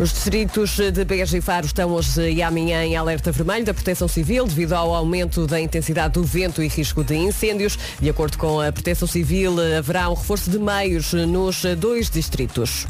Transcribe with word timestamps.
Os 0.00 0.14
distritos 0.14 0.78
de 0.78 1.04
Beja 1.04 1.36
e 1.36 1.42
Faro 1.42 1.66
estão 1.66 1.90
hoje 1.90 2.32
e 2.32 2.42
amanhã 2.42 2.82
em 2.82 2.96
alerta 2.96 3.30
vermelho 3.30 3.66
da 3.66 3.74
Proteção 3.74 4.08
Civil 4.08 4.46
devido 4.46 4.72
ao 4.72 4.94
aumento 4.94 5.46
da 5.46 5.60
intensidade 5.60 6.14
do 6.14 6.24
vento 6.24 6.62
e 6.62 6.68
risco 6.68 7.04
de 7.04 7.14
incêndios. 7.14 7.78
De 8.00 8.08
acordo 8.08 8.38
com 8.38 8.58
a 8.62 8.72
Proteção 8.72 9.06
Civil, 9.06 9.56
haverá 9.76 10.08
um 10.08 10.14
reforço 10.14 10.48
de 10.48 10.58
meios 10.58 11.12
nos 11.12 11.64
dois 11.76 12.08
distritos. 12.08 12.86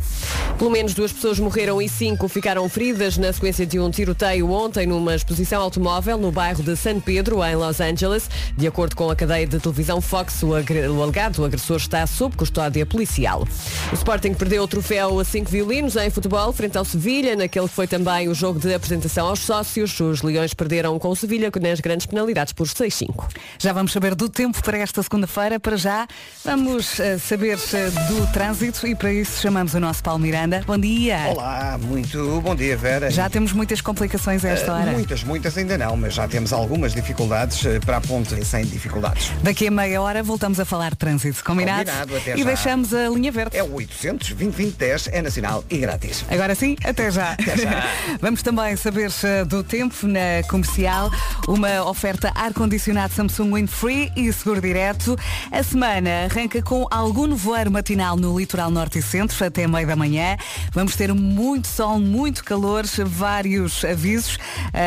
Pelo 0.57 0.71
menos 0.71 0.95
duas 0.95 1.13
pessoas 1.13 1.41
morreram 1.41 1.83
e 1.83 1.89
cinco 1.89 2.29
ficaram 2.29 2.69
feridas 2.69 3.19
na 3.19 3.33
sequência 3.33 3.67
de 3.67 3.81
um 3.81 3.91
tiroteio 3.91 4.49
ontem 4.49 4.87
numa 4.87 5.17
exposição 5.17 5.61
automóvel 5.63 6.17
no 6.17 6.31
bairro 6.31 6.63
de 6.63 6.77
San 6.77 7.01
Pedro, 7.01 7.43
em 7.43 7.57
Los 7.57 7.81
Angeles. 7.81 8.31
De 8.57 8.69
acordo 8.69 8.95
com 8.95 9.11
a 9.11 9.17
cadeia 9.17 9.49
de 9.49 9.59
televisão 9.59 10.01
Fox, 10.01 10.45
o, 10.45 10.51
o 10.51 11.03
alegado 11.03 11.45
agressor 11.45 11.79
está 11.79 12.07
sob 12.07 12.37
custódia 12.37 12.87
policial. 12.87 13.45
O 13.91 13.95
Sporting 13.95 14.35
perdeu 14.35 14.63
o 14.63 14.69
troféu 14.69 15.19
a 15.19 15.25
cinco 15.25 15.51
violinos 15.51 15.97
em 15.97 16.09
futebol 16.09 16.53
frente 16.53 16.79
ao 16.79 16.85
Sevilha, 17.01 17.35
naquele 17.35 17.67
que 17.67 17.75
foi 17.75 17.87
também 17.87 18.29
o 18.29 18.35
jogo 18.35 18.61
de 18.61 18.75
apresentação 18.75 19.27
aos 19.27 19.39
sócios. 19.39 19.99
Os 20.01 20.21
Leões 20.21 20.53
perderam 20.53 20.99
com 20.99 21.09
o 21.09 21.17
Sevilha 21.17 21.51
nas 21.59 21.81
grandes 21.81 22.05
penalidades 22.05 22.53
por 22.53 22.67
6-5. 22.67 23.27
Já 23.59 23.73
vamos 23.73 23.93
saber 23.93 24.15
do 24.15 24.29
tempo 24.29 24.63
para 24.63 24.77
esta 24.77 25.03
segunda-feira. 25.03 25.59
Para 25.59 25.79
já, 25.79 26.07
vamos 26.45 26.99
uh, 26.99 27.19
saber 27.19 27.57
uh, 27.57 28.13
do 28.13 28.31
trânsito 28.35 28.87
e 28.87 28.95
para 28.95 29.11
isso 29.15 29.41
chamamos 29.41 29.73
o 29.73 29.81
nosso 29.81 30.03
Paulo 30.03 30.21
Miranda. 30.21 30.63
Bom 30.67 30.77
dia. 30.77 31.29
Olá, 31.31 31.79
muito 31.81 32.39
bom 32.43 32.55
dia, 32.55 32.77
Vera. 32.77 33.11
Já 33.11 33.31
temos 33.31 33.55
muitas 33.55 33.81
complicações 33.81 34.45
a 34.45 34.51
esta 34.51 34.71
uh, 34.71 34.77
hora? 34.77 34.93
Muitas, 34.93 35.25
muitas 35.25 35.57
ainda 35.57 35.79
não, 35.79 35.97
mas 35.97 36.13
já 36.13 36.29
temos 36.29 36.53
algumas 36.53 36.93
dificuldades 36.93 37.63
para 37.87 37.97
a 37.97 38.01
ponte 38.03 38.45
sem 38.45 38.67
dificuldades. 38.67 39.33
Daqui 39.43 39.69
a 39.69 39.71
meia 39.71 40.03
hora 40.03 40.23
voltamos 40.23 40.61
a 40.61 40.67
falar 40.67 40.91
de 40.91 40.99
trânsito. 40.99 41.43
Combinado? 41.43 41.91
Combinado 41.91 42.17
até 42.17 42.35
e 42.35 42.41
já. 42.41 42.45
deixamos 42.45 42.93
a 42.93 43.09
linha 43.09 43.33
verde. 43.33 43.57
É 43.57 43.63
o 43.63 43.73
800 43.73 44.33
2010 44.33 45.09
é 45.13 45.23
nacional 45.23 45.65
e 45.71 45.79
grátis. 45.79 46.27
Agora 46.29 46.55
sim, 46.55 46.77
até 46.91 47.11
já. 47.11 47.33
Até 47.33 47.57
já. 47.57 47.85
Vamos 48.21 48.43
também 48.43 48.77
saber 48.77 49.11
do 49.47 49.63
tempo 49.63 50.07
na 50.07 50.43
comercial. 50.49 51.11
Uma 51.49 51.85
oferta 51.89 52.33
ar-condicionado 52.35 53.15
Samsung 53.15 53.55
Windfree 53.55 54.13
e 54.17 54.33
seguro 54.33 54.61
direto. 54.61 55.17
A 55.51 55.63
semana 55.63 56.25
arranca 56.25 56.61
com 56.63 56.87
algum 56.91 57.27
nevoeiro 57.27 57.71
matinal 57.71 58.17
no 58.17 58.39
litoral 58.39 58.71
norte 58.71 58.99
e 58.99 59.03
centro 59.03 59.45
até 59.45 59.67
meio 59.67 59.87
da 59.87 59.97
manhã. 59.97 60.37
Vamos 60.73 60.97
ter 60.97 61.13
muito 61.15 61.69
sol, 61.69 61.99
muito 61.99 62.45
calor, 62.45 62.85
vários 63.07 63.85
avisos. 63.85 64.39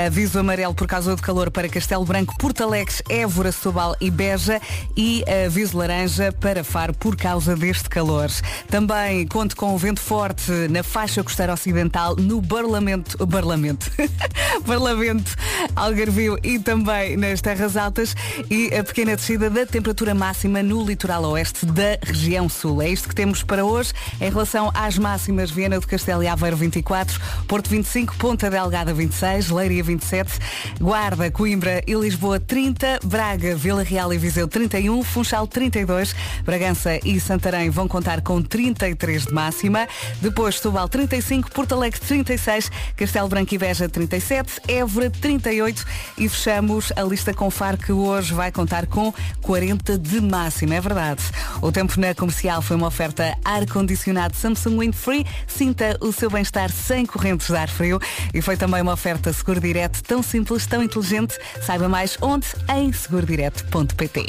Aviso 0.07 0.39
amarelo 0.39 0.73
por 0.73 0.87
causa 0.87 1.15
do 1.15 1.21
calor 1.21 1.49
para 1.49 1.69
Castelo 1.69 2.05
Branco, 2.05 2.35
Porto 2.37 2.63
Alegre, 2.63 2.93
Évora, 3.09 3.51
Sobal 3.51 3.95
e 4.01 4.11
Beja 4.11 4.61
e 4.95 5.23
aviso 5.45 5.77
laranja 5.77 6.31
para 6.33 6.63
Faro 6.63 6.93
por 6.93 7.15
causa 7.15 7.55
deste 7.55 7.89
calor. 7.89 8.29
Também 8.69 9.25
conto 9.27 9.55
com 9.55 9.73
o 9.73 9.77
vento 9.77 10.01
forte 10.01 10.51
na 10.69 10.83
faixa 10.83 11.23
costeira 11.23 11.53
ocidental 11.53 11.92
no 12.17 12.41
Barlamento, 12.41 13.23
Barlamento, 13.25 13.91
Barlamento, 14.65 15.35
Algarvio 15.75 16.39
e 16.43 16.57
também 16.57 17.15
nas 17.15 17.39
terras 17.39 17.77
altas 17.77 18.15
e 18.49 18.73
a 18.73 18.83
pequena 18.83 19.15
descida 19.15 19.47
da 19.47 19.63
temperatura 19.63 20.15
máxima 20.15 20.63
no 20.63 20.83
litoral 20.83 21.23
oeste 21.25 21.67
da 21.67 21.99
região 22.01 22.49
sul. 22.49 22.81
É 22.81 22.89
isto 22.89 23.07
que 23.07 23.13
temos 23.13 23.43
para 23.43 23.63
hoje 23.63 23.93
em 24.19 24.29
relação 24.29 24.71
às 24.73 24.97
máximas 24.97 25.51
Viena 25.51 25.79
do 25.79 25.87
Castelo 25.87 26.23
e 26.23 26.27
Aveiro 26.27 26.57
24, 26.57 27.19
Porto 27.47 27.69
25, 27.69 28.15
Ponta 28.17 28.49
Delgada 28.49 28.91
26, 28.91 29.51
Leiria 29.51 29.83
27, 29.83 30.39
Guarda, 30.81 31.29
Coimbra 31.29 31.83
e 31.85 31.93
Lisboa 31.93 32.39
30, 32.39 33.01
Braga, 33.03 33.55
Vila 33.55 33.83
Real 33.83 34.11
e 34.11 34.17
Viseu 34.17 34.47
31, 34.47 35.03
Funchal 35.03 35.45
32, 35.45 36.15
Bragança 36.43 36.99
e 37.05 37.19
Santarém 37.19 37.69
vão 37.69 37.87
contar 37.87 38.21
com 38.21 38.41
33 38.41 39.27
de 39.27 39.33
máxima, 39.33 39.87
depois 40.19 40.55
Setúbal 40.55 40.89
35, 40.89 41.51
Porto 41.51 41.72
Alegre 41.73 41.99
36, 41.99 42.71
Castelo 42.95 43.27
Branco 43.27 43.53
e 43.53 43.57
Beja 43.57 43.89
37, 43.89 44.61
Évora 44.67 45.09
38 45.09 45.85
e 46.17 46.29
fechamos 46.29 46.91
a 46.95 47.01
lista 47.01 47.33
com 47.33 47.49
Faro 47.49 47.77
que 47.77 47.91
hoje 47.91 48.33
vai 48.33 48.51
contar 48.51 48.85
com 48.85 49.13
40 49.41 49.97
de 49.97 50.21
máxima, 50.21 50.75
é 50.75 50.81
verdade. 50.81 51.23
O 51.61 51.71
tempo 51.71 51.99
na 51.99 52.13
comercial 52.13 52.61
foi 52.61 52.75
uma 52.75 52.87
oferta 52.87 53.37
ar-condicionado 53.43 54.35
Samsung 54.35 54.79
Windfree, 54.79 55.25
sinta 55.47 55.97
o 56.01 56.11
seu 56.11 56.29
bem-estar 56.29 56.71
sem 56.71 57.05
correntes 57.05 57.47
de 57.47 57.55
ar 57.55 57.69
frio 57.69 57.99
e 58.33 58.41
foi 58.41 58.55
também 58.55 58.81
uma 58.81 58.93
oferta 58.93 59.33
seguro 59.33 59.59
direto 59.59 60.01
tão 60.03 60.21
simples, 60.21 60.65
tão 60.65 60.83
inteligente. 60.83 61.37
Saiba 61.61 61.89
mais 61.89 62.17
onde 62.21 62.47
em 62.69 62.91
segurodireto.pt. 62.93 64.27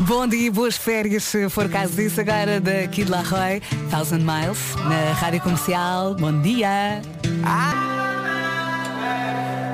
Bom 0.00 0.26
dia, 0.26 0.50
boas 0.50 0.76
férias, 0.76 1.24
se 1.24 1.48
for 1.48 1.68
caso 1.68 1.94
disso, 1.94 2.20
agora 2.20 2.60
da 2.60 2.86
Kid 2.88 3.10
Laroi, 3.10 3.60
Thousand 3.90 4.20
Miles, 4.20 4.74
na 4.88 5.12
Rádio 5.12 5.40
Comercial. 5.40 6.14
Bom 6.14 6.40
dia! 6.40 7.02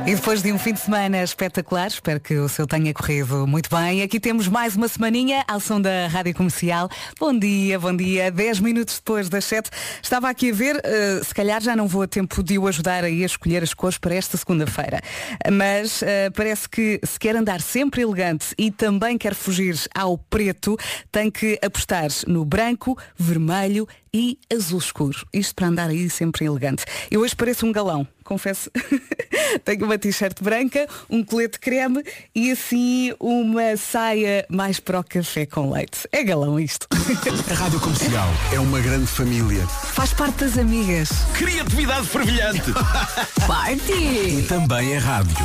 E 0.08 0.14
depois 0.14 0.41
de 0.41 0.50
um 0.50 0.58
fim 0.58 0.72
de 0.72 0.80
semana 0.80 1.22
espetacular, 1.22 1.88
espero 1.88 2.19
que 2.19 2.34
o 2.38 2.48
seu 2.48 2.66
tenha 2.66 2.94
corrido 2.94 3.46
muito 3.46 3.69
bem. 3.69 4.00
Aqui 4.00 4.19
temos 4.19 4.48
mais 4.48 4.74
uma 4.74 4.88
semaninha 4.88 5.44
ao 5.46 5.60
som 5.60 5.78
da 5.78 6.06
Rádio 6.06 6.34
Comercial. 6.34 6.88
Bom 7.20 7.38
dia, 7.38 7.78
bom 7.78 7.94
dia. 7.94 8.30
Dez 8.30 8.58
minutos 8.58 8.94
depois 8.94 9.28
das 9.28 9.44
sete. 9.44 9.69
Estava 10.02 10.30
aqui 10.30 10.50
a 10.50 10.54
ver, 10.54 10.76
uh, 10.76 11.22
se 11.22 11.34
calhar 11.34 11.60
já 11.60 11.76
não 11.76 11.86
vou 11.86 12.00
a 12.00 12.06
tempo 12.08 12.42
de 12.42 12.58
o 12.58 12.66
ajudar 12.66 13.04
a 13.04 13.10
escolher 13.10 13.62
as 13.62 13.74
cores 13.74 13.98
para 13.98 14.14
esta 14.14 14.38
segunda-feira. 14.38 14.98
Mas 15.52 16.00
uh, 16.00 16.32
parece 16.34 16.66
que 16.70 16.98
se 17.04 17.19
quer 17.19 17.36
andar 17.36 17.60
sempre 17.60 18.00
elegante 18.00 18.54
e 18.56 18.70
também 18.70 19.19
quer 19.19 19.34
fugir 19.34 19.76
ao 19.94 20.16
preto, 20.16 20.78
tem 21.12 21.30
que 21.30 21.58
apostar 21.62 22.08
no 22.26 22.46
branco, 22.46 22.96
vermelho 23.14 23.86
e 24.12 24.38
azul 24.52 24.78
escuro. 24.78 25.26
Isto 25.32 25.54
para 25.54 25.69
andar 25.69 25.88
aí 25.91 26.08
sempre 26.08 26.44
elegante. 26.44 26.84
Eu 27.10 27.20
hoje 27.20 27.34
pareço 27.34 27.66
um 27.66 27.72
galão, 27.72 28.06
confesso. 28.24 28.70
Tenho 29.64 29.84
uma 29.86 29.98
t-shirt 29.98 30.42
branca, 30.42 30.86
um 31.08 31.24
colete 31.24 31.58
creme 31.58 32.02
e 32.34 32.50
assim 32.50 33.14
uma 33.19 33.76
saia 33.76 34.44
mais 34.48 34.78
para 34.78 35.00
o 35.00 35.04
café 35.04 35.46
com 35.46 35.70
leite. 35.70 36.06
É 36.12 36.22
galão 36.22 36.60
isto. 36.60 36.86
A 37.50 37.54
Rádio 37.54 37.80
Comercial 37.80 38.28
é 38.52 38.60
uma 38.60 38.80
grande 38.80 39.06
família. 39.06 39.66
Faz 39.66 40.12
parte 40.12 40.44
das 40.44 40.58
amigas. 40.58 41.08
Criatividade 41.34 42.06
fervilhante. 42.06 42.72
Party! 43.46 44.38
E 44.38 44.46
também 44.46 44.92
é 44.92 44.98
rádio. 44.98 45.36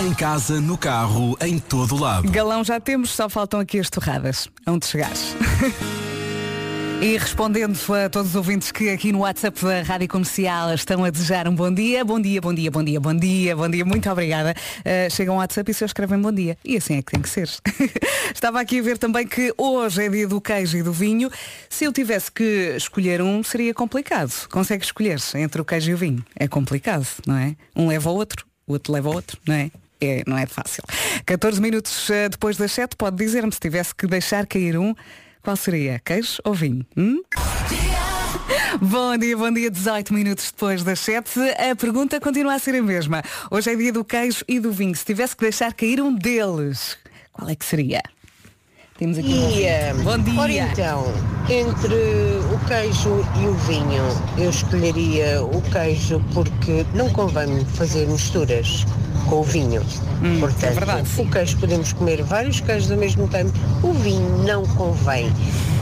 em 0.00 0.14
casa, 0.14 0.60
no 0.60 0.76
carro, 0.76 1.36
em 1.40 1.58
todo 1.58 1.96
lado. 1.96 2.28
Galão 2.30 2.64
já 2.64 2.80
temos, 2.80 3.10
só 3.10 3.28
faltam 3.28 3.60
aqui 3.60 3.78
as 3.78 3.88
torradas. 3.88 4.48
Onde 4.66 4.86
chegares? 4.86 5.34
E 7.00 7.18
respondendo 7.18 7.76
a 7.92 8.08
todos 8.08 8.30
os 8.30 8.36
ouvintes 8.36 8.72
que 8.72 8.88
aqui 8.88 9.12
no 9.12 9.18
WhatsApp 9.18 9.62
da 9.62 9.82
Rádio 9.82 10.08
Comercial 10.08 10.72
estão 10.72 11.04
a 11.04 11.10
desejar 11.10 11.46
um 11.46 11.54
bom 11.54 11.72
dia, 11.72 12.02
bom 12.02 12.18
dia, 12.18 12.40
bom 12.40 12.54
dia, 12.54 12.70
bom 12.70 12.82
dia, 12.82 12.98
bom 12.98 13.14
dia, 13.14 13.54
bom 13.54 13.68
dia, 13.68 13.84
muito 13.84 14.10
obrigada. 14.10 14.54
Uh, 14.80 15.10
chegam 15.10 15.34
ao 15.34 15.40
WhatsApp 15.40 15.70
e 15.70 15.74
só 15.74 15.84
escrevem 15.84 16.18
bom 16.18 16.32
dia. 16.32 16.56
E 16.64 16.76
assim 16.78 16.96
é 16.96 17.02
que 17.02 17.12
tem 17.12 17.20
que 17.20 17.28
ser. 17.28 17.50
Estava 18.34 18.60
aqui 18.60 18.78
a 18.78 18.82
ver 18.82 18.96
também 18.96 19.26
que 19.26 19.52
hoje 19.58 20.04
é 20.04 20.08
dia 20.08 20.26
do 20.26 20.40
queijo 20.40 20.78
e 20.78 20.82
do 20.82 20.92
vinho. 20.92 21.30
Se 21.68 21.84
eu 21.84 21.92
tivesse 21.92 22.32
que 22.32 22.74
escolher 22.76 23.20
um, 23.20 23.42
seria 23.42 23.74
complicado. 23.74 24.32
Consegue 24.48 24.82
escolher 24.82 25.20
entre 25.34 25.60
o 25.60 25.64
queijo 25.66 25.90
e 25.90 25.94
o 25.94 25.98
vinho? 25.98 26.24
É 26.34 26.48
complicado, 26.48 27.06
não 27.26 27.36
é? 27.36 27.54
Um 27.76 27.88
leva 27.88 28.08
ao 28.08 28.16
outro, 28.16 28.46
o 28.66 28.72
outro 28.72 28.92
leva 28.92 29.08
ao 29.08 29.14
outro, 29.16 29.38
não 29.46 29.54
é? 29.54 29.70
É, 30.00 30.22
não 30.26 30.36
é 30.36 30.46
fácil. 30.46 30.82
14 31.26 31.60
minutos 31.60 32.08
uh, 32.08 32.28
depois 32.30 32.56
das 32.56 32.72
7, 32.72 32.96
pode 32.96 33.16
dizer-me 33.16 33.52
se 33.52 33.60
tivesse 33.60 33.94
que 33.94 34.06
deixar 34.06 34.46
cair 34.46 34.78
um, 34.78 34.94
qual 35.46 35.56
seria? 35.56 36.00
Queijo 36.04 36.40
ou 36.42 36.52
vinho? 36.52 36.84
Hum? 36.96 37.22
Bom 38.82 39.16
dia, 39.16 39.36
bom 39.36 39.52
dia, 39.52 39.70
18 39.70 40.12
minutos 40.12 40.50
depois 40.50 40.82
das 40.82 40.98
7. 40.98 41.38
A 41.70 41.76
pergunta 41.76 42.20
continua 42.20 42.54
a 42.54 42.58
ser 42.58 42.74
a 42.74 42.82
mesma. 42.82 43.22
Hoje 43.48 43.70
é 43.70 43.76
dia 43.76 43.92
do 43.92 44.04
queijo 44.04 44.44
e 44.48 44.58
do 44.58 44.72
vinho. 44.72 44.92
Se 44.96 45.04
tivesse 45.04 45.36
que 45.36 45.42
deixar 45.44 45.72
cair 45.72 46.00
um 46.00 46.12
deles, 46.12 46.98
qual 47.32 47.48
é 47.48 47.54
que 47.54 47.64
seria? 47.64 48.02
Temos 48.98 49.18
aqui 49.18 49.28
dia. 49.28 49.94
um... 49.94 50.02
Bom 50.02 50.18
dia. 50.18 50.40
Ora 50.40 50.52
então, 50.52 51.04
entre 51.48 51.94
o 51.94 52.58
queijo 52.66 53.24
e 53.40 53.46
o 53.46 53.54
vinho, 53.54 54.02
eu 54.36 54.50
escolheria 54.50 55.44
o 55.44 55.62
queijo 55.70 56.20
porque 56.34 56.84
não 56.92 57.08
convém 57.10 57.64
fazer 57.66 58.08
misturas 58.08 58.84
com 59.28 59.40
o 59.40 59.42
vinho. 59.42 59.82
Hum, 60.22 60.40
Portanto, 60.40 60.64
é 60.64 60.70
verdade, 60.70 61.08
sim. 61.08 61.22
o 61.22 61.30
queijo 61.30 61.56
podemos 61.58 61.92
comer 61.92 62.22
vários 62.22 62.60
queijos 62.60 62.90
ao 62.90 62.96
mesmo 62.96 63.28
tempo. 63.28 63.52
O 63.82 63.92
vinho 63.92 64.38
não 64.44 64.64
convém, 64.66 65.30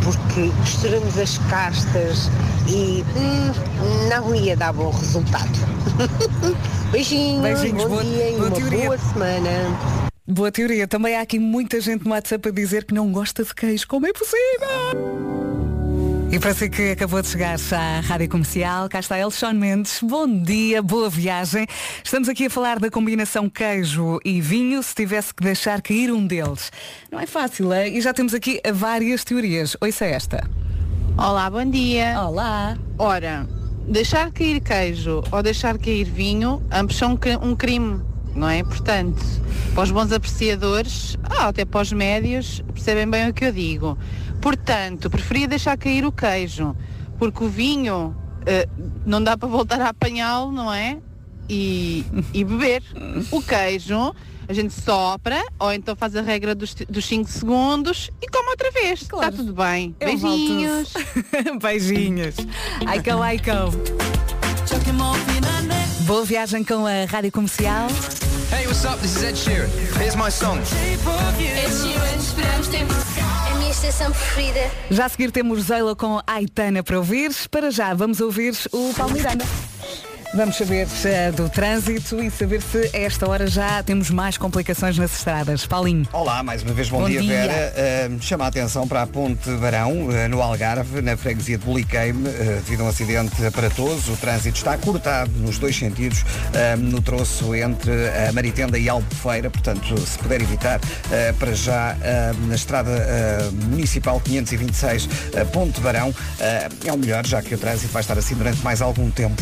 porque 0.03 0.51
misturamos 0.61 1.17
as 1.19 1.39
castas 1.51 2.31
e 2.69 3.05
hum, 3.17 4.09
não 4.11 4.35
ia 4.35 4.57
dar 4.57 4.73
bom 4.73 4.91
resultado. 4.91 5.51
Beijinhos, 6.91 7.43
Beijinhos, 7.43 7.83
bom 7.85 7.89
boa- 7.91 8.05
dia 8.05 8.31
e 8.31 8.37
uma 8.37 8.51
teoria. 8.51 8.85
boa 8.87 8.99
semana. 8.99 9.51
Boa 10.27 10.51
teoria. 10.51 10.89
Também 10.89 11.17
há 11.17 11.21
aqui 11.21 11.39
muita 11.39 11.81
gente 11.81 12.05
no 12.05 12.13
WhatsApp 12.13 12.49
a 12.49 12.53
dizer 12.53 12.85
que 12.85 12.95
não 12.95 13.13
gosta 13.13 13.45
de 13.45 13.55
queijo. 13.55 13.87
Como 13.87 14.07
é 14.07 14.13
possível? 14.13 15.34
E 16.35 16.39
para 16.41 16.53
si 16.53 16.69
que 16.69 16.91
acabou 16.91 17.23
de 17.23 17.29
chegar 17.29 17.55
à 17.55 18.01
Rádio 18.01 18.29
Comercial, 18.29 18.89
cá 18.89 18.99
está 18.99 19.17
ele, 19.17 19.31
Sean 19.31 19.53
Mendes. 19.53 20.01
Bom 20.03 20.27
dia, 20.43 20.83
boa 20.83 21.09
viagem. 21.09 21.65
Estamos 22.03 22.29
aqui 22.29 22.47
a 22.47 22.51
falar 22.51 22.81
da 22.81 22.91
combinação 22.91 23.49
queijo 23.49 24.19
e 24.25 24.41
vinho, 24.41 24.83
se 24.83 24.93
tivesse 24.97 25.33
que 25.33 25.45
deixar 25.45 25.81
cair 25.81 26.11
um 26.11 26.27
deles. 26.27 26.73
Não 27.09 27.21
é 27.21 27.27
fácil, 27.27 27.73
é? 27.73 27.89
E 27.89 28.01
já 28.01 28.13
temos 28.13 28.35
aqui 28.35 28.61
várias 28.75 29.23
teorias. 29.23 29.77
Ouça 29.81 30.07
esta. 30.07 30.51
Olá, 31.17 31.49
bom 31.49 31.71
dia. 31.71 32.21
Olá. 32.21 32.77
Ora, 32.99 33.47
deixar 33.87 34.33
cair 34.33 34.61
queijo 34.61 35.23
ou 35.31 35.41
deixar 35.41 35.79
cair 35.79 36.03
vinho, 36.03 36.61
ambos 36.73 36.97
são 36.97 37.17
um 37.43 37.55
crime, 37.55 38.03
não 38.35 38.49
é? 38.49 38.65
Portanto, 38.65 39.23
para 39.73 39.85
os 39.85 39.93
bons 39.93 40.11
apreciadores, 40.11 41.17
até 41.23 41.65
para 41.65 41.81
os 41.81 41.93
médios, 41.93 42.61
percebem 42.73 43.09
bem 43.09 43.29
o 43.29 43.33
que 43.33 43.45
eu 43.45 43.53
digo. 43.53 43.97
Portanto, 44.45 45.09
preferia 45.09 45.49
deixar 45.49 45.75
cair 45.79 46.05
o 46.05 46.13
queijo, 46.13 46.77
porque 47.19 47.43
o 47.43 47.49
vinho 47.49 48.15
eh, 48.45 48.69
não 49.07 49.25
dá 49.25 49.39
para 49.39 49.49
voltar 49.49 49.81
a 49.81 49.89
apanhá-lo, 49.89 50.53
não 50.53 50.71
é? 50.71 50.99
E, 51.49 52.05
e 52.35 52.45
beber. 52.45 52.83
O 53.31 53.41
queijo, 53.41 54.15
a 54.47 54.53
gente 54.53 54.75
sopra, 54.75 55.43
ou 55.59 55.73
então 55.73 55.97
faz 55.97 56.15
a 56.15 56.21
regra 56.21 56.55
dos 56.55 56.75
5 57.07 57.31
segundos 57.31 58.11
e 58.21 58.29
come 58.29 58.51
outra 58.51 58.71
vez. 58.71 59.01
Está 59.01 59.33
tudo 59.33 59.55
bem. 59.55 59.97
Eu. 59.99 60.09
Beijinhos. 60.09 60.93
Beijinhos. 61.63 62.35
Ai 62.85 63.03
cão, 63.03 63.23
ai 63.23 63.39
cão. 63.39 63.71
Boa 66.01 66.25
viagem 66.27 66.63
com 66.63 66.85
a 66.85 67.07
Rádio 67.07 67.33
Comercial. 67.33 67.89
Hey, 68.55 68.69
what's 68.69 68.85
up? 68.85 69.01
This 69.01 69.17
is 69.17 69.25
Ed 69.25 69.35
Sheeran. 69.35 69.69
Here's 69.99 70.15
my 70.15 70.31
song. 70.31 70.61
esperamos 72.17 72.69
tempo. 72.69 72.95
A 73.51 73.55
minha 73.57 73.71
estação 73.71 74.13
preferida. 74.13 74.71
Já 74.89 75.07
a 75.07 75.09
seguir 75.09 75.33
temos 75.33 75.65
Zeila 75.65 75.97
com 75.97 76.21
Aitana 76.25 76.81
para 76.81 76.97
ouvir. 76.97 77.33
Para 77.51 77.73
já, 77.73 77.93
vamos 77.95 78.21
ouvir 78.21 78.55
o 78.71 78.95
Paulo 78.95 79.13
Miranda. 79.13 79.45
Vamos 80.35 80.57
saber 80.57 80.89
eh, 81.05 81.31
do 81.31 81.49
trânsito 81.49 82.21
e 82.21 82.29
saber 82.29 82.61
se 82.61 82.91
a 82.93 82.99
esta 83.03 83.29
hora 83.31 83.47
já 83.47 83.81
temos 83.85 84.11
mais 84.11 84.37
complicações 84.37 84.99
nas 84.99 85.17
estradas. 85.17 85.65
Paulinho. 85.65 86.05
Olá, 86.13 86.43
mais 86.43 86.61
uma 86.65 86.73
vez 86.73 86.89
bom, 86.89 87.03
Bom 87.03 87.09
dia, 87.09 87.21
dia. 87.21 87.43
Vera. 87.43 87.73
Eh, 87.77 88.11
chama 88.21 88.45
a 88.45 88.49
atenção 88.49 88.89
para 88.89 89.03
a 89.03 89.07
Ponte 89.07 89.49
Barão, 89.53 90.11
eh, 90.11 90.27
no 90.27 90.43
Algarve, 90.43 91.01
na 91.01 91.17
freguesia 91.17 91.57
de 91.57 91.65
Buliqueime, 91.65 92.27
eh, 92.29 92.61
devido 92.65 92.81
a 92.81 92.85
um 92.85 92.89
acidente 92.89 93.47
aparatoso. 93.47 94.13
O 94.13 94.17
trânsito 94.17 94.57
está 94.57 94.77
cortado 94.77 95.31
nos 95.37 95.59
dois 95.59 95.77
sentidos, 95.77 96.25
no 96.79 97.01
troço 97.01 97.55
entre 97.55 97.93
a 98.29 98.33
Maritenda 98.33 98.77
e 98.77 98.89
Albufeira, 98.89 99.49
portanto, 99.51 99.97
se 100.01 100.19
puder 100.19 100.41
evitar, 100.43 100.81
eh, 101.13 101.33
para 101.39 101.53
já 101.53 101.97
na 102.49 102.57
estrada 102.57 102.91
municipal 103.71 104.21
526, 104.21 105.09
eh, 105.33 105.45
Ponte 105.45 105.81
Barão, 105.81 106.13
é 106.85 106.93
o 106.93 106.99
melhor, 106.99 107.25
já 107.25 107.41
que 107.41 107.55
o 107.55 107.59
trânsito 107.59 107.93
vai 107.93 108.03
estar 108.03 108.19
assim 108.19 108.35
durante 108.35 108.61
mais 108.63 108.83
algum 108.83 109.11
tempo. 109.13 109.41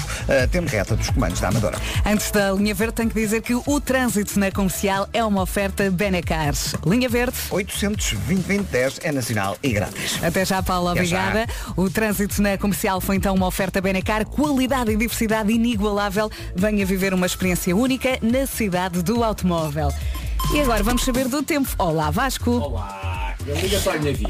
Temos 0.50 0.81
reta 0.82 0.96
dos 0.96 1.11
comandos 1.11 1.40
da 1.40 1.49
Amadora. 1.49 1.79
Antes 2.05 2.31
da 2.31 2.52
linha 2.52 2.75
verde, 2.75 2.94
tenho 2.94 3.08
que 3.08 3.14
dizer 3.20 3.40
que 3.40 3.55
o 3.55 3.81
trânsito 3.81 4.38
na 4.38 4.50
comercial 4.50 5.08
é 5.12 5.25
uma 5.25 5.43
oferta 5.43 5.88
Benacar. 5.90 6.52
Linha 6.84 7.08
verde. 7.08 7.37
820 7.50 9.00
é 9.02 9.12
nacional 9.12 9.56
e 9.62 9.70
grátis. 9.70 10.23
Até 10.23 10.44
já, 10.44 10.62
Paula, 10.62 10.93
Até 10.93 11.05
já. 11.05 11.20
obrigada. 11.29 11.52
O 11.76 11.88
trânsito 11.88 12.43
na 12.43 12.58
comercial 12.58 13.00
foi 13.00 13.17
então 13.17 13.34
uma 13.34 13.46
oferta 13.46 13.81
Benacar, 13.81 14.26
qualidade 14.26 14.90
e 14.90 14.96
diversidade 14.96 15.52
inigualável. 15.52 16.31
Venha 16.55 16.85
viver 16.85 17.14
uma 17.14 17.26
experiência 17.26 17.75
única 17.76 18.19
na 18.20 18.46
cidade 18.46 19.02
do 19.02 19.23
automóvel. 19.23 19.93
E 20.52 20.61
agora 20.61 20.82
vamos 20.82 21.05
saber 21.05 21.28
do 21.28 21.43
tempo. 21.43 21.69
Olá, 21.78 22.11
Vasco. 22.11 22.50
Olá, 22.50 23.12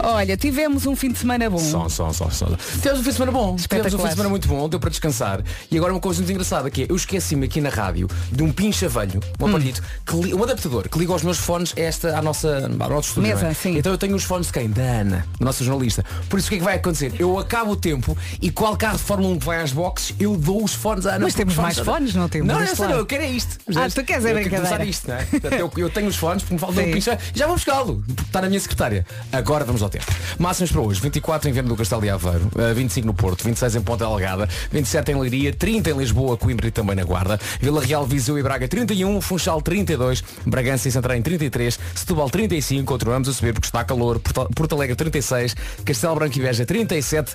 Olha, 0.02 0.36
tivemos 0.36 0.86
um 0.86 0.96
fim 0.96 1.10
de 1.12 1.18
semana 1.18 1.48
bom. 1.50 1.58
Só, 1.58 1.88
só, 1.88 2.12
só, 2.12 2.30
só. 2.30 2.46
Tivemos 2.80 3.00
um 3.00 3.02
fim 3.02 3.10
de 3.10 3.14
semana 3.16 3.32
bom. 3.32 3.56
Tivemos 3.56 3.94
um 3.94 3.98
fim 3.98 4.04
de 4.04 4.10
semana 4.10 4.28
muito 4.28 4.48
bom, 4.48 4.68
deu 4.68 4.80
para 4.80 4.90
descansar. 4.90 5.42
E 5.70 5.76
agora 5.76 5.92
uma 5.92 6.00
coisa 6.00 6.20
muito 6.20 6.30
engraçada 6.32 6.70
que 6.70 6.84
é, 6.84 6.86
eu 6.88 6.96
esqueci-me 6.96 7.46
aqui 7.46 7.60
na 7.60 7.68
rádio 7.68 8.08
de 8.30 8.42
um 8.42 8.52
pincha-velho, 8.52 9.20
um 9.40 9.46
aparelhito, 9.46 9.82
que 10.06 10.16
li- 10.16 10.34
um 10.34 10.42
adaptador 10.42 10.88
que 10.88 10.98
liga 10.98 11.12
os 11.14 11.22
meus 11.22 11.38
fones 11.38 11.72
a 11.76 11.80
esta, 11.80 12.16
à 12.18 12.22
nossa, 12.22 12.70
ao 12.80 12.90
nosso 12.90 13.08
estúdio. 13.10 13.30
Mesa, 13.34 13.48
é? 13.48 13.54
sim. 13.54 13.76
Então 13.78 13.92
eu 13.92 13.98
tenho 13.98 14.14
os 14.16 14.24
fones 14.24 14.46
de 14.48 14.52
quem? 14.52 14.68
Da 14.70 14.82
Ana, 14.82 15.26
da 15.38 15.44
nossa 15.46 15.64
jornalista. 15.64 16.04
Por 16.28 16.38
isso 16.38 16.48
o 16.48 16.50
que 16.50 16.54
é 16.56 16.58
que 16.58 16.64
vai 16.64 16.76
acontecer? 16.76 17.12
Eu 17.18 17.38
acabo 17.38 17.72
o 17.72 17.76
tempo 17.76 18.16
e 18.40 18.50
qual 18.50 18.76
carro 18.76 18.96
de 18.98 19.02
Fórmula 19.04 19.34
1 19.34 19.38
que 19.38 19.46
vai 19.46 19.60
às 19.62 19.72
boxes, 19.72 20.14
eu 20.18 20.36
dou 20.36 20.62
os 20.64 20.74
fones 20.74 21.06
à 21.06 21.10
Ana. 21.16 21.24
Mas 21.24 21.34
temos 21.34 21.54
mais 21.56 21.78
fones, 21.78 22.14
não 22.14 22.28
temos? 22.28 22.48
Não, 22.48 22.54
não, 22.58 22.62
Deste 22.66 22.80
não, 22.82 22.90
eu 22.90 23.06
quero 23.06 23.22
é 23.22 23.30
isto. 23.30 23.58
Ah, 23.76 23.88
tu 23.88 24.04
queres 24.04 24.24
é 24.24 24.30
eu 24.32 24.36
quero 24.36 24.50
brincadeira. 24.50 24.84
isto, 24.84 25.08
não 25.08 25.16
é? 25.16 25.26
Eu, 25.60 25.70
eu 25.76 25.90
tenho 25.90 26.08
os 26.08 26.16
fones 26.16 26.42
porque 26.42 26.54
me 26.54 26.60
falta 26.60 26.80
um 26.80 26.92
pincha. 26.92 27.18
Já 27.34 27.46
vou 27.46 27.54
buscá-lo, 27.56 28.02
porque 28.06 28.22
está 28.22 28.40
na 28.40 28.48
minha 28.48 28.60
secretária. 28.60 29.01
Agora 29.32 29.64
vamos 29.64 29.82
ao 29.82 29.88
tempo. 29.88 30.06
Máximas 30.38 30.70
para 30.70 30.80
hoje, 30.80 31.00
24 31.00 31.48
em 31.48 31.52
Viana 31.52 31.68
do 31.68 31.76
Castelo 31.76 32.00
de 32.02 32.10
Aveiro, 32.10 32.50
eh, 32.58 32.74
25 32.74 33.06
no 33.06 33.14
Porto, 33.14 33.44
26 33.44 33.76
em 33.76 33.82
Ponta 33.82 34.06
Delgada, 34.06 34.48
27 34.70 35.12
em 35.12 35.20
Leiria, 35.20 35.52
30 35.52 35.90
em 35.90 35.96
Lisboa, 35.96 36.36
Coimbra 36.36 36.66
e 36.66 36.70
também 36.70 36.96
na 36.96 37.04
Guarda, 37.04 37.38
Vila 37.60 37.82
Real, 37.82 38.06
Viseu 38.06 38.38
e 38.38 38.42
Braga 38.42 38.66
31, 38.68 39.20
Funchal 39.20 39.60
32, 39.60 40.22
Bragança 40.46 40.88
e 40.88 40.92
Santarém 40.92 41.22
33, 41.22 41.78
Setúbal 41.94 42.30
35, 42.30 42.84
continuamos 42.84 43.28
a 43.28 43.32
subir 43.32 43.52
porque 43.52 43.66
está 43.66 43.84
calor, 43.84 44.20
Porto, 44.20 44.74
Alegre 44.74 44.96
36, 44.96 45.54
Castelo 45.84 46.14
Branco 46.14 46.38
e 46.38 46.42
Beja 46.42 46.64
37, 46.66 47.34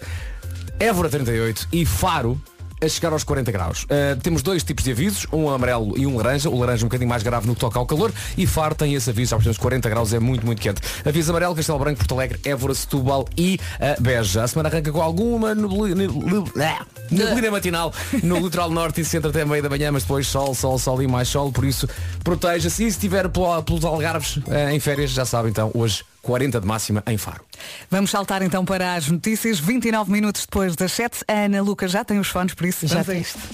Évora 0.79 1.09
38 1.09 1.67
e 1.71 1.85
Faro 1.85 2.41
a 2.81 2.87
chegar 2.87 3.11
aos 3.11 3.23
40 3.23 3.51
graus. 3.51 3.83
Uh, 3.83 4.19
temos 4.21 4.41
dois 4.41 4.63
tipos 4.63 4.83
de 4.83 4.91
avisos, 4.91 5.25
um 5.31 5.49
amarelo 5.49 5.97
e 5.97 6.05
um 6.05 6.15
laranja. 6.17 6.49
O 6.49 6.59
laranja 6.59 6.85
um 6.85 6.87
bocadinho 6.89 7.09
mais 7.09 7.23
grave 7.23 7.47
no 7.47 7.53
que 7.55 7.59
toca 7.59 7.79
ao 7.79 7.85
calor 7.85 8.11
e 8.37 8.45
Faro 8.45 8.75
tem 8.75 8.93
esse 8.93 9.09
aviso, 9.09 9.31
já 9.31 9.35
percebemos 9.37 9.57
40 9.57 9.89
graus 9.89 10.13
é 10.13 10.19
muito, 10.19 10.45
muito 10.45 10.61
quente. 10.61 10.81
Aviso 11.05 11.31
amarelo, 11.31 11.55
Castelo 11.55 11.79
Branco, 11.79 11.97
Porto 11.97 12.13
Alegre, 12.13 12.39
Évora, 12.45 12.73
Setúbal 12.73 13.25
e 13.35 13.59
uh, 13.79 14.01
Beja. 14.01 14.43
A 14.43 14.47
semana 14.47 14.69
arranca 14.69 14.91
com 14.91 15.01
alguma 15.01 15.55
nebuli- 15.55 15.93
ah, 16.61 16.85
neblina 17.09 17.51
matinal 17.51 17.93
no 18.23 18.37
litoral 18.45 18.69
norte 18.69 19.01
e 19.01 19.05
centro 19.05 19.29
até 19.29 19.43
meio 19.43 19.63
da 19.63 19.69
manhã, 19.69 19.91
mas 19.91 20.03
depois 20.03 20.27
sol, 20.27 20.53
sol, 20.53 20.77
sol 20.77 21.01
e 21.01 21.07
mais 21.07 21.27
sol, 21.27 21.51
por 21.51 21.65
isso 21.65 21.87
proteja-se. 22.23 22.83
E 22.83 22.91
se 22.91 22.97
estiver 22.97 23.27
pelo- 23.29 23.61
pelos 23.63 23.83
algarves 23.85 24.37
uh, 24.37 24.69
em 24.71 24.79
férias, 24.79 25.11
já 25.11 25.25
sabe 25.25 25.49
então, 25.49 25.71
hoje 25.73 26.03
40 26.27 26.59
de 26.59 26.67
máxima 26.67 27.01
em 27.07 27.17
Faro. 27.17 27.45
Vamos 27.89 28.11
saltar 28.11 28.41
então 28.41 28.65
para 28.65 28.95
as 28.95 29.07
notícias. 29.07 29.59
29 29.59 30.11
minutos 30.11 30.41
depois 30.41 30.75
das 30.75 30.91
7. 30.91 31.23
A 31.25 31.45
Ana 31.45 31.61
Lucas 31.61 31.89
já 31.89 32.03
tem 32.03 32.19
os 32.19 32.27
fones, 32.27 32.53
por 32.53 32.65
isso 32.65 32.85
já 32.85 33.01
tem 33.01 33.21
isto. 33.21 33.39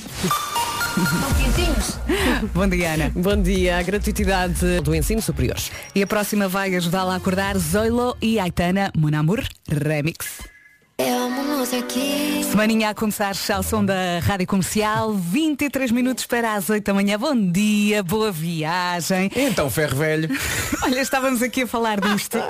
Bom 2.52 2.68
dia, 2.68 2.96
Ana. 2.96 3.12
Bom 3.16 3.40
dia. 3.40 3.78
A 3.78 3.84
gratuitidade 3.84 4.82
do 4.82 4.96
ensino 4.96 5.22
superior. 5.22 5.58
E 5.94 6.02
a 6.02 6.08
próxima 6.08 6.48
vai 6.48 6.76
ajudá-la 6.76 7.14
a 7.14 7.18
acordar 7.18 7.56
Zoilo 7.60 8.18
e 8.20 8.40
Aitana 8.40 8.92
Monamur 8.98 9.44
Remix. 9.70 10.53
Semaninha 12.52 12.90
a 12.90 12.94
começar 12.94 13.34
ao 13.56 13.64
som 13.64 13.84
da 13.84 14.20
Rádio 14.22 14.46
Comercial, 14.46 15.12
23 15.12 15.90
minutos 15.90 16.28
para 16.28 16.54
as 16.54 16.70
8 16.70 16.84
da 16.86 16.94
manhã. 16.94 17.18
Bom 17.18 17.36
dia, 17.36 18.04
boa 18.04 18.32
viagem. 18.32 19.32
Então, 19.36 19.72
ferro 19.72 19.98
velho. 19.98 20.30
Olha, 20.84 21.00
estávamos 21.02 21.42
aqui 21.42 21.64
a 21.64 21.68
falar 21.68 22.00
disto. 22.00 22.38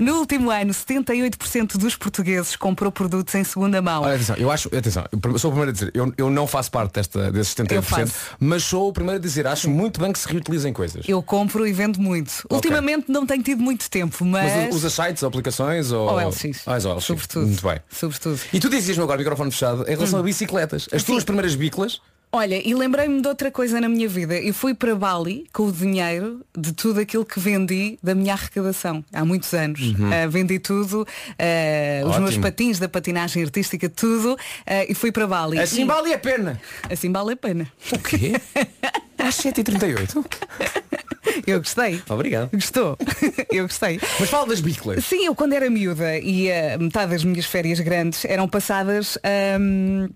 No 0.00 0.18
último 0.18 0.50
ano, 0.50 0.72
78% 0.72 1.78
dos 1.78 1.96
portugueses 1.96 2.54
comprou 2.56 2.92
produtos 2.92 3.34
em 3.34 3.44
segunda 3.44 3.80
mão. 3.80 4.02
Olha, 4.02 4.16
atenção, 4.16 4.36
eu 4.36 4.50
acho, 4.50 4.68
atenção, 4.76 5.04
eu 5.12 5.38
sou 5.38 5.50
o 5.50 5.54
primeiro 5.54 5.70
a 5.70 5.72
dizer, 5.72 5.90
eu, 5.94 6.12
eu 6.18 6.28
não 6.28 6.46
faço 6.46 6.70
parte 6.70 6.94
desta, 6.94 7.30
desses 7.32 7.56
Eu 7.58 7.64
78%, 7.64 7.82
faço. 7.82 8.14
mas 8.38 8.64
sou 8.64 8.88
o 8.88 8.92
primeiro 8.92 9.18
a 9.18 9.22
dizer, 9.22 9.46
acho 9.46 9.70
muito 9.70 9.98
bem 10.00 10.12
que 10.12 10.18
se 10.18 10.28
reutilizem 10.28 10.72
coisas. 10.72 11.08
Eu 11.08 11.22
compro 11.22 11.66
e 11.66 11.72
vendo 11.72 11.98
muito. 12.00 12.44
Ultimamente 12.50 13.10
não 13.10 13.24
tenho 13.24 13.42
tido 13.42 13.62
muito 13.62 13.88
tempo, 13.88 14.22
mas... 14.24 14.52
Mas 14.66 14.74
usa 14.74 14.90
sites, 14.90 15.24
aplicações 15.24 15.92
ou. 15.92 16.08
OLX. 16.10 16.44
Ah, 16.66 16.74
és 16.74 16.84
OLX. 16.84 17.04
Sobretudo. 17.04 17.55
Muito 17.62 17.66
bem. 17.66 17.80
Sobretudo. 17.90 18.40
E 18.52 18.60
tu 18.60 18.68
dizias-me 18.68 19.02
agora, 19.02 19.18
microfone 19.18 19.50
fechado, 19.50 19.84
em 19.88 19.94
relação 19.94 20.20
a 20.20 20.22
bicicletas. 20.22 20.88
As 20.92 21.02
tuas 21.02 21.24
primeiras 21.24 21.54
biclas, 21.54 22.00
Olha, 22.32 22.60
e 22.68 22.74
lembrei-me 22.74 23.22
de 23.22 23.28
outra 23.28 23.50
coisa 23.50 23.80
na 23.80 23.88
minha 23.88 24.08
vida. 24.08 24.34
Eu 24.34 24.52
fui 24.52 24.74
para 24.74 24.94
Bali 24.94 25.46
com 25.52 25.68
o 25.68 25.72
dinheiro 25.72 26.44
de 26.58 26.72
tudo 26.72 27.00
aquilo 27.00 27.24
que 27.24 27.38
vendi 27.38 27.98
da 28.02 28.14
minha 28.14 28.34
arrecadação 28.34 29.02
há 29.12 29.24
muitos 29.24 29.54
anos. 29.54 29.80
Uhum. 29.80 30.12
Ah, 30.12 30.26
vendi 30.26 30.58
tudo, 30.58 31.06
ah, 31.38 32.06
os 32.06 32.18
meus 32.18 32.36
patins 32.36 32.78
da 32.78 32.88
patinagem 32.88 33.42
artística, 33.42 33.88
tudo, 33.88 34.36
ah, 34.66 34.84
e 34.86 34.92
fui 34.92 35.10
para 35.12 35.26
Bali. 35.26 35.58
assim 35.58 35.82
E- 35.82 35.86
vale 35.86 36.12
a 36.12 36.18
pena. 36.18 36.60
Assim 36.90 37.10
vale 37.10 37.32
a 37.32 37.36
pena. 37.36 37.72
O 37.92 37.98
quê? 38.00 38.32
Às 39.16 39.36
7h38. 39.36 40.24
Eu 41.46 41.58
gostei. 41.58 42.00
Obrigado. 42.08 42.50
Gostou? 42.52 42.96
Eu 43.50 43.64
gostei. 43.64 44.00
Mas 44.20 44.28
fala 44.28 44.46
das 44.46 44.60
biclas. 44.60 45.04
Sim, 45.04 45.26
eu 45.26 45.34
quando 45.34 45.52
era 45.52 45.68
miúda 45.70 46.18
e 46.18 46.50
ah, 46.50 46.78
metade 46.78 47.12
das 47.12 47.24
minhas 47.24 47.46
férias 47.46 47.80
grandes 47.80 48.24
eram 48.24 48.48
passadas 48.48 49.18
ahm, 49.24 50.08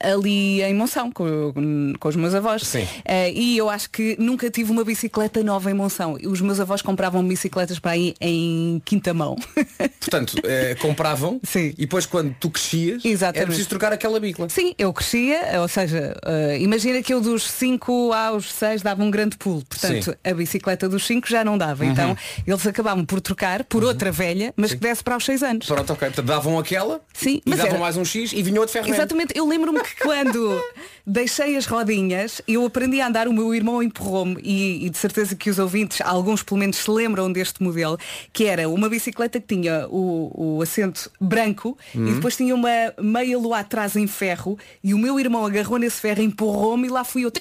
ali 0.00 0.62
em 0.62 0.74
Monção 0.74 1.10
com, 1.10 1.92
com 1.98 2.08
os 2.08 2.16
meus 2.16 2.34
avós. 2.34 2.62
Sim. 2.66 2.86
Eh, 3.04 3.32
e 3.32 3.56
eu 3.58 3.68
acho 3.70 3.90
que 3.90 4.16
nunca 4.18 4.50
tive 4.50 4.70
uma 4.70 4.84
bicicleta 4.84 5.42
nova 5.42 5.70
em 5.70 5.74
Monção. 5.74 6.16
Os 6.24 6.40
meus 6.40 6.60
avós 6.60 6.82
compravam 6.82 7.26
bicicletas 7.26 7.78
para 7.78 7.92
aí 7.92 8.14
em 8.20 8.80
quinta 8.84 9.12
mão. 9.14 9.36
Portanto, 10.00 10.36
eh, 10.44 10.74
compravam 10.80 11.40
Sim. 11.42 11.68
e 11.78 11.82
depois 11.82 12.06
quando 12.06 12.34
tu 12.38 12.50
crescias, 12.50 13.04
Exatamente. 13.04 13.38
era 13.38 13.46
preciso 13.46 13.68
trocar 13.68 13.92
aquela 13.92 14.18
bicla. 14.20 14.48
Sim, 14.48 14.74
eu 14.78 14.92
crescia, 14.92 15.60
ou 15.60 15.68
seja, 15.68 16.16
eh, 16.24 16.58
imagina 16.60 17.02
que 17.02 17.12
eu 17.12 17.20
dos 17.20 17.48
5 17.50 18.12
aos 18.12 18.52
6 18.52 18.82
dava 18.82 19.02
um 19.02 19.10
grande 19.10 19.36
pulo. 19.36 19.64
Portanto, 19.68 20.04
Sim. 20.04 20.10
Uhum. 20.10 20.16
a 20.24 20.34
bicicleta 20.34 20.88
dos 20.88 21.06
5 21.06 21.28
já 21.28 21.44
não 21.44 21.56
dava. 21.58 21.84
Então, 21.86 22.16
eles 22.46 22.66
acabavam 22.66 23.04
por 23.04 23.20
trocar 23.20 23.64
por 23.64 23.84
outra 23.84 24.10
velha, 24.12 24.52
mas 24.56 24.72
que 24.72 24.80
desse 24.80 25.02
para 25.02 25.16
os 25.16 25.24
6 25.24 25.42
anos. 25.42 25.66
Pronto, 25.66 25.92
ok. 25.92 26.08
Portanto, 26.08 26.26
davam 26.26 26.58
aquela 26.58 27.00
Sim, 27.12 27.40
e 27.44 27.50
davam 27.50 27.66
era- 27.66 27.78
mais 27.78 27.96
um 27.96 28.04
X 28.04 28.32
e 28.32 28.42
vinha 28.42 28.60
outro 28.60 28.72
ferro. 28.72 28.88
Exatamente, 28.88 29.32
eu 29.36 29.46
lembro-me 29.46 29.80
quando 30.00 30.62
deixei 31.06 31.56
as 31.56 31.66
rodinhas, 31.66 32.40
eu 32.48 32.64
aprendi 32.64 33.00
a 33.00 33.06
andar, 33.08 33.28
o 33.28 33.32
meu 33.32 33.54
irmão 33.54 33.82
empurrou-me 33.82 34.36
e, 34.42 34.86
e 34.86 34.90
de 34.90 34.96
certeza 34.98 35.34
que 35.34 35.50
os 35.50 35.58
ouvintes, 35.58 36.00
alguns 36.00 36.42
pelo 36.42 36.58
menos 36.60 36.76
se 36.76 36.90
lembram 36.90 37.30
deste 37.30 37.62
modelo, 37.62 37.98
que 38.32 38.44
era 38.46 38.68
uma 38.68 38.88
bicicleta 38.88 39.40
que 39.40 39.54
tinha 39.54 39.86
o, 39.88 40.56
o 40.58 40.62
assento 40.62 41.10
branco 41.20 41.76
Hum. 41.94 42.08
e 42.08 42.12
depois 42.14 42.36
tinha 42.36 42.54
uma 42.54 42.68
meia 43.00 43.38
lua 43.38 43.60
atrás 43.60 43.96
em 43.96 44.06
ferro 44.06 44.58
e 44.82 44.92
o 44.94 44.98
meu 44.98 45.18
irmão 45.20 45.44
agarrou 45.44 45.78
nesse 45.78 46.00
ferro, 46.00 46.22
empurrou-me 46.22 46.86
e 46.88 46.90
lá 46.90 47.04
fui 47.04 47.24
eu 47.24 47.32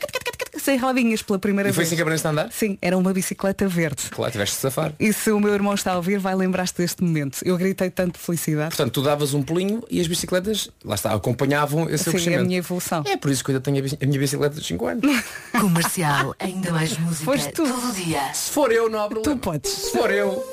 sem 0.57 0.77
rodinhas 0.77 1.21
pela 1.21 1.37
primeira 1.39 1.69
E 1.69 1.73
foi 1.73 1.79
vez. 1.83 1.89
assim 1.89 1.95
que 1.95 2.01
aprendeste 2.01 2.27
a 2.27 2.29
andar? 2.31 2.51
Sim, 2.51 2.77
era 2.81 2.97
uma 2.97 3.11
bicicleta 3.11 3.67
verde. 3.67 4.03
Claro, 4.11 4.31
tiveste 4.31 4.55
de 4.55 4.61
safar. 4.61 4.93
E 4.99 5.11
se 5.11 5.29
o 5.31 5.39
meu 5.39 5.53
irmão 5.53 5.73
está 5.73 5.91
a 5.93 5.97
ouvir, 5.97 6.19
vai 6.19 6.33
lembrar-se 6.35 6.73
deste 6.77 7.03
momento. 7.03 7.39
Eu 7.43 7.57
gritei 7.57 7.89
tanto 7.89 8.13
de 8.17 8.19
felicidade. 8.25 8.69
Portanto, 8.69 8.91
tu 8.93 9.01
davas 9.01 9.33
um 9.33 9.41
pulinho 9.43 9.83
e 9.89 9.99
as 9.99 10.07
bicicletas, 10.07 10.69
lá 10.85 10.95
está, 10.95 11.13
acompanhavam 11.13 11.89
esse 11.89 12.05
Sim, 12.05 12.11
crescimento. 12.11 12.41
a 12.41 12.43
minha 12.45 12.57
evolução. 12.59 13.03
É 13.05 13.17
por 13.17 13.29
isso 13.31 13.43
que 13.43 13.52
ainda 13.53 13.61
tenho 13.61 13.77
a 14.01 14.05
minha 14.05 14.19
bicicleta 14.19 14.55
de 14.59 14.65
5 14.65 14.87
anos. 14.87 15.23
Comercial, 15.59 16.35
ainda 16.39 16.71
mais 16.71 16.97
música 16.97 17.25
Foste 17.25 17.51
tu. 17.51 17.63
todo 17.63 17.93
dia. 17.93 18.33
Se 18.33 18.51
for 18.51 18.71
eu, 18.71 18.89
não 18.89 18.99
há 18.99 19.07
problema. 19.07 19.35
Tu 19.35 19.41
podes. 19.41 19.71
Se 19.71 19.91
for 19.91 20.11
eu, 20.11 20.43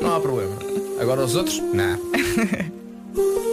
não 0.00 0.16
há 0.16 0.20
problema. 0.20 0.56
Agora 1.00 1.24
os 1.24 1.34
outros, 1.36 1.58
não. 1.58 1.98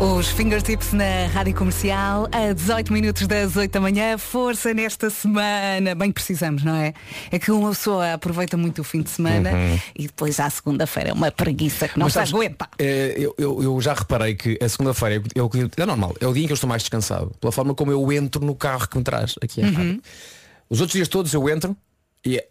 Os 0.00 0.28
fingertips 0.28 0.94
na 0.94 1.26
rádio 1.30 1.54
comercial 1.54 2.26
a 2.32 2.54
18 2.54 2.90
minutos 2.90 3.26
das 3.26 3.54
8 3.54 3.70
da 3.70 3.80
manhã. 3.82 4.16
Força 4.16 4.72
nesta 4.72 5.10
semana. 5.10 5.94
Bem 5.94 6.10
precisamos, 6.10 6.62
não 6.64 6.74
é? 6.74 6.94
É 7.30 7.38
que 7.38 7.50
uma 7.50 7.68
pessoa 7.68 8.14
aproveita 8.14 8.56
muito 8.56 8.80
o 8.80 8.84
fim 8.84 9.02
de 9.02 9.10
semana 9.10 9.50
e 9.94 10.06
depois 10.06 10.40
à 10.40 10.48
segunda-feira 10.48 11.10
é 11.10 11.12
uma 11.12 11.30
preguiça 11.30 11.86
que 11.86 11.98
não 11.98 12.06
Mas 12.06 12.14
se 12.14 12.18
sabes, 12.18 12.32
aguenta. 12.32 12.66
eh, 12.78 13.14
eu, 13.18 13.34
eu- 13.36 13.62
eu 13.62 13.80
já 13.82 13.92
reparei 13.92 14.34
que 14.34 14.58
a 14.62 14.68
segunda-feira 14.70 15.22
é, 15.34 15.42
o 15.42 15.50
que- 15.50 15.68
é 15.76 15.86
normal, 15.86 16.14
é 16.18 16.26
o 16.26 16.32
dia 16.32 16.44
em 16.44 16.46
que 16.46 16.52
eu 16.52 16.54
estou 16.54 16.68
mais 16.68 16.82
descansado, 16.82 17.32
pela 17.38 17.52
forma 17.52 17.74
como 17.74 17.92
eu 17.92 18.10
entro 18.10 18.42
no 18.44 18.54
carro 18.54 18.88
que 18.88 18.96
me 18.96 19.04
traz 19.04 19.34
aqui 19.42 19.62
à 19.62 19.66
rádio. 19.68 20.00
Os 20.70 20.80
outros 20.80 20.94
dias 20.96 21.08
todos 21.08 21.34
eu 21.34 21.46
entro 21.50 21.76
e 22.24 22.36
é. 22.38 22.48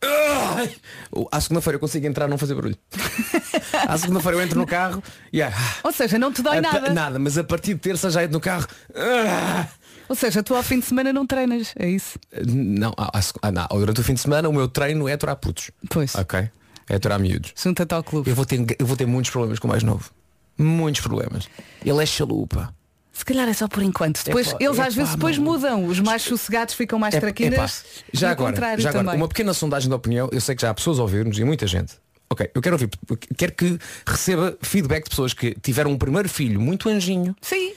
À 1.31 1.39
segunda-feira 1.41 1.75
eu 1.75 1.79
consigo 1.79 2.05
entrar 2.07 2.27
não 2.27 2.37
fazer 2.37 2.55
barulho. 2.55 2.77
à 3.87 3.97
segunda-feira 3.97 4.37
eu 4.37 4.41
entro 4.41 4.59
no 4.59 4.65
carro 4.65 5.01
e 5.31 5.41
é. 5.41 5.51
Ou 5.83 5.91
seja, 5.91 6.17
não 6.17 6.31
te 6.33 6.41
dói 6.41 6.57
a- 6.57 6.61
nada. 6.61 6.93
Nada, 6.93 7.19
mas 7.19 7.37
a 7.37 7.43
partir 7.43 7.73
de 7.75 7.79
terça 7.79 8.09
já 8.09 8.23
entro 8.23 8.33
no 8.33 8.39
carro. 8.41 8.67
Ah! 8.95 9.67
Ou 10.07 10.15
seja, 10.15 10.41
tu 10.41 10.55
ao 10.55 10.63
fim 10.63 10.79
de 10.79 10.85
semana 10.87 11.13
não 11.13 11.25
treinas, 11.27 11.73
é 11.77 11.87
isso? 11.87 12.17
Não, 12.47 12.93
à 12.97 13.21
seg- 13.21 13.37
ah, 13.43 13.51
não, 13.51 13.67
durante 13.69 14.01
o 14.01 14.03
fim 14.03 14.15
de 14.15 14.19
semana 14.21 14.49
o 14.49 14.53
meu 14.53 14.67
treino 14.67 15.07
é 15.07 15.13
aturar 15.13 15.35
putos. 15.35 15.69
Pois. 15.89 16.15
Ok? 16.15 16.49
É 16.89 16.95
aturar 16.95 17.19
miúdos. 17.19 17.53
Junta-te 17.55 17.93
ao 17.93 18.03
clube. 18.03 18.27
Eu 18.29 18.35
vou, 18.35 18.45
ter, 18.45 18.65
eu 18.79 18.85
vou 18.87 18.97
ter 18.97 19.05
muitos 19.05 19.29
problemas 19.29 19.59
com 19.59 19.67
o 19.67 19.69
mais 19.69 19.83
novo. 19.83 20.09
Muitos 20.57 21.01
problemas. 21.01 21.47
Ele 21.85 22.01
é 22.01 22.05
chalupa. 22.07 22.73
Se 23.19 23.25
calhar 23.25 23.49
é 23.49 23.53
só 23.53 23.67
por 23.67 23.83
enquanto. 23.83 24.23
Depois, 24.23 24.55
eles 24.61 24.79
às 24.79 24.95
vezes 24.95 25.13
depois 25.13 25.37
mano. 25.37 25.51
mudam. 25.51 25.85
Os 25.87 25.99
mais 25.99 26.21
sossegados 26.21 26.73
ficam 26.73 26.97
mais 26.97 27.13
É- 27.13 27.19
traquinas. 27.19 27.83
já 28.13 28.31
agora, 28.31 28.77
já 28.79 28.91
agora, 28.91 29.17
uma 29.17 29.27
pequena 29.27 29.53
sondagem 29.53 29.89
de 29.89 29.93
opinião, 29.95 30.29
eu 30.31 30.39
sei 30.39 30.55
que 30.55 30.61
já 30.61 30.69
há 30.69 30.73
pessoas 30.73 30.99
a 30.99 31.01
ouvir-nos 31.01 31.37
e 31.37 31.43
muita 31.43 31.67
gente. 31.67 31.95
Ok, 32.29 32.49
eu 32.55 32.61
quero 32.61 32.75
ouvir, 32.75 32.89
quero 33.35 33.51
que 33.51 33.77
receba 34.07 34.57
feedback 34.61 35.03
de 35.03 35.09
pessoas 35.09 35.33
que 35.33 35.53
tiveram 35.61 35.91
um 35.91 35.97
primeiro 35.97 36.29
filho 36.29 36.61
muito 36.61 36.87
anjinho 36.87 37.35
Sim. 37.41 37.73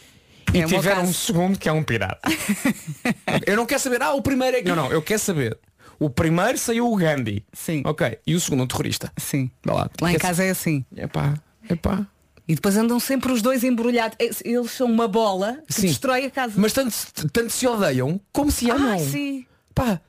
e 0.54 0.60
É 0.60 0.64
tiveram 0.66 1.02
um 1.02 1.12
segundo 1.12 1.58
que 1.58 1.68
é 1.68 1.72
um 1.72 1.82
pirata. 1.82 2.20
eu 3.44 3.56
não 3.56 3.66
quero 3.66 3.80
saber, 3.80 4.00
ah, 4.00 4.12
o 4.14 4.22
primeiro 4.22 4.58
é. 4.58 4.62
Não, 4.62 4.76
não, 4.76 4.92
eu 4.92 5.02
quero 5.02 5.18
saber. 5.18 5.58
O 5.98 6.08
primeiro 6.08 6.56
saiu 6.56 6.86
o 6.88 6.94
Gandhi. 6.96 7.44
Sim. 7.52 7.82
Ok. 7.84 8.16
E 8.24 8.34
o 8.36 8.40
segundo 8.40 8.62
um 8.62 8.66
terrorista. 8.68 9.12
Sim. 9.16 9.50
Vá 9.64 9.74
lá. 9.74 9.90
Lá 10.00 10.12
em 10.12 10.18
casa 10.18 10.44
é 10.44 10.50
assim. 10.50 10.84
Epá, 10.96 11.34
epá. 11.68 12.06
E 12.46 12.54
depois 12.54 12.76
andam 12.76 12.98
sempre 12.98 13.32
os 13.32 13.40
dois 13.40 13.62
embrulhados. 13.62 14.16
Eles 14.44 14.70
são 14.72 14.86
uma 14.86 15.06
bola 15.06 15.58
que 15.66 15.72
Sim. 15.74 15.86
destrói 15.86 16.26
a 16.26 16.30
casa. 16.30 16.54
Mas 16.56 16.72
tanto, 16.72 16.94
tanto 17.32 17.50
se 17.50 17.66
odeiam 17.66 18.20
como 18.32 18.50
se 18.50 18.70
amam. 18.70 18.94
Ah, 18.94 18.98
sim. 18.98 19.46
Pá, 19.74 20.00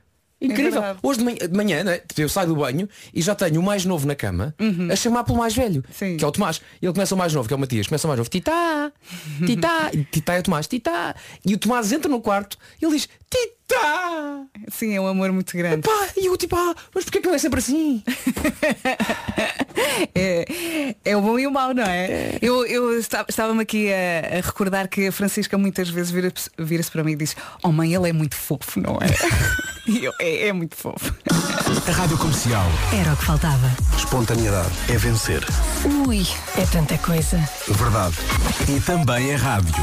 incrível. 0.46 0.72
verdade. 0.80 0.98
Hoje 1.02 1.18
de 1.18 1.24
manhã, 1.24 1.38
de 1.38 1.56
manhã, 1.56 1.84
né, 1.84 2.00
eu 2.18 2.28
saio 2.28 2.48
do 2.48 2.56
banho 2.56 2.88
e 3.12 3.20
já 3.22 3.34
tenho 3.34 3.60
o 3.60 3.62
mais 3.64 3.84
novo 3.84 4.06
na 4.06 4.14
cama 4.14 4.54
a 4.90 4.96
chamar 4.96 5.24
pelo 5.24 5.38
mais 5.38 5.54
velho, 5.54 5.76
Uhum. 5.76 5.82
Sim. 5.92 6.16
que 6.16 6.24
é 6.24 6.26
o 6.26 6.32
Tomás. 6.32 6.60
Ele 6.80 6.92
começa 6.92 7.14
o 7.14 7.18
mais 7.18 7.32
novo, 7.32 7.46
que 7.48 7.54
é 7.54 7.56
o 7.56 7.60
Matias, 7.60 7.86
começa 7.86 8.06
o 8.06 8.08
mais 8.08 8.18
novo, 8.18 8.30
Titá, 8.30 8.92
Titá, 9.46 9.90
Titá 10.10 10.34
é 10.34 10.40
o 10.40 10.42
Tomás, 10.42 10.66
Titá. 10.66 11.14
E 11.44 11.54
o 11.54 11.58
Tomás 11.58 11.92
entra 11.92 12.10
no 12.10 12.20
quarto 12.20 12.56
e 12.80 12.84
ele 12.84 12.94
diz, 12.94 13.08
Titá! 13.30 14.44
Sim, 14.70 14.94
é 14.94 15.00
um 15.00 15.06
amor 15.06 15.32
muito 15.32 15.56
grande. 15.56 15.82
Pá, 15.88 16.08
e 16.16 16.26
eu 16.26 16.36
tipo, 16.36 16.54
ah, 16.56 16.74
mas 16.94 17.04
porquê 17.04 17.20
que 17.20 17.26
não 17.26 17.34
é 17.34 17.38
sempre 17.38 17.58
assim? 17.60 18.02
É, 20.14 20.94
é 21.04 21.16
o 21.16 21.20
bom 21.20 21.38
e 21.38 21.46
o 21.46 21.50
mau, 21.50 21.74
não 21.74 21.82
é? 21.82 22.38
Eu, 22.40 22.64
eu 22.66 22.98
esta- 22.98 23.24
estava-me 23.28 23.62
aqui 23.62 23.88
a, 23.92 24.38
a 24.38 24.40
recordar 24.40 24.88
que 24.88 25.08
a 25.08 25.12
Francisca 25.12 25.58
muitas 25.58 25.88
vezes 25.88 26.10
vira- 26.10 26.32
vira-se 26.58 26.90
para 26.90 27.02
mim 27.04 27.12
e 27.12 27.16
diz 27.16 27.36
Oh 27.62 27.72
mãe, 27.72 27.92
ele 27.94 28.08
é 28.08 28.12
muito 28.12 28.34
fofo, 28.36 28.80
não 28.80 28.94
é? 28.96 29.06
Eu, 30.02 30.12
é, 30.18 30.48
é 30.48 30.52
muito 30.52 30.76
fofo. 30.76 31.14
A 31.86 31.90
Rádio 31.92 32.16
Comercial. 32.16 32.64
Era 32.92 33.12
o 33.12 33.16
que 33.16 33.24
faltava. 33.24 33.70
Espontaneidade 33.96 34.70
é 34.88 34.96
vencer. 34.96 35.44
Ui, 36.06 36.26
é 36.56 36.64
tanta 36.66 36.96
coisa. 36.98 37.38
Verdade. 37.68 38.14
E 38.68 38.80
também 38.80 39.30
é 39.30 39.34
rádio. 39.34 39.74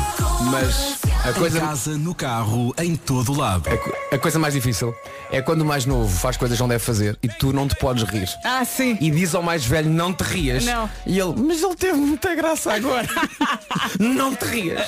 Mas 0.50 0.98
a 1.24 1.30
Em 1.30 1.34
coisa, 1.34 1.60
casa, 1.60 1.98
no 1.98 2.16
carro, 2.16 2.74
em 2.80 2.96
todo 2.96 3.34
lado. 3.38 3.70
a, 3.70 4.16
a 4.16 4.18
coisa 4.18 4.40
mais 4.40 4.56
difícil 4.56 4.96
é 5.32 5.42
quando 5.42 5.62
o 5.62 5.66
mais 5.66 5.86
novo 5.86 6.10
faz 6.18 6.36
coisas 6.36 6.58
que 6.58 6.62
não 6.62 6.68
deve 6.70 6.84
fazer 6.84 7.18
e 7.22 7.28
tu 7.28 7.54
não 7.54 7.68
te 7.68 7.76
podes 7.76 8.04
rir. 8.04 8.28
Ah, 8.44 8.66
sim. 8.66 8.98
E 9.00 9.12
diz 9.12 9.36
ao 9.36 9.44
mais 9.44 9.64
velho, 9.66 9.90
não 9.90 10.12
te 10.14 10.24
rias. 10.24 10.66
Não. 10.66 10.90
E 11.06 11.20
ele, 11.20 11.34
mas 11.38 11.62
ele 11.62 11.76
teve 11.76 11.98
muita 11.98 12.34
graça 12.34 12.74
agora. 12.74 13.08
não 14.00 14.36
te 14.36 14.46
rias. 14.46 14.88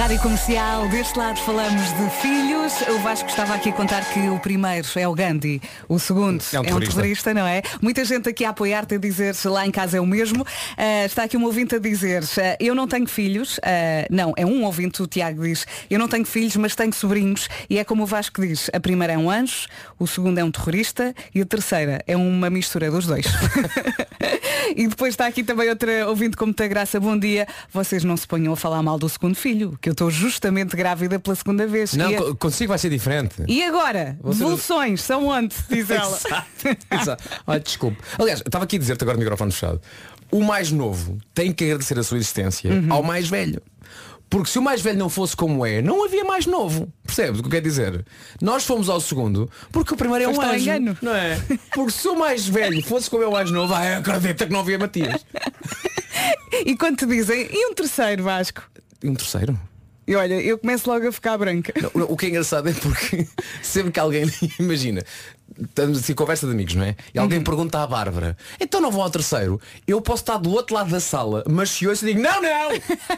Rádio 0.00 0.18
Comercial, 0.22 0.88
deste 0.88 1.18
lado 1.18 1.38
falamos 1.40 1.82
de 1.82 2.10
filhos. 2.22 2.72
O 2.88 3.00
Vasco 3.00 3.28
estava 3.28 3.54
aqui 3.54 3.68
a 3.68 3.72
contar 3.74 4.02
que 4.06 4.30
o 4.30 4.38
primeiro 4.38 4.88
é 4.96 5.06
o 5.06 5.14
Gandhi, 5.14 5.60
o 5.86 5.98
segundo 5.98 6.42
É 6.54 6.58
um 6.58 6.64
terrorista. 6.64 6.94
terrorista, 6.94 7.34
não 7.34 7.46
é? 7.46 7.60
Muita 7.82 8.02
gente 8.06 8.26
aqui 8.26 8.46
a 8.46 8.48
apoiar-te 8.48 8.94
a 8.94 8.98
dizer 8.98 9.34
lá 9.44 9.66
em 9.66 9.70
casa 9.70 9.98
é 9.98 10.00
o 10.00 10.06
mesmo. 10.06 10.42
Ah, 10.78 11.04
está 11.04 11.24
aqui 11.24 11.36
um 11.36 11.44
ouvinte 11.44 11.74
a 11.74 11.78
dizer, 11.78 12.24
ah, 12.24 12.56
eu 12.58 12.74
não 12.74 12.88
tenho 12.88 13.06
filhos, 13.06 13.60
ah, 13.62 14.06
não, 14.10 14.32
é 14.38 14.46
um 14.46 14.64
ouvinte, 14.64 15.02
o 15.02 15.06
Tiago 15.06 15.42
diz, 15.42 15.66
eu 15.90 15.98
não 15.98 16.08
tenho 16.08 16.24
filhos, 16.24 16.56
mas 16.56 16.74
tenho 16.74 16.94
sobrinhos, 16.94 17.46
e 17.68 17.78
é 17.78 17.84
como 17.84 18.04
o 18.04 18.06
Vasco 18.06 18.40
diz, 18.40 18.70
a 18.72 18.80
primeira 18.80 19.12
é 19.12 19.18
um 19.18 19.30
anjo, 19.30 19.68
o 19.98 20.06
segundo 20.06 20.38
é 20.38 20.42
um 20.42 20.50
terrorista 20.50 21.14
e 21.34 21.42
a 21.42 21.44
terceira 21.44 22.02
é 22.06 22.16
uma 22.16 22.48
mistura 22.48 22.90
dos 22.90 23.06
dois. 23.06 23.26
e 24.76 24.86
depois 24.88 25.12
está 25.14 25.26
aqui 25.26 25.42
também 25.42 25.68
outra 25.68 26.08
ouvinte 26.08 26.36
com 26.36 26.46
muita 26.46 26.66
graça, 26.68 26.98
bom 27.00 27.18
dia, 27.18 27.46
vocês 27.72 28.04
não 28.04 28.16
se 28.16 28.26
ponham 28.26 28.52
a 28.52 28.56
falar 28.56 28.82
mal 28.82 28.98
do 28.98 29.08
segundo 29.08 29.34
filho, 29.34 29.78
que 29.80 29.88
eu 29.88 29.92
estou 29.92 30.10
justamente 30.10 30.76
grávida 30.76 31.18
pela 31.18 31.34
segunda 31.36 31.66
vez. 31.66 31.94
Não, 31.94 32.30
a- 32.30 32.36
consigo 32.36 32.68
vai 32.70 32.78
ser 32.78 32.90
diferente. 32.90 33.34
e 33.48 33.62
agora? 33.62 34.16
Você- 34.22 34.38
Devoluções, 34.40 35.02
são 35.02 35.26
onde? 35.26 35.54
Diz 35.68 35.88
ela. 35.90 36.18
Exato. 36.90 37.24
Olha, 37.46 37.60
desculpe. 37.60 37.98
Aliás, 38.18 38.40
estava 38.40 38.64
aqui 38.64 38.76
a 38.76 38.78
dizer-te 38.78 39.02
agora 39.02 39.16
no 39.16 39.20
microfone 39.22 39.52
fechado. 39.52 39.80
O 40.30 40.44
mais 40.44 40.70
novo 40.70 41.18
tem 41.34 41.52
que 41.52 41.64
agradecer 41.64 41.98
a 41.98 42.02
sua 42.04 42.16
existência 42.18 42.70
Uhum. 42.72 42.92
ao 42.92 43.02
mais 43.02 43.28
velho. 43.28 43.60
Porque 44.30 44.48
se 44.48 44.60
o 44.60 44.62
mais 44.62 44.80
velho 44.80 44.96
não 44.98 45.10
fosse 45.10 45.36
como 45.36 45.66
é, 45.66 45.82
não 45.82 46.04
havia 46.04 46.24
mais 46.24 46.46
novo. 46.46 46.90
Percebes 47.04 47.40
o 47.40 47.42
que 47.42 47.48
eu 47.48 47.50
quero 47.50 47.64
dizer? 47.64 48.04
Nós 48.40 48.64
fomos 48.64 48.88
ao 48.88 49.00
segundo 49.00 49.50
porque 49.72 49.92
o 49.92 49.96
primeiro 49.96 50.24
é 50.24 50.28
um 50.28 50.40
anjo. 50.40 50.62
engano. 50.62 50.96
Não 51.02 51.14
é? 51.14 51.38
Porque 51.74 51.90
se 51.90 52.06
o 52.06 52.16
mais 52.16 52.46
velho 52.46 52.80
fosse 52.82 53.10
como 53.10 53.24
é 53.24 53.26
o 53.26 53.32
mais 53.32 53.50
novo, 53.50 53.74
ah, 53.74 53.96
acredita 53.98 54.46
que 54.46 54.52
não 54.52 54.60
havia 54.60 54.78
Matias. 54.78 55.26
E 56.66 56.76
quando 56.76 56.98
te 56.98 57.06
dizem, 57.06 57.48
e 57.50 57.66
um 57.70 57.74
terceiro 57.74 58.24
Vasco? 58.24 58.62
E 59.02 59.08
um 59.08 59.14
terceiro? 59.14 59.58
E 60.06 60.16
olha, 60.16 60.34
eu 60.42 60.58
começo 60.58 60.90
logo 60.90 61.06
a 61.06 61.12
ficar 61.12 61.38
branca. 61.38 61.72
Não, 61.94 62.04
o 62.06 62.16
que 62.16 62.26
é 62.26 62.28
engraçado 62.30 62.68
é 62.68 62.72
porque 62.72 63.28
sempre 63.62 63.92
que 63.92 64.00
alguém, 64.00 64.28
imagina, 64.58 65.02
estamos 65.60 65.98
assim, 65.98 66.14
conversa 66.14 66.46
de 66.46 66.52
amigos, 66.52 66.74
não 66.74 66.84
é? 66.84 66.94
E 67.14 67.18
alguém 67.18 67.40
pergunta 67.42 67.82
à 67.82 67.86
Bárbara, 67.86 68.36
então 68.60 68.80
não 68.80 68.90
vou 68.90 69.02
ao 69.02 69.10
terceiro, 69.10 69.60
eu 69.86 70.00
posso 70.00 70.22
estar 70.22 70.36
do 70.38 70.50
outro 70.50 70.74
lado 70.74 70.90
da 70.90 71.00
sala, 71.00 71.42
mas 71.48 71.70
se 71.70 71.84
eu 71.84 71.90
ouço, 71.90 72.04
digo, 72.04 72.20
não, 72.20 72.40
não, 72.42 72.70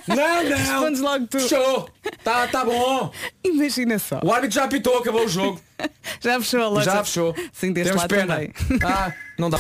não, 0.09 0.45
não, 0.49 0.57
Respondes 0.57 1.01
logo 1.01 1.27
tu. 1.27 1.41
Show, 1.41 1.89
tá, 2.25 2.47
tá 2.49 2.65
bom, 2.65 3.11
Imagina 3.45 3.99
só. 3.99 4.21
o 4.23 4.33
árbitro 4.33 4.55
já 4.57 4.65
apitou, 4.65 4.99
acabou 4.99 5.25
o 5.25 5.29
jogo, 5.29 5.61
Já 6.21 6.41
fechou 6.41 6.63
a 6.63 6.69
loja. 6.69 6.91
já 6.91 7.05
fechou, 7.05 7.35
Sim, 7.53 7.73
deste 7.73 7.91
temos 7.93 8.07
pena. 8.07 8.35
também. 8.35 8.53
Ah, 8.85 9.13
não 9.39 9.51
dá. 9.51 9.59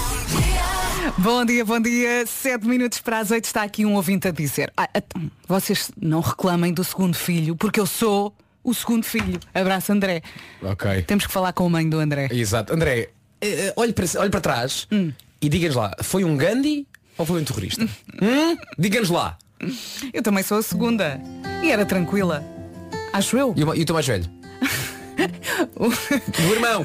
Bom 1.19 1.45
dia, 1.45 1.65
bom 1.65 1.81
dia. 1.81 2.25
Sete 2.27 2.67
minutos 2.67 3.01
para 3.01 3.19
as 3.19 3.31
oito 3.33 3.45
está 3.45 3.63
aqui 3.63 3.85
um 3.85 3.95
ouvinte 3.97 4.29
a 4.29 4.31
dizer. 4.31 4.73
"Ah, 4.77 4.89
então, 4.95 5.31
vocês 5.49 5.91
não 6.01 6.21
reclamem 6.21 6.73
do 6.73 6.85
segundo 6.85 7.15
filho, 7.17 7.57
porque 7.57 7.81
eu 7.81 7.87
sou 7.87 8.33
o 8.65 8.73
segundo 8.75 9.05
filho. 9.05 9.39
Abraço 9.55 9.93
André. 9.93 10.23
Ok, 10.63 11.03
Temos 11.03 11.27
que 11.27 11.33
falar 11.33 11.53
com 11.53 11.67
a 11.67 11.71
mãe 11.71 11.89
do 11.89 11.99
André. 11.99 12.29
exato. 12.31 12.73
André, 12.73 13.11
eh, 13.41 13.67
eh, 13.69 13.73
olhe 13.77 13.93
para, 13.93 14.05
olhe 14.21 14.31
para 14.31 14.41
trás 14.41 14.87
e 15.41 15.49
diga-nos 15.49 15.77
lá, 15.77 15.93
foi 16.03 16.25
um 16.25 16.37
Gandhi 16.37 16.87
ou 17.19 17.27
foi 17.27 17.41
um 17.41 17.45
terrorista? 17.45 17.85
hum? 18.23 18.57
Diga-nos 18.79 19.11
lá. 19.11 19.37
Eu 20.13 20.23
também 20.23 20.43
sou 20.43 20.59
a 20.59 20.63
segunda. 20.63 21.21
E 21.63 21.71
era 21.71 21.85
tranquila. 21.87 22.45
Acho 23.13 23.37
eu. 23.37 23.55
E 23.57 23.63
o, 23.63 23.75
e 23.75 23.83
o 23.83 23.85
teu 23.85 23.95
mais 23.95 24.07
velho? 24.07 24.25
o 25.77 26.53
irmão. 26.53 26.85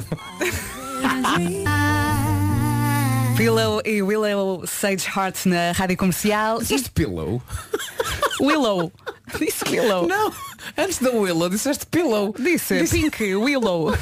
Pillow 3.36 3.82
e 3.86 4.02
Willow 4.02 4.66
Sage 4.66 5.08
Heart 5.16 5.46
na 5.46 5.72
rádio 5.72 5.96
comercial. 5.98 6.60
Disseste 6.60 6.90
pillow? 6.92 7.42
Willow. 8.42 8.92
Disse 9.40 9.64
Willow. 9.70 10.08
Não, 10.08 10.34
antes 10.78 11.00
da 11.00 11.12
Willow 11.12 11.50
disseste 11.50 11.86
Pillow. 11.86 12.34
Disse, 12.38 12.84
Pink 12.88 13.36
Willow. 13.36 13.94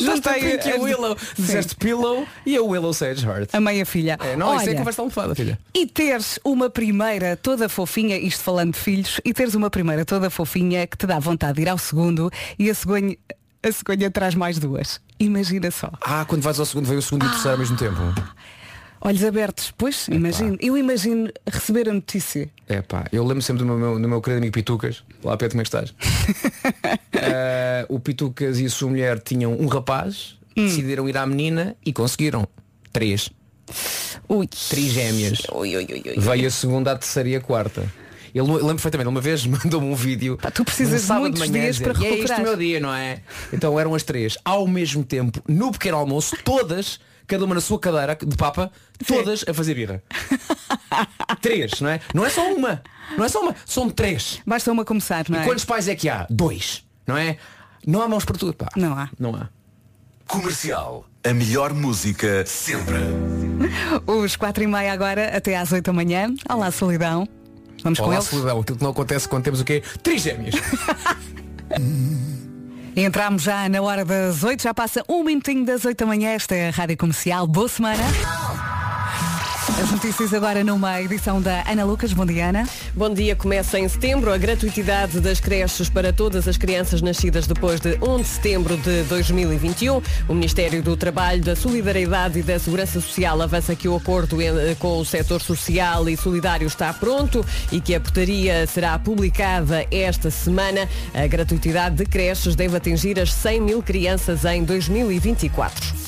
Juntei 0.00 0.32
a 0.32 0.58
Pink 0.58 0.68
e 0.68 0.72
a 0.72 0.76
Willow. 0.76 1.16
Disseste 1.36 1.76
Pillow 1.76 2.26
e 2.44 2.56
a 2.56 2.62
Willow 2.62 2.92
Sage 2.92 3.26
Heart. 3.26 3.54
A 3.54 3.60
meia 3.60 3.84
filha. 3.84 4.18
É, 4.20 4.36
não, 4.36 4.54
isso 4.56 4.66
é 4.66 4.68
Olha, 4.70 4.78
conversa 4.78 5.02
almofada, 5.02 5.34
filha. 5.34 5.58
E 5.74 5.86
teres 5.86 6.38
uma 6.44 6.70
primeira 6.70 7.36
toda 7.36 7.68
fofinha, 7.68 8.16
isto 8.16 8.42
falando 8.42 8.72
de 8.74 8.80
filhos, 8.80 9.20
e 9.24 9.32
teres 9.32 9.54
uma 9.54 9.70
primeira 9.70 10.04
toda 10.04 10.30
fofinha 10.30 10.86
que 10.86 10.96
te 10.96 11.06
dá 11.06 11.18
vontade 11.18 11.54
de 11.54 11.62
ir 11.62 11.68
ao 11.68 11.78
segundo 11.78 12.30
e 12.58 12.70
a 12.70 12.74
cegonha, 12.74 13.16
a 13.62 13.72
cegonha 13.72 14.10
traz 14.10 14.34
mais 14.34 14.58
duas. 14.58 15.00
Imagina 15.18 15.70
só. 15.70 15.90
Ah, 16.00 16.24
quando 16.26 16.42
vais 16.42 16.58
ao 16.58 16.66
segundo, 16.66 16.86
veio 16.86 16.98
o 16.98 17.02
segundo 17.02 17.24
e 17.24 17.26
o 17.26 17.30
terceiro 17.30 17.52
ao 17.52 17.58
mesmo 17.58 17.76
tempo. 17.76 17.96
Olhos 19.06 19.22
abertos, 19.22 19.72
pois, 19.78 20.08
imagino. 20.08 20.56
Eu 20.60 20.76
imagino 20.76 21.30
receber 21.46 21.88
a 21.88 21.92
notícia. 21.92 22.50
É 22.68 22.82
pá, 22.82 23.04
eu 23.12 23.24
lembro 23.24 23.40
sempre 23.40 23.64
do 23.64 23.72
meu, 23.72 24.00
do 24.00 24.08
meu 24.08 24.20
querido 24.20 24.38
amigo 24.38 24.52
Pitucas. 24.52 25.04
Lá 25.22 25.36
Pedro, 25.36 25.52
como 25.52 25.60
é 25.60 25.64
que 25.64 25.68
estás? 25.68 25.94
Eh, 27.12 27.86
o 27.88 28.00
Pitucas 28.00 28.58
e 28.58 28.66
a 28.66 28.68
sua 28.68 28.88
mulher 28.90 29.20
tinham 29.20 29.52
um 29.52 29.68
rapaz, 29.68 30.36
decidiram 30.56 31.08
ir 31.08 31.16
à 31.16 31.24
menina 31.24 31.76
e 31.86 31.92
conseguiram. 31.92 32.48
Três. 32.92 33.30
Ui. 34.28 34.48
Três 34.48 34.86
gêmeas. 34.86 35.38
Ui, 35.52 35.76
ui, 35.76 35.86
ui. 35.88 36.14
Veio 36.20 36.48
a 36.48 36.50
segunda, 36.50 36.90
a 36.90 36.98
terceira 36.98 37.28
e 37.28 37.36
a 37.36 37.40
quarta. 37.40 37.82
Ele 38.34 38.40
eu 38.40 38.54
lembro 38.54 38.74
perfeitamente, 38.74 39.08
uma 39.08 39.20
vez 39.20 39.46
mandou-me 39.46 39.86
um 39.86 39.94
vídeo. 39.94 40.36
tu 40.52 40.64
precisas 40.64 41.02
de 41.02 41.06
sábado 41.06 41.22
muitos 41.22 41.48
manhã, 41.48 41.62
dias 41.62 41.78
para 41.78 41.92
"E 41.92 42.04
é 42.04 42.08
este 42.08 42.10
recuperar." 42.16 42.40
o 42.40 42.42
meu 42.42 42.56
dia, 42.56 42.80
não 42.80 42.92
é? 42.92 43.20
Então 43.52 43.78
eram 43.78 43.94
as 43.94 44.02
três, 44.02 44.36
ao 44.44 44.66
mesmo 44.66 45.04
tempo, 45.04 45.40
no 45.46 45.70
pequeno 45.70 45.96
almoço, 45.96 46.36
todas, 46.44 46.98
cada 47.26 47.44
uma 47.44 47.54
na 47.54 47.60
sua 47.60 47.78
cadeira 47.78 48.16
de 48.16 48.36
papa, 48.36 48.70
todas 49.06 49.44
a 49.48 49.52
fazer 49.54 49.74
birra. 49.74 50.02
três, 51.42 51.80
não 51.80 51.88
é? 51.90 52.00
Não 52.14 52.24
é 52.24 52.30
só 52.30 52.52
uma. 52.52 52.82
Não 53.16 53.24
é 53.24 53.28
só 53.28 53.40
uma, 53.40 53.54
são 53.64 53.88
três. 53.90 54.40
Basta 54.46 54.70
uma 54.72 54.84
começar, 54.84 55.24
não 55.28 55.38
E 55.38 55.42
é? 55.42 55.44
quantos 55.44 55.64
pais 55.64 55.88
é 55.88 55.94
que 55.94 56.08
há? 56.08 56.26
Dois. 56.30 56.84
Não 57.06 57.16
é? 57.16 57.36
Não 57.86 58.02
há 58.02 58.08
mãos 58.08 58.24
para 58.24 58.36
tudo, 58.36 58.52
pá. 58.52 58.68
Não 58.76 58.96
há. 58.98 59.08
Não 59.18 59.34
há. 59.34 59.48
Comercial. 60.26 61.06
A 61.24 61.32
melhor 61.32 61.72
música 61.72 62.44
sempre. 62.46 62.94
Os 64.06 64.36
quatro 64.36 64.62
e 64.64 64.66
meia 64.66 64.92
agora 64.92 65.36
até 65.36 65.56
às 65.56 65.70
8 65.72 65.84
da 65.84 65.92
manhã. 65.92 66.34
Olá, 66.48 66.70
solidão. 66.70 67.28
Vamos 67.82 67.98
com 67.98 68.06
Olá, 68.06 68.16
eles. 68.16 68.26
solidão. 68.26 68.60
Aquilo 68.60 68.78
que 68.78 68.82
não 68.84 68.90
acontece 68.90 69.28
quando 69.28 69.44
temos 69.44 69.60
o 69.60 69.64
quê? 69.64 69.82
Trigêmeas. 70.02 70.54
Entramos 72.98 73.42
já 73.42 73.68
na 73.68 73.82
hora 73.82 74.06
das 74.06 74.42
8, 74.42 74.62
já 74.62 74.72
passa 74.72 75.04
um 75.06 75.22
minutinho 75.22 75.66
das 75.66 75.84
8 75.84 75.98
da 75.98 76.06
manhã. 76.06 76.30
Esta 76.30 76.54
é 76.54 76.68
a 76.68 76.70
Rádio 76.70 76.96
Comercial. 76.96 77.46
Boa 77.46 77.68
semana. 77.68 78.02
As 79.78 79.90
notícias 79.90 80.32
agora 80.32 80.64
numa 80.64 81.02
edição 81.02 81.38
da 81.38 81.62
Ana 81.70 81.84
Lucas. 81.84 82.10
Bom 82.14 82.24
dia, 82.24 82.48
Ana. 82.48 82.66
Bom 82.94 83.12
dia, 83.12 83.36
começa 83.36 83.78
em 83.78 83.86
setembro 83.86 84.32
a 84.32 84.38
gratuitidade 84.38 85.20
das 85.20 85.38
creches 85.38 85.90
para 85.90 86.14
todas 86.14 86.48
as 86.48 86.56
crianças 86.56 87.02
nascidas 87.02 87.46
depois 87.46 87.78
de 87.78 87.98
1 88.00 88.16
de 88.16 88.24
setembro 88.24 88.74
de 88.78 89.02
2021. 89.02 90.00
O 90.26 90.34
Ministério 90.34 90.82
do 90.82 90.96
Trabalho, 90.96 91.42
da 91.44 91.54
Solidariedade 91.54 92.38
e 92.38 92.42
da 92.42 92.58
Segurança 92.58 93.02
Social 93.02 93.42
avança 93.42 93.76
que 93.76 93.86
o 93.86 93.94
acordo 93.94 94.38
com 94.78 94.98
o 94.98 95.04
setor 95.04 95.42
social 95.42 96.08
e 96.08 96.16
solidário 96.16 96.66
está 96.66 96.94
pronto 96.94 97.44
e 97.70 97.78
que 97.78 97.94
a 97.94 98.00
portaria 98.00 98.66
será 98.66 98.98
publicada 98.98 99.86
esta 99.90 100.30
semana. 100.30 100.88
A 101.12 101.26
gratuitidade 101.26 101.96
de 101.96 102.06
creches 102.06 102.56
deve 102.56 102.74
atingir 102.78 103.20
as 103.20 103.30
100 103.30 103.60
mil 103.60 103.82
crianças 103.82 104.46
em 104.46 104.64
2024. 104.64 106.06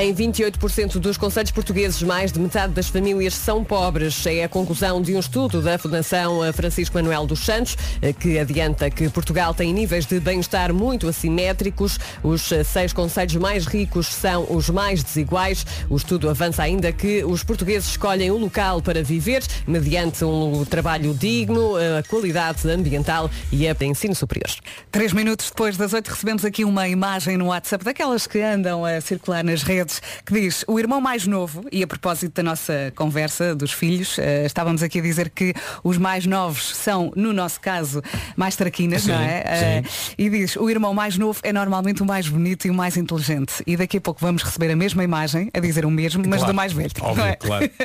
Em 0.00 0.14
28% 0.14 0.98
dos 0.98 1.18
conselhos 1.18 1.50
portugueses, 1.50 2.02
mais 2.02 2.32
de 2.32 2.40
metade 2.40 2.72
das 2.72 2.88
famílias 2.88 3.01
são 3.32 3.64
pobres. 3.64 4.24
É 4.26 4.44
a 4.44 4.48
conclusão 4.48 5.02
de 5.02 5.14
um 5.14 5.18
estudo 5.18 5.60
da 5.60 5.76
Fundação 5.76 6.40
Francisco 6.52 6.94
Manuel 6.96 7.26
dos 7.26 7.40
Santos, 7.40 7.76
eh, 8.00 8.12
que 8.12 8.38
adianta 8.38 8.88
que 8.90 9.08
Portugal 9.08 9.52
tem 9.52 9.72
níveis 9.72 10.06
de 10.06 10.20
bem-estar 10.20 10.72
muito 10.72 11.08
assimétricos. 11.08 11.98
Os 12.22 12.52
eh, 12.52 12.62
seis 12.62 12.92
conselhos 12.92 13.34
mais 13.36 13.66
ricos 13.66 14.06
são 14.06 14.46
os 14.48 14.70
mais 14.70 15.02
desiguais. 15.02 15.66
O 15.90 15.96
estudo 15.96 16.30
avança 16.30 16.62
ainda 16.62 16.92
que 16.92 17.24
os 17.24 17.42
portugueses 17.42 17.90
escolhem 17.90 18.30
o 18.30 18.38
local 18.38 18.80
para 18.80 19.02
viver 19.02 19.42
mediante 19.66 20.24
um 20.24 20.64
trabalho 20.64 21.12
digno, 21.12 21.78
eh, 21.78 21.98
a 21.98 22.02
qualidade 22.02 22.68
ambiental 22.70 23.28
e 23.50 23.66
a 23.66 23.76
ensino 23.82 24.14
superior. 24.14 24.50
Três 24.90 25.12
minutos 25.12 25.48
depois 25.50 25.76
das 25.76 25.92
8 25.92 26.08
recebemos 26.08 26.44
aqui 26.44 26.64
uma 26.64 26.88
imagem 26.88 27.36
no 27.36 27.46
WhatsApp 27.46 27.84
daquelas 27.84 28.26
que 28.26 28.40
andam 28.40 28.84
a 28.84 29.00
circular 29.00 29.42
nas 29.42 29.62
redes 29.62 30.00
que 30.24 30.32
diz 30.32 30.64
o 30.68 30.78
irmão 30.78 31.00
mais 31.00 31.26
novo, 31.26 31.64
e 31.72 31.82
a 31.82 31.86
propósito 31.86 32.34
da 32.34 32.42
nossa 32.42 32.91
conversa 32.92 33.54
dos 33.54 33.72
filhos, 33.72 34.18
eh, 34.18 34.44
estávamos 34.46 34.82
aqui 34.82 34.98
a 34.98 35.02
dizer 35.02 35.30
que 35.30 35.54
os 35.82 35.98
mais 35.98 36.26
novos 36.26 36.74
são, 36.76 37.12
no 37.16 37.32
nosso 37.32 37.60
caso, 37.60 38.02
mais 38.36 38.54
traquinas, 38.56 39.02
Sim, 39.02 39.12
não 39.12 39.20
é? 39.20 39.42
Eh, 39.46 39.82
e 40.18 40.30
diz 40.30 40.56
o 40.56 40.68
irmão 40.70 40.92
mais 40.94 41.16
novo 41.18 41.40
é 41.42 41.52
normalmente 41.52 42.02
o 42.02 42.06
mais 42.06 42.28
bonito 42.28 42.66
e 42.66 42.70
o 42.70 42.74
mais 42.74 42.96
inteligente. 42.96 43.62
E 43.66 43.76
daqui 43.76 43.96
a 43.98 44.00
pouco 44.00 44.20
vamos 44.20 44.42
receber 44.42 44.70
a 44.70 44.76
mesma 44.76 45.02
imagem, 45.02 45.50
a 45.52 45.60
dizer 45.60 45.84
o 45.84 45.90
mesmo, 45.90 46.22
mas 46.26 46.38
Claro. 46.38 46.52
do 46.52 46.56
mais 46.56 46.72
velho. 46.72 46.90
Óbvio, 47.00 47.24
é? 47.24 47.36
claro. 47.36 47.70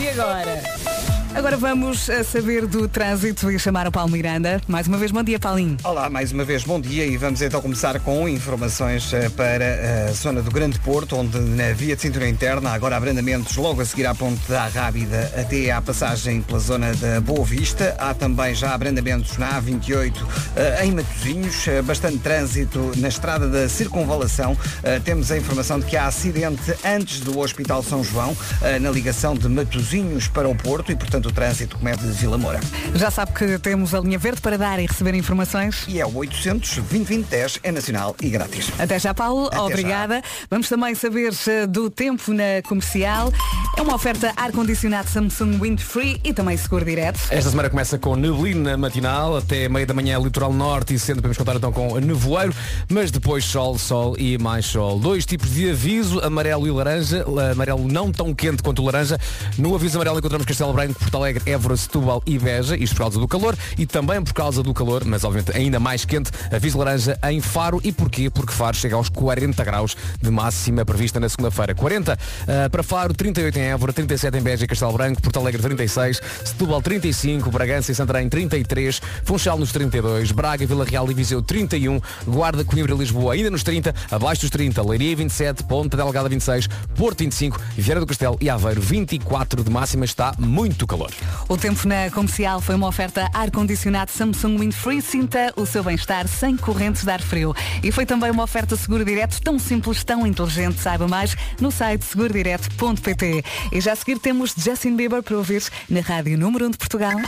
E 0.00 0.08
agora? 0.08 1.13
Agora 1.34 1.56
vamos 1.56 2.08
a 2.08 2.22
saber 2.22 2.64
do 2.64 2.86
trânsito 2.88 3.50
e 3.50 3.58
chamar 3.58 3.88
o 3.88 3.92
Paulo 3.92 4.08
Miranda. 4.12 4.60
Mais 4.68 4.86
uma 4.86 4.96
vez, 4.96 5.10
bom 5.10 5.22
dia, 5.22 5.36
Paulinho. 5.38 5.76
Olá, 5.82 6.08
mais 6.08 6.30
uma 6.30 6.44
vez 6.44 6.62
bom 6.62 6.80
dia 6.80 7.04
e 7.04 7.16
vamos 7.16 7.42
então 7.42 7.60
começar 7.60 7.98
com 7.98 8.28
informações 8.28 9.12
eh, 9.12 9.28
para 9.30 10.06
a 10.08 10.12
zona 10.12 10.40
do 10.40 10.50
Grande 10.52 10.78
Porto, 10.78 11.16
onde 11.16 11.36
na 11.40 11.72
via 11.72 11.96
de 11.96 12.02
cintura 12.02 12.28
interna 12.28 12.70
há 12.70 12.74
agora 12.74 12.96
abrandamentos 12.96 13.56
logo 13.56 13.80
a 13.80 13.84
seguir 13.84 14.06
à 14.06 14.14
ponte 14.14 14.48
da 14.48 14.68
Rábida 14.68 15.32
até 15.36 15.72
à 15.72 15.82
passagem 15.82 16.40
pela 16.40 16.60
zona 16.60 16.94
da 16.94 17.20
Boa 17.20 17.44
Vista. 17.44 17.96
Há 17.98 18.14
também 18.14 18.54
já 18.54 18.72
abrandamentos 18.72 19.36
na 19.36 19.60
A28 19.60 20.14
eh, 20.54 20.84
em 20.86 20.92
Matosinhos, 20.92 21.66
eh, 21.66 21.82
bastante 21.82 22.18
trânsito 22.18 22.92
na 22.96 23.08
estrada 23.08 23.48
da 23.48 23.68
Circunvalação. 23.68 24.56
Eh, 24.84 25.00
Temos 25.00 25.32
a 25.32 25.36
informação 25.36 25.80
de 25.80 25.86
que 25.86 25.96
há 25.96 26.06
acidente 26.06 26.72
antes 26.84 27.18
do 27.18 27.40
Hospital 27.40 27.82
São 27.82 28.04
João, 28.04 28.36
eh, 28.62 28.78
na 28.78 28.90
ligação 28.90 29.34
de 29.34 29.48
Matosinhos 29.48 30.28
para 30.28 30.48
o 30.48 30.54
Porto 30.54 30.92
e, 30.92 30.96
portanto, 30.96 31.23
o 31.24 31.32
trânsito 31.32 31.78
começa 31.78 32.06
de 32.06 32.12
Vila 32.12 32.38
Moura. 32.38 32.60
Já 32.94 33.10
sabe 33.10 33.32
que 33.32 33.58
temos 33.58 33.94
a 33.94 34.00
linha 34.00 34.18
verde 34.18 34.40
para 34.40 34.56
dar 34.58 34.78
e 34.78 34.86
receber 34.86 35.14
informações. 35.14 35.84
E 35.88 36.00
é 36.00 36.06
o 36.06 36.14
800 36.16 36.76
2010 36.76 37.60
é 37.62 37.72
nacional 37.72 38.16
e 38.20 38.28
grátis. 38.28 38.70
Até 38.78 38.98
já, 38.98 39.14
Paulo. 39.14 39.46
Até 39.48 39.60
Obrigada. 39.60 40.22
Vamos 40.50 40.68
também 40.68 40.94
saber 40.94 41.32
eh, 41.46 41.66
do 41.66 41.90
tempo 41.90 42.32
na 42.32 42.62
comercial. 42.66 43.32
É 43.76 43.82
uma 43.82 43.94
oferta 43.94 44.32
ar-condicionado 44.36 45.08
Samsung 45.08 45.58
Windfree 45.58 46.20
e 46.22 46.32
também 46.32 46.56
seguro 46.56 46.84
direto. 46.84 47.20
Esta 47.30 47.50
semana 47.50 47.68
começa 47.68 47.98
com 47.98 48.14
neblina 48.16 48.76
matinal, 48.76 49.36
até 49.36 49.68
meia 49.68 49.86
da 49.86 49.94
manhã 49.94 50.18
litoral 50.18 50.52
norte 50.52 50.94
e 50.94 50.98
centro, 50.98 51.22
podemos 51.22 51.36
contar 51.36 51.56
então 51.56 51.72
com 51.72 51.98
nevoeiro, 51.98 52.54
mas 52.88 53.10
depois 53.10 53.44
sol, 53.44 53.78
sol 53.78 54.14
e 54.18 54.38
mais 54.38 54.66
sol. 54.66 54.98
Dois 54.98 55.26
tipos 55.26 55.50
de 55.50 55.70
aviso, 55.70 56.20
amarelo 56.20 56.66
e 56.66 56.70
laranja, 56.70 57.24
amarelo 57.52 57.86
não 57.86 58.12
tão 58.12 58.34
quente 58.34 58.62
quanto 58.62 58.82
o 58.82 58.84
laranja. 58.86 59.18
No 59.58 59.74
aviso 59.74 59.96
amarelo 59.96 60.18
encontramos 60.18 60.46
Castelo 60.46 60.72
Branco, 60.72 60.98
Porto 61.14 61.22
Alegre, 61.22 61.42
Évora, 61.46 61.76
Setúbal 61.76 62.22
e 62.26 62.36
Beja, 62.38 62.76
isto 62.76 62.96
por 62.96 63.02
causa 63.02 63.20
do 63.20 63.28
calor 63.28 63.56
e 63.78 63.86
também 63.86 64.20
por 64.20 64.32
causa 64.32 64.64
do 64.64 64.74
calor, 64.74 65.04
mas 65.04 65.22
obviamente 65.22 65.56
ainda 65.56 65.78
mais 65.78 66.04
quente, 66.04 66.32
aviso 66.52 66.76
laranja 66.76 67.16
em 67.30 67.40
Faro. 67.40 67.80
E 67.84 67.92
porquê? 67.92 68.28
Porque 68.28 68.52
Faro 68.52 68.76
chega 68.76 68.96
aos 68.96 69.08
40 69.08 69.62
graus 69.62 69.96
de 70.20 70.28
máxima 70.28 70.84
prevista 70.84 71.20
na 71.20 71.28
segunda-feira. 71.28 71.72
40 71.72 72.18
ah, 72.18 72.68
para 72.68 72.82
Faro, 72.82 73.14
38 73.14 73.56
em 73.56 73.62
Évora, 73.62 73.92
37 73.92 74.36
em 74.36 74.40
Beja 74.40 74.64
e 74.64 74.66
Castelo 74.66 74.92
Branco, 74.92 75.22
Porto 75.22 75.38
Alegre 75.38 75.62
36, 75.62 76.20
Setúbal 76.44 76.82
35, 76.82 77.48
Bragança 77.48 77.92
e 77.92 77.94
Santarém 77.94 78.28
33, 78.28 79.00
Funchal 79.22 79.56
nos 79.56 79.70
32, 79.70 80.32
Braga, 80.32 80.66
Vila 80.66 80.84
Real 80.84 81.08
e 81.08 81.14
Viseu 81.14 81.40
31, 81.40 82.00
Guarda, 82.26 82.64
Coimbra 82.64 82.92
e 82.92 82.98
Lisboa 82.98 83.34
ainda 83.34 83.52
nos 83.52 83.62
30, 83.62 83.94
abaixo 84.10 84.40
dos 84.40 84.50
30, 84.50 84.82
Leiria 84.82 85.14
27, 85.14 85.62
Ponta 85.62 85.96
Delgada 85.96 86.28
26, 86.28 86.66
Porto 86.96 87.20
25, 87.20 87.60
Vieira 87.76 88.00
do 88.00 88.06
Castelo 88.06 88.36
e 88.40 88.50
Aveiro 88.50 88.80
24 88.80 89.62
de 89.62 89.70
máxima, 89.70 90.04
está 90.04 90.34
muito 90.40 90.88
calor. 90.88 91.03
O 91.48 91.56
tempo 91.56 91.86
na 91.86 92.10
comercial 92.10 92.60
foi 92.60 92.74
uma 92.74 92.88
oferta 92.88 93.28
ar-condicionado 93.32 94.10
Samsung 94.10 94.58
Windfree. 94.58 95.02
Sinta 95.02 95.52
o 95.56 95.66
seu 95.66 95.82
bem-estar 95.82 96.28
sem 96.28 96.56
correntes 96.56 97.04
de 97.04 97.10
ar 97.10 97.20
frio. 97.20 97.54
E 97.82 97.90
foi 97.90 98.06
também 98.06 98.30
uma 98.30 98.42
oferta 98.42 98.76
seguro 98.76 99.04
direto 99.04 99.40
tão 99.42 99.58
simples, 99.58 100.02
tão 100.04 100.26
inteligente. 100.26 100.80
Saiba 100.80 101.06
mais 101.08 101.36
no 101.60 101.70
site 101.70 102.04
segurodireto.pt. 102.04 103.44
E 103.72 103.80
já 103.80 103.92
a 103.92 103.96
seguir 103.96 104.18
temos 104.18 104.54
Justin 104.56 104.96
Bieber 104.96 105.22
para 105.22 105.36
ouvir 105.36 105.62
na 105.88 106.00
Rádio 106.00 106.38
Número 106.38 106.66
1 106.66 106.70
de 106.70 106.78
Portugal. 106.78 107.20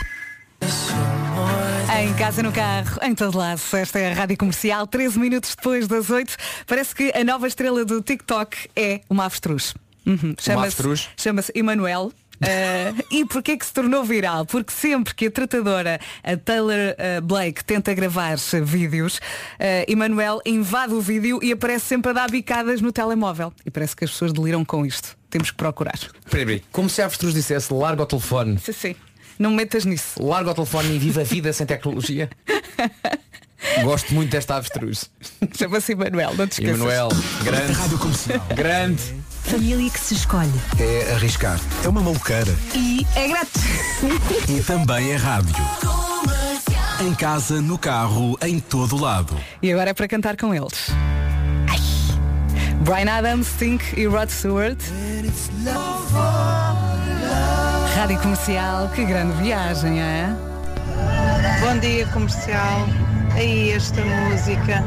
Em 1.99 2.13
casa, 2.15 2.43
no 2.43 2.53
carro, 2.53 2.99
em 3.03 3.15
todo 3.15 3.39
lado. 3.39 3.61
Esta 3.73 3.99
é 3.99 4.13
a 4.13 4.15
Rádio 4.15 4.37
Comercial, 4.37 4.87
13 4.87 5.19
minutos 5.19 5.55
depois 5.55 5.87
das 5.87 6.11
8. 6.11 6.37
Parece 6.67 6.95
que 6.95 7.13
a 7.15 7.25
nova 7.25 7.47
estrela 7.47 7.85
do 7.85 8.03
TikTok 8.03 8.69
é 8.75 9.01
uma 9.09 9.25
avestruz. 9.25 9.75
Uhum. 10.05 10.35
Chama-se 10.39 11.09
chama-se 11.17 11.53
Emanuel. 11.55 12.13
Uh, 12.37 13.05
e 13.11 13.25
porquê 13.25 13.57
que 13.57 13.65
se 13.65 13.73
tornou 13.73 14.05
viral? 14.05 14.45
Porque 14.45 14.73
sempre 14.73 15.15
que 15.15 15.27
a 15.27 15.31
tratadora, 15.31 15.99
a 16.23 16.37
Taylor 16.37 16.95
uh, 16.95 17.23
Blake, 17.23 17.65
tenta 17.65 17.95
gravar 17.95 18.37
vídeos, 18.63 19.17
uh, 19.17 19.91
Emanuel 19.91 20.41
invade 20.45 20.93
o 20.93 21.01
vídeo 21.01 21.39
e 21.43 21.53
aparece 21.53 21.87
sempre 21.87 22.11
a 22.11 22.15
dar 22.15 22.31
bicadas 22.31 22.81
no 22.81 22.93
telemóvel. 22.93 23.53
E 23.65 23.71
parece 23.71 23.97
que 23.97 24.05
as 24.05 24.11
pessoas 24.11 24.33
deliram 24.33 24.65
com 24.65 24.85
isto. 24.85 25.17
Temos 25.31 25.51
que 25.51 25.57
procurar. 25.57 25.95
Espera 25.95 26.51
aí, 26.51 26.63
como 26.71 26.89
se 26.89 27.03
a 27.03 27.07
avestruz 27.07 27.35
dissesse 27.35 27.73
larga 27.73 28.03
o 28.03 28.07
telefone. 28.07 28.59
Sim, 28.59 28.73
sim. 28.73 28.97
Não 29.39 29.51
me 29.51 29.57
metas 29.57 29.85
nisso. 29.85 30.23
Larga 30.23 30.51
o 30.51 30.55
telefone 30.55 30.97
e 30.97 30.99
viva 30.99 31.21
a 31.21 31.25
vida 31.25 31.53
sem 31.53 31.67
tecnologia. 31.67 32.31
Gosto 33.83 34.15
muito 34.15 34.31
desta 34.31 34.57
avestruz. 34.57 35.11
Chama-se 35.57 35.93
Emanuel, 35.93 36.35
não 36.35 36.47
te 36.47 36.53
esqueças. 36.53 36.77
Emanuel, 36.77 37.09
grande. 37.43 37.73
Rádio 37.73 37.99
Comercial. 37.99 38.47
Grande. 38.55 39.03
Família 39.51 39.91
que 39.91 40.01
se 40.01 40.15
escolhe. 40.15 40.53
É 40.79 41.13
arriscar. 41.15 41.59
É 41.85 41.89
uma 41.89 42.01
maluqueira. 42.01 42.53
E 42.75 43.07
é 43.15 43.29
grátis. 43.29 43.63
E 44.49 44.61
também 44.61 45.13
é 45.13 45.17
rádio. 45.17 45.55
Em 47.01 47.15
casa, 47.15 47.61
no 47.61 47.79
carro, 47.79 48.37
em 48.43 48.59
todo 48.59 48.97
lado. 48.97 49.37
E 49.63 49.71
agora 49.73 49.91
é 49.91 49.95
para 49.95 50.09
cantar 50.09 50.37
com 50.37 50.55
eles. 50.55 50.91
Ai. 51.69 51.79
Brian 52.81 53.11
Adams, 53.11 53.49
Think 53.59 53.85
e 53.99 54.07
Rod 54.07 54.29
Stewart. 54.31 54.79
Rádio 57.97 58.19
Comercial, 58.21 58.89
que 58.95 59.05
grande 59.05 59.33
viagem, 59.43 60.01
é? 60.01 60.29
Bom 61.61 61.79
dia 61.79 62.07
comercial. 62.09 62.87
Aí 63.35 63.71
esta 63.73 64.01
música. 64.05 64.85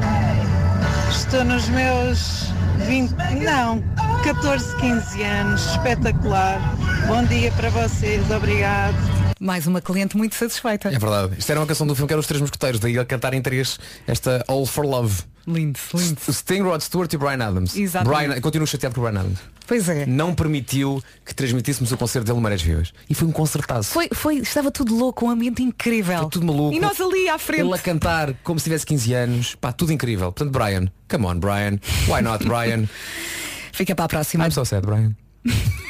Estou 1.10 1.44
nos 1.44 1.68
meus 1.70 2.52
20, 2.88 3.12
não, 3.44 3.82
14, 4.24 4.76
15 4.78 5.24
anos. 5.24 5.66
Espetacular. 5.72 6.60
Bom 7.08 7.24
dia 7.24 7.52
para 7.52 7.70
vocês. 7.70 8.30
Obrigado. 8.32 9.19
Mais 9.40 9.66
uma 9.66 9.82
cliente 9.82 10.18
muito 10.18 10.36
satisfeita. 10.36 10.90
É 10.90 11.00
verdade. 11.00 11.36
Isto 11.40 11.50
era 11.52 11.60
uma 11.62 11.68
canção 11.68 11.88
do 11.88 11.96
filme 11.96 12.08
que 12.08 12.14
era 12.14 12.20
Os 12.20 12.28
Três 12.28 12.42
Mosqueteiros, 12.42 12.80
daí 12.80 12.96
ele 12.96 13.06
cantar 13.06 13.34
em 13.34 13.42
três 13.42 13.80
esta 14.06 14.44
All 14.48 14.66
for 14.66 14.86
Love. 14.86 15.24
Lindo, 15.48 15.80
lindo. 15.94 16.20
Sting, 16.32 16.62
Rod 16.62 16.82
Stewart 16.82 17.12
e 17.14 17.18
Brian 17.18 17.44
Adams. 17.44 17.76
Exatamente. 17.76 18.28
Brian, 18.28 18.42
continuo 18.42 18.68
chateado 18.68 18.94
com 18.94 19.02
o 19.02 19.04
Brian 19.06 19.22
Adams. 19.22 19.40
Pois 19.66 19.88
é. 19.88 20.06
Não 20.06 20.36
permitiu 20.36 21.02
que 21.26 21.34
transmitíssemos 21.34 21.92
o 21.92 21.98
concerto 21.98 22.28
dele 22.28 22.40
Marés 22.40 22.62
Vivas. 22.62 22.92
E 23.10 23.16
foi 23.16 23.28
um 23.28 23.32
concertaço. 23.32 23.92
Foi, 23.92 24.10
foi, 24.12 24.38
estava 24.38 24.70
tudo 24.72 24.96
louco, 24.96 25.26
um 25.26 25.30
ambiente 25.30 25.64
incrível. 25.64 26.22
Foi 26.22 26.30
tudo 26.30 26.46
maluco. 26.46 26.76
E 26.76 26.80
nós 26.80 27.00
ali 27.00 27.30
à 27.30 27.38
frente. 27.40 27.62
Ele 27.62 27.74
a 27.74 27.78
cantar 27.78 28.34
como 28.44 28.60
se 28.60 28.66
tivesse 28.66 28.86
15 28.86 29.14
anos. 29.14 29.56
Pá, 29.56 29.72
tudo 29.72 29.94
incrível. 29.94 30.32
Portanto, 30.32 30.52
Brian, 30.52 30.92
come 31.08 31.26
on, 31.26 31.40
Brian. 31.40 31.80
Why 32.08 32.22
not, 32.22 32.44
Brian? 32.46 32.88
Fica 33.72 33.96
para 33.96 34.06
a 34.06 34.10
próxima. 34.10 34.46
I'm 34.46 34.52
so 34.52 34.66
sad, 34.66 34.86
Brian. 34.86 35.16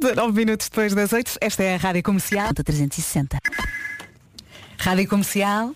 19 0.00 0.32
minutos 0.32 0.68
depois 0.68 0.94
das 0.94 1.12
8, 1.12 1.36
esta 1.40 1.62
é 1.62 1.74
a 1.74 1.76
Rádio 1.78 2.02
Comercial. 2.02 2.54
360. 2.54 3.38
Rádio 4.78 5.08
Comercial, 5.08 5.74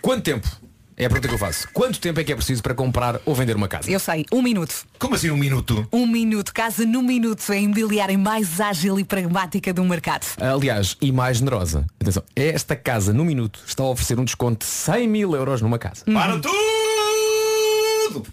Quanto 0.00 0.22
tempo? 0.22 0.48
É 0.96 1.04
a 1.04 1.08
pergunta 1.10 1.28
que 1.28 1.34
eu 1.34 1.38
faço. 1.38 1.68
Quanto 1.74 2.00
tempo 2.00 2.18
é 2.20 2.24
que 2.24 2.32
é 2.32 2.34
preciso 2.34 2.62
para 2.62 2.72
comprar 2.74 3.20
ou 3.26 3.34
vender 3.34 3.54
uma 3.54 3.68
casa? 3.68 3.90
eu 3.90 4.00
sei, 4.00 4.24
um 4.32 4.40
minuto. 4.40 4.86
Como 4.98 5.14
assim 5.14 5.28
um 5.30 5.36
minuto? 5.36 5.86
Um 5.92 6.06
minuto, 6.06 6.54
casa 6.54 6.86
no 6.86 7.02
minuto, 7.02 7.52
é 7.52 7.56
a 7.56 7.60
imobiliária 7.60 8.16
mais 8.16 8.58
ágil 8.60 8.98
e 8.98 9.04
pragmática 9.04 9.74
do 9.74 9.84
mercado. 9.84 10.24
Aliás, 10.40 10.96
e 11.02 11.12
mais 11.12 11.36
generosa. 11.36 11.84
Atenção, 12.00 12.22
esta 12.34 12.74
casa 12.74 13.12
no 13.12 13.24
minuto 13.26 13.60
está 13.66 13.82
a 13.82 13.88
oferecer 13.88 14.18
um 14.18 14.24
desconto 14.24 14.64
de 14.64 14.72
100 14.72 15.08
mil 15.08 15.34
euros 15.36 15.60
numa 15.60 15.78
casa. 15.78 16.02
Para 16.06 16.38
tudo! 16.38 18.26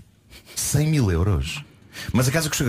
100 0.55 0.87
mil 0.87 1.11
euros. 1.11 1.61
Mas 2.11 2.27
a 2.27 2.31
casa 2.31 2.49
custa, 2.49 2.65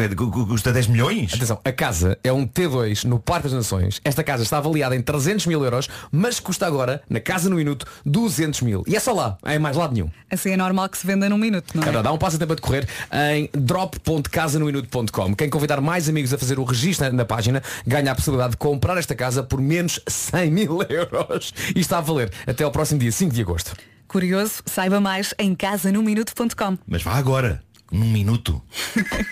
custa 0.46 0.72
10 0.72 0.86
milhões? 0.88 1.32
Atenção, 1.34 1.60
a 1.64 1.72
casa 1.72 2.18
é 2.22 2.32
um 2.32 2.46
T2 2.46 3.04
no 3.04 3.18
Parque 3.18 3.44
das 3.44 3.52
Nações. 3.52 4.00
Esta 4.04 4.22
casa 4.22 4.42
está 4.42 4.58
avaliada 4.58 4.94
em 4.96 5.02
300 5.02 5.46
mil 5.46 5.64
euros, 5.64 5.88
mas 6.10 6.40
custa 6.40 6.66
agora, 6.66 7.02
na 7.08 7.20
casa 7.20 7.48
no 7.48 7.56
minuto, 7.56 7.86
200 8.04 8.60
mil. 8.62 8.84
E 8.86 8.96
é 8.96 9.00
só 9.00 9.12
lá, 9.12 9.38
é 9.44 9.58
mais 9.58 9.76
lado 9.76 9.94
nenhum. 9.94 10.10
Assim 10.30 10.50
é 10.50 10.56
normal 10.56 10.88
que 10.88 10.98
se 10.98 11.06
venda 11.06 11.28
num 11.28 11.38
minuto, 11.38 11.72
não 11.74 11.82
é? 11.82 11.88
Agora, 11.88 12.02
dá 12.02 12.12
um 12.12 12.18
passo 12.18 12.36
a 12.36 12.38
tempo 12.38 12.52
a 12.52 12.56
decorrer 12.56 12.86
em 13.34 13.48
drop.casanominuto.com. 13.52 15.34
Quem 15.34 15.48
convidar 15.48 15.80
mais 15.80 16.08
amigos 16.08 16.32
a 16.32 16.38
fazer 16.38 16.58
o 16.58 16.64
registro 16.64 17.12
na 17.12 17.24
página 17.24 17.62
ganha 17.86 18.12
a 18.12 18.14
possibilidade 18.14 18.52
de 18.52 18.56
comprar 18.56 18.96
esta 18.96 19.14
casa 19.14 19.42
por 19.42 19.60
menos 19.60 20.00
100 20.06 20.50
mil 20.50 20.82
euros. 20.88 21.52
E 21.74 21.80
está 21.80 21.98
a 21.98 22.00
valer 22.00 22.30
até 22.46 22.64
ao 22.64 22.70
próximo 22.70 23.00
dia 23.00 23.12
5 23.12 23.34
de 23.34 23.40
agosto. 23.42 23.76
Curioso, 24.06 24.62
saiba 24.66 25.00
mais 25.00 25.34
em 25.38 25.54
casanominuto.com. 25.54 26.78
Mas 26.86 27.02
vá 27.02 27.14
agora, 27.14 27.62
num 27.94 28.10
minuto. 28.10 28.60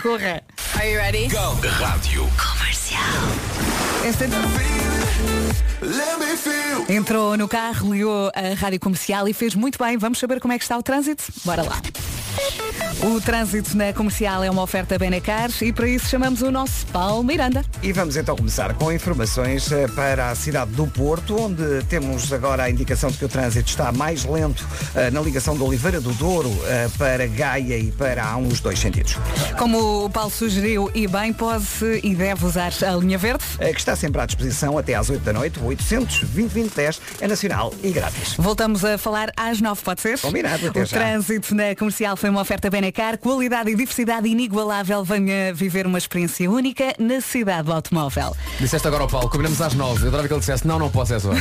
Corra. 0.00 0.42
Are 0.76 0.90
you 0.90 0.98
ready? 0.98 1.28
Go. 1.28 1.58
Rádio 1.68 2.28
Comercial. 2.36 3.02
Esta... 4.04 4.24
É 6.88 6.92
Entrou 6.94 7.36
no 7.36 7.48
carro, 7.48 7.92
ligou 7.92 8.30
a 8.34 8.54
rádio 8.54 8.78
comercial 8.78 9.28
e 9.28 9.32
fez 9.32 9.54
muito 9.54 9.78
bem. 9.78 9.98
Vamos 9.98 10.18
saber 10.18 10.40
como 10.40 10.52
é 10.52 10.58
que 10.58 10.64
está 10.64 10.78
o 10.78 10.82
trânsito? 10.82 11.24
Bora 11.44 11.62
lá. 11.62 11.82
O 13.02 13.20
trânsito 13.20 13.76
na 13.76 13.92
comercial 13.92 14.44
é 14.44 14.50
uma 14.50 14.62
oferta 14.62 14.96
Benacar 14.96 15.50
e 15.60 15.72
para 15.72 15.88
isso 15.88 16.08
chamamos 16.08 16.40
o 16.40 16.50
nosso 16.52 16.86
Paulo 16.86 17.24
Miranda. 17.24 17.64
E 17.82 17.92
vamos 17.92 18.16
então 18.16 18.36
começar 18.36 18.74
com 18.74 18.92
informações 18.92 19.70
eh, 19.72 19.88
para 19.88 20.30
a 20.30 20.34
cidade 20.34 20.70
do 20.72 20.86
Porto, 20.86 21.36
onde 21.36 21.82
temos 21.86 22.32
agora 22.32 22.62
a 22.62 22.70
indicação 22.70 23.10
de 23.10 23.18
que 23.18 23.24
o 23.24 23.28
trânsito 23.28 23.68
está 23.68 23.90
mais 23.90 24.24
lento 24.24 24.66
eh, 24.94 25.10
na 25.10 25.20
ligação 25.20 25.56
de 25.56 25.62
Oliveira 25.62 26.00
do 26.00 26.12
Douro 26.14 26.50
eh, 26.64 26.88
para 26.96 27.26
Gaia 27.26 27.76
e 27.76 27.90
para 27.90 28.24
a 28.24 28.36
1 28.36 28.51
nos 28.52 28.60
dois 28.60 28.78
sentidos. 28.78 29.16
Como 29.58 30.04
o 30.04 30.10
Paulo 30.10 30.30
sugeriu, 30.30 30.90
e 30.94 31.06
bem, 31.06 31.32
pode 31.32 31.64
e 32.02 32.14
deve 32.14 32.44
usar 32.44 32.70
a 32.86 32.94
linha 32.96 33.16
verde. 33.16 33.42
É, 33.58 33.72
que 33.72 33.78
está 33.78 33.96
sempre 33.96 34.20
à 34.20 34.26
disposição 34.26 34.76
até 34.76 34.94
às 34.94 35.08
8 35.08 35.22
da 35.22 35.32
noite, 35.32 35.58
800 35.58 36.22
é 37.20 37.26
nacional 37.26 37.72
e 37.82 37.90
grátis. 37.90 38.34
Voltamos 38.36 38.84
a 38.84 38.98
falar 38.98 39.32
às 39.36 39.60
9, 39.60 39.80
pode 39.82 40.02
ser? 40.02 40.18
Combinado, 40.18 40.68
até 40.68 40.82
O 40.82 40.84
já. 40.84 40.98
trânsito 40.98 41.54
na 41.54 41.74
comercial 41.74 42.14
foi 42.16 42.28
uma 42.28 42.42
oferta 42.42 42.68
Benacar, 42.68 43.16
qualidade 43.16 43.70
e 43.70 43.74
diversidade 43.74 44.28
inigualável. 44.28 45.02
Venha 45.02 45.54
viver 45.54 45.86
uma 45.86 45.96
experiência 45.96 46.50
única 46.50 46.94
na 46.98 47.20
cidade 47.22 47.62
do 47.64 47.72
automóvel. 47.72 48.36
Disseste 48.60 48.86
agora 48.86 49.04
ao 49.04 49.08
Paulo, 49.08 49.30
combinamos 49.30 49.62
às 49.62 49.72
9. 49.72 50.02
Eu 50.02 50.08
adorava 50.08 50.28
que 50.28 50.34
ele 50.34 50.40
dissesse, 50.40 50.66
não, 50.66 50.78
não 50.78 50.90
posso 50.90 51.14
é 51.14 51.16
essa 51.16 51.28
hora. 51.30 51.40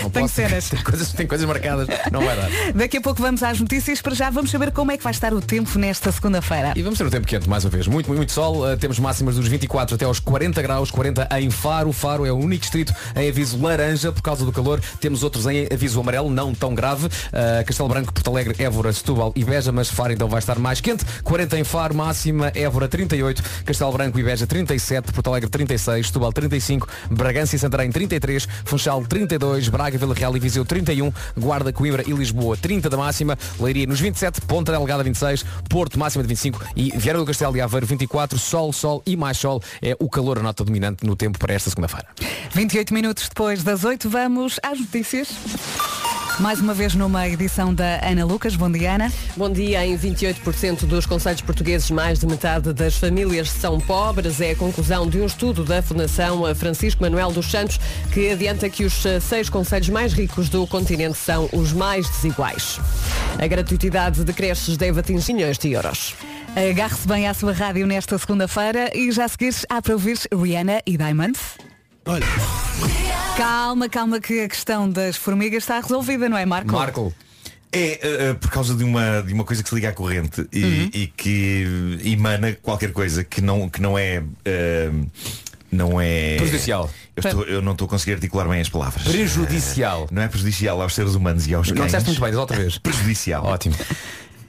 Não 0.00 0.10
posso. 0.10 0.34
cenas. 0.34 0.68
Tem 0.70 0.82
coisas, 0.82 1.12
tem 1.12 1.26
coisas 1.26 1.46
marcadas, 1.46 1.88
não 2.12 2.24
vai 2.24 2.36
dar. 2.36 2.48
Daqui 2.74 2.98
a 2.98 3.00
pouco 3.00 3.20
vamos 3.20 3.42
às 3.42 3.58
notícias, 3.58 4.00
para 4.00 4.14
já 4.14 4.30
vamos 4.30 4.50
saber 4.50 4.70
como 4.70 4.92
é 4.92 4.96
que 4.96 5.02
vai 5.02 5.12
estar 5.12 5.32
o 5.34 5.40
tempo 5.40 5.78
nesta 5.78 6.01
segunda-feira. 6.10 6.72
E 6.74 6.82
vamos 6.82 6.98
ter 6.98 7.06
um 7.06 7.10
tempo 7.10 7.26
quente 7.26 7.48
mais 7.48 7.64
uma 7.64 7.70
vez. 7.70 7.86
Muito, 7.86 8.06
muito, 8.06 8.18
muito 8.18 8.32
sol. 8.32 8.64
Uh, 8.64 8.76
temos 8.76 8.98
máximas 8.98 9.36
dos 9.36 9.46
24 9.46 9.94
até 9.94 10.04
aos 10.04 10.18
40 10.18 10.60
graus, 10.62 10.90
40 10.90 11.28
em 11.38 11.50
Faro. 11.50 11.92
Faro 11.92 12.26
é 12.26 12.32
o 12.32 12.36
único 12.36 12.62
distrito 12.62 12.94
em 13.14 13.28
aviso 13.28 13.60
laranja 13.62 14.10
por 14.10 14.22
causa 14.22 14.44
do 14.44 14.52
calor. 14.52 14.80
Temos 15.00 15.22
outros 15.22 15.46
em 15.46 15.68
aviso 15.72 16.00
amarelo, 16.00 16.30
não 16.30 16.54
tão 16.54 16.74
grave. 16.74 17.06
Uh, 17.06 17.64
Castelo 17.66 17.88
Branco, 17.88 18.12
Porto 18.12 18.30
Alegre, 18.30 18.54
Évora, 18.58 18.92
Setúbal 18.92 19.32
e 19.36 19.44
Beja, 19.44 19.70
mas 19.70 19.88
Faro 19.88 20.12
então 20.12 20.28
vai 20.28 20.38
estar 20.38 20.58
mais 20.58 20.80
quente. 20.80 21.04
40 21.22 21.58
em 21.58 21.64
Faro, 21.64 21.94
máxima, 21.94 22.50
Évora 22.54 22.88
38, 22.88 23.42
Castelo 23.64 23.92
Branco 23.92 24.18
e 24.18 24.22
Beja 24.22 24.46
37, 24.46 25.12
Porto 25.12 25.28
Alegre 25.28 25.50
36, 25.50 26.06
Setúbal 26.06 26.32
35, 26.32 26.88
Bragança 27.10 27.56
e 27.56 27.58
Santarém 27.58 27.90
33, 27.90 28.48
Funchal 28.64 29.04
32, 29.04 29.68
Braga, 29.68 29.98
Vila 29.98 30.14
Real 30.14 30.36
e 30.36 30.40
Viseu 30.40 30.64
31, 30.64 31.12
Guarda, 31.36 31.72
Coimbra 31.72 32.02
e 32.06 32.12
Lisboa 32.12 32.56
30 32.56 32.88
da 32.88 32.96
máxima, 32.96 33.38
Leiria 33.60 33.86
nos 33.86 34.00
27, 34.00 34.40
Ponta 34.42 34.72
Delgada 34.72 35.02
26, 35.02 35.44
Porto 35.68 35.91
máxima 35.98 36.22
de 36.22 36.28
25 36.28 36.64
e 36.76 36.90
Vieira 36.96 37.18
do 37.18 37.24
Castelo 37.24 37.56
e 37.56 37.60
Aveiro 37.60 37.86
24, 37.86 38.38
Sol, 38.38 38.72
Sol 38.72 39.02
e 39.06 39.16
mais 39.16 39.36
Sol 39.38 39.62
é 39.80 39.96
o 39.98 40.08
calor 40.08 40.38
a 40.38 40.42
nota 40.42 40.64
dominante 40.64 41.06
no 41.06 41.16
tempo 41.16 41.38
para 41.38 41.54
esta 41.54 41.70
segunda-feira. 41.70 42.06
28 42.52 42.92
minutos 42.92 43.28
depois 43.28 43.62
das 43.62 43.84
8, 43.84 44.08
vamos 44.08 44.58
às 44.62 44.78
notícias. 44.78 45.28
Mais 46.40 46.60
uma 46.60 46.72
vez 46.72 46.94
numa 46.94 47.28
edição 47.28 47.74
da 47.74 48.00
Ana 48.04 48.24
Lucas. 48.24 48.56
Bom 48.56 48.70
dia, 48.70 48.94
Ana. 48.94 49.12
Bom 49.36 49.50
dia. 49.50 49.86
Em 49.86 49.96
28% 49.96 50.86
dos 50.86 51.04
conselhos 51.04 51.42
portugueses, 51.42 51.90
mais 51.90 52.20
de 52.20 52.26
metade 52.26 52.72
das 52.72 52.96
famílias 52.96 53.50
são 53.50 53.78
pobres. 53.78 54.40
É 54.40 54.52
a 54.52 54.56
conclusão 54.56 55.06
de 55.06 55.20
um 55.20 55.26
estudo 55.26 55.62
da 55.62 55.82
Fundação 55.82 56.42
Francisco 56.54 57.02
Manuel 57.02 57.32
dos 57.32 57.50
Santos, 57.50 57.78
que 58.12 58.30
adianta 58.30 58.68
que 58.70 58.84
os 58.84 59.04
seis 59.20 59.48
conselhos 59.50 59.90
mais 59.90 60.14
ricos 60.14 60.48
do 60.48 60.66
continente 60.66 61.18
são 61.18 61.48
os 61.52 61.72
mais 61.72 62.08
desiguais. 62.08 62.80
A 63.38 63.46
gratuitidade 63.46 64.24
de 64.24 64.32
creches 64.32 64.76
deve 64.76 65.00
atingir 65.00 65.32
milhões 65.32 65.58
de 65.58 65.72
euros. 65.72 66.14
Agarre-se 66.54 67.08
bem 67.08 67.26
à 67.26 67.34
sua 67.34 67.52
rádio 67.52 67.86
nesta 67.86 68.16
segunda-feira 68.18 68.90
e 68.94 69.10
já 69.10 69.24
a 69.24 69.28
seguir 69.28 69.54
há 69.68 69.80
para 69.80 69.94
ouvir 69.94 70.18
Rihanna 70.32 70.80
e 70.86 70.96
Diamond. 70.96 71.38
Olha. 72.04 72.26
Calma, 73.36 73.88
calma 73.88 74.20
que 74.20 74.40
a 74.40 74.48
questão 74.48 74.88
das 74.88 75.16
formigas 75.16 75.62
está 75.62 75.80
resolvida, 75.80 76.28
não 76.28 76.36
é, 76.36 76.44
Marco? 76.44 76.72
Marco. 76.72 77.12
É 77.72 78.28
uh, 78.28 78.32
uh, 78.32 78.34
por 78.34 78.50
causa 78.50 78.74
de 78.74 78.84
uma, 78.84 79.22
de 79.22 79.32
uma 79.32 79.44
coisa 79.44 79.62
que 79.62 79.68
se 79.70 79.74
liga 79.74 79.88
à 79.88 79.92
corrente 79.92 80.46
e, 80.52 80.90
e 80.92 81.06
que 81.06 81.98
emana 82.04 82.52
qualquer 82.60 82.92
coisa 82.92 83.24
que 83.24 83.40
não, 83.40 83.66
que 83.70 83.80
não 83.80 83.96
é. 83.96 84.20
uh, 84.20 85.06
não 85.70 85.98
é. 85.98 86.36
Prejudicial. 86.36 86.90
Eu, 87.16 87.20
estou- 87.28 87.44
eu 87.44 87.60
não 87.62 87.72
estou 87.72 87.86
a 87.86 87.88
conseguir 87.88 88.14
articular 88.14 88.48
bem 88.48 88.60
as 88.60 88.68
palavras. 88.68 89.02
Prejudicial. 89.04 90.08
Não 90.10 90.22
é 90.22 90.28
prejudicial 90.28 90.80
aos 90.80 90.94
seres 90.94 91.14
humanos 91.14 91.46
e 91.46 91.54
aos 91.54 91.68
Não 91.68 91.76
cães. 91.76 91.86
disseste 91.86 92.08
muito 92.08 92.20
bem, 92.22 92.34
outra 92.34 92.56
vez. 92.56 92.78
Prejudicial. 92.78 93.44
Ótimo. 93.44 93.74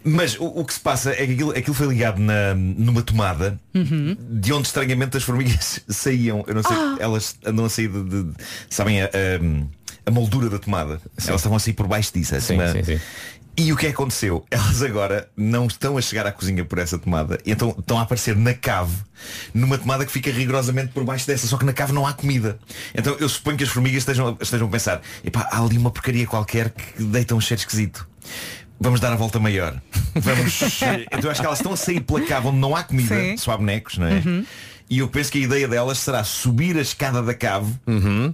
Mas 0.05 0.37
o, 0.37 0.45
o 0.45 0.65
que 0.65 0.73
se 0.73 0.79
passa 0.79 1.11
é 1.11 1.25
que 1.25 1.33
aquilo, 1.33 1.51
aquilo 1.51 1.73
foi 1.73 1.87
ligado 1.87 2.19
na, 2.19 2.53
numa 2.55 3.01
tomada 3.01 3.57
Uhum. 3.73 4.17
de 4.19 4.51
onde 4.53 4.67
estranhamente 4.67 5.15
as 5.17 5.23
formigas 5.23 5.79
saíam. 5.89 6.43
Eu 6.47 6.55
não 6.55 6.63
sei, 6.63 6.75
Ah. 6.75 6.97
elas 6.99 7.35
andam 7.45 7.65
a 7.65 7.69
sair 7.69 7.87
de. 7.89 8.03
de- 8.03 8.33
sabem, 8.69 9.01
a, 9.01 9.05
a- 9.05 9.09
a 10.05 10.11
moldura 10.11 10.49
da 10.49 10.59
tomada. 10.59 10.99
Elas 11.25 11.39
estavam 11.39 11.55
a 11.55 11.59
sair 11.59 11.71
por 11.73 11.87
baixo 11.87 12.11
disso. 12.13 12.31
Sim, 12.31 12.35
acima- 12.59 12.71
sim, 12.73 12.83
sim. 12.83 12.99
E 13.55 13.71
o 13.71 13.77
que 13.77 13.85
é 13.85 13.89
aconteceu? 13.89 14.45
Elas 14.49 14.81
agora 14.81 15.29
não 15.37 15.67
estão 15.67 15.97
a 15.97 16.01
chegar 16.01 16.25
à 16.25 16.31
cozinha 16.31 16.65
por 16.65 16.79
essa 16.79 16.97
tomada. 16.97 17.39
Então 17.45 17.75
estão 17.77 17.99
a 17.99 18.01
aparecer 18.01 18.35
na 18.35 18.53
cave, 18.53 18.95
numa 19.53 19.77
tomada 19.77 20.05
que 20.05 20.11
fica 20.11 20.31
rigorosamente 20.31 20.91
por 20.91 21.03
baixo 21.03 21.27
dessa, 21.27 21.45
só 21.47 21.57
que 21.57 21.65
na 21.65 21.73
cave 21.73 21.93
não 21.93 22.05
há 22.07 22.13
comida. 22.13 22.57
Então 22.95 23.15
eu 23.19 23.29
suponho 23.29 23.57
que 23.57 23.63
as 23.63 23.69
formigas 23.69 23.99
estejam, 23.99 24.37
estejam 24.41 24.67
a 24.67 24.71
pensar, 24.71 25.01
epá, 25.23 25.47
há 25.51 25.61
ali 25.61 25.77
uma 25.77 25.91
porcaria 25.91 26.25
qualquer 26.25 26.71
que 26.71 27.03
deita 27.03 27.35
um 27.35 27.41
cheiro 27.41 27.59
esquisito. 27.61 28.07
Vamos 28.79 28.99
dar 28.99 29.13
a 29.13 29.15
volta 29.15 29.39
maior. 29.39 29.79
Vamos. 30.15 30.59
então 31.11 31.21
eu 31.23 31.31
acho 31.31 31.39
que 31.39 31.45
elas 31.45 31.59
estão 31.59 31.73
a 31.73 31.77
sair 31.77 32.01
pela 32.01 32.21
cave 32.21 32.47
onde 32.47 32.57
não 32.57 32.75
há 32.75 32.83
comida, 32.83 33.15
Sim. 33.15 33.37
só 33.37 33.51
há 33.51 33.57
bonecos, 33.57 33.97
não 33.97 34.07
é? 34.07 34.13
Uhum. 34.25 34.45
E 34.93 34.99
eu 34.99 35.07
penso 35.07 35.31
que 35.31 35.39
a 35.39 35.41
ideia 35.41 35.67
delas 35.67 35.97
será 35.97 36.23
subir 36.23 36.77
a 36.77 36.81
escada 36.81 37.23
da 37.23 37.33
cave 37.33 37.73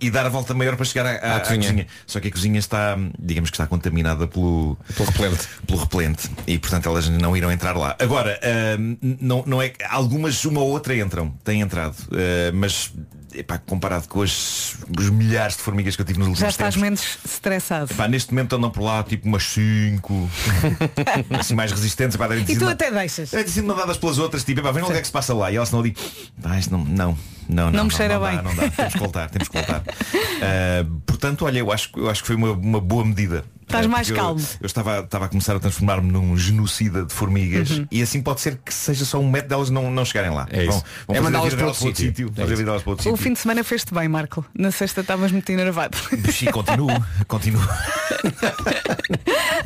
e 0.02 0.10
dar 0.12 0.26
a 0.26 0.30
volta 0.30 0.54
maior 0.54 0.76
para 0.76 0.84
chegar 0.84 1.06
à, 1.06 1.12
à- 1.12 1.34
À 1.34 1.36
à 1.38 1.40
cozinha. 1.40 1.62
cozinha. 1.62 1.88
Só 2.06 2.20
que 2.20 2.28
a 2.28 2.32
cozinha 2.32 2.60
está, 2.60 2.98
digamos 3.18 3.50
que 3.50 3.56
está 3.56 3.66
contaminada 3.66 4.28
pelo, 4.28 4.78
Pelo 4.94 5.10
repelente. 5.10 5.48
pelo 5.66 5.80
repelente. 5.80 6.30
E 6.46 6.60
portanto 6.60 6.90
elas 6.90 7.08
não 7.08 7.38
irão 7.38 7.50
entrar 7.50 7.78
lá. 7.78 7.96
Agora, 7.98 8.38
ahm, 8.44 8.98
não, 9.22 9.44
não 9.48 9.62
é. 9.62 9.72
Algumas, 9.90 10.44
uma 10.44 10.60
ou 10.60 10.70
outra 10.70 10.94
entram, 10.98 11.34
têm 11.46 11.62
entrado. 11.62 11.96
Ah, 12.12 12.52
mas 12.54 12.92
epá, 13.34 13.58
comparado 13.58 14.08
com 14.08 14.22
as, 14.22 14.76
os 14.98 15.10
milhares 15.10 15.56
de 15.56 15.62
formigas 15.62 15.96
que 15.96 16.02
eu 16.02 16.06
tive 16.06 16.20
nos 16.20 16.28
últimos 16.30 16.40
Já 16.40 16.50
estás 16.50 16.76
tempos. 16.76 16.82
menos 16.82 17.18
estressado. 17.26 17.92
Epá, 17.92 18.08
neste 18.08 18.34
momento 18.34 18.56
andam 18.56 18.72
por 18.72 18.82
lá 18.84 19.04
tipo 19.04 19.28
umas 19.28 19.44
5 19.44 20.30
assim 21.40 21.56
mais 21.56 21.72
resistentes 21.72 22.16
epá, 22.16 22.28
E 22.36 22.58
tu 22.58 22.68
até 22.68 22.92
deixas. 22.92 23.30
sido 23.30 23.68
mandadas 23.68 23.98
pelas 23.98 24.18
outras 24.18 24.44
tipo, 24.44 24.60
epá, 24.60 24.72
vem 24.72 24.82
logo 24.82 24.92
o 24.92 24.94
que 24.94 25.00
é 25.00 25.02
que 25.02 25.08
se 25.08 25.14
passa 25.14 25.34
lá 25.34 25.52
e 25.52 25.56
elas 25.56 25.70
estão 25.70 25.80
ali 25.80 25.96
"Pá, 26.42 26.58
isto 26.58 26.72
não, 26.72 26.84
não, 26.84 27.18
não, 27.48 27.72
não, 27.72 27.84
me 27.86 27.92
cheira 27.92 28.20
não, 28.20 28.28
bem." 28.28 28.36
Dá, 28.38 28.44
não 28.44 28.56
dá, 28.56 28.70
temos 28.70 28.94
que 28.94 29.00
voltar, 29.00 29.30
temos 29.30 29.48
que 29.48 29.54
voltar 29.58 29.84
Ah, 30.42 30.86
portanto, 31.06 31.46
olha, 31.46 31.60
eu 31.60 31.72
acho, 31.72 31.90
eu 31.98 32.10
acho 32.10 32.22
que 32.22 32.28
foi 32.28 32.36
uma, 32.36 32.52
uma 32.52 32.80
boa 32.80 33.04
medida 33.06 33.44
Estás 33.70 33.86
Ah, 33.86 33.90
mais 33.90 34.10
eu- 34.10 34.16
calmo. 34.16 34.42
Eu, 34.60 34.66
estava, 34.66 35.00
estava 35.02 35.26
a 35.26 35.30
começar 35.30 35.56
a 35.56 35.60
transformar-me 35.60 36.12
num 36.12 36.36
genocida 36.36 37.06
de 37.06 37.14
formigas 37.14 37.70
Uhum. 37.70 37.88
e 37.92 38.02
assim 38.02 38.20
pode 38.20 38.42
ser 38.42 38.58
que 38.58 38.74
seja 38.74 39.06
só 39.06 39.20
um 39.20 39.30
método 39.30 39.50
delas 39.50 39.70
não, 39.70 39.92
não 39.92 40.04
chegarem 40.04 40.32
lá. 40.32 40.48
É 40.50 40.64
isso. 40.66 40.72
Vão, 40.72 40.84
vão 41.08 41.16
É 41.16 41.20
mandá-las 41.22 41.54
para 41.54 41.68
outro 41.68 41.80
sítio. 41.96 42.32
É 42.36 42.46
para 42.46 42.74
outro 42.74 42.94
O 42.94 42.98
sítio. 42.98 43.16
fim 43.18 43.34
de 43.34 43.40
semana 43.40 43.64
fez-te 43.64 43.94
bem, 43.94 44.08
Marco. 44.08 44.44
Na 44.58 44.72
sexta 44.72 45.02
estavas 45.02 45.32
muito 45.32 45.48
enervado. 45.52 45.96
Sim, 46.34 46.48
continuo, 46.48 46.90
continuo. 47.28 47.62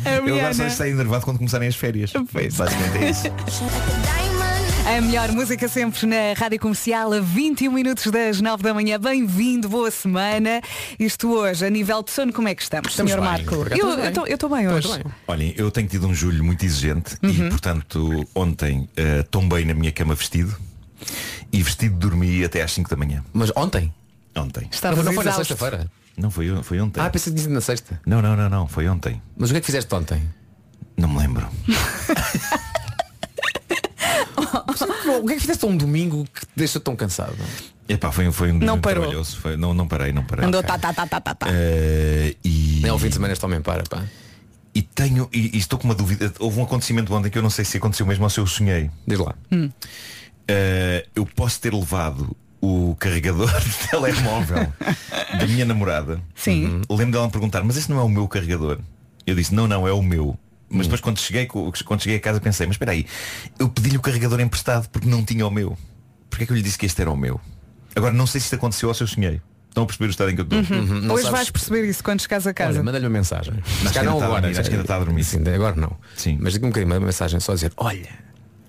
A 0.05 0.09
Eu 0.27 0.35
agora 0.37 0.53
só 0.53 0.65
estou 0.65 0.85
enervado 0.85 1.23
quando 1.23 1.37
começarem 1.37 1.69
as 1.69 1.75
férias. 1.75 2.11
Basicamente 2.11 2.97
é 2.97 3.09
isso. 3.09 3.23
A 4.95 5.01
melhor 5.01 5.31
música 5.31 5.67
sempre 5.67 6.05
na 6.05 6.33
Rádio 6.37 6.59
Comercial 6.59 7.13
a 7.13 7.19
21 7.19 7.71
minutos 7.71 8.11
das 8.11 8.39
9 8.41 8.61
da 8.61 8.73
manhã. 8.73 8.99
Bem-vindo, 8.99 9.67
boa 9.67 9.89
semana. 9.89 10.61
Isto 10.99 11.31
hoje, 11.33 11.65
a 11.65 11.69
nível 11.69 12.03
de 12.03 12.11
sono, 12.11 12.31
como 12.31 12.47
é 12.47 12.53
que 12.53 12.61
estamos, 12.61 12.91
Estamos 12.91 13.11
Sr. 13.11 13.19
bem, 13.19 13.25
Marco? 13.29 13.55
Eu 13.55 13.61
estamos 13.63 13.81
eu 14.17 14.23
bem. 14.23 14.33
estou 14.33 14.49
bem 14.49 14.67
hoje. 14.67 14.87
Olhem, 15.27 15.53
eu 15.57 15.71
tenho 15.71 15.87
tido 15.87 16.05
um 16.07 16.13
julho 16.13 16.43
muito 16.43 16.63
exigente 16.63 17.17
Uhum. 17.23 17.29
e, 17.29 17.49
portanto, 17.49 18.27
ontem 18.35 18.87
eh, 18.95 19.23
tombei 19.23 19.65
na 19.65 19.73
minha 19.73 19.91
cama 19.91 20.13
vestido 20.13 20.55
e 21.51 21.63
vestido 21.63 21.97
dormi 21.97 22.43
até 22.43 22.61
às 22.61 22.71
5 22.71 22.87
da 22.89 22.95
manhã. 22.95 23.23
Mas 23.33 23.51
ontem? 23.55 23.91
Ontem. 24.35 24.67
Estavas 24.71 25.03
não 25.03 25.13
foi 25.13 25.23
na 25.23 25.31
sexta-feira? 25.31 25.87
Não, 26.15 26.29
foi, 26.29 26.61
foi 26.61 26.79
ontem. 26.79 27.01
Ah, 27.01 27.09
pensei 27.09 27.31
que 27.31 27.37
disse 27.37 27.49
na 27.49 27.61
sexta. 27.61 27.99
Não, 28.05 28.21
não, 28.21 28.35
não, 28.35 28.47
não, 28.49 28.67
foi 28.67 28.87
ontem. 28.87 29.19
Mas 29.35 29.49
o 29.49 29.53
que 29.53 29.57
é 29.57 29.59
que 29.61 29.65
fizeste 29.65 29.93
ontem? 29.95 30.21
Não 30.95 31.09
me 31.09 31.17
lembro. 31.17 31.47
o 35.21 35.25
que 35.25 35.33
é 35.33 35.35
que 35.35 35.41
fizeste 35.41 35.65
um 35.65 35.75
domingo 35.75 36.25
que 36.33 36.41
te 36.41 36.51
deixa 36.55 36.79
tão 36.79 36.95
cansado? 36.95 37.35
Epá, 37.87 38.11
foi, 38.11 38.31
foi 38.31 38.49
um 38.49 38.53
Não 38.53 38.59
domingo 38.59 38.81
parou. 38.81 39.03
trabalhoso. 39.03 39.37
Foi, 39.37 39.57
não, 39.57 39.73
não 39.73 39.87
parei, 39.87 40.13
não 40.13 40.23
parei. 40.23 40.45
Andou 40.45 40.63
tá, 40.63 40.77
tá, 40.77 40.93
tá, 40.93 41.05
tá, 41.05 41.19
tá, 41.19 41.35
tá. 41.35 41.47
Eh, 41.49 42.35
e... 42.43 42.81
É 42.85 42.93
o 42.93 42.97
fim 42.97 43.09
de 43.09 43.15
semana 43.15 43.33
este 43.33 43.45
homem 43.45 43.61
para, 43.61 43.83
pá. 43.83 44.03
E 44.73 44.81
tenho, 44.81 45.29
e, 45.31 45.55
e 45.55 45.57
estou 45.57 45.77
com 45.77 45.85
uma 45.85 45.93
dúvida. 45.93 46.33
Houve 46.39 46.59
um 46.59 46.63
acontecimento 46.63 47.13
ontem 47.13 47.29
que 47.29 47.37
eu 47.37 47.43
não 47.43 47.49
sei 47.49 47.63
se 47.65 47.77
aconteceu 47.77 48.05
mesmo 48.05 48.23
ou 48.23 48.29
se 48.29 48.39
eu 48.39 48.47
sonhei. 48.47 48.89
Diz 49.05 49.19
lá. 49.19 49.35
Eh, 50.47 51.05
eu 51.15 51.25
posso 51.25 51.59
ter 51.59 51.73
levado 51.73 52.35
o 52.61 52.95
carregador 52.97 53.49
de 53.59 53.89
telemóvel 53.89 54.73
da 55.37 55.45
minha 55.47 55.65
namorada. 55.65 56.21
Sim. 56.35 56.65
Uhum. 56.65 56.95
Lembro 56.95 57.11
dela 57.13 57.25
me 57.25 57.31
perguntar, 57.31 57.63
mas 57.63 57.75
esse 57.77 57.89
não 57.89 57.99
é 57.99 58.03
o 58.03 58.09
meu 58.09 58.27
carregador? 58.27 58.79
Eu 59.27 59.35
disse, 59.35 59.53
não, 59.53 59.67
não, 59.67 59.87
é 59.87 59.91
o 59.91 60.01
meu. 60.01 60.37
Mas 60.73 60.87
depois 60.87 60.99
quando 61.01 61.19
cheguei, 61.19 61.45
quando 61.45 62.01
cheguei 62.01 62.17
a 62.17 62.19
casa 62.19 62.39
pensei, 62.41 62.65
mas 62.67 62.75
espera 62.75 62.91
aí, 62.91 63.05
eu 63.59 63.69
pedi-lhe 63.69 63.97
o 63.97 64.01
carregador 64.01 64.39
emprestado 64.41 64.89
porque 64.89 65.07
não 65.07 65.23
tinha 65.23 65.45
o 65.47 65.51
meu. 65.51 65.77
Porquê 66.29 66.43
é 66.43 66.47
que 66.47 66.51
eu 66.51 66.57
lhe 66.57 66.63
disse 66.63 66.77
que 66.77 66.85
este 66.85 66.99
era 67.01 67.11
o 67.11 67.15
meu? 67.17 67.39
Agora 67.95 68.13
não 68.13 68.25
sei 68.25 68.41
se 68.41 68.45
isto 68.47 68.55
aconteceu 68.55 68.89
ou 68.89 68.95
se 68.95 69.03
eu 69.03 69.07
sonhei. 69.07 69.39
Estão 69.69 69.83
a 69.83 69.85
perceber 69.87 70.07
o 70.07 70.09
estado 70.11 70.29
em 70.31 70.35
que 70.35 70.41
eu 70.41 70.45
estou? 70.45 70.59
Uhum. 70.59 71.01
Não 71.01 71.15
Hoje 71.15 71.23
sabes- 71.23 71.37
vais 71.39 71.49
perceber 71.49 71.87
isso 71.89 72.03
quando 72.03 72.21
chegares 72.21 72.45
a 72.45 72.53
casa. 72.53 72.83
Manda-lhe 72.83 73.05
uma 73.05 73.11
mensagem. 73.11 73.53
Se 73.65 73.91
que 73.91 74.01
não 74.03 74.21
agora. 74.21 74.47
acho 74.49 74.61
que 74.63 74.69
ainda 74.69 74.81
está 74.81 74.95
a 74.97 74.99
dormir. 74.99 75.23
Sim, 75.23 75.43
agora 75.53 75.75
não. 75.75 75.95
Sim. 76.15 76.37
Mas 76.39 76.53
diga-me 76.53 76.67
um 76.67 76.71
bocadinho, 76.71 76.89
manda 76.89 76.99
uma 76.99 77.07
mensagem 77.07 77.39
só 77.39 77.53
a 77.53 77.55
dizer, 77.55 77.71
olha, 77.77 78.07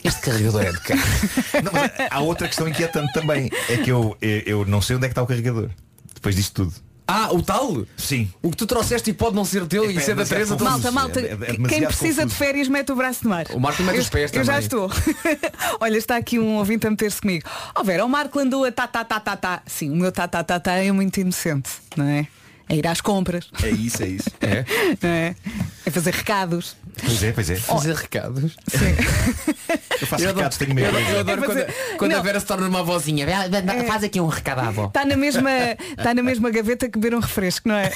este 0.02 0.20
carregador 0.22 0.62
é 0.62 0.72
de 0.72 0.80
cá. 0.80 0.94
Não, 1.64 1.72
mas 1.72 1.90
há 2.10 2.20
outra 2.20 2.46
questão 2.46 2.68
inquietante 2.68 3.12
também. 3.14 3.50
É 3.70 3.76
que 3.78 3.90
eu, 3.90 4.16
eu, 4.20 4.40
eu 4.46 4.64
não 4.66 4.80
sei 4.82 4.96
onde 4.96 5.06
é 5.06 5.08
que 5.08 5.12
está 5.12 5.22
o 5.22 5.26
carregador. 5.26 5.70
Depois 6.14 6.36
disto 6.36 6.52
tudo. 6.64 6.74
Ah, 7.06 7.28
o 7.32 7.42
tal? 7.42 7.84
Sim. 7.96 8.30
O 8.42 8.50
que 8.50 8.56
tu 8.56 8.66
trouxeste 8.66 9.10
e 9.10 9.12
pode 9.12 9.36
não 9.36 9.44
ser 9.44 9.66
teu 9.66 9.90
e 9.90 9.96
É, 9.96 10.00
ser 10.00 10.14
da 10.14 10.22
é 10.22 10.24
Teresa. 10.26 10.54
confuso. 10.54 10.70
Malta, 10.70 10.90
malta, 10.90 11.20
É- 11.20 11.32
é 11.32 11.68
quem 11.68 11.84
precisa 11.84 12.22
de 12.22 12.28
confuso. 12.32 12.34
férias 12.36 12.68
mete 12.68 12.92
o 12.92 12.96
braço 12.96 13.24
no 13.24 13.30
mar. 13.30 13.44
O 13.52 13.60
Marco 13.60 13.82
mete 13.82 13.96
eu, 13.96 14.02
os 14.02 14.08
pés 14.08 14.32
Eu 14.32 14.42
já 14.44 14.52
também. 14.54 14.64
estou. 14.64 14.90
Olha, 15.80 15.98
está 15.98 16.16
aqui 16.16 16.38
um 16.38 16.56
ouvinte 16.56 16.86
a 16.86 16.90
meter-se 16.90 17.20
comigo. 17.20 17.46
Ó 17.74 17.82
Vera, 17.82 18.04
o 18.04 18.08
Marco 18.08 18.38
andou 18.38 18.64
a 18.64 18.72
tá, 18.72 18.86
tá, 18.86 19.04
tá, 19.04 19.20
tá, 19.20 19.36
tá. 19.36 19.62
Sim, 19.66 19.90
o 19.90 19.96
meu 19.96 20.10
tá, 20.12 20.26
tá, 20.26 20.42
tá, 20.42 20.58
tá 20.58 20.72
é 20.72 20.90
muito 20.92 21.18
inocente, 21.20 21.70
não 21.96 22.06
é? 22.06 22.26
É 22.68 22.76
ir 22.76 22.86
às 22.86 23.00
compras, 23.02 23.48
É 23.62 23.68
isso, 23.68 24.02
é 24.02 24.06
isso. 24.08 24.30
É? 24.40 24.64
não 25.02 25.10
é? 25.10 25.36
É 25.84 25.90
fazer 25.90 26.14
recados. 26.14 26.74
Pois 26.98 27.22
é, 27.22 27.32
pois 27.32 27.50
é. 27.50 27.56
Fazer 27.56 27.94
recados. 27.94 28.56
Eu 30.00 30.06
faço 30.06 30.22
Eu 30.24 30.30
adoro- 30.30 30.36
recados, 30.36 30.58
tenho 30.58 30.74
medo. 30.74 30.96
Eu, 30.98 31.00
eu 31.08 31.20
adoro 31.20 31.42
É 31.42 31.46
quando, 31.46 31.58
fazer- 31.58 31.96
quando 31.98 32.12
a 32.12 32.16
Não. 32.16 32.22
Vera 32.22 32.40
se 32.40 32.46
torna 32.46 32.66
uma 32.68 32.82
vozinha. 32.82 33.26
Faz 33.86 34.02
aqui 34.04 34.20
um 34.20 34.26
recado 34.26 34.60
à 34.60 34.68
avó. 34.68 34.86
Está 34.86 35.04
na 35.04 35.16
mesma, 35.16 35.50
está 35.96 36.14
na 36.14 36.22
mesma 36.22 36.50
gaveta 36.50 36.88
que 36.88 36.98
beber 36.98 37.16
um 37.16 37.20
refresco, 37.20 37.68
não 37.68 37.76
é? 37.76 37.90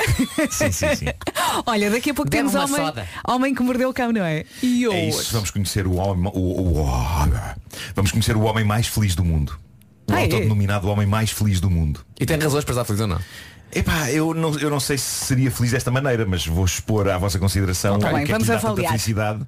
Sim, 0.51 0.71
sim, 0.73 0.95
sim. 0.97 1.07
Olha, 1.67 1.91
daqui 1.91 2.11
a 2.11 2.15
pouco 2.15 2.31
temos 2.31 2.55
uma 2.55 2.65
homem, 2.65 2.77
soda. 2.77 3.09
homem 3.27 3.55
que 3.55 3.63
mordeu 3.63 3.89
o 3.89 3.95
cão, 3.95 4.13
não 4.13 4.25
é? 4.25 4.45
E 4.63 4.85
É 4.85 4.89
hoje. 4.89 5.09
isso. 5.09 5.33
Vamos 5.33 5.51
conhecer 5.51 5.87
o 5.87 5.95
homem. 5.97 6.31
O, 6.35 6.39
o- 6.39 6.83
o- 6.83 7.55
vamos 7.95 8.11
conhecer 8.13 8.37
o 8.37 8.43
homem 8.43 8.65
mais 8.65 8.87
feliz 8.87 9.15
do 9.15 9.25
mundo. 9.25 9.59
O 10.09 10.13
Ah, 10.15 10.21
é? 10.21 10.25
autodenominado 10.25 10.89
homem 10.89 11.07
mais 11.07 11.31
feliz 11.31 11.61
do 11.61 11.71
mundo. 11.71 12.01
E 12.19 12.25
tem 12.25 12.39
razões 12.39 12.65
para 12.65 12.73
estar 12.73 12.85
feliz 12.85 13.01
ou 13.01 13.07
não? 13.07 13.19
Epá, 13.75 14.11
eu 14.11 14.35
não, 14.35 14.59
eu 14.59 14.71
não 14.71 14.81
sei 14.81 14.97
se 14.97 15.27
seria 15.27 15.51
feliz 15.51 15.73
desta 15.73 15.91
maneira, 15.91 16.25
mas 16.27 16.47
vou 16.47 16.65
expor 16.65 17.09
à 17.09 17.19
vossa 17.19 17.39
consideração 17.39 17.99
Tá 17.99 18.11
o 18.11 18.15
bem, 18.15 18.25
que 18.25 18.33
é 18.33 18.37
que 18.37 18.43
lhe 18.43 18.49
dá 18.49 18.59
tanta 18.59 18.83
felicidade. 18.83 19.47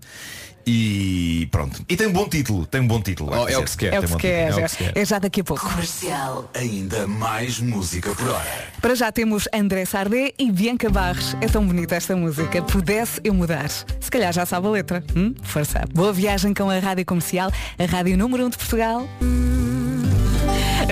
E 0.66 1.48
pronto. 1.50 1.82
E 1.88 1.96
tem 1.96 2.06
um 2.06 2.12
bom 2.12 2.28
título, 2.28 2.66
tem 2.66 2.80
um 2.80 2.86
bom 2.86 3.00
título. 3.00 3.32
Oh, 3.32 3.48
é 3.48 3.56
o 3.56 3.64
que 3.64 3.70
se 3.70 3.76
quer. 3.76 3.94
É 3.94 3.98
o 3.98 4.02
Tem 4.02 4.08
que 4.10 4.14
se 4.14 4.18
quer, 4.18 4.52
é 4.52 4.92
que 4.92 4.98
é 4.98 5.04
já 5.04 5.18
daqui 5.18 5.40
a 5.40 5.44
pouco. 5.44 5.68
Comercial. 5.68 6.50
Ainda 6.54 7.06
mais 7.06 7.58
música 7.60 8.14
por 8.14 8.28
hora. 8.28 8.68
Para 8.80 8.94
já 8.94 9.10
temos 9.10 9.48
André 9.54 9.84
Sardé 9.84 10.32
e 10.38 10.50
Bianca 10.52 10.90
Barres. 10.90 11.34
É 11.40 11.46
tão 11.46 11.66
bonita 11.66 11.96
esta 11.96 12.14
música. 12.14 12.62
Pudesse 12.62 13.20
eu 13.24 13.32
mudar. 13.32 13.68
Se 13.68 14.10
calhar 14.10 14.32
já 14.32 14.44
sabe 14.44 14.66
a 14.66 14.70
letra. 14.70 15.04
Hum? 15.16 15.34
Força. 15.42 15.82
Boa 15.94 16.12
viagem 16.12 16.52
com 16.52 16.68
a 16.68 16.78
Rádio 16.78 17.04
Comercial, 17.06 17.50
a 17.78 17.84
Rádio 17.86 18.16
Número 18.16 18.44
1 18.46 18.50
de 18.50 18.58
Portugal. 18.58 19.08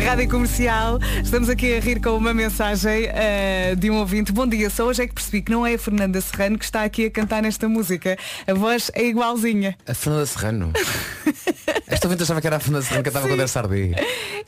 Rádio 0.01 0.29
Comercial, 0.29 0.99
estamos 1.23 1.49
aqui 1.49 1.75
a 1.77 1.81
rir 1.81 2.01
com 2.01 2.11
uma 2.11 2.33
mensagem 2.33 3.07
eh, 3.13 3.75
de 3.77 3.91
um 3.91 3.97
ouvinte. 3.99 4.33
Bom 4.33 4.47
dia, 4.47 4.71
só 4.71 4.85
hoje 4.85 5.03
é 5.03 5.07
que 5.07 5.15
percebi 5.15 5.43
que 5.43 5.51
não 5.51 5.67
é 5.67 5.75
a 5.75 5.79
Fernanda 5.79 6.21
Serrano 6.21 6.59
que 6.59 6.65
está 6.65 6.85
aqui 6.85 7.07
a 7.07 7.11
cantar 7.11 7.43
nesta 7.43 7.69
música. 7.69 8.17
A 8.47 8.55
voz 8.55 8.91
é 8.95 9.05
igualzinha. 9.05 9.77
A 9.87 9.95
Fernanda 9.95 10.25
Serrano. 10.27 10.73
Esta 11.87 12.07
ouvinte 12.07 12.23
achava 12.23 12.41
que 12.41 12.47
era 12.47 12.57
a 12.57 12.61
Fernanda 12.61 12.85
Serrano 12.85 13.03
que 13.03 13.11
cantava 13.11 13.27
com 13.27 13.31
o 13.33 13.35
André 13.35 13.47
Sardé. 13.47 13.91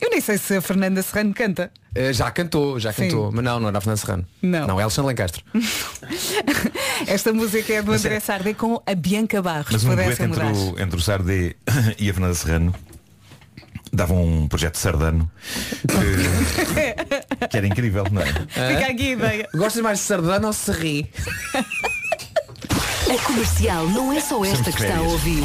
Eu 0.00 0.08
nem 0.10 0.20
sei 0.20 0.38
se 0.38 0.56
a 0.56 0.60
Fernanda 0.62 1.02
Serrano 1.02 1.34
canta. 1.34 1.70
Eh, 1.94 2.12
Já 2.12 2.30
cantou, 2.30 2.78
já 2.78 2.92
Sim. 2.92 3.08
cantou. 3.08 3.30
Mas 3.32 3.44
não, 3.44 3.60
não 3.60 3.68
era 3.68 3.78
a 3.78 3.80
Fernanda 3.80 4.00
Serrano. 4.00 4.26
Não. 4.40 4.66
Não, 4.66 4.80
é 4.80 4.82
Alexandre 4.82 5.08
Lencastre. 5.08 5.44
Esta 7.06 7.32
música 7.32 7.72
é 7.72 7.82
do 7.82 7.92
André 7.92 8.20
Sardé 8.20 8.54
com 8.54 8.80
a 8.86 8.94
Bianca 8.94 9.42
Barros. 9.42 9.72
Mas 9.72 9.84
um 9.84 9.94
dueto 9.94 10.22
entre 10.22 10.42
o, 10.44 10.80
entre 10.80 10.96
o 10.96 11.00
Sardé 11.00 11.54
e 11.98 12.08
a 12.08 12.12
Fernanda 12.14 12.34
Serrano 12.34 12.74
davam 13.92 14.22
um 14.24 14.48
projeto 14.48 14.76
sardano 14.76 15.30
que, 15.88 17.46
que 17.48 17.56
era 17.56 17.66
incrível, 17.66 18.04
não 18.10 18.22
é? 18.22 18.26
Fica 18.26 18.92
aqui 18.92 19.08
a 19.08 19.12
ideia. 19.12 19.48
Gostas 19.54 19.82
mais 19.82 19.98
de 19.98 20.04
Sardana 20.04 20.46
ou 20.46 20.52
Serri? 20.52 21.10
A 23.10 23.22
comercial 23.24 23.88
não 23.88 24.12
é 24.12 24.20
só 24.20 24.44
esta 24.44 24.70
que 24.70 24.82
está 24.82 24.98
a 24.98 25.02
ouvir. 25.02 25.42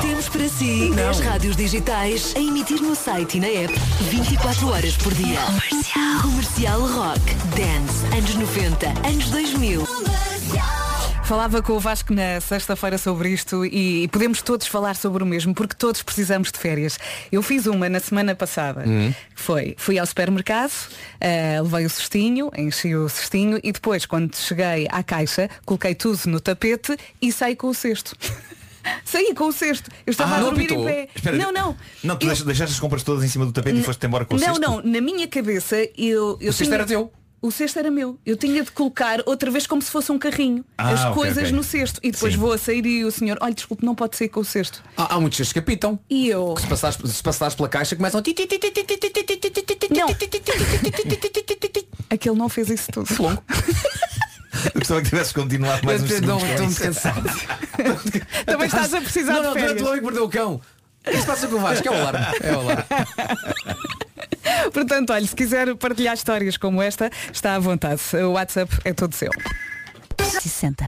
Temos 0.00 0.28
para 0.30 0.48
si 0.48 0.88
nas 0.90 1.20
rádios 1.20 1.56
digitais, 1.56 2.32
a 2.34 2.40
emitir 2.40 2.80
no 2.80 2.94
site 2.94 3.36
e 3.36 3.40
na 3.40 3.48
app 3.48 3.74
24 4.10 4.68
horas 4.68 4.96
por 4.96 5.12
dia. 5.12 5.38
Comercial. 5.42 6.22
Comercial 6.22 6.80
Rock, 6.80 7.20
Dance, 7.54 8.06
anos 8.16 8.34
90, 8.34 8.86
anos 9.06 9.30
2000. 9.30 10.81
Falava 11.24 11.62
com 11.62 11.72
o 11.74 11.80
Vasco 11.80 12.12
na 12.12 12.40
sexta-feira 12.40 12.98
sobre 12.98 13.30
isto 13.30 13.64
e 13.64 14.06
podemos 14.08 14.42
todos 14.42 14.66
falar 14.66 14.94
sobre 14.96 15.22
o 15.22 15.26
mesmo, 15.26 15.54
porque 15.54 15.74
todos 15.74 16.02
precisamos 16.02 16.52
de 16.52 16.58
férias. 16.58 16.98
Eu 17.30 17.42
fiz 17.42 17.66
uma 17.66 17.88
na 17.88 18.00
semana 18.00 18.34
passada. 18.34 18.84
Hum. 18.86 19.12
que 19.34 19.40
Foi, 19.40 19.74
fui 19.78 19.98
ao 19.98 20.04
supermercado, 20.06 20.72
eh, 21.20 21.58
levei 21.62 21.86
o 21.86 21.90
cestinho, 21.90 22.50
enchi 22.56 22.94
o 22.94 23.08
cestinho 23.08 23.58
e 23.62 23.72
depois, 23.72 24.04
quando 24.04 24.36
cheguei 24.36 24.86
à 24.90 25.02
caixa, 25.02 25.48
coloquei 25.64 25.94
tudo 25.94 26.18
no 26.26 26.38
tapete 26.40 26.96
e 27.20 27.32
saí 27.32 27.56
com 27.56 27.68
o 27.68 27.74
cesto. 27.74 28.14
Saí 29.04 29.32
com 29.32 29.44
o 29.46 29.52
cesto. 29.52 29.88
Eu 30.04 30.10
estava 30.10 30.34
Ah, 30.34 30.38
a 30.38 30.40
não 30.40 30.48
dormir 30.48 30.72
em 30.72 30.84
pé. 30.84 31.08
Espera, 31.14 31.36
não, 31.36 31.52
não. 31.52 31.76
Não, 32.02 32.16
tu 32.16 32.24
Eu- 32.24 32.30
deixa- 32.30 32.44
deixaste 32.44 32.74
as 32.74 32.80
compras 32.80 33.04
todas 33.04 33.22
em 33.22 33.28
cima 33.28 33.46
do 33.46 33.52
tapete 33.52 33.78
e 33.78 33.82
foste 33.84 34.04
embora 34.04 34.24
com 34.24 34.34
o 34.34 34.40
não, 34.40 34.44
cesto? 34.44 34.60
não, 34.60 34.82
na 34.82 35.00
minha 35.00 35.28
cabeça 35.28 35.76
eu, 35.96 36.36
eu 36.40 36.50
O 36.50 36.52
cesto 36.52 36.64
tinha- 36.64 36.74
era 36.74 36.84
teu? 36.84 37.12
o 37.42 37.50
cesto 37.50 37.78
era 37.80 37.90
meu. 37.90 38.18
Eu 38.24 38.36
tinha 38.36 38.62
de 38.62 38.70
colocar 38.70 39.20
outra 39.26 39.50
vez 39.50 39.66
como 39.66 39.82
se 39.82 39.90
fosse 39.90 40.12
um 40.12 40.18
carrinho 40.18 40.64
ah, 40.78 40.90
as 40.90 41.00
okay, 41.00 41.12
coisas 41.12 41.42
okay. 41.42 41.52
no 41.52 41.64
cesto. 41.64 41.98
E 42.00 42.12
depois 42.12 42.32
Sim. 42.32 42.38
vou 42.38 42.52
a 42.52 42.58
sair 42.58 42.86
e 42.86 43.04
o 43.04 43.10
senhor, 43.10 43.36
olha, 43.40 43.52
desculpe, 43.52 43.84
não 43.84 43.96
pode 43.96 44.16
sair 44.16 44.28
com 44.28 44.40
o 44.40 44.44
cesto. 44.44 44.82
Ah, 44.96 45.16
há, 45.16 45.20
muitos 45.20 45.36
cestos 45.36 45.52
que 45.52 45.58
apitam. 45.58 45.98
E 46.08 46.28
eu. 46.28 46.54
Que 46.54 46.62
se, 46.62 46.68
passares, 46.68 46.98
se 47.04 47.22
passares 47.22 47.54
pela 47.56 47.68
caixa 47.68 47.96
começam 47.96 48.20
a. 48.20 48.22
Não. 49.92 50.06
Aquele 52.08 52.36
não 52.36 52.48
fez 52.48 52.70
isso 52.70 52.92
tudo. 52.92 53.08
Longo. 53.20 53.42
Eu 54.66 54.80
gostava 54.80 55.00
que 55.00 55.08
tivesses 55.08 55.32
continuado 55.32 55.84
mais 55.84 56.00
eu 56.00 56.06
uns. 56.06 56.12
Estou 56.12 56.66
muito 56.66 56.80
cansado. 56.80 57.22
Também 58.46 58.66
estás 58.66 58.94
a 58.94 59.00
precisar 59.00 59.34
não, 59.34 59.42
não, 59.42 59.52
de 59.54 59.60
férias. 59.60 59.82
Não, 59.82 59.84
durante 59.84 60.04
o 60.04 60.08
homem 60.08 60.22
o 60.22 60.28
cão. 60.28 60.60
Isso 61.10 61.26
passa 61.26 61.48
com 61.48 61.56
o 61.56 61.60
Vasco, 61.60 61.88
é 61.88 61.90
o 61.90 61.94
alarme. 61.94 62.26
É 62.42 62.52
o 62.52 62.60
alarme. 62.60 62.84
Portanto, 64.72 65.10
olha, 65.12 65.26
se 65.26 65.34
quiser 65.34 65.74
partilhar 65.76 66.14
histórias 66.14 66.56
como 66.56 66.80
esta, 66.80 67.10
está 67.32 67.54
à 67.54 67.58
vontade. 67.58 68.00
O 68.24 68.32
WhatsApp 68.32 68.72
é 68.84 68.92
todo 68.92 69.14
seu. 69.14 69.30
60. 70.40 70.86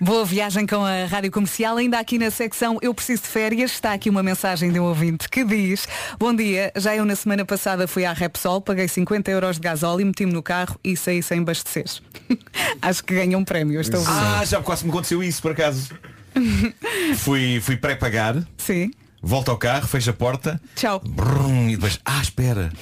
Boa 0.00 0.24
viagem 0.24 0.64
com 0.64 0.84
a 0.84 1.06
Rádio 1.06 1.32
Comercial. 1.32 1.76
Ainda 1.76 1.98
aqui 1.98 2.18
na 2.18 2.30
secção 2.30 2.78
Eu 2.80 2.94
Preciso 2.94 3.22
de 3.22 3.28
Férias, 3.28 3.72
está 3.72 3.92
aqui 3.92 4.08
uma 4.08 4.22
mensagem 4.22 4.70
de 4.70 4.78
um 4.78 4.84
ouvinte 4.84 5.28
que 5.28 5.42
diz 5.42 5.88
Bom 6.20 6.32
dia, 6.32 6.70
já 6.76 6.94
eu 6.94 7.04
na 7.04 7.16
semana 7.16 7.44
passada 7.44 7.88
fui 7.88 8.04
à 8.04 8.12
Repsol, 8.12 8.60
paguei 8.60 8.86
50 8.86 9.28
euros 9.30 9.56
de 9.56 9.62
gasóleo, 9.62 10.06
meti-me 10.06 10.32
no 10.32 10.42
carro 10.42 10.78
e 10.84 10.96
saí 10.96 11.20
sem 11.20 11.40
abastecer. 11.40 11.86
Acho 12.80 13.02
que 13.02 13.14
ganha 13.14 13.36
um 13.36 13.44
prémio. 13.44 13.80
Estou 13.80 14.02
Ah, 14.06 14.44
já 14.44 14.62
quase 14.62 14.84
me 14.84 14.90
aconteceu 14.90 15.20
isso, 15.22 15.42
por 15.42 15.50
acaso. 15.50 15.90
fui 17.18 17.60
fui 17.60 17.76
pré-pagar. 17.76 18.36
Sim. 18.56 18.92
Volto 19.20 19.50
ao 19.50 19.56
carro, 19.56 19.86
fecho 19.88 20.10
a 20.10 20.12
porta. 20.12 20.60
Tchau. 20.76 21.00
Brum, 21.04 21.68
e 21.68 21.74
depois, 21.74 21.98
ah, 22.04 22.20
espera. 22.22 22.72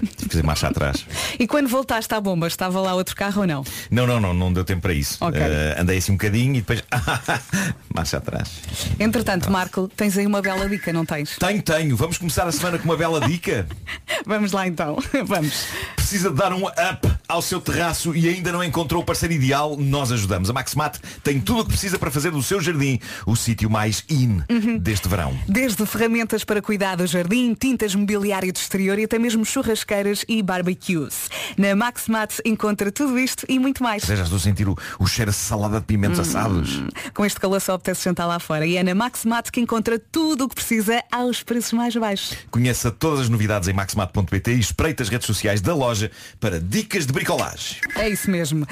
Tive 0.00 0.12
que 0.16 0.28
fazer 0.28 0.42
marcha 0.44 0.68
atrás. 0.68 1.06
E 1.38 1.46
quando 1.46 1.66
voltaste 1.68 2.14
à 2.14 2.20
bomba, 2.20 2.46
estava 2.46 2.78
lá 2.80 2.94
outro 2.94 3.16
carro 3.16 3.40
ou 3.40 3.46
não? 3.46 3.64
Não, 3.90 4.06
não, 4.06 4.20
não, 4.20 4.34
não 4.34 4.52
deu 4.52 4.64
tempo 4.64 4.82
para 4.82 4.92
isso. 4.92 5.16
Ok. 5.20 5.40
Eh, 5.40 5.76
andei 5.78 5.96
assim 5.96 6.12
um 6.12 6.16
bocadinho 6.16 6.56
e 6.56 6.60
depois, 6.60 6.84
marcha 7.94 8.18
atrás. 8.18 8.60
Entretanto, 9.00 9.50
Marco, 9.50 9.88
tens 9.88 10.16
aí 10.18 10.26
uma 10.26 10.42
bela 10.42 10.68
dica, 10.68 10.92
não 10.92 11.06
tens? 11.06 11.36
Tenho, 11.38 11.62
tenho. 11.62 11.96
Vamos 11.96 12.18
começar 12.18 12.46
a 12.46 12.52
semana 12.52 12.78
com 12.78 12.84
uma 12.84 12.96
bela 12.96 13.20
dica. 13.20 13.66
Vamos 14.26 14.52
lá 14.52 14.68
então. 14.68 14.98
Vamos. 15.24 15.66
Precisa 15.96 16.30
de 16.30 16.36
dar 16.36 16.52
um 16.52 16.66
up 16.66 17.17
ao 17.28 17.42
seu 17.42 17.60
terraço 17.60 18.16
e 18.16 18.26
ainda 18.26 18.50
não 18.50 18.64
encontrou 18.64 19.02
o 19.02 19.04
parceiro 19.04 19.34
ideal? 19.34 19.76
Nós 19.76 20.10
ajudamos. 20.10 20.48
A 20.48 20.52
Maxmat 20.52 20.98
tem 21.22 21.38
tudo 21.38 21.60
o 21.60 21.64
que 21.64 21.70
precisa 21.70 21.98
para 21.98 22.10
fazer 22.10 22.30
do 22.30 22.42
seu 22.42 22.60
jardim 22.60 22.98
o 23.26 23.36
sítio 23.36 23.68
mais 23.68 24.02
in 24.08 24.42
deste 24.80 25.08
verão. 25.08 25.38
Desde 25.46 25.84
ferramentas 25.84 26.42
para 26.42 26.62
cuidar 26.62 26.96
do 26.96 27.06
jardim, 27.06 27.54
tintas 27.54 27.94
mobiliário 27.94 28.50
de 28.50 28.58
exterior 28.58 28.98
e 28.98 29.04
até 29.04 29.18
mesmo 29.18 29.44
churrasqueiras 29.44 30.24
e 30.26 30.42
barbecues. 30.42 31.28
Na 31.56 31.76
Maxmat 31.76 32.40
encontra 32.44 32.90
tudo 32.90 33.18
isto 33.18 33.44
e 33.48 33.58
muito 33.58 33.82
mais. 33.82 34.04
Já 34.04 34.14
estou 34.14 34.36
a 34.36 34.40
sentir 34.40 34.66
o, 34.66 34.76
o 34.98 35.06
cheiro 35.06 35.30
a 35.30 35.34
salada 35.34 35.80
de 35.80 35.86
pimentos 35.86 36.18
assados. 36.18 36.82
Com 37.12 37.26
este 37.26 37.38
calor 37.38 37.60
só 37.60 37.74
apetece 37.74 38.04
jantar 38.04 38.26
lá 38.26 38.38
fora. 38.38 38.66
E 38.66 38.76
é 38.76 38.82
na 38.82 38.94
Maxmat 38.94 39.50
que 39.50 39.60
encontra 39.60 39.98
tudo 39.98 40.44
o 40.44 40.48
que 40.48 40.54
precisa 40.54 41.04
aos 41.12 41.42
preços 41.42 41.72
mais 41.72 41.94
baixos. 41.94 42.36
Conheça 42.50 42.90
todas 42.90 43.20
as 43.20 43.28
novidades 43.28 43.68
em 43.68 43.72
maxmat.pt 43.72 44.54
e 44.54 44.58
espreite 44.58 45.02
as 45.02 45.08
redes 45.08 45.26
sociais 45.26 45.60
da 45.60 45.74
loja 45.74 46.10
para 46.40 46.58
dicas 46.60 47.04
de 47.04 47.17
bricolagem. 47.18 47.78
É 47.96 48.08
isso 48.08 48.30
mesmo. 48.30 48.64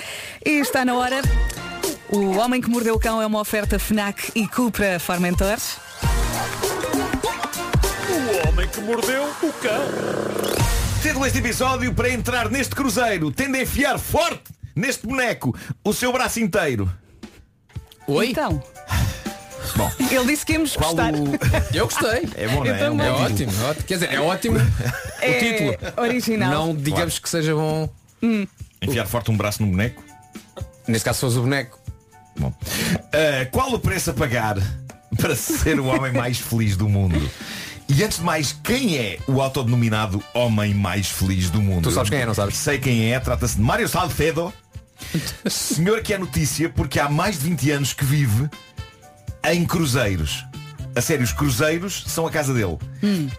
E 0.44 0.50
está 0.60 0.84
na 0.84 0.94
hora. 0.94 1.20
O 2.08 2.36
Homem 2.38 2.60
que 2.60 2.70
Mordeu 2.70 2.94
o 2.94 2.98
Cão 3.00 3.20
é 3.20 3.26
uma 3.26 3.40
oferta 3.40 3.76
FNAC 3.78 4.30
e 4.36 4.46
Cupra 4.46 5.00
Formentor. 5.00 5.56
O 8.08 8.48
homem 8.48 8.68
que 8.68 8.80
mordeu 8.80 9.24
o 9.42 9.52
cão. 9.54 9.82
Título 11.02 11.24
deste 11.24 11.38
episódio 11.40 11.92
para 11.92 12.08
entrar 12.10 12.48
neste 12.50 12.74
cruzeiro, 12.74 13.30
tende 13.32 13.58
a 13.58 13.62
enfiar 13.62 13.98
forte 13.98 14.44
neste 14.74 15.06
boneco 15.06 15.54
o 15.84 15.92
seu 15.92 16.12
braço 16.12 16.38
inteiro. 16.40 16.90
Oi? 18.06 18.30
Então. 18.30 18.62
Bom, 19.74 19.90
Ele 20.10 20.24
disse 20.26 20.46
que 20.46 20.52
íamos 20.52 20.76
Qual 20.76 20.94
gostar. 20.94 21.12
o- 21.14 21.76
Eu 21.76 21.86
gostei. 21.86 22.28
É 22.36 22.46
bom, 22.48 22.64
não 22.64 22.72
é? 22.72 22.80
Eu 22.80 22.84
É 22.86 22.90
um. 22.90 23.00
É 23.02 23.10
ótimo, 23.10 23.52
é 23.52 23.64
ótimo. 23.70 23.84
Quer 23.86 23.94
dizer, 23.94 24.12
é 24.14 24.20
ótimo 24.20 24.58
É 25.20 25.30
o 25.30 25.38
título. 25.40 25.92
original. 26.02 26.50
Não 26.50 26.74
digamos 26.76 27.18
que 27.18 27.28
seja 27.28 27.54
bom. 27.54 27.88
Enfiar 28.82 29.06
forte 29.06 29.30
um 29.30 29.36
braço 29.36 29.62
no 29.62 29.70
boneco. 29.70 30.02
Nesse 30.86 31.04
caso, 31.04 31.18
se 31.18 31.20
fosse 31.26 31.38
o 31.38 31.42
boneco. 31.42 31.78
Bom. 32.38 32.52
Ah, 33.12 33.46
qual 33.50 33.72
o 33.72 33.78
preço 33.78 34.10
a 34.10 34.14
pagar 34.14 34.56
para 35.16 35.34
ser 35.34 35.80
o 35.80 35.86
homem 35.86 36.12
mais 36.12 36.38
feliz 36.38 36.76
do 36.76 36.88
mundo? 36.88 37.30
E 37.88 38.02
antes 38.02 38.18
de 38.18 38.24
mais, 38.24 38.52
quem 38.64 38.96
é 38.96 39.18
o 39.28 39.40
autodenominado 39.40 40.22
homem 40.34 40.74
mais 40.74 41.08
feliz 41.08 41.50
do 41.50 41.62
mundo? 41.62 41.84
Tu 41.84 41.92
sabes 41.92 42.10
quem 42.10 42.20
é, 42.20 42.26
não 42.26 42.34
sabes? 42.34 42.56
Sei 42.56 42.78
quem 42.78 43.12
é, 43.12 43.20
trata-se 43.20 43.56
de 43.56 43.62
Mário 43.62 43.88
Salcedo. 43.88 44.52
Senhor 45.48 46.02
que 46.02 46.12
é 46.12 46.18
notícia 46.18 46.68
porque 46.68 46.98
há 46.98 47.08
mais 47.08 47.38
de 47.38 47.44
20 47.44 47.70
anos 47.70 47.92
que 47.92 48.04
vive 48.04 48.48
em 49.44 49.64
cruzeiros. 49.64 50.44
A 50.96 51.02
sério, 51.02 51.22
os 51.22 51.32
cruzeiros 51.32 52.04
são 52.06 52.26
a 52.26 52.30
casa 52.30 52.54
dele. 52.54 52.78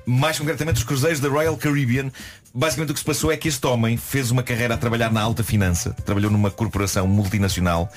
Mais 0.05 0.37
concretamente 0.37 0.77
os 0.77 0.83
cruzeiros 0.83 1.19
da 1.19 1.27
Royal 1.27 1.57
Caribbean. 1.57 2.11
Basicamente 2.53 2.91
o 2.91 2.93
que 2.93 2.99
se 2.99 3.05
passou 3.05 3.31
é 3.31 3.37
que 3.37 3.47
este 3.47 3.65
homem 3.65 3.97
fez 3.97 4.29
uma 4.29 4.43
carreira 4.43 4.75
a 4.75 4.77
trabalhar 4.77 5.11
na 5.11 5.21
alta 5.21 5.43
finança, 5.43 5.95
trabalhou 6.05 6.29
numa 6.29 6.51
corporação 6.51 7.07
multinacional 7.07 7.91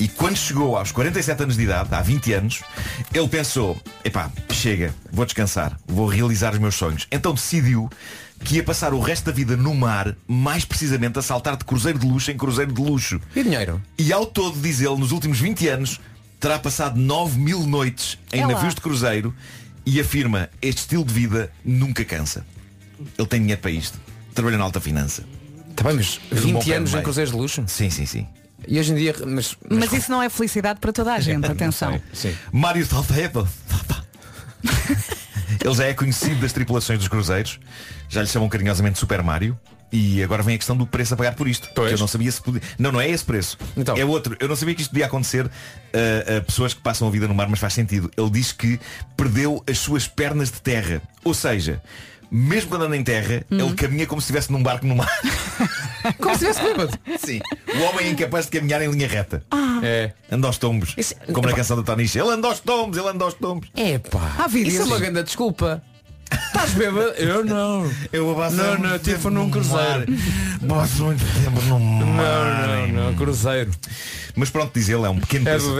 e 0.00 0.08
quando 0.08 0.36
chegou 0.36 0.76
aos 0.76 0.90
47 0.90 1.44
anos 1.44 1.56
de 1.56 1.62
idade, 1.62 1.94
há 1.94 2.02
20 2.02 2.32
anos, 2.32 2.62
ele 3.12 3.28
pensou, 3.28 3.80
epá, 4.04 4.30
chega, 4.50 4.92
vou 5.12 5.24
descansar, 5.24 5.78
vou 5.86 6.06
realizar 6.08 6.52
os 6.52 6.58
meus 6.58 6.74
sonhos. 6.74 7.06
Então 7.10 7.34
decidiu 7.34 7.88
que 8.40 8.56
ia 8.56 8.64
passar 8.64 8.92
o 8.92 9.00
resto 9.00 9.26
da 9.26 9.32
vida 9.32 9.56
no 9.56 9.74
mar, 9.74 10.16
mais 10.26 10.64
precisamente 10.64 11.18
a 11.20 11.22
saltar 11.22 11.56
de 11.56 11.64
cruzeiro 11.64 12.00
de 12.00 12.06
luxo 12.06 12.32
em 12.32 12.36
cruzeiro 12.36 12.72
de 12.72 12.82
luxo. 12.82 13.20
E 13.34 13.44
dinheiro? 13.44 13.80
E 13.96 14.12
ao 14.12 14.26
todo, 14.26 14.60
diz 14.60 14.80
ele, 14.80 14.96
nos 14.96 15.12
últimos 15.12 15.38
20 15.38 15.68
anos, 15.68 16.00
terá 16.44 16.58
passado 16.58 17.00
9 17.00 17.38
mil 17.38 17.60
noites 17.66 18.18
em 18.30 18.40
É 18.42 18.46
lá. 18.46 18.52
navios 18.52 18.74
de 18.74 18.80
cruzeiro 18.82 19.34
e 19.86 19.98
afirma, 19.98 20.50
este 20.60 20.80
estilo 20.80 21.02
de 21.02 21.14
vida 21.14 21.50
nunca 21.64 22.04
cansa. 22.04 22.44
Ele 23.16 23.26
tem 23.26 23.40
dinheiro 23.40 23.62
para 23.62 23.70
isto. 23.70 23.98
Trabalha 24.34 24.58
na 24.58 24.64
alta 24.64 24.78
finança. 24.78 25.24
Tá 25.74 25.84
bem, 25.84 25.94
mas 25.94 26.20
Um 26.30 26.52
bom 26.52 26.60
20 26.60 26.64
pé 26.66 26.76
anos 26.76 26.90
de 26.90 26.96
em 26.98 27.02
cruzeiros 27.02 27.32
de 27.32 27.38
luxo? 27.38 27.64
Sim, 27.66 27.88
sim, 27.88 28.04
sim. 28.04 28.26
E 28.68 28.78
hoje 28.78 28.92
em 28.92 28.96
dia, 28.96 29.14
mas, 29.26 29.56
Mas 29.70 29.90
isso 29.94 30.10
não 30.10 30.22
é 30.22 30.28
felicidade 30.28 30.80
para 30.80 30.92
toda 30.92 31.14
a 31.14 31.18
gente, 31.20 31.46
atenção. 31.46 31.98
Sim. 32.12 32.34
Mário 32.52 32.84
Salcedo. 32.84 33.48
Ele 35.64 35.74
já 35.74 35.84
é 35.84 35.94
conhecido 35.94 36.40
das 36.42 36.52
tripulações 36.52 36.98
dos 36.98 37.08
cruzeiros. 37.08 37.58
Já 38.10 38.20
lhe 38.20 38.28
chamam 38.28 38.50
carinhosamente 38.50 38.98
Super 38.98 39.22
Mario. 39.22 39.58
E 39.96 40.20
agora 40.24 40.42
vem 40.42 40.56
a 40.56 40.58
questão 40.58 40.76
do 40.76 40.86
preço 40.88 41.14
a 41.14 41.16
pagar 41.16 41.34
por 41.36 41.46
isto. 41.46 41.68
Pois. 41.72 41.88
Que 41.90 41.94
eu 41.94 41.98
não 42.00 42.08
sabia 42.08 42.32
se 42.32 42.42
podia. 42.42 42.60
Não, 42.76 42.90
não 42.90 43.00
é 43.00 43.08
esse 43.08 43.24
preço. 43.24 43.56
Então. 43.76 43.96
É 43.96 44.04
outro. 44.04 44.36
Eu 44.40 44.48
não 44.48 44.56
sabia 44.56 44.74
que 44.74 44.82
isto 44.82 44.90
podia 44.90 45.06
acontecer 45.06 45.48
a, 45.48 46.38
a 46.38 46.40
pessoas 46.40 46.74
que 46.74 46.80
passam 46.80 47.06
a 47.06 47.10
vida 47.12 47.28
no 47.28 47.34
mar, 47.34 47.48
mas 47.48 47.60
faz 47.60 47.74
sentido. 47.74 48.10
Ele 48.16 48.30
diz 48.30 48.50
que 48.50 48.80
perdeu 49.16 49.62
as 49.70 49.78
suas 49.78 50.08
pernas 50.08 50.50
de 50.50 50.60
terra. 50.60 51.00
Ou 51.22 51.32
seja, 51.32 51.80
mesmo 52.28 52.70
quando 52.70 52.86
anda 52.86 52.96
em 52.96 53.04
terra, 53.04 53.44
Hum. 53.48 53.60
ele 53.66 53.74
caminha 53.74 54.04
como 54.06 54.20
se 54.20 54.24
estivesse 54.24 54.50
num 54.50 54.62
barco 54.64 54.84
no 54.84 54.96
mar. 54.96 55.08
Como 56.18 56.36
se 56.36 56.44
estivesse 56.46 56.60
bêbado. 56.60 56.98
Sim. 57.24 57.40
O 57.74 57.82
homem 57.84 58.06
é 58.06 58.10
incapaz 58.10 58.44
de 58.44 58.50
caminhar 58.50 58.82
em 58.82 58.90
linha 58.90 59.08
reta. 59.08 59.42
É. 59.82 60.12
Anda 60.30 60.48
aos 60.48 60.58
tombos. 60.58 60.92
Isso- 60.98 61.14
Como 61.32 61.46
na 61.48 61.54
canção 61.54 61.76
da 61.78 61.82
Tonicha. 61.82 62.18
Ele 62.20 62.28
anda 62.28 62.46
aos 62.48 62.60
tombos, 62.60 62.98
ele 62.98 63.08
anda 63.08 63.24
aos 63.24 63.32
tombos. 63.34 63.70
É 63.74 63.96
pá. 63.98 64.46
Isso 64.52 64.82
é 64.82 64.84
uma 64.84 64.98
grande 64.98 65.22
desculpa. 65.22 65.82
Estás 66.46 66.70
bêbado? 66.72 67.08
Eu 67.16 67.44
não. 67.44 67.90
Eu 68.12 68.34
passo 68.34 68.56
Não, 68.56 68.78
não, 68.78 68.98
tipo 68.98 69.30
num 69.30 69.50
cruzeiro. 69.50 70.06
Passo 70.68 71.04
muito 71.04 71.24
tempo 71.42 71.60
no 71.62 71.78
mar. 71.80 72.66
Não, 72.68 72.88
não, 72.88 73.04
não, 73.06 73.14
cruzeiro. 73.14 73.70
Mas 74.34 74.50
pronto, 74.50 74.72
diz 74.74 74.88
ele, 74.88 75.04
é 75.04 75.08
um 75.08 75.18
pequeno 75.20 75.48
É 75.48 75.52
preço, 75.52 75.74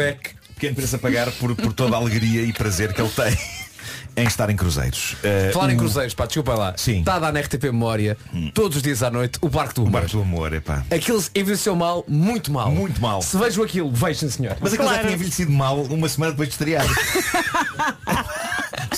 pequeno 0.54 0.74
preço 0.76 0.96
a 0.96 0.98
pagar 0.98 1.30
por, 1.32 1.54
por 1.56 1.72
toda 1.72 1.96
a 1.96 1.98
alegria 1.98 2.42
e 2.42 2.52
prazer 2.52 2.92
que 2.92 3.00
ele 3.00 3.10
tem 3.10 3.36
em 4.16 4.26
estar 4.26 4.48
em 4.50 4.54
cruzeiros. 4.56 5.16
Eh, 5.24 5.50
Falar 5.52 5.70
em 5.72 5.74
o- 5.74 5.78
cruzeiros, 5.78 6.14
pá, 6.14 6.26
desculpa 6.26 6.54
lá. 6.54 6.74
Sim. 6.76 7.00
Está 7.00 7.16
a 7.16 7.18
dar 7.18 7.32
na 7.32 7.40
RTP 7.40 7.64
Memória, 7.64 8.16
todos 8.52 8.76
os 8.76 8.82
dias 8.82 9.02
à 9.02 9.10
noite, 9.10 9.38
o 9.42 9.48
barco 9.48 9.74
do 9.74 9.80
O 9.82 9.84
humor. 9.86 10.00
barco 10.02 10.16
do 10.16 10.22
amor, 10.22 10.52
epá. 10.52 10.84
Aquilo 10.90 11.22
envelheceu 11.34 11.74
mal, 11.74 12.04
muito 12.06 12.52
mal. 12.52 12.70
Muito 12.70 13.00
mal. 13.00 13.20
Se 13.22 13.36
vejo 13.36 13.62
aquilo, 13.62 13.90
vejo 13.90 14.28
senhor. 14.30 14.56
Mas 14.60 14.72
aquilo 14.72 14.86
já 14.88 14.94
Claro. 14.94 15.06
tinha 15.08 15.14
envelhecido 15.16 15.50
mal 15.50 15.82
uma 15.82 16.08
semana 16.08 16.30
depois 16.32 16.48
de 16.48 16.54
estrear. 16.54 16.86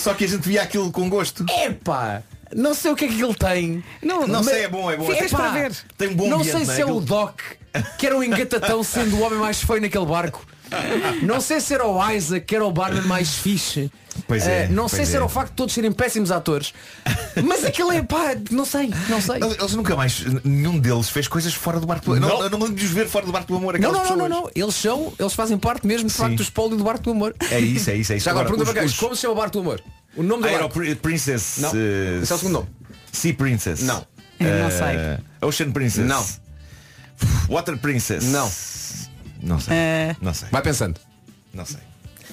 Só 0.07 0.15
que 0.15 0.25
a 0.25 0.29
gente 0.29 0.49
via 0.49 0.63
aquilo 0.63 0.93
com 0.93 1.09
gosto. 1.09 1.45
Epá, 1.65 2.23
não 2.55 2.75
sei 2.75 2.93
o 2.93 2.95
que 2.95 3.07
é 3.07 3.09
que 3.09 3.21
ele 3.21 3.35
tem. 3.35 3.83
Não, 4.01 4.21
Não 4.21 4.37
mas- 4.39 4.47
sei, 4.47 4.63
é 4.63 4.69
bom, 4.69 4.89
é 4.89 4.97
bom. 4.97 5.13
Epá, 5.13 5.49
ver. 5.49 5.73
Tem 5.99 6.07
um 6.11 6.15
bom 6.15 6.29
Não 6.29 6.37
ambiente, 6.37 6.53
sei 6.59 6.65
não 6.65 6.73
é? 6.73 6.77
se 6.77 6.81
é 6.83 6.87
o 6.87 7.01
Doc, 7.01 7.41
que 7.99 8.07
era 8.07 8.17
um 8.17 8.23
engatatão 8.23 8.85
sendo 8.85 9.17
o 9.17 9.23
homem 9.23 9.41
mais 9.41 9.61
feio 9.61 9.81
naquele 9.81 10.07
barco. 10.07 10.47
Não 11.23 11.41
sei 11.41 11.61
se 11.61 11.75
era 11.75 11.87
o 11.87 12.11
Isaac 12.11 12.45
que 12.47 12.55
era 12.57 12.65
o 12.65 12.73
barman 12.73 13.03
mais 13.03 13.35
fixe. 13.37 13.91
Pois 14.27 14.47
é, 14.47 14.63
Eh, 14.65 14.69
não 14.69 14.89
sei 14.89 15.01
pois 15.01 15.09
se 15.11 15.15
era 15.15 15.25
é. 15.25 15.27
o 15.27 15.29
facto 15.29 15.51
de 15.51 15.57
todos 15.57 15.75
serem 15.75 15.93
péssimos 15.93 16.31
atores. 16.33 16.73
Mas 17.45 17.63
aquele 17.67 17.99
é 17.99 18.03
pá, 18.03 18.35
não 18.51 18.65
sei, 18.65 18.91
não 19.11 19.21
sei. 19.21 19.37
Eles, 19.37 19.59
eles 19.59 19.75
nunca 19.75 19.95
mais, 19.95 20.25
nenhum 20.43 20.79
deles 20.79 21.11
fez 21.11 21.29
coisas 21.29 21.53
fora 21.53 21.79
do 21.79 21.87
barco 21.87 22.07
do 22.07 22.13
amor. 22.15 22.27
Não, 22.27 22.49
não 22.49 22.59
me 22.59 22.65
lembro 22.65 22.81
de 22.81 22.85
os 22.87 22.91
ver 22.93 23.07
fora 23.09 23.27
do 23.27 23.31
barco 23.33 23.47
do 23.49 23.57
amor. 23.59 23.79
Não, 23.79 23.93
não, 23.93 24.05
não, 24.05 24.17
não, 24.17 24.29
não. 24.29 24.51
Eles 24.55 24.75
são, 24.75 25.13
eles 25.19 25.35
fazem 25.35 25.59
parte 25.59 25.87
mesmo 25.87 26.07
de 26.09 26.15
Sim. 26.15 26.19
facto 26.23 26.37
do 26.37 26.43
espólio 26.43 26.79
do 26.79 26.83
barco 26.85 27.03
do 27.05 27.11
amor. 27.11 27.35
É 27.51 27.61
isso, 27.61 27.91
é 27.91 27.95
isso, 27.97 28.15
é 28.15 28.17
isso. 28.17 28.25
Já 28.25 28.31
agora, 28.31 28.47
Agora, 28.49 28.57
pergunta 28.65 28.73
para 28.73 28.87
os- 28.87 28.93
quem, 28.93 29.01
como 29.01 29.15
se 29.15 29.21
chama 29.21 29.35
o 29.35 29.37
barco 29.37 29.53
do 29.53 29.61
amor? 29.61 29.83
O 30.17 30.23
nome 30.23 30.43
do 30.45 30.49
Ah, 30.49 30.51
era 30.51 30.59
o 30.65 30.69
barco? 30.69 30.79
Pri- 30.81 30.95
Princess. 30.95 31.59
Não. 31.59 31.71
eh, 31.75 32.21
Esse 32.23 32.33
é 32.33 32.35
o 32.35 32.39
segundo 32.39 32.53
nome. 32.55 32.69
Sea 33.13 33.35
Princess. 33.35 33.83
Não. 33.83 34.07
Eu 34.41 34.47
não 34.61 34.69
Eh, 34.69 34.71
sei. 34.71 35.25
Ocean 35.49 35.71
Princess. 35.73 36.07
Não. 36.07 36.25
Water 37.51 37.77
Princess. 37.77 38.25
Não. 38.25 38.51
Não 39.47 39.61
sei. 39.61 39.75
Eh, 39.75 40.17
Não 40.21 40.35
sei. 40.35 40.49
Vai 40.51 40.61
pensando. 40.63 41.01
Não 41.55 41.65
sei. 41.65 41.79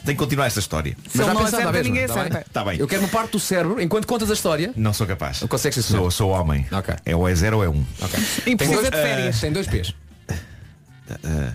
Tem 0.04 0.16
que 0.16 0.20
continuar 0.20 0.48
esta 0.48 0.60
história. 0.60 0.98
Se 1.08 1.18
vai 1.20 1.28
não 1.34 1.44
pensando 1.44 1.70
à 1.70 1.72
mesma, 1.72 1.94
ninguém 1.94 2.08
tá 2.08 2.24
bem? 2.24 2.42
Está 2.42 2.66
bem. 2.66 2.80
Eu 2.80 2.88
quero 2.88 3.04
uma 3.04 3.08
parte 3.08 3.32
do 3.32 3.40
cérebro, 3.40 3.80
enquanto 3.80 4.06
contas 4.06 4.30
a 4.30 4.34
história. 4.34 4.74
Não 4.76 4.92
sou 4.92 5.08
capaz. 5.08 5.40
Não 5.40 5.48
consegues 5.48 5.76
ser 5.76 5.84
Sou, 5.94 6.12
sou 6.12 6.32
homem. 6.32 6.66
Ok. 6.72 6.94
É 7.06 7.16
ou 7.16 7.30
é 7.30 7.34
zero 7.36 7.58
ou 7.58 7.64
é 7.64 7.70
um. 7.70 7.86
Ok. 8.02 8.20
E 8.48 8.56
Tem 8.58 8.70
dois, 8.70 8.84
de 8.84 8.92
férias. 8.92 9.40
tem 9.40 9.52
dois 9.54 9.68
P's. 9.68 9.94
Eh, 10.28 11.54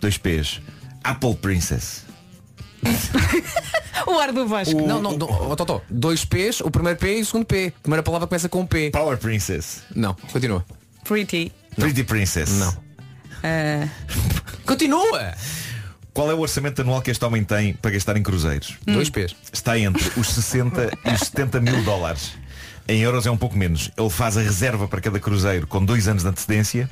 dois 0.00 0.18
P's. 0.18 0.60
Apple 1.04 1.34
Princess. 1.36 2.04
O 4.06 4.18
ar 4.18 4.32
do 4.32 4.46
Vasco. 4.46 4.74
Não, 4.74 5.00
não, 5.00 5.16
não 5.16 5.50
oh, 5.50 5.56
Totó. 5.56 5.80
Dois 5.88 6.24
P's, 6.24 6.60
o 6.60 6.70
primeiro 6.70 6.98
P 6.98 7.18
e 7.18 7.22
o 7.22 7.24
segundo 7.26 7.46
P. 7.46 7.72
A 7.74 7.80
primeira 7.80 8.02
palavra 8.02 8.26
começa 8.26 8.48
com 8.48 8.66
P. 8.66 8.90
Power 8.90 9.16
Princess. 9.16 9.82
Não, 9.94 10.14
continua. 10.32 10.64
Pretty. 11.04 11.52
Pretty 11.76 12.04
Princess. 12.04 12.50
Não. 12.58 12.83
Eh, 13.44 13.86
Continua! 14.64 15.34
Qual 16.14 16.30
é 16.30 16.34
o 16.34 16.40
orçamento 16.40 16.80
anual 16.80 17.02
que 17.02 17.10
este 17.10 17.22
homem 17.24 17.44
tem 17.44 17.74
para 17.74 17.90
gastar 17.90 18.16
em 18.16 18.22
cruzeiros? 18.22 18.78
Dois 18.86 19.10
P's. 19.10 19.36
Está 19.52 19.78
entre 19.78 20.10
os 20.18 20.28
60 20.28 20.90
e 21.04 21.10
os 21.12 21.20
70 21.20 21.60
mil 21.60 21.82
dólares. 21.82 22.32
Em 22.88 23.00
euros 23.00 23.26
é 23.26 23.30
um 23.30 23.36
pouco 23.36 23.56
menos. 23.56 23.90
Ele 23.98 24.08
faz 24.08 24.36
a 24.38 24.40
reserva 24.40 24.88
para 24.88 25.00
cada 25.00 25.18
cruzeiro 25.20 25.66
com 25.66 25.84
dois 25.84 26.08
anos 26.08 26.22
de 26.22 26.28
antecedência. 26.28 26.88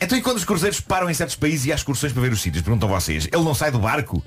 Então 0.00 0.18
e 0.18 0.20
quando 0.22 0.36
os 0.38 0.44
cruzeiros 0.44 0.80
param 0.80 1.08
em 1.08 1.14
certos 1.14 1.36
países 1.36 1.66
e 1.66 1.72
há 1.72 1.74
excursões 1.74 2.12
para 2.12 2.20
ver 2.20 2.32
os 2.32 2.42
sítios? 2.42 2.62
Perguntam 2.62 2.88
vocês. 2.88 3.26
Ele 3.32 3.44
não 3.44 3.54
sai 3.54 3.70
do 3.70 3.78
barco? 3.78 4.22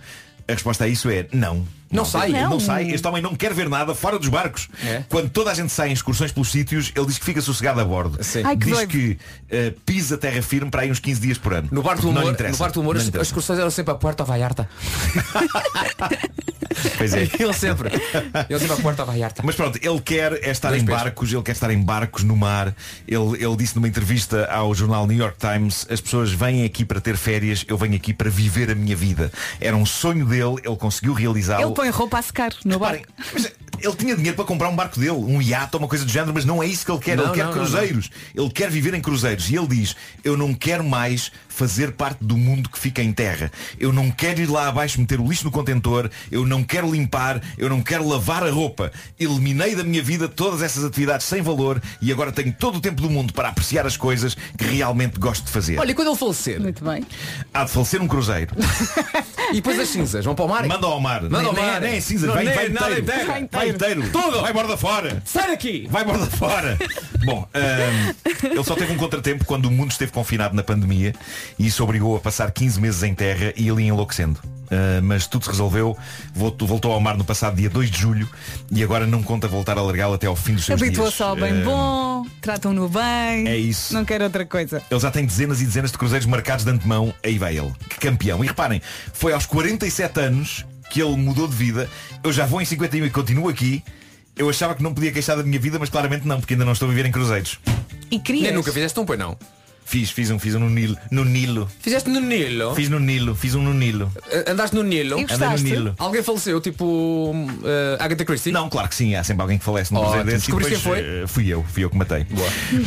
A 0.48 0.54
resposta 0.54 0.86
a 0.86 0.88
isso 0.88 1.10
é 1.10 1.28
não. 1.32 1.68
Não 1.92 2.06
sai? 2.06 2.30
Ele 2.30 2.42
não 2.42 2.50
Não. 2.52 2.60
sai. 2.60 2.90
Este 2.92 3.08
homem 3.08 3.22
não 3.22 3.36
quer 3.36 3.54
ver 3.54 3.70
nada 3.70 3.94
fora 3.94 4.18
dos 4.18 4.28
barcos. 4.30 4.68
É? 4.84 5.04
Quando 5.10 5.30
toda 5.30 5.52
a 5.52 5.54
gente 5.54 5.72
sai 5.72 5.90
em 5.90 5.94
excursões 5.94 6.32
pelos 6.32 6.50
sítios, 6.52 6.92
ele 6.96 7.06
diz 7.06 7.18
que 7.18 7.26
fica 7.26 7.42
sossegado 7.42 7.80
a 7.80 7.86
bordo. 7.86 8.24
Sim. 8.24 8.42
Ai, 8.44 8.56
que 8.58 8.66
diz 8.66 8.74
doido. 8.76 8.90
que 8.90 9.18
eh, 9.50 9.74
pisa 9.86 10.18
terra 10.18 10.42
firme 10.42 10.70
para 10.72 10.82
aí 10.82 10.92
uns 10.92 11.00
15 11.00 11.20
dias 11.22 11.38
por 11.38 11.54
ano. 11.54 11.68
No 11.72 11.82
barco 11.84 12.02
do 12.02 12.12
Não 12.12 12.22
humor, 12.22 12.34
interessa. 12.34 12.54
no 12.54 12.58
barco 12.60 12.74
do 12.76 12.82
humor 12.82 12.96
Não 12.96 13.02
as, 13.02 13.16
as 13.16 13.28
excursões 13.28 13.60
eram 13.60 13.70
sempre 13.72 13.94
a 13.94 13.96
Puerto 13.96 14.24
Vallarta. 14.26 14.68
Pois 16.98 17.14
é. 17.14 17.30
Ele 17.38 17.54
sempre. 17.54 17.90
Ele 18.50 18.60
sempre 18.60 18.74
a 18.74 18.78
Puerto 18.78 19.06
Vallarta. 19.06 19.42
Mas 19.46 19.56
pronto, 19.56 19.78
ele 19.82 20.00
quer 20.02 20.34
é 20.42 20.52
estar 20.52 20.70
Dois 20.70 20.82
em 20.82 20.86
pés. 20.86 20.98
barcos, 21.02 21.32
ele 21.34 21.44
quer 21.44 21.52
estar 21.52 21.70
em 21.72 21.82
barcos 21.82 22.24
no 22.24 22.36
mar. 22.36 22.74
Ele, 23.08 23.44
ele 23.44 23.56
disse 23.58 23.76
numa 23.76 23.88
entrevista 23.88 24.46
ao 24.46 24.74
jornal 24.74 25.06
New 25.06 25.18
York 25.18 25.38
Times, 25.38 25.86
as 25.90 26.00
pessoas 26.00 26.32
vêm 26.32 26.64
aqui 26.64 26.86
para 26.86 27.02
ter 27.02 27.18
férias, 27.18 27.66
eu 27.68 27.78
venho 27.78 27.96
aqui 27.96 28.14
para 28.14 28.30
viver 28.30 28.72
a 28.72 28.76
minha 28.76 28.96
vida. 28.96 29.32
Era 29.60 29.76
um 29.76 29.86
sonho 29.86 30.26
dele, 30.26 30.56
ele 30.64 30.76
conseguiu 30.78 31.14
realizá-lo. 31.14 31.74
Põe 31.82 31.90
roupa 31.90 32.20
a 32.20 32.22
secar 32.22 32.54
no 32.64 32.78
Reparem, 32.78 33.02
barco. 33.02 33.32
mas 33.34 33.52
ele 33.84 33.96
tinha 33.96 34.16
dinheiro 34.16 34.36
para 34.36 34.46
comprar 34.46 34.70
um 34.70 34.76
barco 34.76 35.00
dele, 35.00 35.12
um 35.12 35.42
iate 35.42 35.70
ou 35.74 35.80
uma 35.80 35.88
coisa 35.88 36.06
do 36.06 36.12
género, 36.12 36.34
mas 36.34 36.46
não 36.46 36.62
é 36.62 36.68
isso 36.68 36.86
que 36.86 36.92
ele 36.92 37.00
quer. 37.00 37.18
Não, 37.18 37.26
ele 37.26 37.34
quer 37.34 37.46
não, 37.46 37.52
não, 37.52 37.58
cruzeiros. 37.58 38.10
Ele 38.36 38.50
quer 38.50 38.70
viver 38.70 38.94
em 38.94 39.02
cruzeiros. 39.02 39.50
E 39.50 39.56
ele 39.56 39.68
diz, 39.68 39.96
eu 40.24 40.36
não 40.38 40.54
quero 40.54 40.84
mais 40.84 41.32
fazer 41.50 41.92
parte 41.92 42.24
do 42.24 42.38
mundo 42.38 42.70
que 42.70 42.80
fica 42.80 43.02
em 43.04 43.12
terra. 43.12 43.52
Eu 43.80 43.92
não 43.94 44.10
quero 44.10 44.42
ir 44.42 44.50
lá 44.50 44.68
abaixo 44.68 45.00
meter 45.00 45.20
o 45.20 45.28
lixo 45.28 45.44
no 45.46 45.52
contentor, 45.52 46.10
eu 46.32 46.46
não 46.46 46.64
quero 46.64 46.90
limpar, 46.92 47.42
eu 47.58 47.70
não 47.70 47.82
quero 47.82 48.08
lavar 48.08 48.44
a 48.44 48.50
roupa. 48.50 48.92
Eliminei 49.20 49.76
da 49.76 49.84
minha 49.84 50.02
vida 50.02 50.28
todas 50.28 50.62
essas 50.62 50.84
atividades 50.84 51.26
sem 51.28 51.42
valor 51.42 51.82
e 52.02 52.12
agora 52.12 52.32
tenho 52.32 52.54
todo 52.54 52.78
o 52.78 52.82
tempo 52.82 53.02
do 53.02 53.10
mundo 53.10 53.34
para 53.34 53.50
apreciar 53.50 53.86
as 53.86 53.98
coisas 53.98 54.36
que 54.58 54.66
realmente 54.66 55.20
gosto 55.20 55.46
de 55.46 55.52
fazer. 55.52 55.80
Olha, 55.80 55.92
e 55.92 55.94
quando 55.94 56.10
ele 56.10 56.18
falecer 56.18 56.60
Muito 56.60 56.84
bem. 56.84 57.06
Há 57.54 57.64
de 57.64 57.72
falecer 57.72 58.02
um 58.02 58.08
cruzeiro. 58.08 58.56
e 59.52 59.56
depois 59.56 59.80
as 59.80 59.90
cinzas 59.90 60.24
vão 60.26 60.34
para 60.36 60.46
o 60.46 60.48
mar. 60.48 60.66
Manda 60.66 60.88
ao 60.88 61.00
mar. 61.00 61.22
Manda 61.24 61.48
ao 61.48 61.54
Nem- 61.54 61.64
mar. 61.66 61.82
Nem, 61.82 61.92
nem 61.92 62.02
cinza, 62.02 62.28
Não, 62.28 62.34
vai, 62.34 62.46
nem- 62.46 62.54
vai 62.56 62.70
nada 62.70 63.00
inteiro. 63.00 63.02
inteiro. 63.04 63.28
Vai 63.28 63.48
Vai 63.52 63.70
inteiro. 63.72 64.10
Tudo. 64.12 64.42
Vai 64.42 64.54
borda 64.54 64.78
fora. 64.78 65.22
Sai 65.26 65.48
daqui! 65.48 65.88
Vai 65.90 66.04
borda 66.04 66.26
fora. 66.26 66.78
Bom, 67.24 67.48
ahm, 67.54 68.14
ele 68.44 68.64
só 68.64 68.76
teve 68.76 68.92
um 68.94 68.98
contratempo 68.98 69.46
quando 69.46 69.66
o 69.66 69.72
mundo 69.72 69.92
esteve 69.92 70.12
confinado 70.12 70.56
na 70.56 70.64
pandemia 70.64 71.14
e 71.58 71.68
isso 71.68 71.84
obrigou 71.84 72.16
a 72.16 72.20
passar 72.20 72.52
15 72.52 72.80
meses 72.80 73.04
em 73.04 73.14
terra 73.14 73.54
e 73.56 73.64
ia 73.64 73.82
enlouquecendo. 73.82 74.40
Ah, 74.72 75.02
mas 75.04 75.28
tudo 75.28 75.44
se 75.44 75.52
resolveu, 75.52 75.98
voltou, 76.34 76.66
voltou 76.66 76.94
ao 76.94 77.02
mar 77.02 77.18
no 77.18 77.26
passado 77.26 77.58
dia 77.58 77.70
2 77.70 77.92
de 77.92 78.00
julho 78.00 78.30
e 78.72 78.82
agora 78.82 79.06
não 79.06 79.22
conta 79.22 79.48
voltar 79.48 79.78
a 79.78 79.82
largá-lo 79.82 80.14
até 80.14 80.28
ao 80.28 80.36
fim 80.36 80.56
dos 80.56 80.64
seus 80.66 80.80
dias. 80.80 80.90
Habitua-se 80.90 81.22
ao 81.22 81.36
bem 81.36 81.62
Ah, 81.62 81.66
bom, 81.66 82.26
tratam-no 82.40 82.88
bem. 82.88 83.48
É 83.48 83.58
isso. 83.58 83.94
Não 83.94 84.06
quero 84.06 84.24
outra 84.24 84.46
coisa. 84.46 84.82
Ele 84.90 85.00
já 85.00 85.12
tem 85.12 85.26
dezenas 85.26 85.62
e 85.62 85.66
dezenas 85.66 85.92
de 85.92 85.98
cruzeiros 85.98 86.26
marcados 86.26 86.64
de 86.64 86.72
antemão, 86.72 87.14
aí 87.22 87.38
vai 87.38 87.58
ele. 87.58 87.74
Que 87.90 88.00
campeão. 88.00 88.42
E 88.44 88.48
reparem, 88.48 88.82
foi 89.12 89.34
aos 89.34 89.46
47 89.46 90.20
anos 90.22 90.66
que 90.92 91.02
ele 91.02 91.16
mudou 91.16 91.48
de 91.48 91.56
vida. 91.56 91.90
Eu 92.24 92.32
já 92.34 92.46
vou 92.46 92.62
em 92.62 92.66
51 92.66 93.06
e 93.06 93.10
continuo 93.10 93.48
aqui. 93.50 93.82
Eu 94.36 94.50
achava 94.50 94.76
que 94.76 94.84
não 94.84 94.94
podia 94.94 95.12
queixar 95.12 95.38
da 95.38 95.44
minha 95.44 95.60
vida, 95.60 95.78
mas 95.80 95.90
claramente 95.90 96.28
não, 96.28 96.40
porque 96.40 96.54
ainda 96.54 96.66
não 96.66 96.74
estou 96.74 96.88
a 96.88 96.92
viver 96.92 97.06
em 97.08 97.12
cruzeiros. 97.12 97.60
E 98.10 98.20
querias? 98.20 98.44
Nem 98.46 98.54
nunca 98.54 98.72
fizeste 98.72 99.00
um, 99.00 99.06
pois 99.06 99.18
não. 99.20 99.38
Fiz, 99.84 100.10
fiz 100.10 100.30
um, 100.32 100.40
fiz 100.40 100.56
um 100.56 100.60
no 100.60 100.70
Nilo. 100.70 100.96
No 101.10 101.26
Nilo. 101.26 101.70
Fizeste 101.82 102.10
no 102.10 102.22
Nilo? 102.22 102.74
Fiz 102.76 102.88
no 102.88 102.98
Nilo, 103.00 103.36
fiz 103.36 103.56
um 103.56 103.62
no 103.62 103.74
Nilo. 103.74 104.10
Eh, 104.30 104.46
Andaste 104.52 104.74
no 104.76 104.84
Nilo? 104.84 105.20
E 105.20 105.24
Andei 105.30 105.50
no? 105.50 105.58
Nilo. 105.58 105.96
Alguém 105.98 106.24
faleceu, 106.24 106.62
tipo 106.62 107.34
eh, 107.66 107.98
Agatha 108.00 108.24
Christie? 108.24 108.52
Não, 108.54 108.70
claro 108.70 108.88
que 108.88 108.96
sim, 108.96 109.16
há 109.16 109.24
sempre 109.24 109.42
alguém 109.42 109.58
que 109.58 109.66
falece 109.66 109.94
no 109.94 110.00
Ótimo. 110.00 110.24
cruzeiro 110.24 110.38
desse. 110.40 110.52
depois, 110.52 110.68
quem 110.68 110.78
foi? 110.80 111.00
eh, 111.00 111.24
Fui 111.28 111.48
eu, 111.48 111.66
fui 111.74 111.84
eu 111.84 111.90
que 111.90 111.98
matei. 111.98 112.26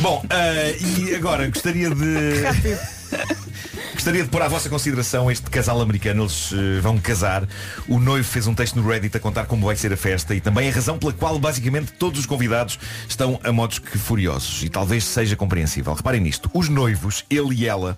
Bom, 0.01 0.25
eh, 0.31 0.77
e 0.79 1.13
agora 1.15 1.47
gostaria 1.47 1.89
de. 1.91 2.05
Gostaria 3.95 4.23
de 4.23 4.29
pôr 4.29 4.41
à 4.41 4.47
vossa 4.49 4.69
consideração 4.69 5.31
este 5.31 5.49
casal 5.49 5.81
americano, 5.81 6.23
eles 6.23 6.51
eh, 6.51 6.81
vão 6.81 6.97
casar. 6.97 7.47
O 7.87 7.97
noivo 7.97 8.27
fez 8.27 8.45
um 8.45 8.53
texto 8.53 8.75
no 8.75 8.87
Reddit 8.87 9.15
a 9.15 9.19
contar 9.21 9.45
como 9.45 9.65
vai 9.65 9.75
ser 9.77 9.91
a 9.93 9.97
festa 9.97 10.35
e 10.35 10.41
também 10.41 10.69
a 10.69 10.71
razão 10.71 10.99
pela 10.99 11.13
qual 11.13 11.39
basicamente 11.39 11.93
todos 11.93 12.19
os 12.19 12.25
convidados 12.25 12.77
estão 13.07 13.39
a 13.41 13.53
modos 13.53 13.79
que 13.79 13.97
furiosos. 13.97 14.63
E 14.63 14.69
talvez 14.69 15.05
seja 15.05 15.37
compreensível. 15.37 15.93
Reparem 15.93 16.19
nisto, 16.19 16.51
os 16.53 16.67
noivos, 16.67 17.23
ele 17.29 17.55
e 17.55 17.65
ela, 17.65 17.97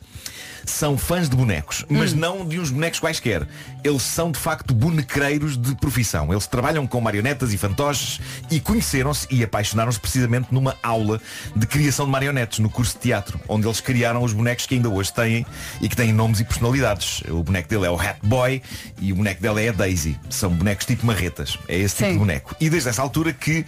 são 0.69 0.97
fãs 0.97 1.29
de 1.29 1.35
bonecos, 1.35 1.85
mas 1.89 2.13
não 2.13 2.45
de 2.45 2.59
uns 2.59 2.69
bonecos 2.69 2.99
quaisquer. 2.99 3.47
Eles 3.83 4.01
são 4.01 4.31
de 4.31 4.39
facto 4.39 4.73
bonecreiros 4.73 5.57
de 5.57 5.75
profissão. 5.75 6.31
Eles 6.31 6.45
trabalham 6.47 6.85
com 6.85 6.99
marionetas 6.99 7.53
e 7.53 7.57
fantoches 7.57 8.19
e 8.51 8.59
conheceram-se 8.59 9.27
e 9.31 9.43
apaixonaram-se 9.43 9.99
precisamente 9.99 10.47
numa 10.51 10.75
aula 10.83 11.21
de 11.55 11.65
criação 11.65 12.05
de 12.05 12.11
marionetes 12.11 12.59
no 12.59 12.69
curso 12.69 12.93
de 12.95 12.99
teatro, 12.99 13.39
onde 13.47 13.65
eles 13.65 13.79
criaram 13.79 14.23
os 14.23 14.33
bonecos 14.33 14.65
que 14.65 14.75
ainda 14.75 14.89
hoje 14.89 15.11
têm 15.13 15.45
e 15.81 15.87
que 15.89 15.95
têm 15.95 16.11
nomes 16.11 16.39
e 16.39 16.43
personalidades. 16.43 17.21
O 17.29 17.43
boneco 17.43 17.69
dele 17.69 17.85
é 17.85 17.89
o 17.89 17.99
Hat 17.99 18.19
Boy 18.23 18.61
e 18.99 19.13
o 19.13 19.15
boneco 19.15 19.41
dela 19.41 19.61
é 19.61 19.69
a 19.69 19.71
Daisy. 19.71 20.19
São 20.29 20.49
bonecos 20.51 20.85
tipo 20.85 21.05
marretas. 21.05 21.57
É 21.67 21.77
esse 21.77 21.95
tipo 21.95 22.07
Sim. 22.07 22.13
de 22.13 22.19
boneco. 22.19 22.55
E 22.59 22.69
desde 22.69 22.89
essa 22.89 23.01
altura 23.01 23.31
que 23.31 23.65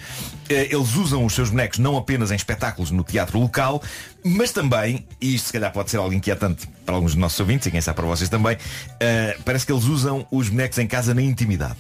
eh, 0.50 0.68
eles 0.72 0.96
usam 0.96 1.26
os 1.26 1.34
seus 1.34 1.50
bonecos 1.50 1.80
não 1.80 1.98
apenas 1.98 2.32
em 2.32 2.36
espetáculos 2.36 2.92
no 2.92 3.04
teatro 3.04 3.40
local, 3.40 3.82
mas 4.24 4.52
também, 4.52 5.06
e 5.22 5.36
isto 5.36 5.48
se 5.48 5.54
calhar 5.54 5.72
pode 5.72 5.90
ser 5.92 5.98
algo 5.98 6.14
inquietante 6.14 6.68
para 6.86 6.96
alguns 6.96 7.12
dos 7.12 7.20
nossos 7.22 7.40
ouvintes 7.40 7.68
e 7.68 7.72
quem 7.72 7.82
sabe 7.82 7.96
para 7.96 8.06
vocês 8.06 8.30
também, 8.30 8.58
eh, 9.00 9.38
parece 9.46 9.66
que 9.66 9.72
eles 9.72 9.86
usam 9.86 10.26
os 10.32 10.50
bonecos 10.50 10.78
em 10.78 10.88
casa 10.88 11.14
na 11.14 11.22
intimidade. 11.22 11.78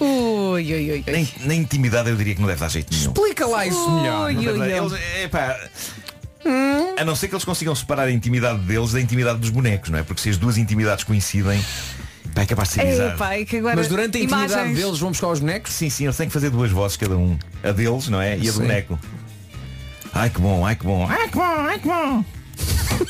Ui, 0.00 0.62
ui, 0.62 0.72
ui, 0.72 0.90
ui. 0.92 1.04
Nem, 1.06 1.28
na 1.44 1.54
intimidade 1.54 2.08
eu 2.10 2.16
diria 2.16 2.34
que 2.34 2.40
não 2.40 2.48
deve 2.48 2.60
dar 2.60 2.68
jeito 2.68 2.90
nenhum. 2.92 3.12
Explica 3.12 3.46
lá 3.46 3.66
isso 3.66 3.90
melhor. 3.90 4.26
Ui, 4.28 4.34
deve 4.34 4.48
ui, 4.50 4.58
ui. 4.60 4.72
eles- 4.72 4.92
epá, 5.24 5.60
a 6.96 7.04
não 7.04 7.14
ser 7.14 7.28
que 7.28 7.34
eles 7.34 7.44
consigam 7.44 7.74
separar 7.74 8.04
a 8.04 8.10
intimidade 8.10 8.60
deles 8.60 8.92
da 8.92 9.00
intimidade 9.00 9.38
dos 9.38 9.50
bonecos, 9.50 9.90
não 9.90 9.98
é? 9.98 10.02
Porque 10.02 10.20
se 10.22 10.30
as 10.30 10.36
duas 10.38 10.56
intimidades 10.56 11.04
coincidem, 11.04 11.62
pá, 12.34 12.42
é 12.42 12.46
capaz 12.46 12.68
de 12.70 12.74
ser 12.76 12.86
bizarro. 12.86 13.14
Epá, 13.14 13.34
é 13.34 13.44
que 13.44 13.58
agora 13.58 13.76
Mas 13.76 13.88
durante 13.88 14.16
a 14.16 14.20
intimidade 14.22 14.52
imagens- 14.54 14.76
deles 14.78 14.98
vão 14.98 15.10
buscar 15.10 15.28
os 15.28 15.40
bonecos? 15.40 15.72
Sim, 15.72 15.90
sim, 15.90 16.04
eles 16.04 16.16
têm 16.16 16.26
que 16.26 16.32
fazer 16.32 16.48
duas 16.50 16.70
vozes 16.70 16.96
cada 16.96 17.16
um. 17.16 17.38
A 17.62 17.70
deles, 17.70 18.08
não 18.08 18.20
é? 18.22 18.36
E 18.38 18.48
a 18.48 18.52
do 18.52 18.52
Sim. 18.52 18.58
boneco. 18.62 18.98
Ai 20.14 20.30
que 20.30 20.40
bom, 20.40 20.64
ai 20.66 20.76
que 20.76 20.84
bom. 20.84 21.06
Ai 21.08 21.28
que 21.28 21.36
bom, 21.36 21.42
ai 21.60 21.78
que 21.78 21.88
bom. 21.88 22.24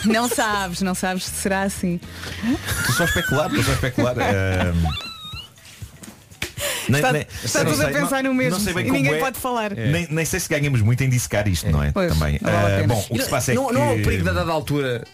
Não 0.04 0.28
sabes, 0.28 0.82
não 0.82 0.94
sabes 0.94 1.24
se 1.24 1.30
será 1.42 1.62
assim. 1.62 1.98
Estou 2.80 2.94
só 2.94 3.02
a 3.02 3.06
especular, 3.06 3.46
estou 3.46 3.64
só 3.64 3.70
a 3.70 3.74
especular. 3.74 4.14
Ahm, 4.18 4.82
nem- 6.88 6.98
Está, 7.00 7.12
nem- 7.12 7.26
está 7.44 7.64
tudo 7.64 7.82
a 7.82 7.88
pensar 7.88 8.22
não- 8.22 8.30
no 8.30 8.36
mesmo 8.36 8.58
não 8.58 8.80
e 8.80 8.90
ninguém 8.90 9.14
é. 9.14 9.18
pode 9.18 9.38
falar. 9.38 9.72
Nem, 9.74 10.06
nem 10.10 10.24
sei 10.24 10.38
se 10.40 10.48
ganhamos 10.48 10.80
muito 10.82 11.02
em 11.02 11.08
dissecar 11.10 11.46
isto, 11.48 11.70
não 11.70 11.82
é? 11.82 11.90
Pois, 11.92 12.12
Também. 12.12 12.38
não 12.42 12.50
pena. 12.50 12.86
bom, 12.86 13.06
o 13.10 13.14
que 13.14 13.22
se 13.22 13.28
passa 13.30 13.52
é 13.52 13.54
não, 13.54 13.66
que. 13.68 13.72
não 13.74 13.82
há 13.82 13.92
o 13.92 14.02
perigo 14.02 14.22
de, 14.24 14.28
a 14.28 14.32
dada 14.32 14.52
altura 14.52 15.04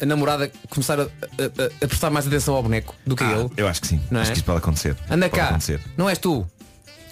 a 0.00 0.04
namorada 0.06 0.50
começar 0.68 1.00
a, 1.00 1.04
a- 1.04 1.06
a- 1.06 1.84
a 1.84 1.88
prestar 1.88 2.10
mais 2.10 2.26
atenção 2.26 2.54
ao 2.54 2.62
boneco 2.62 2.94
do 3.06 3.16
que 3.16 3.24
Ah, 3.24 3.32
ele? 3.32 3.50
eu 3.56 3.66
acho 3.68 3.80
que 3.80 3.86
sim. 3.88 4.00
Não 4.10 4.20
acho 4.20 4.30
é? 4.30 4.32
que 4.34 4.38
isso 4.38 4.44
pode 4.44 4.58
acontecer. 4.58 4.96
Anda 5.08 5.28
Pode 5.28 5.40
cá. 5.40 5.48
acontecer. 5.48 5.80
Não 5.96 6.08
és 6.08 6.18
tu. 6.18 6.46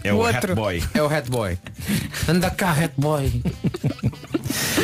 É 0.05 0.13
o, 0.13 0.19
O 0.19 0.27
Hat. 0.27 0.47
Boy. 0.55 0.83
É 0.93 1.03
o 1.03 1.07
Hat 1.07 1.31
Boy. 1.31 1.59
Anda 2.29 2.51
cá, 2.51 2.73
Hat 2.73 2.93
Boy. 2.97 3.43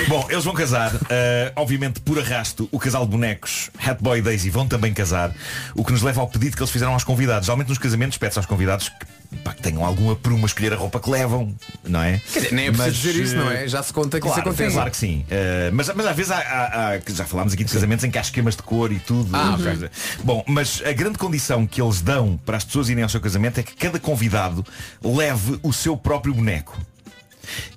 Bom, 0.09 0.27
eles 0.31 0.45
vão 0.45 0.55
casar. 0.55 0.93
eh, 1.09 1.53
obviamente, 1.57 2.01
por 2.01 2.19
arrasto, 2.19 2.69
o 2.73 2.79
casal 2.79 3.05
de 3.05 3.11
bonecos 3.13 3.71
Hatboy 3.79 4.19
e 4.19 4.23
Daisy 4.23 4.51
vão 4.51 4.67
também 4.67 4.93
casar. 4.93 5.33
O 5.75 5.85
que 5.85 5.93
nos 5.93 6.03
leva 6.03 6.21
ao 6.21 6.29
pedido 6.29 6.57
que 6.57 6.63
eles 6.63 6.71
fizeram 6.71 6.93
aos 6.93 7.05
convidados. 7.05 7.47
Geralmente 7.47 7.69
nos 7.69 7.79
casamentos 7.79 8.19
pede-se 8.19 8.39
aos 8.39 8.47
convidados 8.47 8.89
que, 8.89 9.37
pá, 9.45 9.53
que 9.53 9.63
tenham 9.63 9.85
alguma 9.85 10.17
pruma 10.17 10.45
a 10.45 10.47
escolher 10.47 10.73
a 10.73 10.77
roupa 10.77 10.99
que 11.01 11.11
levam, 11.11 11.55
não 11.85 12.03
é? 12.03 12.21
Quer 12.33 12.41
dizer, 12.41 12.53
nem 12.55 12.67
é 12.67 12.71
preciso 12.73 12.89
Mas, 12.89 12.97
dizer 12.97 13.23
isso, 13.23 13.37
não 13.37 13.51
eh, 13.51 13.65
é? 13.65 13.69
Já 13.69 13.83
se 13.83 13.93
conta 13.93 14.19
que 14.19 14.23
claro, 14.27 14.41
isso 14.41 14.49
acontece. 14.49 14.75
Claro 14.75 14.91
que 14.91 14.97
sim. 14.97 15.25
Eh, 15.31 15.71
mas, 15.73 15.91
mas 15.95 16.07
às 16.07 16.17
vezes 16.17 16.33
há, 16.33 16.39
há- 16.39 16.95
há- 16.95 17.01
já 17.13 17.25
falámos 17.25 17.53
aqui 17.53 17.65
de 17.65 17.73
casamentos 17.73 18.05
em 18.05 18.11
que 18.11 18.19
há 18.19 18.23
esquemas 18.23 18.57
de 18.57 18.63
cor 18.63 18.91
e 18.93 18.99
tudo. 18.99 19.35
Ah, 19.37 19.53
ok. 19.55 19.65
Coisa. 19.65 19.91
Bom, 20.25 20.45
mas 20.47 20.83
a 20.85 20.93
grande 20.93 21.19
condição 21.19 21.67
que 21.67 21.81
eles 21.81 22.01
dão 22.01 22.39
para 22.45 22.57
as 22.57 22.65
pessoas 22.65 22.89
irem 22.89 23.03
ao 23.03 23.09
seu 23.09 23.21
casamento 23.21 23.59
é 23.61 23.63
que 23.63 23.75
cada 23.75 23.99
convidado 24.01 24.65
leve 25.03 25.59
o 25.63 25.73
seu 25.73 25.97
próprio 25.97 26.35
boneco. 26.35 26.77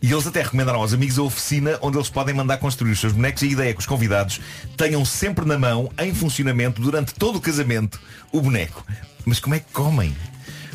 E 0.01 0.11
eles 0.11 0.27
até 0.27 0.41
recomendaram 0.41 0.79
aos 0.79 0.93
amigos 0.93 1.17
a 1.17 1.23
oficina 1.23 1.77
onde 1.81 1.97
eles 1.97 2.09
podem 2.09 2.33
mandar 2.33 2.57
construir 2.57 2.91
os 2.91 2.99
seus 2.99 3.13
bonecos 3.13 3.41
e 3.43 3.47
a 3.47 3.49
ideia 3.49 3.69
é 3.69 3.73
que 3.73 3.79
os 3.79 3.85
convidados 3.85 4.39
tenham 4.77 5.03
sempre 5.05 5.45
na 5.45 5.57
mão, 5.57 5.91
em 5.97 6.13
funcionamento, 6.13 6.81
durante 6.81 7.13
todo 7.13 7.37
o 7.37 7.41
casamento, 7.41 7.99
o 8.31 8.41
boneco. 8.41 8.85
Mas 9.25 9.39
como 9.39 9.55
é 9.55 9.59
que 9.59 9.71
comem? 9.71 10.15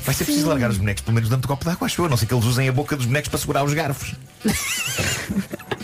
Vai 0.05 0.15
ser 0.15 0.25
preciso 0.25 0.49
largar 0.49 0.71
os 0.71 0.79
bonecos 0.79 1.03
pelo 1.03 1.15
menos 1.15 1.29
dentro 1.29 1.43
do 1.43 1.49
copo 1.49 1.65
de 1.65 1.71
água, 1.71 1.87
acho 1.87 2.01
eu, 2.01 2.07
a 2.07 2.09
não 2.09 2.17
ser 2.17 2.27
que 2.27 2.33
eles 2.33 2.45
usem 2.45 2.69
a 2.69 2.73
boca 2.73 2.97
dos 2.97 3.07
bonecos 3.07 3.29
para 3.29 3.39
segurar 3.39 3.65
os 3.65 3.75
garfos. 3.75 4.15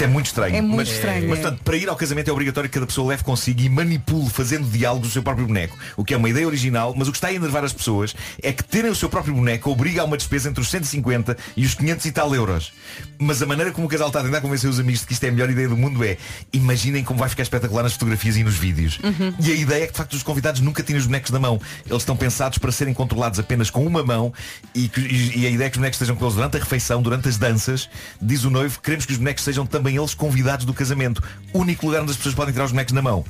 Isto 0.00 0.04
é 0.04 0.06
muito 0.06 0.26
estranho. 0.26 0.56
É 0.56 0.60
muito 0.62 0.76
mas, 0.76 0.88
estranho, 0.88 1.28
Mas, 1.28 1.38
é. 1.38 1.42
portanto, 1.42 1.62
para 1.62 1.76
ir 1.76 1.88
ao 1.88 1.96
casamento 1.96 2.28
é 2.28 2.32
obrigatório 2.32 2.70
que 2.70 2.74
cada 2.74 2.86
pessoa 2.86 3.08
leve 3.10 3.22
consigo 3.22 3.60
e 3.60 3.68
manipule 3.68 4.30
fazendo 4.30 4.66
diálogo 4.70 5.02
do 5.06 5.10
seu 5.10 5.22
próprio 5.22 5.46
boneco. 5.46 5.76
O 5.96 6.04
que 6.04 6.14
é 6.14 6.16
uma 6.16 6.28
ideia 6.28 6.46
original, 6.46 6.94
mas 6.96 7.06
o 7.08 7.12
que 7.12 7.18
está 7.18 7.28
a 7.28 7.34
enervar 7.34 7.64
as 7.64 7.72
pessoas 7.72 8.14
é 8.42 8.50
que 8.52 8.64
terem 8.64 8.90
o 8.90 8.94
seu 8.94 9.10
próprio 9.10 9.34
boneco 9.34 9.70
obriga 9.70 10.00
a 10.00 10.04
uma 10.04 10.16
despesa 10.16 10.48
entre 10.48 10.62
os 10.62 10.70
150 10.70 11.36
e 11.56 11.66
os 11.66 11.74
500 11.74 12.06
e 12.06 12.12
tal 12.12 12.34
euros. 12.34 12.72
Mas 13.18 13.42
a 13.42 13.46
maneira 13.46 13.72
como 13.72 13.86
o 13.86 13.90
casal 13.90 14.08
está 14.08 14.20
a 14.20 14.24
tentar 14.24 14.40
convencer 14.40 14.70
os 14.70 14.80
amigos 14.80 15.00
de 15.02 15.06
que 15.06 15.12
isto 15.12 15.24
é 15.24 15.28
a 15.28 15.32
melhor 15.32 15.50
ideia 15.50 15.68
do 15.68 15.76
mundo 15.76 16.02
é 16.02 16.16
imaginem 16.52 17.04
como 17.04 17.18
vai 17.20 17.28
ficar 17.28 17.42
espetacular 17.42 17.82
nas 17.82 17.92
fotografias 17.92 18.36
e 18.36 18.42
nos 18.44 18.56
vídeos. 18.56 18.98
Uhum. 19.02 19.34
E 19.38 19.52
a 19.52 19.54
ideia 19.54 19.84
é 19.84 19.86
que 19.86 19.92
de 19.92 19.98
facto 19.98 20.14
os 20.14 20.22
convidados 20.22 20.60
nunca 20.60 20.82
têm 20.82 20.96
os 20.96 21.06
bonecos 21.06 21.30
na 21.30 21.38
mão. 21.38 21.60
Eles 21.86 22.02
estão 22.02 22.16
pensados 22.16 22.58
para 22.58 22.72
serem 22.72 22.94
controlados 22.94 23.38
apenas 23.38 23.68
com 23.70 23.86
uma 23.86 24.02
mão 24.02 24.32
e, 24.74 24.88
que- 24.88 25.00
e- 25.00 25.40
e 25.40 25.46
a 25.46 25.50
ideia 25.50 25.66
é 25.66 25.70
que 25.70 25.76
os 25.76 25.80
bonecos 25.80 25.96
estejam 25.96 26.16
com 26.16 26.24
eles 26.24 26.34
durante 26.34 26.56
a 26.56 26.60
refeição, 26.60 27.02
durante 27.02 27.28
as 27.28 27.36
danças. 27.36 27.88
Diz 28.20 28.44
o 28.44 28.50
noivo, 28.50 28.80
queremos 28.80 29.04
que 29.06 29.12
os 29.12 29.18
bonecos 29.18 29.44
sejam 29.44 29.66
também 29.66 29.89
eles 29.96 30.14
convidados 30.14 30.64
do 30.64 30.74
casamento. 30.74 31.22
Único 31.52 31.86
lugar 31.86 32.02
onde 32.02 32.12
as 32.12 32.16
pessoas 32.16 32.34
podem 32.34 32.52
tirar 32.52 32.64
os 32.64 32.72
bonecos 32.72 32.92
na 32.92 33.02
mão. 33.02 33.24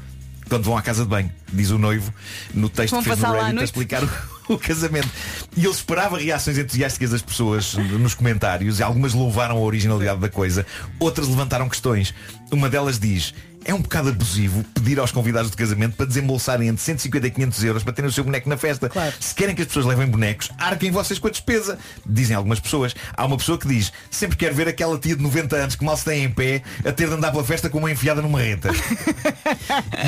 Quando 0.48 0.64
vão 0.64 0.76
à 0.76 0.82
casa 0.82 1.04
de 1.04 1.08
banho, 1.08 1.30
diz 1.52 1.70
o 1.70 1.78
noivo 1.78 2.12
no 2.52 2.68
texto 2.68 2.90
Vão 2.90 3.02
que 3.02 3.08
fez 3.08 3.18
no 3.18 3.22
passar 3.22 3.36
lá 3.36 3.44
à 3.44 3.46
Reddit 3.46 3.50
a 3.50 3.54
noite. 3.54 3.66
explicar 3.66 4.02
o, 4.02 4.10
o 4.54 4.58
casamento. 4.58 5.08
E 5.56 5.60
ele 5.60 5.70
esperava 5.70 6.18
reações 6.18 6.58
entusiásticas 6.58 7.10
das 7.10 7.22
pessoas 7.22 7.74
nos 7.74 8.14
comentários 8.14 8.80
e 8.80 8.82
algumas 8.82 9.14
louvaram 9.14 9.56
a 9.56 9.60
originalidade 9.60 10.20
da 10.20 10.28
coisa, 10.28 10.66
outras 10.98 11.28
levantaram 11.28 11.68
questões. 11.68 12.12
Uma 12.50 12.68
delas 12.68 12.98
diz, 12.98 13.32
é 13.64 13.74
um 13.74 13.80
bocado 13.80 14.08
abusivo 14.08 14.64
pedir 14.74 14.98
aos 14.98 15.12
convidados 15.12 15.50
de 15.50 15.56
casamento 15.56 15.96
para 15.96 16.06
desembolsarem 16.06 16.68
entre 16.68 16.82
150 16.82 17.26
e 17.26 17.30
500 17.30 17.64
euros 17.64 17.82
para 17.82 17.92
terem 17.92 18.08
o 18.08 18.12
seu 18.12 18.24
boneco 18.24 18.48
na 18.48 18.56
festa. 18.56 18.90
Se 19.18 19.34
querem 19.34 19.54
que 19.54 19.62
as 19.62 19.68
pessoas 19.68 19.86
levem 19.86 20.06
bonecos, 20.06 20.50
arquem 20.58 20.90
vocês 20.90 21.18
com 21.18 21.28
a 21.28 21.30
despesa. 21.30 21.78
Dizem 22.04 22.36
algumas 22.36 22.60
pessoas. 22.60 22.94
Há 23.16 23.24
uma 23.24 23.36
pessoa 23.36 23.58
que 23.58 23.68
diz, 23.68 23.92
sempre 24.10 24.36
quero 24.36 24.54
ver 24.54 24.68
aquela 24.68 24.98
tia 24.98 25.16
de 25.16 25.22
90 25.22 25.56
anos 25.56 25.76
que 25.76 25.84
mal 25.84 25.96
se 25.96 26.04
tem 26.04 26.24
em 26.24 26.30
pé 26.30 26.62
a 26.84 26.92
ter 26.92 27.08
de 27.08 27.14
andar 27.14 27.30
pela 27.30 27.44
festa 27.44 27.68
com 27.68 27.78
uma 27.78 27.90
enfiada 27.90 28.22
numa 28.22 28.40
reta. 28.40 28.70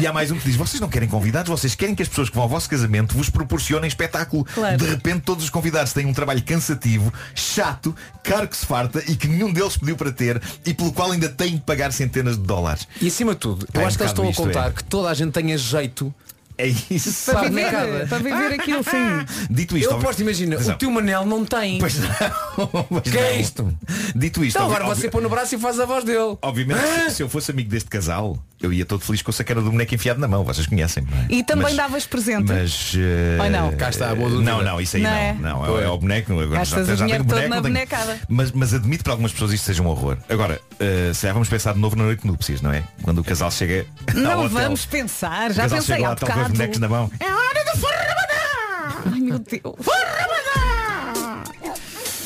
E 0.00 0.07
há 0.07 0.12
mais 0.12 0.30
um 0.30 0.38
que 0.38 0.44
diz, 0.44 0.57
vocês 0.57 0.80
não 0.80 0.88
querem 0.88 1.09
convidados, 1.09 1.50
vocês 1.50 1.74
querem 1.74 1.94
que 1.94 2.03
as 2.03 2.09
pessoas 2.09 2.28
que 2.28 2.34
vão 2.34 2.44
ao 2.44 2.48
vosso 2.48 2.68
casamento 2.68 3.14
vos 3.14 3.28
proporcionem 3.28 3.86
espetáculo. 3.86 4.44
Claro. 4.44 4.76
De 4.76 4.86
repente 4.86 5.20
todos 5.20 5.44
os 5.44 5.50
convidados 5.50 5.92
têm 5.92 6.07
um 6.07 6.12
trabalho 6.12 6.42
cansativo, 6.42 7.12
chato, 7.34 7.94
caro 8.22 8.48
que 8.48 8.57
se 8.57 8.64
farta 8.66 9.03
e 9.07 9.16
que 9.16 9.28
nenhum 9.28 9.53
deles 9.53 9.76
pediu 9.76 9.96
para 9.96 10.11
ter 10.11 10.40
e 10.64 10.72
pelo 10.72 10.92
qual 10.92 11.12
ainda 11.12 11.28
têm 11.28 11.57
de 11.57 11.61
pagar 11.61 11.92
centenas 11.92 12.36
de 12.36 12.42
dólares. 12.44 12.88
E 13.00 13.09
acima 13.09 13.34
de 13.34 13.40
tudo, 13.43 13.66
eu 13.74 13.80
É 13.80 13.84
acho 13.84 13.97
que 13.97 14.03
eles 14.05 14.12
estão 14.12 14.24
a 14.24 14.30
isto, 14.30 14.40
contar 14.43 14.68
é. 14.68 14.70
que 14.70 14.84
toda 14.84 15.11
a 15.11 15.14
gente 15.14 15.32
tenha 15.32 15.59
jeito 15.59 16.14
É 16.59 16.66
isso. 16.68 17.30
Para 17.32 17.48
viver, 17.48 17.72
nada. 17.72 18.07
para 18.09 18.18
viver 18.18 18.53
aquilo 18.61 18.82
sim. 18.84 19.46
Dito 19.50 19.76
isto, 19.76 19.90
Eu 19.90 19.96
aposto, 19.96 20.20
imagina, 20.20 20.55
Atenção. 20.57 20.74
o 20.74 20.78
teu 20.78 20.90
Manel 20.90 21.24
não 21.26 21.44
tem. 21.44 21.78
Pois 21.78 21.98
não. 21.98 22.09
Pois 22.88 23.03
Que 23.11 23.18
é 23.18 23.32
não. 23.34 23.40
isto? 23.40 23.78
Dito 24.14 24.44
isto, 24.44 24.57
Então 24.57 24.66
agora 24.66 24.84
você 24.84 25.09
põe 25.09 25.22
no 25.22 25.28
braço 25.28 25.55
e 25.55 25.59
faz 25.59 25.80
a 25.80 25.86
voz 25.86 26.05
dele. 26.05 26.36
obviamente 26.42 26.80
se- 27.09 27.11
se 27.16 27.22
eu 27.22 27.28
fosse 27.28 27.50
amigo 27.50 27.68
deste 27.70 27.88
casal, 27.88 28.36
eu 28.61 28.72
ia 28.72 28.84
todo 28.84 29.03
feliz 29.03 29.22
com 29.22 29.30
a 29.30 29.34
saqueira 29.34 29.61
do 29.61 29.70
boneco 29.70 29.94
enfiado 29.94 30.20
na 30.20 30.28
mão, 30.28 30.44
vocês 30.44 30.66
conhecem. 30.66 31.05
é? 31.28 31.34
E 31.34 31.42
também 31.44 31.64
Mas- 31.64 31.76
davas 31.76 32.07
presente. 32.07 32.44
Mas 32.53 32.92
eh, 32.96 33.42
Ou 33.42 33.50
não? 33.50 33.72
Cá 33.76 33.90
está 33.90 34.11
a 34.11 34.14
boa 34.14 34.28
dúvida. 34.30 34.50
Não, 34.50 34.62
não, 34.62 34.80
isso 34.80 34.96
aí 34.96 35.03
Não 35.03 35.11
não. 35.11 35.16
é? 35.16 35.32
Não, 35.34 35.78
é, 35.78 35.84
é 35.84 35.88
o 35.88 35.98
boneco. 35.98 36.32
Agora 36.32 36.59
Gastas 36.61 36.86
já, 36.86 36.94
o 36.94 36.96
já 36.96 37.07
tenho 37.07 37.18
todo 37.18 37.28
boneco, 37.28 37.48
não 37.55 37.62
tenho- 37.62 37.74
bonecada. 37.74 38.18
Mas, 38.28 38.53
mas 38.53 38.74
admito 38.74 39.03
para 39.05 39.14
algumas 39.14 39.32
pessoas 39.32 39.53
isto 39.53 39.64
seja 39.64 39.82
um 39.82 39.86
horror. 39.86 40.16
Agora, 40.28 40.61
eh, 40.78 41.11
se 41.14 41.26
já 41.26 41.32
vamos 41.32 41.48
pensar 41.48 41.72
de 41.74 41.80
novo 41.80 41.96
na 41.96 42.05
noite 42.05 42.22
de 42.22 42.26
núpcias, 42.28 42.61
não 42.62 42.72
é? 42.72 42.82
Quando 43.03 43.18
o 43.18 43.24
casal 43.24 43.50
chega 43.50 43.86
Não 44.14 44.40
hotel, 44.44 44.48
vamos 44.48 44.84
pensar, 44.86 45.50
o 45.50 45.55
já 45.55 45.62
casal 45.62 45.78
pensei 45.78 45.96
chega 45.96 46.09
lá, 46.09 46.14
há 46.14 46.16
com 46.16 46.26
os 46.43 46.53
bonecos 46.53 46.78
na 46.78 46.88
mão. 46.88 47.11
É 47.20 47.32
hora 47.32 47.64
do 47.64 47.78
forro 47.78 47.95
Ramadã! 47.95 49.12
Ai 49.12 49.20
meu 49.20 49.38
Deus. 49.38 49.86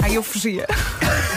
Ai 0.03 0.17
eu 0.17 0.23
fugia. 0.23 0.67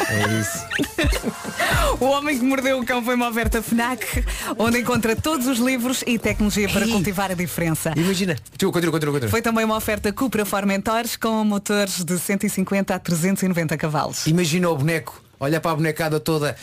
É 0.09 0.39
isso. 0.39 0.65
O 1.99 2.05
Homem 2.05 2.37
que 2.39 2.45
Mordeu 2.45 2.79
o 2.79 2.85
Cão 2.85 3.03
foi 3.03 3.15
uma 3.15 3.27
oferta 3.27 3.61
FNAC, 3.61 4.23
onde 4.57 4.79
encontra 4.79 5.15
todos 5.15 5.47
os 5.47 5.59
livros 5.59 6.01
e 6.07 6.17
tecnologia 6.17 6.69
para 6.69 6.87
cultivar 6.87 7.29
a 7.29 7.33
diferença. 7.33 7.91
Imagina. 7.95 8.37
Tio, 8.57 8.71
continua, 8.71 8.93
continua, 8.93 9.13
continua. 9.13 9.29
Foi 9.29 9.41
também 9.41 9.65
uma 9.65 9.75
oferta 9.75 10.11
Cupra 10.13 10.45
Formentores 10.45 11.17
com 11.17 11.43
motores 11.43 12.03
de 12.03 12.17
150 12.17 12.95
a 12.95 12.99
390 12.99 13.77
cavalos. 13.77 14.27
Imagina 14.27 14.69
o 14.69 14.77
boneco. 14.77 15.21
Olha 15.39 15.61
para 15.61 15.71
a 15.71 15.75
bonecada 15.75 16.19
toda. 16.19 16.55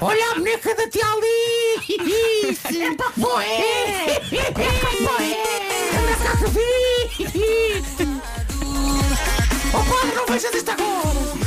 Olha 0.00 0.30
a 0.30 0.34
boneca 0.34 0.74
da 0.74 0.88
tia 0.88 1.04
ali. 1.04 2.54
Sempre 2.54 3.06
Oh 9.74 9.84
padre, 9.84 10.14
não 10.14 10.26
vejas 10.26 10.54
isto 10.54 10.70
agora. 10.70 11.42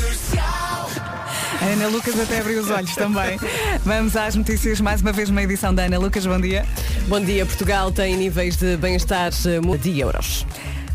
A 1.62 1.66
Ana 1.68 1.88
Lucas 1.88 2.20
até 2.20 2.40
abriu 2.40 2.62
os 2.62 2.70
olhos 2.70 2.94
também. 2.96 3.40
Vamos 3.86 4.16
às 4.18 4.36
notícias, 4.36 4.82
mais 4.82 5.02
uma 5.02 5.14
vez 5.14 5.30
uma 5.30 5.42
edição 5.42 5.74
da 5.74 5.84
Ana 5.84 5.98
Lucas, 5.98 6.26
bom 6.26 6.40
dia. 6.40 6.66
Bom 7.08 7.22
dia, 7.22 7.46
Portugal 7.46 7.92
tem 7.92 8.18
níveis 8.18 8.58
de 8.58 8.76
bem-estar 8.76 9.32
eh, 9.32 9.78
de 9.78 10.00
euros. 10.00 10.46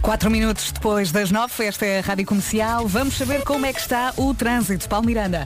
Quatro 0.03 0.31
minutos 0.31 0.73
depois 0.73 1.13
das 1.13 1.31
nove, 1.31 1.65
esta 1.65 1.85
é 1.85 1.99
a 1.99 2.03
Rádio 2.03 2.25
Comercial. 2.25 2.89
Vamos 2.89 3.17
saber 3.19 3.43
como 3.43 3.67
é 3.67 3.73
que 3.73 3.81
está 3.81 4.13
o 4.17 4.33
trânsito. 4.35 4.89
Paulo 4.89 5.07
Miranda. 5.07 5.45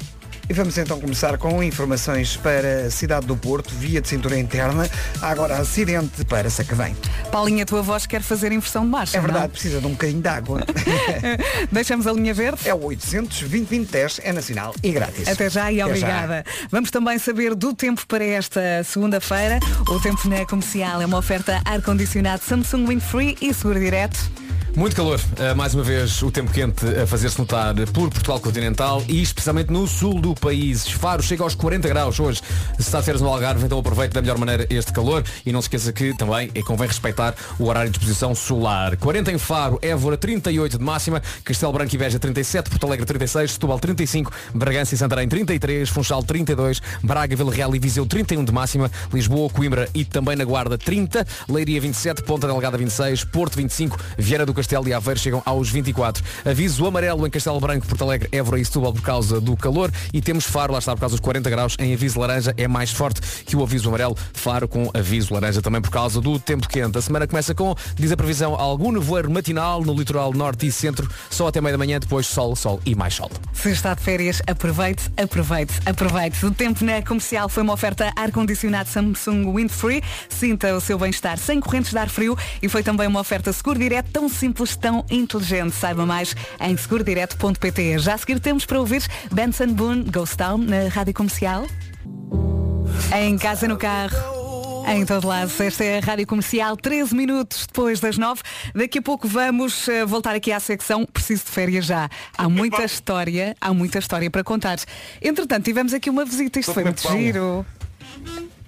E 0.48 0.52
vamos 0.52 0.76
então 0.76 1.00
começar 1.00 1.38
com 1.38 1.62
informações 1.62 2.36
para 2.36 2.86
a 2.86 2.90
cidade 2.90 3.26
do 3.26 3.34
Porto, 3.34 3.74
via 3.74 4.00
de 4.00 4.08
cintura 4.08 4.38
interna. 4.38 4.88
Há 5.20 5.30
agora 5.30 5.56
acidente 5.56 6.22
para 6.26 6.50
Sacavém. 6.50 6.94
Paulinha, 7.32 7.62
a 7.62 7.66
tua 7.66 7.80
voz 7.80 8.04
quer 8.06 8.20
fazer 8.20 8.52
inversão 8.52 8.84
de 8.84 8.90
marcha. 8.90 9.16
É 9.16 9.20
não? 9.20 9.26
verdade, 9.28 9.52
precisa 9.52 9.80
de 9.80 9.86
um 9.86 9.92
bocadinho 9.92 10.20
de 10.20 10.28
água. 10.28 10.60
Deixamos 11.72 12.06
a 12.06 12.12
linha 12.12 12.34
verde. 12.34 12.68
É 12.68 12.74
o 12.74 12.84
800 12.84 13.40
2010 13.40 14.20
é 14.22 14.32
nacional 14.32 14.74
e 14.82 14.92
grátis. 14.92 15.26
Até 15.26 15.48
já 15.48 15.72
e 15.72 15.80
Até 15.80 15.96
já. 15.96 16.06
obrigada. 16.06 16.44
Vamos 16.70 16.90
também 16.90 17.18
saber 17.18 17.54
do 17.54 17.74
tempo 17.74 18.06
para 18.06 18.24
esta 18.24 18.84
segunda-feira. 18.84 19.58
O 19.88 19.98
tempo 19.98 20.28
na 20.28 20.44
comercial 20.44 21.00
é 21.00 21.06
uma 21.06 21.18
oferta 21.18 21.60
ar-condicionado 21.64 22.44
Samsung 22.44 22.86
Windfree 22.86 23.36
e 23.40 23.52
seguro 23.54 23.80
direto. 23.80 24.43
Muito 24.76 24.96
calor. 24.96 25.20
Uh, 25.20 25.54
mais 25.54 25.72
uma 25.72 25.84
vez 25.84 26.20
o 26.20 26.32
tempo 26.32 26.50
quente 26.50 26.84
a 26.84 27.06
fazer-se 27.06 27.38
notar 27.38 27.72
por 27.92 28.10
Portugal 28.10 28.40
continental 28.40 29.04
e 29.08 29.22
especialmente 29.22 29.72
no 29.72 29.86
sul 29.86 30.20
do 30.20 30.34
país. 30.34 30.88
Faro 30.88 31.22
chega 31.22 31.44
aos 31.44 31.54
40 31.54 31.88
graus 31.88 32.18
hoje. 32.18 32.42
Se 32.74 32.80
está 32.80 32.98
de 32.98 33.04
férias 33.04 33.22
no 33.22 33.28
Algarve, 33.28 33.64
então 33.64 33.78
aproveite 33.78 34.12
da 34.12 34.20
melhor 34.20 34.36
maneira 34.36 34.66
este 34.68 34.92
calor 34.92 35.22
e 35.46 35.52
não 35.52 35.62
se 35.62 35.66
esqueça 35.66 35.92
que 35.92 36.12
também 36.14 36.50
é 36.56 36.62
convém 36.62 36.88
respeitar 36.88 37.36
o 37.56 37.66
horário 37.66 37.88
de 37.88 37.98
exposição 37.98 38.34
solar. 38.34 38.96
40 38.96 39.30
em 39.30 39.38
Faro, 39.38 39.78
Évora 39.80 40.16
38 40.16 40.76
de 40.76 40.84
máxima, 40.84 41.22
Castelo 41.44 41.72
Branco 41.72 41.94
e 41.94 41.98
Beja 41.98 42.18
37, 42.18 42.68
Porto 42.68 42.84
Alegre 42.84 43.06
36, 43.06 43.52
Setúbal 43.52 43.78
35, 43.78 44.32
Bragança 44.52 44.96
e 44.96 44.98
Santarém 44.98 45.28
33, 45.28 45.88
Funchal 45.88 46.24
32, 46.24 46.82
Braga, 47.00 47.36
Vila 47.36 47.54
Real 47.54 47.76
e 47.76 47.78
Viseu 47.78 48.04
31 48.06 48.44
de 48.44 48.50
máxima, 48.50 48.90
Lisboa, 49.12 49.48
Coimbra 49.50 49.88
e 49.94 50.04
também 50.04 50.34
na 50.34 50.44
Guarda 50.44 50.76
30, 50.76 51.24
Leiria 51.48 51.80
27, 51.80 52.24
Ponta 52.24 52.48
Delgada 52.48 52.76
26, 52.76 53.22
Porto 53.22 53.54
25, 53.54 53.96
Vieira 54.18 54.44
do 54.44 54.52
Castelo 54.52 54.63
e 54.86 54.92
Aveiro 54.92 55.20
chegam 55.20 55.42
aos 55.44 55.70
24. 55.70 56.24
Aviso 56.44 56.86
amarelo 56.86 57.26
em 57.26 57.30
Castelo 57.30 57.60
Branco, 57.60 57.86
Porto 57.86 58.02
Alegre, 58.02 58.28
Évora 58.32 58.58
e 58.58 58.64
Setúbal 58.64 58.92
por 58.92 59.02
causa 59.02 59.40
do 59.40 59.56
calor 59.56 59.90
e 60.12 60.20
temos 60.20 60.44
Faro, 60.44 60.72
lá 60.72 60.78
está 60.78 60.92
por 60.94 61.00
causa 61.00 61.14
dos 61.14 61.20
40 61.20 61.50
graus, 61.50 61.76
em 61.78 61.92
aviso 61.92 62.18
laranja 62.18 62.54
é 62.56 62.66
mais 62.66 62.90
forte 62.90 63.20
que 63.44 63.56
o 63.56 63.62
aviso 63.62 63.88
amarelo, 63.88 64.16
Faro 64.32 64.66
com 64.66 64.90
aviso 64.94 65.34
laranja 65.34 65.60
também 65.60 65.80
por 65.80 65.90
causa 65.90 66.20
do 66.20 66.38
tempo 66.38 66.68
quente. 66.68 66.96
A 66.98 67.02
semana 67.02 67.26
começa 67.26 67.54
com, 67.54 67.74
diz 67.94 68.10
a 68.12 68.16
previsão, 68.16 68.54
algum 68.54 68.90
nevoeiro 68.90 69.30
matinal 69.30 69.82
no 69.82 69.94
litoral 69.94 70.32
norte 70.32 70.66
e 70.66 70.72
centro, 70.72 71.10
só 71.30 71.48
até 71.48 71.60
meia 71.60 71.72
da 71.72 71.78
manhã, 71.78 71.98
depois 71.98 72.26
sol, 72.26 72.56
sol 72.56 72.80
e 72.86 72.94
mais 72.94 73.14
sol. 73.14 73.30
Se 73.52 73.70
está 73.70 73.94
de 73.94 74.02
férias, 74.02 74.42
aproveite, 74.46 75.10
aproveite, 75.16 75.74
aproveite. 75.86 76.44
O 76.46 76.50
tempo 76.50 76.84
na 76.84 77.02
comercial 77.02 77.48
foi 77.48 77.62
uma 77.62 77.72
oferta 77.72 78.12
ar-condicionado 78.16 78.88
Samsung 78.88 79.52
Windfree. 79.52 80.02
Sinta 80.28 80.74
o 80.74 80.80
seu 80.80 80.98
bem-estar 80.98 81.38
sem 81.38 81.60
correntes 81.60 81.90
de 81.90 81.98
ar 81.98 82.08
frio 82.08 82.36
e 82.62 82.68
foi 82.68 82.82
também 82.82 83.06
uma 83.06 83.20
oferta 83.20 83.52
seguro 83.52 83.78
direto 83.78 84.10
tão 84.12 84.28
simples 84.28 84.53
simples, 84.54 84.76
tão 84.76 85.04
inteligente. 85.10 85.74
Saiba 85.74 86.06
mais 86.06 86.34
em 86.60 86.76
segurodireto.pt. 86.76 87.98
Já 87.98 88.14
a 88.14 88.18
seguir 88.18 88.38
temos 88.38 88.64
para 88.64 88.78
ouvir 88.78 89.02
Benson 89.32 89.66
Boone 89.68 90.04
Ghost 90.04 90.36
Town 90.36 90.58
na 90.58 90.88
Rádio 90.88 91.12
Comercial. 91.12 91.66
Em 93.16 93.36
casa, 93.36 93.66
no 93.66 93.76
carro. 93.76 94.14
Em 94.86 95.04
todo 95.06 95.26
lado, 95.26 95.50
esta 95.60 95.82
é 95.82 95.96
a 95.98 96.00
Rádio 96.00 96.26
Comercial, 96.26 96.76
13 96.76 97.14
minutos 97.16 97.66
depois 97.66 98.00
das 98.00 98.18
9. 98.18 98.42
Daqui 98.74 98.98
a 98.98 99.02
pouco 99.02 99.26
vamos 99.26 99.88
eh, 99.88 100.04
voltar 100.04 100.34
aqui 100.34 100.52
à 100.52 100.60
secção 100.60 101.06
Preciso 101.06 101.42
de 101.46 101.50
Férias 101.50 101.86
já. 101.86 102.08
Há 102.36 102.48
muita 102.50 102.84
história, 102.84 103.56
há 103.60 103.72
muita 103.72 103.98
história 103.98 104.30
para 104.30 104.44
contar. 104.44 104.76
Entretanto, 105.22 105.64
tivemos 105.64 105.94
aqui 105.94 106.10
uma 106.10 106.24
visita, 106.26 106.60
isto 106.60 106.66
Vou 106.68 106.74
foi 106.74 106.84
muito 106.84 107.02
pão. 107.02 107.16
giro. 107.16 107.66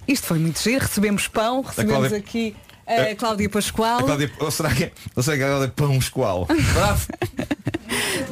Isto 0.07 0.25
foi 0.25 0.39
muito 0.39 0.59
giro, 0.59 0.81
recebemos 0.81 1.27
pão, 1.27 1.61
recebemos 1.61 1.97
Cláudia- 1.99 2.17
aqui 2.17 2.55
a 2.87 3.11
A- 3.11 3.15
Cláudia 3.15 3.49
Pascoal. 3.49 3.99
A 3.99 4.03
Cláudia, 4.03 4.31
ou 4.39 4.49
será 4.51 4.73
que 4.73 4.85
é, 4.85 4.91
ou 5.15 5.21
será 5.23 5.37
que 5.37 5.43
a 5.43 5.47
Cláudia 5.47 5.65
é 5.65 5.71
pão 5.71 5.95
escoal? 5.97 6.47
Bravo. 6.73 7.07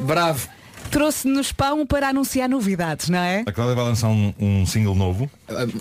Bravo. 0.00 0.48
Trouxe-nos 0.90 1.50
pão 1.50 1.84
para 1.84 2.08
anunciar 2.08 2.48
novidades, 2.48 3.08
não 3.08 3.18
é? 3.18 3.42
A 3.44 3.52
Cláudia 3.52 3.74
vai 3.74 3.84
lançar 3.84 4.08
um, 4.08 4.32
um 4.38 4.64
single 4.64 4.94
novo. 4.94 5.28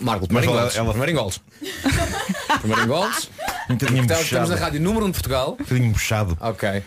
Marco, 0.02 0.28
Mas 0.32 0.44
primeiro 0.46 0.52
ela- 0.52 0.60
engoles. 0.62 0.76
ela- 0.76 0.90
Primeiro 0.90 1.12
engoles. 1.12 1.42
primeiro 2.60 2.84
engoles. 2.84 3.30
Um 3.70 3.74
bocadinho 3.76 4.02
Estamos 4.02 4.24
estamos 4.26 4.50
na 4.50 4.56
rádio 4.56 4.82
número 4.82 5.06
1 5.06 5.10
de 5.10 5.14
Portugal. 5.14 5.52
Um 5.60 5.64
bocadinho 5.64 5.94
puxado. 5.94 6.38
Ok. 6.42 6.84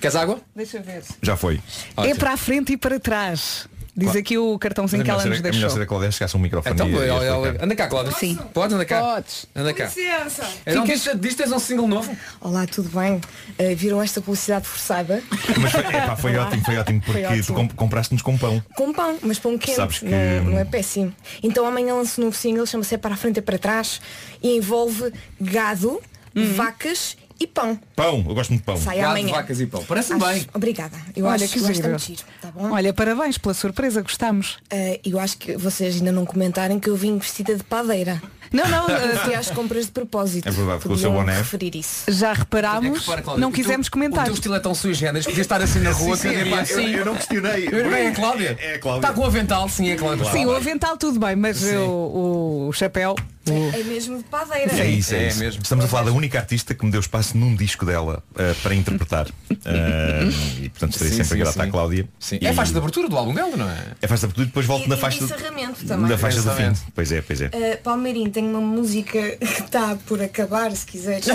Queres 0.00 0.16
água? 0.16 0.40
Deixa 0.54 0.76
eu 0.78 0.82
ver. 0.82 1.02
Já 1.22 1.36
foi. 1.36 1.60
É 1.96 2.14
para 2.14 2.32
a 2.32 2.36
frente 2.36 2.72
e 2.72 2.76
para 2.76 3.00
trás. 3.00 3.66
Diz 3.98 4.14
aqui 4.14 4.36
o 4.36 4.58
cartãozinho 4.58 5.02
que 5.02 5.10
é 5.10 5.14
ela 5.14 5.22
melhor 5.22 5.30
nos 5.36 5.38
ser, 5.42 5.48
é 5.48 5.50
melhor 5.52 5.60
deixou. 5.62 5.78
ser 5.78 5.82
a 5.82 5.86
Cláudia 5.86 6.10
chegasse 6.12 6.36
um 6.36 6.40
microfone 6.40 6.74
Então, 6.74 6.86
e, 6.88 6.92
e 6.92 6.94
ela- 7.08 7.24
ela- 7.24 7.46
explicar. 7.46 7.64
anda 7.64 7.74
cá, 7.76 7.88
Cláudia. 7.88 8.12
Sim. 8.12 8.38
Podes, 8.52 8.74
anda 8.76 8.84
cá. 8.84 9.00
Podes. 9.00 9.46
Anda 9.56 9.72
cá. 9.72 9.84
licença. 9.86 10.46
Então, 10.66 10.86
Ficas- 10.86 11.02
diz, 11.02 11.20
diz 11.20 11.34
que 11.34 11.42
tens 11.42 11.52
um 11.52 11.58
single 11.58 11.88
novo? 11.88 12.14
Olá, 12.40 12.66
tudo 12.66 12.90
bem? 12.90 13.14
Uh, 13.14 13.74
viram 13.74 14.02
esta 14.02 14.20
publicidade 14.20 14.66
forçada? 14.66 15.22
Mas 15.60 15.72
foi, 15.72 15.80
epá, 15.80 16.14
foi 16.16 16.36
ótimo, 16.36 16.62
foi 16.64 16.76
ótimo, 16.76 17.00
porque 17.00 17.22
Foi 17.22 17.24
ótimo. 17.40 17.44
tu 17.44 17.54
comp- 17.54 17.74
compraste-nos 17.74 18.20
com 18.22 18.36
pão. 18.36 18.62
Com 18.76 18.92
pão, 18.92 19.18
mas 19.22 19.38
pão 19.38 19.56
quente, 19.56 19.76
Sabes 19.76 20.00
que- 20.00 20.04
não, 20.06 20.44
não 20.52 20.58
é 20.58 20.64
péssimo. 20.66 21.10
Então 21.42 21.64
amanhã 21.66 21.94
lanço 21.94 22.20
um 22.20 22.24
novo 22.26 22.36
single, 22.36 22.66
chama-se 22.66 22.94
É 22.94 22.98
para 22.98 23.14
a 23.14 23.16
frente, 23.16 23.38
é 23.38 23.42
para 23.42 23.58
trás 23.58 24.00
e 24.42 24.56
envolve 24.58 25.10
gado, 25.40 26.00
Uhum. 26.34 26.52
vacas 26.54 27.16
e 27.38 27.46
pão. 27.46 27.78
Pão, 27.94 28.24
eu 28.28 28.34
gosto 28.34 28.50
muito 28.50 28.62
de 28.62 28.66
pão. 28.66 28.76
Sai 28.76 28.96
Gado, 28.98 29.10
amanhã. 29.10 29.28
vacas 29.34 29.60
e 29.60 29.66
pão. 29.66 29.84
Parece 29.84 30.12
Acho- 30.14 30.24
bem. 30.26 30.46
Obrigada. 30.54 30.96
Eu 31.14 31.26
Olha 31.26 31.34
acho 31.44 31.52
que 31.54 31.60
que 31.60 31.72
giro. 31.74 31.88
muito 31.90 32.02
giro. 32.02 32.22
Tá 32.40 32.50
bom? 32.50 32.70
Olha, 32.72 32.92
parabéns 32.92 33.36
pela 33.38 33.54
surpresa, 33.54 34.00
gostamos. 34.02 34.58
Uh, 34.72 34.98
eu 35.04 35.18
acho 35.18 35.36
que 35.38 35.56
vocês 35.56 35.96
ainda 35.96 36.12
não 36.12 36.24
comentaram 36.24 36.78
que 36.80 36.88
eu 36.88 36.96
vim 36.96 37.18
vestida 37.18 37.54
de 37.54 37.62
padeira. 37.64 38.20
Não, 38.52 38.66
não, 38.68 38.86
fui 39.24 39.34
às 39.34 39.50
compras 39.50 39.86
de 39.86 39.92
propósito. 39.92 40.48
É 40.48 40.50
verdade, 40.50 40.82
com 40.84 40.92
o 40.92 40.98
seu 40.98 41.10
boné. 41.12 41.36
referir 41.38 41.74
isso. 41.76 42.04
Já 42.10 42.30
É 42.30 42.32
que 42.34 42.38
reparámos, 42.40 43.00
repara, 43.00 43.22
Cláudia, 43.22 43.40
não 43.40 43.48
o 43.48 43.52
teu- 43.52 43.62
quisemos 43.62 43.88
comentar. 43.88 44.22
O 44.22 44.26
teu 44.26 44.34
estilo 44.34 44.54
é 44.54 44.60
tão 44.60 44.74
sui 44.74 44.94
generis, 44.94 45.26
podia 45.26 45.40
estar 45.42 45.60
assim 45.60 45.80
na 45.80 45.90
rua 45.92 46.16
Sim, 46.16 46.30
sim, 46.30 46.34
epá, 46.40 46.62
eu- 46.68 46.80
eu 46.80 47.04
não 47.04 47.14
questionei. 47.14 47.66
É 47.68 48.08
a 48.08 48.12
Cláudia. 48.12 48.56
É 48.60 48.74
a 48.74 48.78
Cláudia. 48.78 49.00
Está 49.06 49.12
com 49.14 49.20
o 49.22 49.24
avental, 49.26 49.68
sim, 49.68 49.88
é 49.90 49.92
a 49.94 49.96
Cláudia. 49.96 50.30
Sim, 50.30 50.46
o 50.46 50.52
avental 50.54 50.96
tudo 50.96 51.18
bem, 51.18 51.36
mas 51.36 51.62
o, 51.62 51.76
o, 51.78 52.68
o 52.68 52.72
chapéu. 52.72 53.14
É 53.48 53.82
mesmo 53.84 54.18
de 54.18 54.24
padeira. 54.24 54.72
É 54.76 54.86
isso, 54.90 55.14
é, 55.14 55.24
É 55.24 55.28
isso. 55.28 55.38
mesmo. 55.38 55.62
Estamos 55.62 55.84
a 55.84 55.88
falar 55.88 56.02
da 56.06 56.10
única 56.12 56.36
artista 56.36 56.74
que 56.74 56.84
me 56.84 56.90
deu 56.90 56.98
espaço 57.00 57.38
num 57.38 57.54
disco 57.54 57.86
dela 57.86 58.20
eh, 58.36 58.54
para 58.62 58.74
interpretar. 58.74 59.26
Eh, 59.68 60.28
e 60.62 60.68
portanto 60.68 60.92
estarei 60.92 61.12
Sim, 61.12 61.16
sempre 61.24 61.38
sim, 61.38 61.38
grata 61.38 61.62
à 61.62 61.64
sim. 61.88 61.96
Sim. 61.96 62.08
Sim. 62.18 62.38
É 62.42 62.50
a 62.50 62.54
faixa 62.54 62.70
de 62.72 62.78
abertura 62.78 63.08
do 63.08 63.16
álbum 63.16 63.34
dela, 63.34 63.56
não 63.56 63.68
é? 63.68 63.76
É 64.00 64.06
faixa 64.06 64.20
de 64.20 64.24
abertura 64.26 64.44
e 64.44 64.46
depois 64.46 64.66
volto 64.66 64.84
E- 64.86 64.88
na 64.88 64.96
e 64.96 64.98
faixa 65.00 65.18
de 65.18 65.24
encerramento 65.24 65.84
também. 65.86 66.08
da 66.08 66.18
faixa 66.18 66.40
do 66.42 66.50
fim. 66.52 66.72
Pois 66.94 67.10
é, 67.12 67.20
pois 67.22 67.40
é. 67.40 67.46
Uh, 67.46 67.82
Palmeirinho, 67.82 68.30
tenho 68.36 68.50
uma 68.50 68.60
música 68.60 69.30
que 69.36 69.62
está 69.62 69.96
por 70.06 70.20
acabar, 70.20 70.70
se 70.72 70.84
quiseres. 70.84 71.26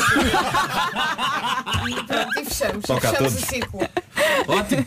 e 1.90 2.04
pronto, 2.04 2.40
e 2.40 2.46
fechamos. 2.46 2.86
Toca 2.86 3.10
a 3.10 3.12
fechamos 3.12 3.36
o 3.36 3.46
círculo. 3.46 3.90
Ótimo. 4.48 4.86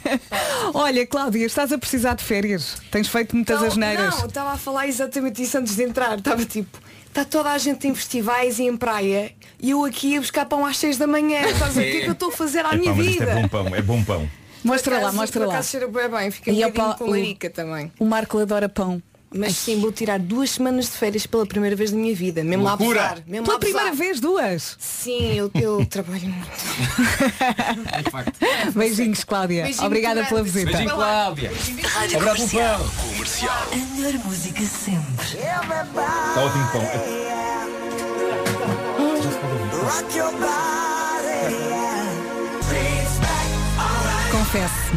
Olha, 0.75 1.05
Cláudia, 1.07 1.45
estás 1.45 1.73
a 1.73 1.79
precisar 1.79 2.15
de 2.15 2.23
férias. 2.23 2.77
Tens 2.91 3.09
feito 3.09 3.35
muitas 3.35 3.61
Não, 3.61 3.67
asneiras. 3.67 4.17
Não, 4.21 4.27
estava 4.27 4.53
a 4.53 4.57
falar 4.57 4.87
exatamente 4.87 5.43
isso 5.43 5.59
antes 5.59 5.75
de 5.75 5.83
entrar. 5.83 6.19
Estava 6.19 6.45
tipo, 6.45 6.79
está 7.09 7.25
toda 7.25 7.51
a 7.51 7.59
gente 7.59 7.89
em 7.89 7.95
festivais 7.95 8.61
e 8.61 8.63
em 8.63 8.77
praia 8.77 9.33
e 9.61 9.71
eu 9.73 9.85
aqui 9.85 10.17
a 10.17 10.21
buscar 10.21 10.45
pão 10.47 10.65
às 10.65 10.77
6 10.79 10.97
da 10.99 11.09
manhã. 11.09 11.41
Estás 11.51 11.77
a 11.77 11.81
ver? 11.81 11.89
O 11.89 11.91
que 11.93 11.97
é 11.99 12.01
que 12.03 12.09
eu 12.09 12.13
estou 12.13 12.29
a 12.29 12.33
fazer 12.33 12.61
à 12.65 12.69
Epá, 12.69 12.77
minha 12.77 12.95
mas 12.95 13.07
isto 13.07 13.19
vida? 13.19 13.33
é 13.33 13.35
bom 13.43 13.49
pão, 13.49 13.67
é 13.75 13.83
bom 13.83 14.05
pão. 14.05 14.31
Mostra 14.63 14.93
Por 14.93 14.97
lá, 14.97 15.03
acaso- 15.09 15.17
mostra 15.17 15.47
lá. 15.47 15.53
acaso 15.55 15.71
cheira 15.71 15.89
bem 15.89 16.31
fica 16.31 16.51
um 16.51 16.55
E 16.55 16.63
a 16.63 16.69
bocadinho 16.69 16.93
pa- 16.93 16.99
com 17.05 17.11
larica 17.11 17.51
também. 17.51 17.93
O 17.99 18.05
Marco 18.05 18.39
adora 18.39 18.69
pão. 18.69 19.03
Mas 19.37 19.57
sim, 19.57 19.81
vou 19.81 19.91
tirar 19.91 20.19
duas 20.21 20.51
semanas 20.51 20.87
de 20.87 20.93
férias 20.93 21.27
pela 21.27 21.45
primeira 21.45 21.75
vez 21.75 21.91
na 21.91 21.99
minha 21.99 22.15
vida. 22.15 22.45
Mesmo 22.45 22.63
lá 22.65 22.71
a 22.71 22.75
Loucura! 22.77 23.01
abusar. 23.03 23.23
Mesmo 23.27 23.45
Pela 23.47 23.55
a 23.55 23.59
abusar. 23.59 23.75
primeira 23.81 23.97
vez, 23.97 24.21
duas. 24.21 24.77
Sim, 24.79 25.33
eu, 25.35 25.51
eu 25.55 25.85
trabalho 25.91 26.29
muito. 26.29 28.05
De 28.05 28.11
facto. 28.11 28.39
Beijinhos, 28.75 29.25
Cláudia. 29.25 29.65
Beijinho 29.65 29.87
Obrigada 29.87 30.15
muito 30.21 30.29
pela 30.29 30.41
grande. 30.43 30.53
visita. 30.59 30.77
Beijinho, 30.77 30.95
Cláudia. 30.97 31.51
Abraço 31.51 32.37
Comercial. 32.37 32.79
pão. 32.79 32.89
Comercial. 33.13 33.69
A 33.73 33.77
melhor 33.97 34.25
música 34.25 34.63
sempre. 34.63 35.27
Está 35.27 36.41
ótimo 36.45 36.69
pão. 36.73 36.85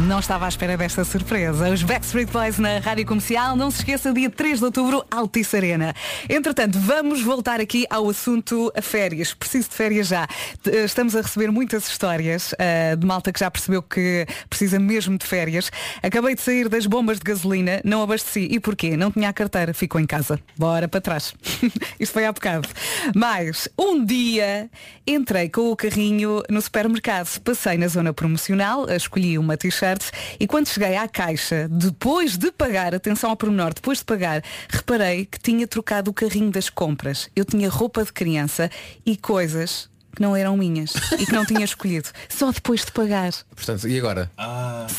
Não 0.06 0.20
estava 0.20 0.44
à 0.44 0.48
espera 0.48 0.76
desta 0.76 1.04
surpresa. 1.04 1.68
Os 1.70 1.82
Backstreet 1.82 2.30
Boys 2.30 2.60
na 2.60 2.78
Rádio 2.78 3.04
Comercial. 3.04 3.56
Não 3.56 3.72
se 3.72 3.78
esqueça, 3.78 4.12
dia 4.12 4.30
3 4.30 4.60
de 4.60 4.64
outubro, 4.64 5.04
Altice 5.10 5.56
Arena. 5.56 5.92
Entretanto, 6.28 6.78
vamos 6.78 7.22
voltar 7.22 7.60
aqui 7.60 7.84
ao 7.90 8.08
assunto 8.08 8.72
férias. 8.80 9.34
Preciso 9.34 9.68
de 9.68 9.74
férias 9.74 10.06
já. 10.06 10.28
T- 10.62 10.70
Estamos 10.84 11.16
a 11.16 11.22
receber 11.22 11.50
muitas 11.50 11.88
histórias 11.88 12.54
ah, 12.56 12.94
de 12.94 13.04
malta 13.04 13.32
que 13.32 13.40
já 13.40 13.50
percebeu 13.50 13.82
que 13.82 14.24
precisa 14.48 14.78
mesmo 14.78 15.18
de 15.18 15.26
férias. 15.26 15.72
Acabei 16.04 16.36
de 16.36 16.40
sair 16.40 16.68
das 16.68 16.86
bombas 16.86 17.18
de 17.18 17.24
gasolina, 17.24 17.80
não 17.84 18.00
abasteci. 18.00 18.46
E 18.52 18.60
porquê? 18.60 18.96
Não 18.96 19.10
tinha 19.10 19.28
a 19.28 19.32
carteira, 19.32 19.74
ficou 19.74 20.00
em 20.00 20.06
casa. 20.06 20.38
Bora 20.56 20.86
para 20.86 21.00
trás. 21.00 21.34
Isto 21.98 22.12
foi 22.12 22.24
há 22.26 22.32
bocado. 22.32 22.68
Mas, 23.12 23.68
um 23.76 24.04
dia, 24.04 24.70
entrei 25.04 25.48
com 25.48 25.72
o 25.72 25.74
carrinho 25.76 26.44
no 26.48 26.62
supermercado. 26.62 27.40
Passei 27.40 27.76
na 27.76 27.88
zona 27.88 28.12
promocional, 28.12 28.88
escolhi 28.90 29.36
uma 29.36 29.47
t-shirt 29.56 30.02
e 30.38 30.46
quando 30.46 30.68
cheguei 30.68 30.96
à 30.96 31.08
caixa, 31.08 31.68
depois 31.70 32.36
de 32.36 32.50
pagar, 32.52 32.94
atenção 32.94 33.30
ao 33.30 33.36
pormenor, 33.36 33.72
depois 33.74 33.98
de 33.98 34.04
pagar, 34.04 34.42
reparei 34.68 35.24
que 35.24 35.38
tinha 35.38 35.66
trocado 35.66 36.10
o 36.10 36.14
carrinho 36.14 36.50
das 36.50 36.68
compras. 36.68 37.28
Eu 37.34 37.44
tinha 37.44 37.68
roupa 37.68 38.04
de 38.04 38.12
criança 38.12 38.70
e 39.06 39.16
coisas 39.16 39.88
que 40.14 40.22
não 40.22 40.34
eram 40.34 40.56
minhas 40.56 40.92
e 41.18 41.26
que 41.26 41.32
não 41.32 41.44
tinha 41.46 41.62
escolhido. 41.64 42.08
Só 42.28 42.50
depois 42.50 42.84
de 42.84 42.90
pagar. 42.92 43.30
Portanto, 43.54 43.86
e 43.88 43.98
agora? 43.98 44.30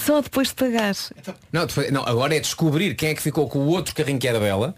Só 0.06 0.22
depois 0.22 0.50
de 0.50 0.56
pagar. 0.56 0.96
Não, 1.52 1.66
depois- 1.66 1.92
não, 1.92 2.04
agora 2.06 2.36
é 2.36 2.40
descobrir 2.40 2.96
quem 2.96 3.10
é 3.10 3.14
que 3.16 3.22
ficou 3.22 3.50
com 3.50 3.60
o 3.60 3.68
outro 3.68 3.94
carrinho 3.94 4.20
que 4.20 4.28
era 4.28 4.40
dela. 4.40 4.74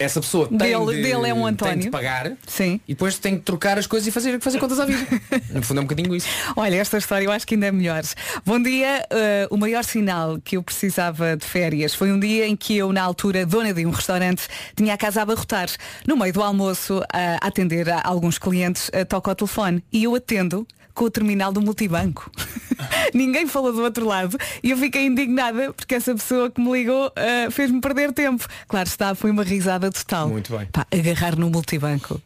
Essa 0.00 0.18
pessoa 0.18 0.48
tem, 0.48 0.56
Dele- 0.56 0.96
de, 0.96 1.02
dele 1.02 1.28
é 1.28 1.34
um 1.34 1.40
tem 1.42 1.48
António. 1.48 1.78
de 1.82 1.90
pagar 1.90 2.32
Sim. 2.46 2.80
e 2.88 2.94
depois 2.94 3.18
tem 3.18 3.36
que 3.36 3.42
trocar 3.42 3.78
as 3.78 3.86
coisas 3.86 4.06
e 4.08 4.10
fazer, 4.10 4.40
fazer 4.40 4.58
contas 4.58 4.80
à 4.80 4.86
vida. 4.86 5.06
No 5.52 5.62
fundo 5.62 5.78
é 5.78 5.80
um 5.82 5.84
bocadinho 5.84 6.14
isso. 6.16 6.26
Olha, 6.56 6.76
esta 6.76 6.96
história 6.96 7.26
eu 7.26 7.30
acho 7.30 7.46
que 7.46 7.54
ainda 7.54 7.66
é 7.66 7.72
melhor. 7.72 8.02
Bom 8.46 8.60
dia, 8.62 9.04
eh, 9.10 9.46
o 9.50 9.58
maior 9.58 9.84
sinal 9.84 10.38
que 10.42 10.56
eu 10.56 10.62
precisava 10.62 11.36
de 11.36 11.44
férias 11.44 11.92
foi 11.94 12.10
um 12.10 12.18
dia 12.18 12.46
em 12.46 12.56
que 12.56 12.76
eu, 12.78 12.92
na 12.94 13.02
altura, 13.02 13.44
dona 13.44 13.74
de 13.74 13.84
um 13.84 13.90
restaurante, 13.90 14.44
tinha 14.74 14.94
a 14.94 14.96
casa 14.96 15.20
a 15.20 15.22
abarrotar. 15.22 15.68
No 16.06 16.16
meio 16.16 16.32
do 16.32 16.42
almoço, 16.42 17.02
a 17.12 17.46
atender 17.46 17.90
a 17.90 18.00
alguns 18.02 18.38
clientes, 18.38 18.88
eh, 18.94 19.04
toca 19.04 19.30
o 19.30 19.34
telefone 19.34 19.84
e 19.92 20.04
eu 20.04 20.14
atendo 20.14 20.66
com 20.94 21.04
o 21.04 21.10
terminal 21.10 21.52
do 21.52 21.60
multibanco. 21.60 22.30
Ninguém 23.14 23.46
falou 23.46 23.72
do 23.72 23.82
outro 23.82 24.06
lado 24.06 24.36
e 24.62 24.70
eu 24.70 24.76
fiquei 24.76 25.06
indignada 25.06 25.72
porque 25.72 25.94
essa 25.94 26.14
pessoa 26.14 26.50
que 26.50 26.60
me 26.60 26.72
ligou 26.72 27.12
eh, 27.16 27.50
fez-me 27.50 27.80
perder 27.80 28.12
tempo. 28.12 28.46
Claro 28.68 28.88
está, 28.88 29.14
foi 29.14 29.30
uma 29.30 29.42
risada 29.42 29.90
total. 29.90 30.28
Muito 30.28 30.56
bem. 30.56 30.66
Pá, 30.72 30.86
agarrar 30.90 31.36
no 31.36 31.50
multibanco. 31.50 32.20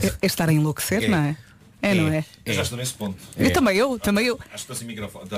É, 0.00 0.06
é 0.06 0.26
estar 0.26 0.48
a 0.48 0.52
enlouquecer, 0.52 1.04
É. 1.04 1.08
não 1.08 1.18
é? 1.18 1.36
É, 1.80 1.94
não 1.94 2.08
é? 2.08 2.24
Eu 2.44 2.54
já 2.54 2.62
estou 2.62 2.76
nesse 2.76 2.94
ponto. 2.94 3.16
Eu 3.36 3.52
também, 3.52 3.76
eu, 3.76 3.98
também 3.98 4.26
eu. 4.26 4.34
Acho 4.34 4.48
que 4.48 4.56
estou 4.56 4.76
sem 4.76 4.86
microfone. 4.86 5.28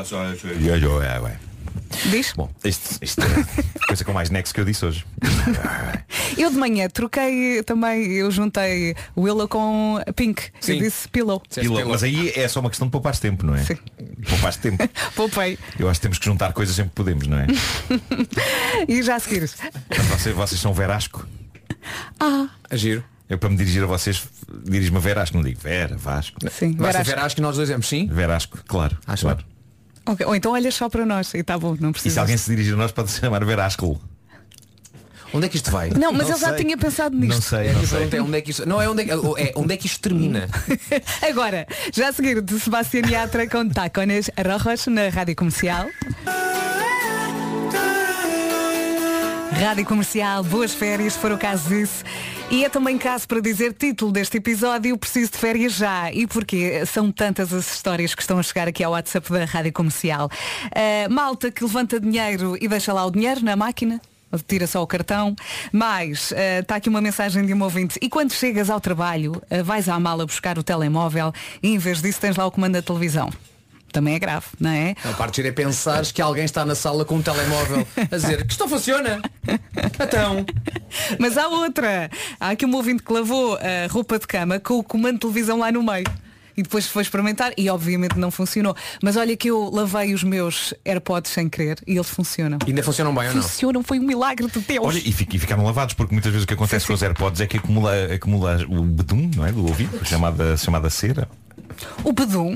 Diz? 2.11 2.33
Bom, 2.37 2.51
isto, 2.65 2.99
isto 3.03 3.21
é 3.23 3.27
a 3.83 3.87
coisa 3.87 4.05
com 4.05 4.13
mais 4.13 4.31
nexo 4.31 4.55
que 4.55 4.61
eu 4.61 4.65
disse 4.65 4.85
hoje. 4.85 5.05
Eu 6.39 6.51
de 6.51 6.57
manhã 6.57 6.89
troquei 6.89 7.63
também, 7.65 8.13
eu 8.13 8.31
juntei 8.31 8.95
Willow 9.17 9.49
com 9.49 9.99
Pink. 10.17 10.45
Sim. 10.61 10.75
Eu 10.75 10.79
disse 10.81 11.09
Pillow. 11.09 11.41
Pila, 11.55 11.85
Mas 11.85 12.03
aí 12.03 12.31
é 12.35 12.47
só 12.49 12.61
uma 12.61 12.71
questão 12.71 12.87
de 12.89 12.93
poupar 12.93 13.17
tempo, 13.17 13.45
não 13.45 13.55
é? 13.55 13.65
Sim. 13.65 13.77
Poupar 14.29 14.55
tempo. 14.57 14.89
Poupei. 15.15 15.59
Eu 15.79 15.89
acho 15.91 16.01
que 16.01 16.03
temos 16.03 16.19
que 16.19 16.25
juntar 16.25 16.53
coisas 16.53 16.75
sempre 16.75 16.91
que 16.91 16.97
podemos, 16.97 17.27
não 17.27 17.39
é? 17.39 17.47
E 18.89 19.03
já 19.03 19.17
a 19.17 19.21
seguir. 19.21 19.49
Portanto, 19.49 20.07
vocês, 20.09 20.35
vocês 20.35 20.61
são 20.61 20.73
Verasco. 20.73 21.27
Ah, 22.19 22.49
A 22.71 22.77
giro. 22.77 23.05
Eu 23.29 23.39
para 23.39 23.49
me 23.49 23.57
dirigir 23.57 23.83
a 23.83 23.87
vocês 23.87 24.25
dirijo-me 24.65 24.97
a 24.99 25.01
Verasco, 25.01 25.37
não 25.37 25.45
digo 25.45 25.61
Vera, 25.61 25.97
Vasco. 25.97 26.37
sim. 26.51 26.73
Basta 26.73 26.99
Verás- 26.99 27.07
ver, 27.07 27.19
acho 27.21 27.37
que 27.37 27.41
nós 27.43 27.55
dois 27.57 27.69
dizemos 27.69 27.87
sim. 27.89 28.09
Verasco, 28.09 28.59
claro. 28.67 28.99
Acho 29.07 29.23
claro. 29.27 29.45
Ok, 30.07 30.27
Ou 30.27 30.35
então 30.35 30.53
olha 30.53 30.71
só 30.71 30.89
para 30.89 31.05
nós 31.07 31.33
e 31.35 31.39
está 31.39 31.59
bom, 31.59 31.77
não 31.79 31.91
E 31.91 31.93
precisa. 31.93 32.15
se 32.15 32.21
alguém 32.21 32.37
se 32.37 32.51
dirigir 32.51 32.75
a 32.75 32.77
nós 32.77 32.91
pode 32.93 33.11
se 33.11 33.21
chamar 33.21 33.45
Verasco. 33.45 34.01
Onde 35.33 35.47
é 35.47 35.49
que 35.49 35.55
isto 35.57 35.71
vai? 35.71 35.91
Não, 35.91 36.13
mas 36.13 36.29
ele 36.29 36.39
já 36.39 36.57
tinha 36.57 36.77
pensado 36.77 37.17
nisto. 37.17 37.35
Não 37.35 37.41
sei, 37.41 37.73
não 37.73 37.87
sei. 37.87 38.19
é 38.19 38.21
onde 38.23 38.37
é 38.37 38.41
que 38.41 38.51
isto. 38.51 38.67
Não 38.69 38.83
é 38.83 38.89
onde 38.89 39.03
é 39.03 39.05
que, 39.05 39.13
é 39.13 39.53
onde 39.55 39.75
é 39.75 39.77
que 39.77 39.87
isto 39.87 40.01
termina. 40.01 40.49
Agora, 41.23 41.69
já 41.93 42.09
a 42.09 42.13
seguir 42.13 42.43
de 42.43 42.59
Sebastián 42.59 43.03
Yatra 43.09 43.49
com 43.49 43.69
Tacones 43.69 44.29
Rojos 44.61 44.89
na 44.89 45.09
Rádio 45.09 45.37
Comercial. 45.37 45.87
Rádio 49.53 49.85
Comercial, 49.85 50.43
boas 50.45 50.73
férias, 50.73 51.15
se 51.15 51.19
for 51.19 51.33
o 51.33 51.39
caso 51.39 51.69
disso. 51.69 52.05
E 52.51 52.65
é 52.65 52.69
também 52.69 52.97
caso 52.97 53.27
para 53.27 53.41
dizer 53.41 53.73
título 53.75 54.13
deste 54.13 54.39
episódio, 54.39 54.97
preciso 54.97 55.33
de 55.33 55.39
férias 55.39 55.75
já. 55.75 56.11
E 56.13 56.27
porquê? 56.27 56.85
São 56.87 57.11
tantas 57.13 57.53
as 57.53 57.73
histórias 57.75 58.15
que 58.15 58.23
estão 58.23 58.39
a 58.39 58.43
chegar 58.43 58.69
aqui 58.69 58.83
ao 58.83 58.93
WhatsApp 58.93 59.31
da 59.31 59.45
Rádio 59.45 59.73
Comercial. 59.73 60.31
Uh, 60.67 61.13
malta 61.13 61.51
que 61.51 61.63
levanta 61.63 62.01
dinheiro 62.01 62.57
e 62.61 62.69
deixa 62.69 62.93
lá 62.93 63.05
o 63.05 63.11
dinheiro 63.11 63.45
na 63.45 63.57
máquina. 63.57 64.01
Tira 64.47 64.67
só 64.67 64.83
o 64.83 64.87
cartão. 64.87 65.35
Mas 65.73 66.33
está 66.61 66.77
aqui 66.77 66.89
uma 66.89 67.01
mensagem 67.01 67.45
de 67.45 67.53
um 67.53 67.63
ouvinte. 67.63 67.99
E 68.01 68.09
quando 68.09 68.33
chegas 68.33 68.71
ao 68.71 68.81
trabalho, 68.81 69.33
uh, 69.51 69.65
vais 69.65 69.89
à 69.89 69.99
mala 69.99 70.25
buscar 70.25 70.59
o 70.59 70.63
telemóvel 70.63 71.33
e 71.63 71.75
em 71.75 71.79
vez 71.79 72.01
disso 72.01 72.21
tens 72.21 72.37
lá 72.37 72.47
o 72.47 72.51
comando 72.51 72.75
da 72.75 72.83
televisão. 72.83 73.31
Também 73.93 74.15
é 74.15 74.19
grave, 74.19 74.47
não 74.61 74.71
é? 74.71 74.95
A 75.05 75.13
parte 75.15 75.37
de 75.43 75.49
ir 75.49 75.51
é 75.51 75.53
pensar 75.53 76.05
que 76.07 76.23
alguém 76.23 76.45
está 76.45 76.65
na 76.65 76.75
sala 76.75 77.05
com 77.05 77.17
um 77.17 77.23
telemóvel 77.23 77.87
a 78.11 78.17
dizer 78.17 78.45
que 78.47 78.53
isto 78.53 78.61
não 78.61 78.69
funciona. 78.69 79.21
Então. 80.01 80.45
Mas 81.19 81.37
há 81.37 81.49
outra. 81.49 82.11
Há 82.39 82.51
aqui 82.51 82.65
um 82.67 82.75
ouvinte 82.75 83.03
que 83.03 83.13
lavou 83.13 83.57
a 83.57 83.91
roupa 83.91 84.19
de 84.19 84.27
cama 84.27 84.59
com 84.61 84.75
o 84.79 84.83
comando 84.85 85.15
de 85.15 85.21
televisão 85.21 85.59
lá 85.59 85.73
no 85.73 85.83
meio. 85.83 86.05
E 86.57 86.63
depois 86.63 86.87
foi 86.87 87.03
experimentar 87.03 87.53
e 87.57 87.71
obviamente 87.71 88.19
não 88.19 88.31
funcionou. 88.31 88.77
Mas 89.03 89.17
olha 89.17 89.35
que 89.37 89.49
eu 89.51 89.71
lavei 89.71 90.13
os 90.13 90.23
meus 90.23 90.75
AirPods 90.85 91.31
sem 91.31 91.49
querer 91.49 91.79
e 91.87 91.95
eles 91.95 92.11
funcionam. 92.11 92.59
E 92.67 92.71
ainda 92.71 92.83
funcionam 92.83 93.15
bem 93.15 93.29
ou 93.29 93.35
não? 93.35 93.43
Funcionam, 93.43 93.83
foi 93.83 93.99
um 93.99 94.03
milagre 94.03 94.47
de 94.47 94.59
Deus. 94.61 94.85
Olha, 94.85 94.99
e, 94.99 95.13
fic- 95.13 95.33
e 95.35 95.39
ficaram 95.39 95.65
lavados, 95.65 95.95
porque 95.95 96.13
muitas 96.13 96.31
vezes 96.31 96.45
o 96.45 96.47
que 96.47 96.53
acontece 96.55 96.87
com 96.87 96.93
os 96.93 97.03
AirPods 97.03 97.41
é 97.41 97.47
que 97.47 97.57
acumula, 97.57 97.93
acumula 98.13 98.59
o 98.69 98.83
bedum, 98.83 99.31
não 99.35 99.47
é? 99.47 99.53
Do 99.53 99.65
ouvido, 99.67 100.05
chamada, 100.05 100.57
chamada 100.57 100.91
cera. 100.91 101.29
O 102.05 102.13
bedum. 102.13 102.55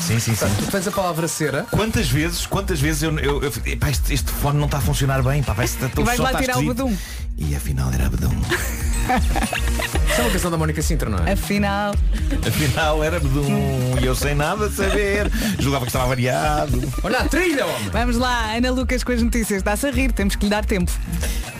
Sim, 0.00 0.18
sim, 0.20 0.34
sim. 0.34 0.46
Tu 0.58 0.70
tens 0.70 0.86
a 0.86 0.90
palavra 0.90 1.26
cera. 1.26 1.66
Quantas 1.70 2.08
vezes, 2.08 2.46
quantas 2.46 2.80
vezes 2.80 3.02
eu, 3.02 3.18
eu, 3.18 3.42
eu 3.42 3.52
epá, 3.66 3.90
este, 3.90 4.14
este 4.14 4.30
fone 4.30 4.58
não 4.58 4.66
está 4.66 4.78
a 4.78 4.80
funcionar 4.80 5.22
bem, 5.22 5.42
pá, 5.42 5.52
vai 5.52 5.66
E 5.66 6.02
vais 6.02 6.18
lá 6.18 6.34
tirar 6.34 6.58
o 6.58 6.62
bedum. 6.66 6.96
E 7.36 7.54
afinal 7.54 7.92
era 7.92 8.08
bedum. 8.08 8.30
Isso 9.08 10.20
é 10.20 10.22
uma 10.22 10.30
canção 10.30 10.50
da 10.50 10.58
Mónica 10.58 10.82
Sintra, 10.82 11.08
não 11.08 11.26
é? 11.26 11.32
Afinal. 11.32 11.94
Afinal 12.46 13.02
era 13.02 13.18
bedum. 13.18 13.96
E 14.00 14.04
eu 14.04 14.14
sem 14.14 14.34
nada 14.34 14.68
saber. 14.70 15.30
Julgava 15.58 15.84
que 15.84 15.90
estava 15.90 16.06
variado. 16.08 16.80
Olha 17.02 17.20
a 17.20 17.28
trilha, 17.28 17.64
homem. 17.64 17.88
Vamos 17.90 18.16
lá, 18.16 18.54
Ana 18.54 18.70
Lucas 18.70 19.02
com 19.02 19.12
as 19.12 19.22
notícias. 19.22 19.58
Está-se 19.58 19.86
a 19.86 19.90
rir, 19.90 20.12
temos 20.12 20.36
que 20.36 20.44
lhe 20.44 20.50
dar 20.50 20.64
tempo. 20.64 20.92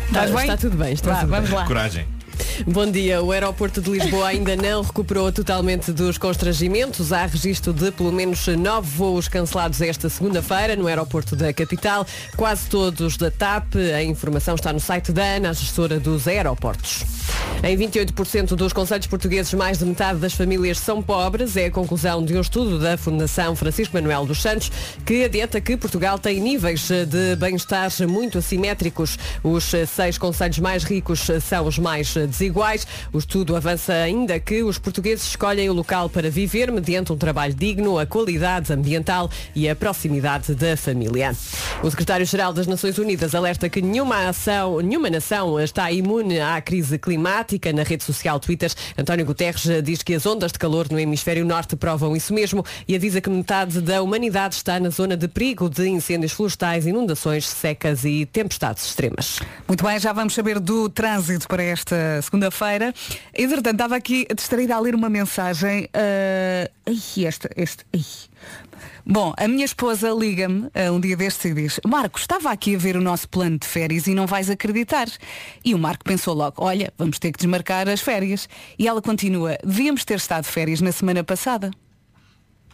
Estás 0.06 0.30
bem? 0.30 0.40
Está 0.40 0.56
tudo 0.56 0.76
bem, 0.76 0.92
está 0.92 1.12
Vá, 1.12 1.20
tudo 1.20 1.30
vamos 1.30 1.48
bem. 1.50 1.58
lá. 1.58 1.66
Coragem. 1.66 2.17
Bom 2.66 2.90
dia. 2.90 3.22
O 3.22 3.32
aeroporto 3.32 3.80
de 3.80 3.90
Lisboa 3.90 4.28
ainda 4.28 4.56
não 4.56 4.82
recuperou 4.82 5.30
totalmente 5.32 5.92
dos 5.92 6.18
constrangimentos. 6.18 7.12
Há 7.12 7.26
registro 7.26 7.72
de 7.72 7.90
pelo 7.90 8.12
menos 8.12 8.46
nove 8.48 8.88
voos 8.88 9.28
cancelados 9.28 9.80
esta 9.80 10.08
segunda-feira 10.08 10.76
no 10.76 10.86
aeroporto 10.86 11.36
da 11.36 11.52
capital, 11.52 12.06
quase 12.36 12.68
todos 12.68 13.16
da 13.16 13.30
TAP. 13.30 13.76
A 13.94 14.02
informação 14.02 14.54
está 14.54 14.72
no 14.72 14.80
site 14.80 15.12
da 15.12 15.24
ANA, 15.24 15.50
a 15.50 15.52
gestora 15.52 15.98
dos 16.00 16.26
aeroportos. 16.26 17.04
Em 17.62 17.76
28% 17.76 18.54
dos 18.54 18.72
conselhos 18.72 19.06
portugueses, 19.06 19.52
mais 19.52 19.78
de 19.78 19.84
metade 19.84 20.20
das 20.20 20.32
famílias 20.32 20.78
são 20.78 21.02
pobres. 21.02 21.56
É 21.56 21.66
a 21.66 21.70
conclusão 21.70 22.24
de 22.24 22.36
um 22.36 22.40
estudo 22.40 22.78
da 22.78 22.96
Fundação 22.96 23.56
Francisco 23.56 23.94
Manuel 23.94 24.26
dos 24.26 24.40
Santos, 24.40 24.70
que 25.04 25.24
adianta 25.24 25.60
que 25.60 25.76
Portugal 25.76 26.18
tem 26.18 26.40
níveis 26.40 26.88
de 26.88 27.34
bem-estar 27.36 27.90
muito 28.08 28.38
assimétricos. 28.38 29.18
Os 29.42 29.72
seis 29.88 30.16
conselhos 30.16 30.58
mais 30.60 30.84
ricos 30.84 31.26
são 31.42 31.66
os 31.66 31.78
mais 31.78 32.14
desiguais. 32.28 32.86
O 33.12 33.18
estudo 33.18 33.56
avança 33.56 33.92
ainda 33.92 34.38
que 34.38 34.62
os 34.62 34.78
portugueses 34.78 35.26
escolhem 35.26 35.68
o 35.68 35.72
local 35.72 36.08
para 36.08 36.30
viver 36.30 36.70
mediante 36.70 37.12
um 37.12 37.16
trabalho 37.16 37.54
digno, 37.54 37.98
a 37.98 38.06
qualidade 38.06 38.72
ambiental 38.72 39.30
e 39.54 39.68
a 39.68 39.74
proximidade 39.74 40.54
da 40.54 40.76
família. 40.76 41.34
O 41.82 41.90
secretário-geral 41.90 42.52
das 42.52 42.66
Nações 42.66 42.98
Unidas 42.98 43.34
alerta 43.34 43.68
que 43.68 43.80
nenhuma 43.80 44.28
ação, 44.28 44.80
nenhuma 44.80 45.10
nação 45.10 45.58
está 45.60 45.90
imune 45.90 46.40
à 46.40 46.60
crise 46.60 46.98
climática. 46.98 47.72
Na 47.72 47.82
rede 47.82 48.04
social 48.04 48.38
Twitter, 48.38 48.72
António 48.96 49.24
Guterres 49.24 49.66
diz 49.82 50.02
que 50.02 50.14
as 50.14 50.26
ondas 50.26 50.52
de 50.52 50.58
calor 50.58 50.88
no 50.90 50.98
hemisfério 50.98 51.44
norte 51.44 51.76
provam 51.76 52.16
isso 52.16 52.34
mesmo 52.34 52.64
e 52.86 52.94
avisa 52.94 53.20
que 53.20 53.30
metade 53.30 53.80
da 53.80 54.02
humanidade 54.02 54.54
está 54.54 54.78
na 54.78 54.90
zona 54.90 55.16
de 55.16 55.28
perigo 55.28 55.68
de 55.68 55.88
incêndios 55.88 56.32
florestais, 56.32 56.86
inundações, 56.86 57.46
secas 57.46 58.04
e 58.04 58.26
tempestades 58.26 58.84
extremas. 58.84 59.40
Muito 59.66 59.84
bem, 59.84 59.98
já 59.98 60.12
vamos 60.12 60.34
saber 60.34 60.58
do 60.58 60.88
trânsito 60.88 61.46
para 61.46 61.62
esta 61.62 62.17
segunda-feira. 62.22 62.94
Entretanto, 63.34 63.74
estava 63.74 63.96
aqui 63.96 64.26
distraída 64.34 64.74
a 64.76 64.80
ler 64.80 64.94
uma 64.94 65.08
mensagem. 65.08 65.88
ah, 65.92 66.70
ai, 66.86 67.24
esta, 67.24 67.50
este. 67.56 67.84
ai. 67.94 68.04
Bom, 69.10 69.32
a 69.38 69.48
minha 69.48 69.64
esposa 69.64 70.10
liga-me 70.10 70.70
ah, 70.74 70.92
um 70.92 71.00
dia 71.00 71.16
destes 71.16 71.46
e 71.46 71.54
diz 71.54 71.80
Marco, 71.86 72.18
estava 72.18 72.50
aqui 72.50 72.76
a 72.76 72.78
ver 72.78 72.94
o 72.94 73.00
nosso 73.00 73.26
plano 73.28 73.58
de 73.58 73.66
férias 73.66 74.06
e 74.06 74.14
não 74.14 74.26
vais 74.26 74.50
acreditar. 74.50 75.08
E 75.64 75.74
o 75.74 75.78
Marco 75.78 76.04
pensou 76.04 76.34
logo, 76.34 76.62
olha, 76.62 76.92
vamos 76.98 77.18
ter 77.18 77.32
que 77.32 77.38
desmarcar 77.38 77.88
as 77.88 78.00
férias. 78.00 78.48
E 78.78 78.86
ela 78.86 79.00
continua, 79.00 79.56
devíamos 79.64 80.04
ter 80.04 80.16
estado 80.16 80.44
de 80.44 80.50
férias 80.50 80.80
na 80.80 80.92
semana 80.92 81.24
passada. 81.24 81.70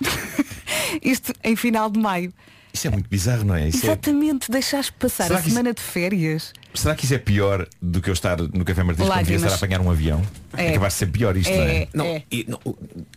Isto 1.02 1.32
em 1.42 1.54
final 1.54 1.88
de 1.88 2.00
maio. 2.00 2.32
Isso 2.74 2.88
é 2.88 2.90
muito 2.90 3.08
bizarro, 3.08 3.44
não 3.44 3.54
é? 3.54 3.68
Isso 3.68 3.86
é- 3.86 3.90
Exatamente, 3.90 4.50
deixaste 4.50 4.92
passar 4.94 5.28
Será 5.28 5.38
a 5.38 5.42
que 5.42 5.46
isso- 5.48 5.56
semana 5.56 5.72
de 5.72 5.80
férias. 5.80 6.52
Será 6.74 6.94
que 6.96 7.04
isso 7.04 7.14
é 7.14 7.18
pior 7.18 7.68
do 7.80 8.02
que 8.02 8.10
eu 8.10 8.12
estar 8.12 8.36
no 8.36 8.64
Café 8.64 8.82
Martins 8.82 9.06
quando 9.06 9.18
devia 9.18 9.38
Lágrimas. 9.38 9.42
estar 9.44 9.54
a 9.54 9.56
apanhar 9.56 9.80
um 9.80 9.88
avião? 9.90 10.20
É. 10.56 10.66
É, 10.66 10.72
capaz 10.72 10.94
de 10.94 10.98
ser 10.98 11.06
pior 11.06 11.36
isto, 11.36 11.52
não 11.52 11.62
é? 11.62 11.88
Não, 11.94 12.22
e- 12.32 12.44
não, 12.48 12.60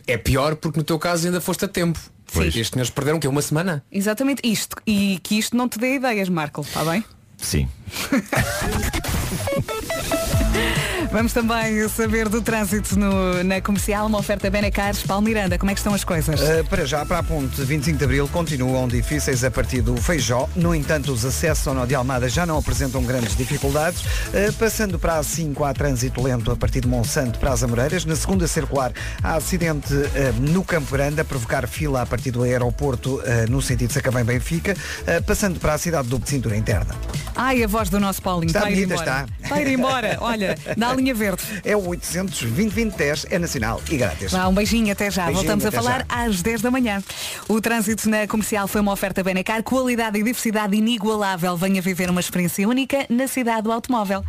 é 0.06 0.16
pior 0.16 0.54
porque 0.54 0.78
no 0.78 0.84
teu 0.84 0.96
caso 0.98 1.26
ainda 1.26 1.40
foste 1.40 1.64
a 1.64 1.68
tempo. 1.68 1.98
Pois. 2.32 2.46
Estes 2.54 2.68
senhores 2.68 2.90
perderam 2.90 3.18
o 3.18 3.20
quê? 3.20 3.26
Uma 3.26 3.42
semana? 3.42 3.82
Exatamente 3.90 4.42
isto. 4.44 4.76
E 4.86 5.18
que 5.24 5.36
isto 5.36 5.56
não 5.56 5.68
te 5.68 5.76
dê 5.78 5.96
ideias, 5.96 6.28
Marco, 6.28 6.60
está 6.60 6.84
bem? 6.84 7.04
Sim. 7.36 7.68
Vamos 11.10 11.32
também 11.32 11.88
saber 11.88 12.28
do 12.28 12.42
trânsito 12.42 12.98
no- 12.98 13.42
na 13.42 13.62
comercial, 13.62 14.06
uma 14.06 14.18
oferta 14.18 14.50
Benecares. 14.50 15.02
Paulo 15.02 15.22
Miranda, 15.24 15.56
como 15.58 15.70
é 15.70 15.74
que 15.74 15.80
estão 15.80 15.94
as 15.94 16.04
coisas? 16.04 16.38
Uh, 16.38 16.62
para 16.68 16.84
já, 16.84 17.04
para 17.06 17.18
a 17.20 17.22
ponte 17.22 17.62
25 17.62 17.96
de 17.96 18.04
Abril 18.04 18.28
continuam 18.28 18.86
difíceis 18.86 19.42
a 19.42 19.50
partir 19.50 19.80
do 19.80 19.96
Feijó. 19.96 20.46
No 20.54 20.74
entanto, 20.74 21.10
os 21.10 21.24
acessos 21.24 21.66
ao 21.66 21.72
Nó 21.74 21.86
de 21.86 21.94
Almada 21.94 22.28
já 22.28 22.44
não 22.44 22.58
apresentam 22.58 23.02
grandes 23.02 23.34
dificuldades. 23.34 24.02
Uh, 24.02 24.52
passando 24.58 24.98
para 24.98 25.16
a 25.16 25.22
5, 25.22 25.64
há 25.64 25.72
trânsito 25.72 26.22
lento 26.22 26.50
a 26.52 26.56
partir 26.56 26.82
de 26.82 26.88
Monsanto 26.88 27.38
para 27.38 27.52
as 27.54 27.62
Amoreiras. 27.62 28.04
Na 28.04 28.14
segunda 28.14 28.46
circular, 28.46 28.92
há 29.22 29.34
acidente 29.36 29.94
uh, 29.94 30.06
no 30.38 30.62
Campo 30.62 30.92
Grande 30.92 31.22
a 31.22 31.24
provocar 31.24 31.66
fila 31.66 32.02
a 32.02 32.06
partir 32.06 32.32
do 32.32 32.42
aeroporto 32.42 33.20
no 33.48 33.62
sentido 33.62 33.88
de 33.88 33.94
Sacavém-Benfica. 33.94 34.76
Passando 35.26 35.58
para 35.58 35.72
a 35.74 35.78
cidade 35.78 36.08
do 36.08 36.20
Cintura 36.24 36.54
Interna. 36.56 36.94
Ai, 37.34 37.62
a 37.62 37.66
voz 37.66 37.88
do 37.88 37.98
nosso 37.98 38.20
Paulinho. 38.20 38.48
Está 38.50 38.70
ir 38.70 38.74
bonita, 38.86 38.94
embora. 38.94 39.00
está. 39.00 39.26
Está 39.42 39.54
a 39.56 39.62
ir 39.62 39.68
embora. 39.68 40.18
Olha, 40.20 40.58
na 40.76 40.88
linha 40.98 41.14
verde. 41.14 41.42
É 41.64 41.76
o 41.76 41.86
800 41.88 42.42
2010 42.42 43.26
é 43.30 43.38
nacional 43.38 43.80
e 43.90 43.96
grátis. 43.96 44.32
Vá, 44.32 44.46
um 44.48 44.54
beijinho 44.54 44.92
até 44.92 45.10
já. 45.10 45.26
Beijinho, 45.26 45.42
Voltamos 45.42 45.64
a 45.64 45.68
até 45.68 45.76
falar 45.76 46.06
já. 46.08 46.24
às 46.24 46.42
10 46.42 46.62
da 46.62 46.70
manhã. 46.70 47.02
O 47.48 47.60
trânsito 47.60 48.08
na 48.08 48.26
comercial 48.26 48.68
foi 48.68 48.80
uma 48.80 48.92
oferta 48.92 49.22
Benecar, 49.22 49.62
qualidade 49.62 50.18
e 50.18 50.22
diversidade 50.22 50.76
inigualável. 50.76 51.56
Venha 51.56 51.80
viver 51.80 52.10
uma 52.10 52.20
experiência 52.20 52.68
única 52.68 53.06
na 53.08 53.26
cidade 53.26 53.62
do 53.62 53.72
automóvel. 53.72 54.24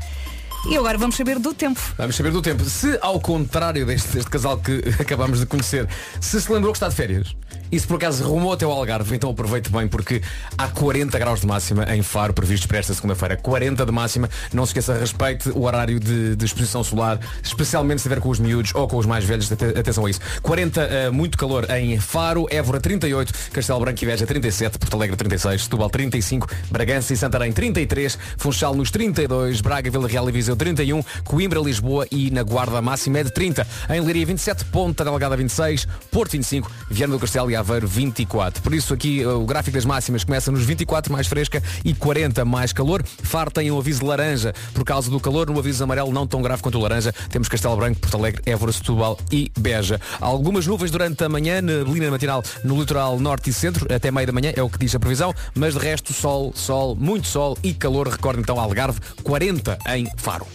E 0.69 0.75
agora 0.75 0.97
vamos 0.97 1.15
saber 1.15 1.39
do 1.39 1.53
tempo. 1.53 1.79
Vamos 1.97 2.15
saber 2.15 2.31
do 2.31 2.41
tempo. 2.41 2.63
Se 2.65 2.97
ao 3.01 3.19
contrário 3.19 3.85
deste, 3.85 4.09
deste 4.09 4.29
casal 4.29 4.57
que 4.57 4.83
acabamos 4.99 5.39
de 5.39 5.45
conhecer, 5.45 5.87
se 6.19 6.39
se 6.41 6.51
lembrou 6.51 6.73
que 6.73 6.77
está 6.77 6.89
de 6.89 6.95
férias 6.95 7.35
e 7.71 7.79
se 7.79 7.85
por 7.87 7.95
acaso 7.97 8.23
rumou 8.23 8.53
até 8.53 8.65
ao 8.65 8.71
Algarve, 8.71 9.15
então 9.15 9.29
aproveite 9.29 9.69
bem 9.69 9.87
porque 9.87 10.21
há 10.57 10.67
40 10.67 11.17
graus 11.19 11.41
de 11.41 11.47
máxima 11.47 11.83
em 11.95 12.01
Faro 12.01 12.33
previstos 12.33 12.67
para 12.67 12.77
esta 12.77 12.93
segunda-feira. 12.93 13.37
40 13.37 13.85
de 13.85 13.91
máxima. 13.91 14.29
Não 14.53 14.65
se 14.65 14.71
esqueça, 14.71 14.93
respeite 14.97 15.49
o 15.49 15.63
horário 15.63 15.99
de, 15.99 16.35
de 16.35 16.45
exposição 16.45 16.83
solar, 16.83 17.19
especialmente 17.43 18.01
se 18.01 18.07
estiver 18.07 18.21
com 18.21 18.29
os 18.29 18.39
miúdos 18.39 18.73
ou 18.75 18.87
com 18.87 18.97
os 18.97 19.05
mais 19.05 19.23
velhos. 19.23 19.51
Ate- 19.51 19.77
Atenção 19.79 20.05
a 20.05 20.09
isso. 20.09 20.19
40, 20.41 20.81
eh, 20.81 21.09
muito 21.09 21.37
calor 21.37 21.69
em 21.71 21.99
Faro, 21.99 22.47
Évora 22.49 22.79
38, 22.79 23.33
Castelo 23.51 23.79
Branco 23.79 24.03
e 24.03 24.05
Veja 24.05 24.25
37, 24.25 24.77
Porto 24.77 24.93
Alegre 24.95 25.15
36, 25.15 25.63
Setúbal 25.63 25.89
35, 25.89 26.47
Bragança 26.71 27.13
e 27.13 27.17
Santarém 27.17 27.51
33, 27.51 28.17
Funchal 28.37 28.73
nos 28.75 28.91
32, 28.91 29.61
Braga, 29.61 29.89
Vila 29.91 30.07
Real 30.07 30.27
e 30.29 30.31
Viseu 30.31 30.55
31, 30.55 31.03
Coimbra, 31.23 31.59
Lisboa 31.59 32.07
e 32.11 32.29
na 32.31 32.43
Guarda 32.43 32.81
máxima 32.81 33.19
é 33.19 33.23
de 33.23 33.31
30. 33.33 33.65
Em 33.89 34.01
Leiria 34.01 34.25
27, 34.25 34.65
Ponta 34.65 35.03
Delgada 35.03 35.35
26, 35.37 35.87
Porto 36.11 36.31
25, 36.31 36.71
Viana 36.89 37.13
do 37.13 37.19
Castelo 37.19 37.49
e 37.51 37.55
Aveiro 37.59 37.87
24. 37.87 38.61
Por 38.61 38.73
isso 38.73 38.93
aqui 38.93 39.25
uh, 39.25 39.41
o 39.41 39.45
gráfico 39.45 39.75
das 39.75 39.85
máximas 39.85 40.23
começa 40.23 40.51
nos 40.51 40.63
24 40.63 41.11
mais 41.11 41.27
fresca 41.27 41.61
e 41.83 41.93
40 41.93 42.43
mais 42.45 42.73
calor. 42.73 43.03
Faro 43.05 43.51
tem 43.51 43.69
um 43.71 43.77
aviso 43.77 44.05
laranja 44.05 44.53
por 44.73 44.83
causa 44.83 45.09
do 45.09 45.19
calor, 45.19 45.49
no 45.49 45.59
aviso 45.59 45.83
amarelo 45.83 46.11
não 46.11 46.25
tão 46.25 46.41
grave 46.41 46.61
quanto 46.61 46.77
o 46.77 46.81
laranja. 46.81 47.13
Temos 47.29 47.47
Castelo 47.47 47.75
Branco, 47.75 47.99
Porto 47.99 48.15
Alegre, 48.15 48.41
Évora, 48.45 48.71
Setúbal 48.71 49.17
e 49.31 49.51
Beja. 49.57 49.99
Algumas 50.19 50.65
nuvens 50.65 50.91
durante 50.91 51.23
a 51.23 51.29
manhã, 51.29 51.61
neblina 51.61 52.09
matinal 52.09 52.43
no 52.63 52.79
litoral 52.79 53.19
norte 53.19 53.49
e 53.49 53.53
centro, 53.53 53.93
até 53.93 54.11
meio 54.11 54.27
da 54.27 54.33
manhã, 54.33 54.53
é 54.55 54.63
o 54.63 54.69
que 54.69 54.77
diz 54.77 54.95
a 54.95 54.99
previsão, 54.99 55.33
mas 55.55 55.73
de 55.73 55.79
resto 55.79 56.13
sol, 56.13 56.51
sol, 56.55 56.95
muito 56.95 57.27
sol 57.27 57.57
e 57.63 57.73
calor. 57.73 58.07
Recordo 58.07 58.39
então 58.39 58.59
Algarve, 58.59 58.99
40 59.23 59.77
em 59.95 60.09
Faro. 60.17 60.47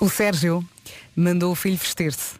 O 0.00 0.08
Sérgio 0.08 0.64
mandou 1.16 1.52
o 1.52 1.54
filho 1.54 1.76
vestir-se, 1.76 2.34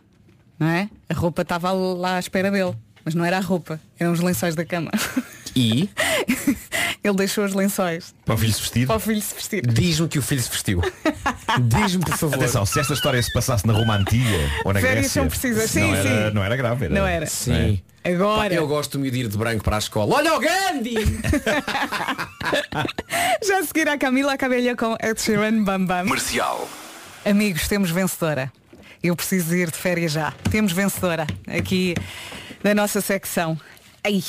não 0.58 0.66
é? 0.66 0.88
A 1.08 1.14
roupa 1.14 1.42
estava 1.42 1.72
lá 1.72 2.16
à 2.16 2.18
espera 2.18 2.50
dele, 2.50 2.74
mas 3.04 3.14
não 3.14 3.24
era 3.24 3.38
a 3.38 3.40
roupa, 3.40 3.80
eram 3.98 4.12
os 4.12 4.20
lençóis 4.20 4.54
da 4.54 4.64
cama. 4.64 4.90
E 5.56 5.88
Ele 7.04 7.16
deixou 7.16 7.44
os 7.44 7.52
lençóis 7.52 8.14
Para 8.24 8.34
o 8.34 8.38
filho 8.38 8.52
se 8.52 8.60
vestir. 8.60 8.86
para 8.86 8.96
o 8.96 9.00
filho 9.00 9.20
se 9.20 9.34
vestir. 9.34 9.66
diz-me 9.66 10.08
que 10.08 10.18
o 10.18 10.22
filho 10.22 10.42
se 10.42 10.50
vestiu. 10.50 10.80
Diz-me, 11.62 12.02
por 12.04 12.16
favor. 12.16 12.36
Atenção, 12.36 12.64
se 12.64 12.80
esta 12.80 12.94
história 12.94 13.22
se 13.22 13.30
passasse 13.32 13.66
na 13.66 13.72
Roma 13.74 13.96
Antiga 13.96 14.24
ou 14.64 14.72
na 14.72 14.80
Férias 14.80 15.12
Grécia, 15.12 15.20
são 15.20 15.28
precisas. 15.28 15.74
não, 15.74 15.82
Sim, 15.82 15.92
era, 15.94 16.28
sim. 16.30 16.34
não 16.34 16.42
era 16.42 16.56
grave. 16.56 16.84
Era, 16.86 16.94
Não 16.94 17.06
era. 17.06 17.26
Sim. 17.26 17.80
Agora. 18.02 18.48
Pá, 18.50 18.54
eu 18.54 18.66
gosto 18.66 18.98
de 18.98 19.06
ir 19.18 19.28
de 19.28 19.36
branco 19.36 19.62
para 19.62 19.76
a 19.76 19.78
escola. 19.78 20.14
Olha 20.16 20.34
o 20.34 20.40
Gandhi! 20.40 20.94
Já 23.46 23.58
a 23.58 23.64
seguir 23.64 23.88
a 23.88 23.98
Camila 23.98 24.32
a 24.32 24.38
cabelha 24.38 24.74
com 24.76 24.96
Ed 25.02 25.20
Sheeran 25.20 25.62
Bam 25.62 25.84
Bam. 25.84 26.04
Comercial. 26.04 26.68
Amigos, 27.24 27.68
temos 27.68 27.90
vencedora. 27.90 28.50
Eu 29.02 29.14
preciso 29.14 29.54
ir 29.54 29.70
de 29.70 29.76
férias 29.76 30.12
já. 30.12 30.32
Temos 30.50 30.72
vencedora 30.72 31.26
aqui 31.46 31.94
da 32.64 32.74
nossa 32.74 33.00
secção. 33.00 33.56
Ai, 34.02 34.22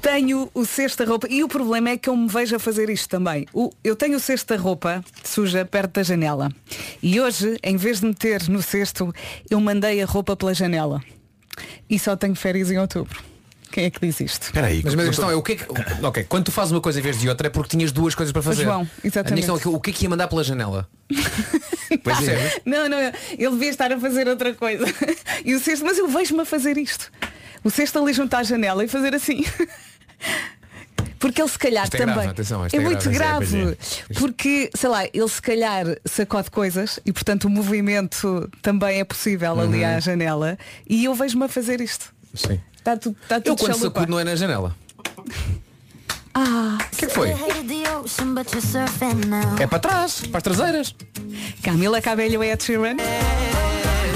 tenho 0.00 0.50
o 0.54 0.64
cesto 0.64 1.04
da 1.04 1.10
roupa 1.10 1.26
e 1.30 1.44
o 1.44 1.48
problema 1.48 1.90
é 1.90 1.96
que 1.96 2.08
eu 2.08 2.16
me 2.16 2.28
vejo 2.28 2.56
a 2.56 2.58
fazer 2.58 2.88
isto 2.88 3.08
também. 3.08 3.46
O- 3.52 3.70
eu 3.84 3.94
tenho 3.94 4.16
o 4.16 4.20
cesto 4.20 4.54
da 4.54 4.60
roupa 4.60 5.04
suja 5.22 5.64
perto 5.64 5.92
da 5.94 6.02
janela. 6.02 6.48
E 7.02 7.20
hoje, 7.20 7.56
em 7.62 7.76
vez 7.76 8.00
de 8.00 8.06
meter 8.06 8.48
no 8.48 8.62
cesto, 8.62 9.12
eu 9.50 9.60
mandei 9.60 10.00
a 10.02 10.06
roupa 10.06 10.34
pela 10.36 10.54
janela. 10.54 11.02
E 11.88 11.98
só 11.98 12.16
tenho 12.16 12.34
férias 12.34 12.70
em 12.70 12.78
outubro. 12.78 13.22
Quem 13.70 13.84
é 13.84 13.90
que 13.90 14.00
diz 14.04 14.18
isto? 14.18 14.42
Espera 14.44 14.66
aí. 14.66 14.80
Mas, 14.84 14.94
mas 14.96 15.04
a 15.06 15.08
questão 15.08 15.30
é 15.30 15.34
o 15.36 15.42
que 15.42 15.52
é 15.52 15.56
que. 15.56 15.64
Ok, 16.04 16.24
quando 16.28 16.46
tu 16.46 16.50
fazes 16.52 16.72
uma 16.72 16.80
coisa 16.80 16.98
em 16.98 17.02
vez 17.02 17.20
de 17.20 17.28
outra 17.28 17.46
é 17.46 17.50
porque 17.50 17.68
tinhas 17.76 17.92
duas 17.92 18.16
coisas 18.16 18.32
para 18.32 18.42
fazer. 18.42 18.64
João, 18.64 18.80
A 18.80 18.84
minha 18.84 18.90
exatamente. 19.04 19.34
questão 19.36 19.56
é 19.56 19.60
que 19.60 19.68
o 19.68 19.78
que 19.80 19.90
é 19.90 19.92
que 19.92 20.04
ia 20.04 20.10
mandar 20.10 20.26
pela 20.28 20.42
janela? 20.42 20.88
Pois 22.04 22.28
é. 22.28 22.60
Não, 22.64 22.88
não, 22.88 22.98
ele 23.00 23.50
devia 23.50 23.68
estar 23.68 23.90
a 23.92 23.98
fazer 23.98 24.28
outra 24.28 24.54
coisa. 24.54 24.84
E 25.44 25.54
o 25.54 25.60
cesto, 25.60 25.84
mas 25.84 25.98
eu 25.98 26.06
vejo-me 26.06 26.42
a 26.42 26.44
fazer 26.44 26.78
isto. 26.78 27.10
O 27.62 27.70
cesto 27.70 27.98
ali 27.98 28.12
junto 28.12 28.34
à 28.34 28.42
janela 28.42 28.84
e 28.84 28.88
fazer 28.88 29.14
assim. 29.14 29.44
Porque 31.18 31.42
ele 31.42 31.48
se 31.50 31.58
calhar 31.58 31.86
é 31.86 31.90
também. 31.90 32.14
grave, 32.14 32.28
atenção, 32.30 32.64
é, 32.64 32.68
é 32.72 32.80
muito 32.80 33.10
grave, 33.10 33.46
grave. 33.46 33.76
é, 34.10 34.14
Porque, 34.18 34.70
sei 34.74 34.88
lá, 34.88 35.04
ele 35.04 35.28
se 35.28 35.42
calhar 35.42 35.84
sacode 36.06 36.50
coisas 36.50 36.98
e 37.04 37.12
portanto 37.12 37.44
o 37.44 37.50
movimento 37.50 38.50
também 38.62 39.00
é 39.00 39.04
possível 39.04 39.60
ali 39.60 39.80
Uhum. 39.84 39.96
à 39.96 40.00
janela. 40.00 40.58
E 40.88 41.04
eu 41.04 41.14
vejo-me 41.14 41.44
a 41.44 41.48
fazer 41.48 41.80
isto. 41.82 42.12
Sim. 42.34 42.58
Está 42.78 42.96
tudo, 42.96 43.16
está 43.22 43.36
tudo 43.38 43.48
Eu 43.48 43.56
quando 43.56 43.76
chalupa. 43.76 44.00
sacudo 44.00 44.12
não 44.12 44.18
é 44.20 44.24
na 44.24 44.34
janela. 44.34 44.74
Ah, 46.32 46.78
O 46.90 46.96
que 46.96 47.04
é 47.04 47.08
que 47.08 47.14
foi? 47.14 47.30
É 49.60 49.66
para 49.66 49.78
trás, 49.78 50.22
para 50.26 50.38
as 50.38 50.42
traseiras. 50.42 50.94
Camila 51.62 52.00
Cabello 52.00 52.42
é 52.42 52.52
Ed 52.52 52.62
Sheeran. 52.64 52.96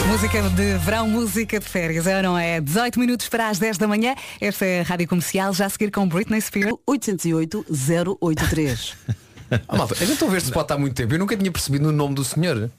Música 0.09 0.43
de 0.51 0.79
verão, 0.79 1.09
música 1.09 1.59
de 1.59 1.67
férias, 1.67 2.07
é 2.07 2.17
ou 2.19 2.23
não 2.23 2.39
é? 2.39 2.61
18 2.61 2.99
minutos 3.01 3.29
para 3.29 3.49
as 3.49 3.59
10 3.59 3.79
da 3.79 3.89
manhã. 3.89 4.15
Esta 4.41 4.65
é 4.65 4.81
a 4.81 4.83
Rádio 4.83 5.09
Comercial, 5.09 5.53
já 5.53 5.67
a 5.67 5.69
seguir 5.69 5.91
com 5.91 6.07
Britney 6.09 6.41
Spears. 6.41 6.75
808 6.87 7.67
083. 8.21 8.95
Ah, 9.69 9.77
malta, 9.77 9.95
eu 10.01 10.07
já 10.07 10.15
estou 10.15 10.27
a 10.27 10.31
ver 10.33 10.39
este 10.39 10.47
spot 10.49 10.69
há 10.73 10.79
muito 10.79 10.95
tempo. 10.97 11.15
Eu 11.15 11.19
nunca 11.19 11.37
tinha 11.37 11.53
percebido 11.53 11.89
o 11.89 11.93
nome 11.93 12.15
do 12.15 12.25
senhor. 12.25 12.71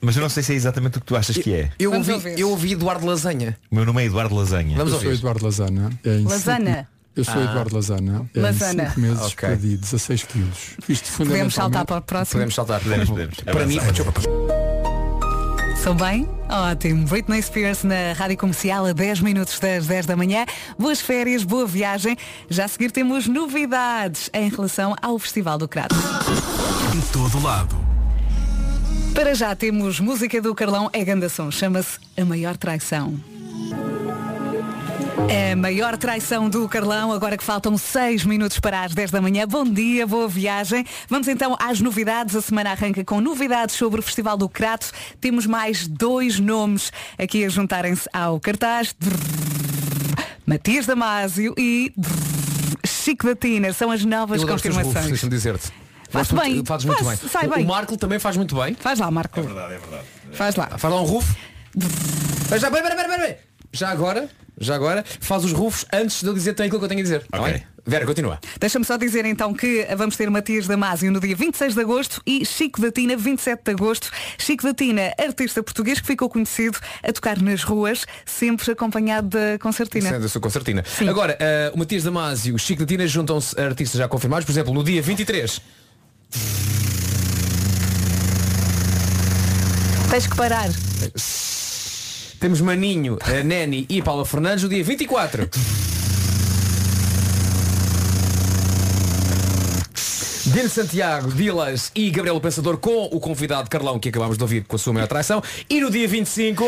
Mas 0.00 0.16
eu 0.16 0.22
não 0.22 0.28
sei 0.30 0.42
se 0.42 0.54
é 0.54 0.56
exatamente 0.56 0.96
o 0.96 1.00
que 1.00 1.06
tu 1.06 1.14
achas 1.14 1.36
que 1.36 1.54
é. 1.54 1.70
Eu 1.78 1.90
Vamos 1.92 2.08
ouvi, 2.08 2.28
ouvir. 2.30 2.40
eu 2.40 2.50
ouvi 2.50 2.72
Eduardo 2.72 3.06
Lasanha. 3.06 3.56
O 3.70 3.74
meu 3.76 3.84
nome 3.84 4.02
é 4.02 4.06
Eduardo 4.06 4.34
Lasanha. 4.34 4.76
Vamos 4.76 4.94
Eu 4.94 4.98
sou 4.98 5.08
ouvir. 5.08 5.18
Eduardo 5.20 5.44
Lazana. 5.44 5.90
É 6.04 6.18
Lasana. 6.24 6.88
Eu 7.14 7.22
sou 7.24 7.34
Ah. 7.34 7.44
Eduardo 7.44 7.74
Lazana. 7.76 8.30
É 8.34 8.40
Lasana. 8.40 8.82
Em 8.84 8.88
5 8.88 9.00
meses 9.00 9.20
Ok. 9.20 9.48
perdi 9.48 9.76
16 9.76 10.22
quilos. 10.24 10.58
Isto 10.88 11.12
Podemos 11.18 11.54
saltar 11.54 11.82
fundamentalmente. 11.84 11.86
para 11.86 11.98
o 11.98 12.02
próximo. 12.02 12.32
Podemos 12.32 12.54
saltar. 12.54 12.80
Podemos, 12.80 13.08
podemos. 13.10 13.36
Para 13.36 13.66
mim, 13.66 13.78
Sou 15.86 15.94
bem? 15.94 16.28
Ótimo. 16.48 17.06
Britney 17.06 17.40
Spears 17.40 17.84
na 17.84 18.12
Rádio 18.12 18.36
Comercial 18.38 18.86
a 18.86 18.92
10 18.92 19.20
minutos 19.20 19.60
das 19.60 19.86
10 19.86 20.04
da 20.04 20.16
manhã. 20.16 20.44
Boas 20.76 21.00
férias, 21.00 21.44
boa 21.44 21.64
viagem. 21.64 22.16
Já 22.50 22.64
a 22.64 22.68
seguir 22.68 22.90
temos 22.90 23.28
novidades 23.28 24.28
em 24.34 24.48
relação 24.48 24.96
ao 25.00 25.16
Festival 25.16 25.56
do 25.56 25.68
Crato. 25.68 25.94
Em 26.92 27.00
todo 27.12 27.40
lado. 27.40 27.76
Para 29.14 29.32
já 29.32 29.54
temos 29.54 30.00
música 30.00 30.42
do 30.42 30.52
Carlão 30.56 30.90
é 30.92 31.04
Gandação. 31.04 31.52
Chama-se 31.52 32.00
A 32.20 32.24
Maior 32.24 32.56
Traição. 32.56 33.35
A 35.18 35.56
maior 35.56 35.96
traição 35.96 36.48
do 36.48 36.68
Carlão, 36.68 37.10
agora 37.10 37.36
que 37.38 37.42
faltam 37.42 37.76
6 37.78 38.24
minutos 38.24 38.60
para 38.60 38.82
as 38.82 38.94
10 38.94 39.10
da 39.10 39.20
manhã. 39.20 39.46
Bom 39.48 39.64
dia, 39.64 40.06
boa 40.06 40.28
viagem. 40.28 40.84
Vamos 41.08 41.26
então 41.26 41.56
às 41.58 41.80
novidades. 41.80 42.36
A 42.36 42.42
semana 42.42 42.70
arranca 42.70 43.02
com 43.02 43.20
novidades 43.20 43.74
sobre 43.74 43.98
o 44.00 44.02
Festival 44.02 44.36
do 44.36 44.48
Crato. 44.48 44.90
Temos 45.20 45.46
mais 45.46 45.86
dois 45.88 46.38
nomes 46.38 46.92
aqui 47.18 47.44
a 47.44 47.48
juntarem-se 47.48 48.08
ao 48.12 48.38
cartaz. 48.38 48.94
Matias 50.44 50.84
Damasio 50.86 51.54
e 51.58 51.92
Chico 52.86 53.26
da 53.26 53.34
Tina. 53.34 53.72
São 53.72 53.90
as 53.90 54.04
novas 54.04 54.44
confirmações. 54.44 55.06
deixa-me 55.06 55.30
dizer-te. 55.30 55.72
Faz 56.10 56.30
bem, 56.30 56.62
Fazes 56.64 56.84
muito 56.86 57.02
faz- 57.04 57.18
bem. 57.20 57.28
sai 57.30 57.46
O- 57.46 57.50
bem. 57.54 57.64
O 57.64 57.68
Marco 57.68 57.96
também 57.96 58.18
faz 58.18 58.36
muito 58.36 58.54
bem. 58.54 58.74
Faz 58.78 58.98
lá, 59.00 59.10
Marco. 59.10 59.42
verdade, 59.42 59.74
é 59.74 59.78
verdade. 59.78 60.04
Faz 60.32 60.54
lá. 60.56 60.68
Faz 60.78 60.92
lá 60.94 61.00
um 61.00 61.04
rufo. 61.04 61.34
Já, 62.58 62.70
pera, 62.70 62.82
pera, 62.90 62.94
pera, 62.96 63.08
pera. 63.18 63.38
já 63.72 63.90
agora, 63.90 64.28
já 64.58 64.74
agora, 64.74 65.04
faz 65.20 65.44
os 65.44 65.52
rufos 65.52 65.84
antes 65.92 66.22
de 66.22 66.26
eu 66.26 66.34
dizer 66.34 66.54
tem 66.54 66.66
aquilo 66.66 66.78
que 66.80 66.84
eu 66.84 66.88
tenho 66.88 67.00
a 67.00 67.02
dizer. 67.02 67.24
tá 67.30 67.42
bem? 67.42 67.62
Vera, 67.88 68.04
continua. 68.04 68.40
Deixa-me 68.58 68.84
só 68.84 68.96
dizer 68.96 69.24
então 69.24 69.54
que 69.54 69.86
vamos 69.96 70.16
ter 70.16 70.28
Matias 70.28 70.66
Damasio 70.66 71.12
no 71.12 71.20
dia 71.20 71.36
26 71.36 71.74
de 71.74 71.80
agosto 71.80 72.20
e 72.26 72.44
Chico 72.44 72.80
da 72.80 72.90
Tina 72.90 73.16
27 73.16 73.62
de 73.62 73.70
agosto. 73.70 74.10
Chico 74.36 74.64
da 74.64 74.74
Tina, 74.74 75.12
artista 75.16 75.62
português 75.62 76.00
que 76.00 76.06
ficou 76.06 76.28
conhecido 76.28 76.78
a 77.00 77.12
tocar 77.12 77.40
nas 77.40 77.62
ruas, 77.62 78.04
sempre 78.24 78.72
acompanhado 78.72 79.28
da 79.28 79.56
concertina. 79.60 80.08
Sendo 80.08 80.26
a 80.26 80.28
sua 80.28 80.40
concertina. 80.40 80.84
Agora, 81.08 81.36
eh, 81.38 81.70
o 81.72 81.78
Matias 81.78 82.02
Damasio 82.02 82.52
e 82.52 82.54
o 82.54 82.58
Chico 82.58 82.80
da 82.80 82.86
Tina 82.86 83.06
juntam-se 83.06 83.58
a 83.60 83.64
artistas 83.64 83.98
já 83.98 84.08
confirmados. 84.08 84.44
Por 84.44 84.50
exemplo, 84.50 84.74
no 84.74 84.82
dia 84.82 85.00
23. 85.00 85.60
Tens 90.10 90.26
que 90.26 90.36
parar. 90.36 90.70
Temos 92.38 92.60
Maninho, 92.60 93.18
a 93.22 93.42
Neni 93.42 93.86
e 93.88 94.02
Paula 94.02 94.24
Fernandes 94.24 94.62
no 94.62 94.68
dia 94.68 94.84
24. 94.84 95.48
Dino 100.46 100.68
Santiago, 100.68 101.32
Dilas 101.32 101.90
e 101.94 102.10
Gabriel 102.10 102.40
Pensador 102.40 102.76
com 102.78 103.04
o 103.04 103.18
convidado 103.18 103.68
Carlão 103.68 103.98
que 103.98 104.10
acabámos 104.10 104.36
de 104.36 104.44
ouvir 104.44 104.64
com 104.64 104.76
a 104.76 104.78
sua 104.78 104.92
maior 104.92 105.08
traição. 105.08 105.42
E 105.68 105.80
no 105.80 105.90
dia 105.90 106.06
25. 106.06 106.64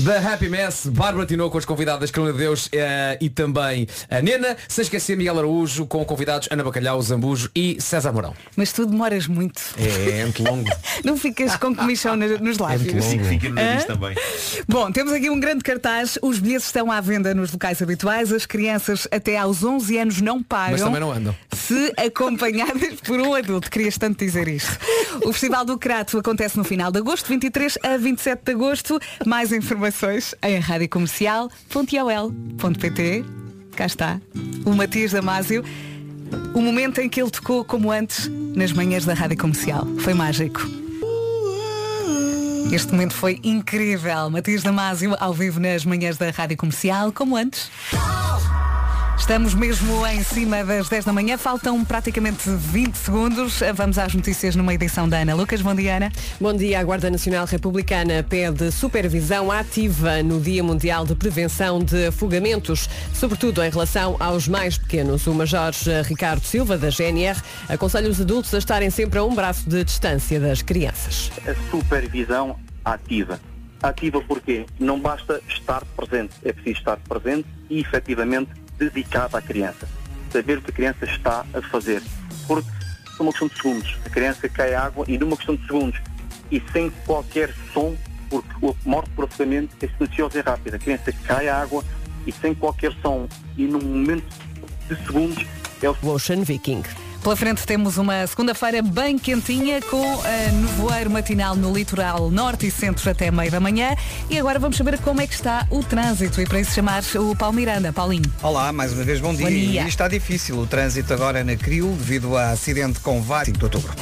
Da 0.00 0.32
Happy 0.32 0.48
Mess, 0.48 0.86
Bárbara 0.86 1.26
Tinoco 1.26 1.50
com 1.50 1.58
as 1.58 1.66
convidadas 1.66 2.10
Carolina 2.10 2.38
de 2.38 2.44
Deus 2.44 2.70
eh, 2.72 3.18
e 3.20 3.28
também 3.28 3.86
a 4.08 4.22
Nena, 4.22 4.56
sem 4.66 4.80
esquecer 4.82 5.14
Miguel 5.14 5.38
Araújo 5.38 5.84
com 5.84 6.02
convidados 6.06 6.48
Ana 6.50 6.64
Bacalhau, 6.64 7.02
Zambujo 7.02 7.50
e 7.54 7.76
César 7.78 8.10
Mourão. 8.10 8.34
Mas 8.56 8.72
tu 8.72 8.86
demoras 8.86 9.26
muito. 9.26 9.60
É, 9.76 10.20
é 10.20 10.22
muito 10.22 10.42
longo. 10.42 10.70
Não 11.04 11.18
ficas 11.18 11.54
com 11.56 11.74
comichão 11.74 12.16
nos 12.16 12.56
lábios. 12.56 12.94
muito 12.94 13.04
longo. 13.04 13.24
Fica 13.24 13.48
no 13.50 13.54
nariz 13.56 13.84
também. 13.84 14.16
Bom, 14.66 14.90
temos 14.90 15.12
aqui 15.12 15.28
um 15.28 15.38
grande 15.38 15.62
cartaz. 15.62 16.18
Os 16.22 16.38
bilhetes 16.38 16.66
estão 16.66 16.90
à 16.90 17.00
venda 17.02 17.34
nos 17.34 17.52
locais 17.52 17.82
habituais. 17.82 18.32
As 18.32 18.46
crianças 18.46 19.06
até 19.10 19.36
aos 19.36 19.62
11 19.62 19.98
anos 19.98 20.20
não 20.22 20.42
pagam. 20.42 20.72
Mas 20.72 20.80
também 20.80 21.00
não 21.00 21.12
andam. 21.12 21.36
Se 21.54 21.92
acompanhadas 21.98 22.94
por 23.04 23.20
um 23.20 23.34
adulto. 23.34 23.70
Querias 23.70 23.98
tanto 23.98 24.24
dizer 24.24 24.48
isto. 24.48 24.78
O 25.26 25.32
Festival 25.32 25.66
do 25.66 25.76
Crato 25.76 26.18
acontece 26.18 26.56
no 26.56 26.64
final 26.64 26.90
de 26.90 26.98
agosto, 26.98 27.28
23 27.28 27.78
a 27.82 27.96
27 27.98 28.44
de 28.44 28.52
agosto. 28.52 28.98
Mais 29.26 29.52
informações 29.52 29.89
em 30.42 30.58
radiocomercial.ol.pt 30.58 33.24
Cá 33.76 33.86
está. 33.86 34.20
O 34.64 34.74
Matias 34.74 35.12
Damasio. 35.12 35.64
O 36.54 36.60
momento 36.60 37.00
em 37.00 37.08
que 37.08 37.20
ele 37.20 37.30
tocou 37.30 37.64
como 37.64 37.90
antes 37.90 38.28
nas 38.54 38.72
manhãs 38.72 39.04
da 39.04 39.14
Rádio 39.14 39.38
Comercial. 39.38 39.86
Foi 40.00 40.14
mágico. 40.14 40.60
Este 42.72 42.92
momento 42.92 43.14
foi 43.14 43.40
incrível. 43.42 44.30
Matias 44.30 44.62
Damasio 44.62 45.16
ao 45.18 45.32
vivo 45.32 45.58
nas 45.58 45.84
manhãs 45.84 46.16
da 46.16 46.30
Rádio 46.30 46.56
Comercial, 46.56 47.10
como 47.10 47.36
antes. 47.36 47.68
Estamos 49.20 49.54
mesmo 49.54 50.04
em 50.08 50.24
cima 50.24 50.64
das 50.64 50.88
10 50.88 51.04
da 51.04 51.12
manhã, 51.12 51.38
faltam 51.38 51.84
praticamente 51.84 52.50
20 52.50 52.94
segundos. 52.96 53.60
Vamos 53.76 53.96
às 53.96 54.12
notícias 54.12 54.56
numa 54.56 54.74
edição 54.74 55.08
da 55.08 55.18
Ana 55.18 55.34
Lucas. 55.34 55.60
Bom 55.62 55.72
dia, 55.72 55.98
Ana. 55.98 56.10
Bom 56.40 56.52
dia. 56.52 56.80
A 56.80 56.82
Guarda 56.82 57.08
Nacional 57.08 57.46
Republicana 57.46 58.24
pede 58.28 58.72
supervisão 58.72 59.52
ativa 59.52 60.20
no 60.22 60.40
Dia 60.40 60.64
Mundial 60.64 61.04
de 61.06 61.14
Prevenção 61.14 61.78
de 61.78 62.06
Afogamentos, 62.06 62.88
sobretudo 63.14 63.62
em 63.62 63.70
relação 63.70 64.16
aos 64.18 64.48
mais 64.48 64.76
pequenos. 64.76 65.24
O 65.28 65.34
Major 65.34 65.70
Ricardo 66.06 66.42
Silva, 66.44 66.76
da 66.76 66.90
GNR, 66.90 67.40
aconselha 67.68 68.10
os 68.10 68.20
adultos 68.20 68.52
a 68.52 68.58
estarem 68.58 68.90
sempre 68.90 69.20
a 69.20 69.22
um 69.22 69.34
braço 69.34 69.68
de 69.68 69.84
distância 69.84 70.40
das 70.40 70.60
crianças. 70.62 71.30
a 71.46 71.70
supervisão 71.70 72.58
ativa. 72.84 73.38
Ativa 73.82 74.20
porque 74.20 74.66
não 74.78 74.98
basta 75.00 75.40
estar 75.48 75.82
presente, 75.96 76.34
é 76.44 76.52
preciso 76.52 76.78
estar 76.80 76.98
presente 76.98 77.46
e 77.70 77.80
efetivamente 77.80 78.50
dedicado 78.80 79.36
à 79.36 79.42
criança. 79.42 79.88
Saber 80.32 80.58
o 80.58 80.62
que 80.62 80.70
a 80.70 80.74
criança 80.74 81.04
está 81.04 81.44
a 81.52 81.62
fazer. 81.62 82.02
Porque 82.46 82.68
é 83.18 83.22
uma 83.22 83.30
questão 83.30 83.48
de 83.48 83.56
segundos. 83.56 83.98
A 84.04 84.08
criança 84.08 84.48
cai 84.48 84.74
à 84.74 84.84
água 84.84 85.04
e 85.06 85.18
numa 85.18 85.36
questão 85.36 85.54
de 85.54 85.66
segundos 85.66 86.00
e 86.50 86.62
sem 86.72 86.90
qualquer 87.06 87.54
som, 87.72 87.94
porque 88.28 88.66
a 88.66 88.88
morte 88.88 89.10
por 89.10 89.24
afogamento 89.24 89.76
é 89.80 89.88
silenciosa 89.88 90.38
e 90.38 90.42
rápida. 90.42 90.76
A 90.76 90.80
criança 90.80 91.12
cai 91.24 91.48
à 91.48 91.60
água 91.60 91.84
e 92.26 92.32
sem 92.32 92.54
qualquer 92.54 92.92
som 93.02 93.28
e 93.56 93.64
num 93.64 93.80
momento 93.80 94.26
de 94.88 94.96
segundos 95.04 95.46
é 95.82 95.88
o 95.88 95.96
Ocean 96.08 96.42
Viking. 96.42 96.82
Pela 97.22 97.36
frente 97.36 97.66
temos 97.66 97.98
uma 97.98 98.26
segunda-feira 98.26 98.80
bem 98.80 99.18
quentinha 99.18 99.82
com 99.82 100.02
a 100.22 100.52
nevoeiro 100.52 101.10
matinal 101.10 101.54
no 101.54 101.70
litoral 101.70 102.30
norte 102.30 102.66
e 102.66 102.70
centro 102.70 103.10
até 103.10 103.30
meio 103.30 103.50
da 103.50 103.60
manhã. 103.60 103.94
E 104.30 104.38
agora 104.38 104.58
vamos 104.58 104.78
saber 104.78 104.98
como 105.00 105.20
é 105.20 105.26
que 105.26 105.34
está 105.34 105.66
o 105.70 105.84
trânsito 105.84 106.40
e 106.40 106.46
para 106.46 106.60
isso 106.60 106.72
chamar 106.72 107.02
o 107.16 107.36
Paulo 107.36 107.54
Miranda. 107.54 107.92
Paulinho. 107.92 108.32
Olá, 108.42 108.72
mais 108.72 108.94
uma 108.94 109.04
vez 109.04 109.20
bom 109.20 109.34
dia. 109.34 109.44
Bom 109.44 109.52
dia. 109.52 109.82
E 109.82 109.88
está 109.88 110.08
difícil 110.08 110.58
o 110.58 110.66
trânsito 110.66 111.12
agora 111.12 111.44
na 111.44 111.56
CRIO 111.56 111.88
devido 111.92 112.38
a 112.38 112.52
acidente 112.52 113.00
com 113.00 113.20
vários 113.20 113.48
5 113.48 113.58
de 113.58 113.64
outubro. 113.64 113.94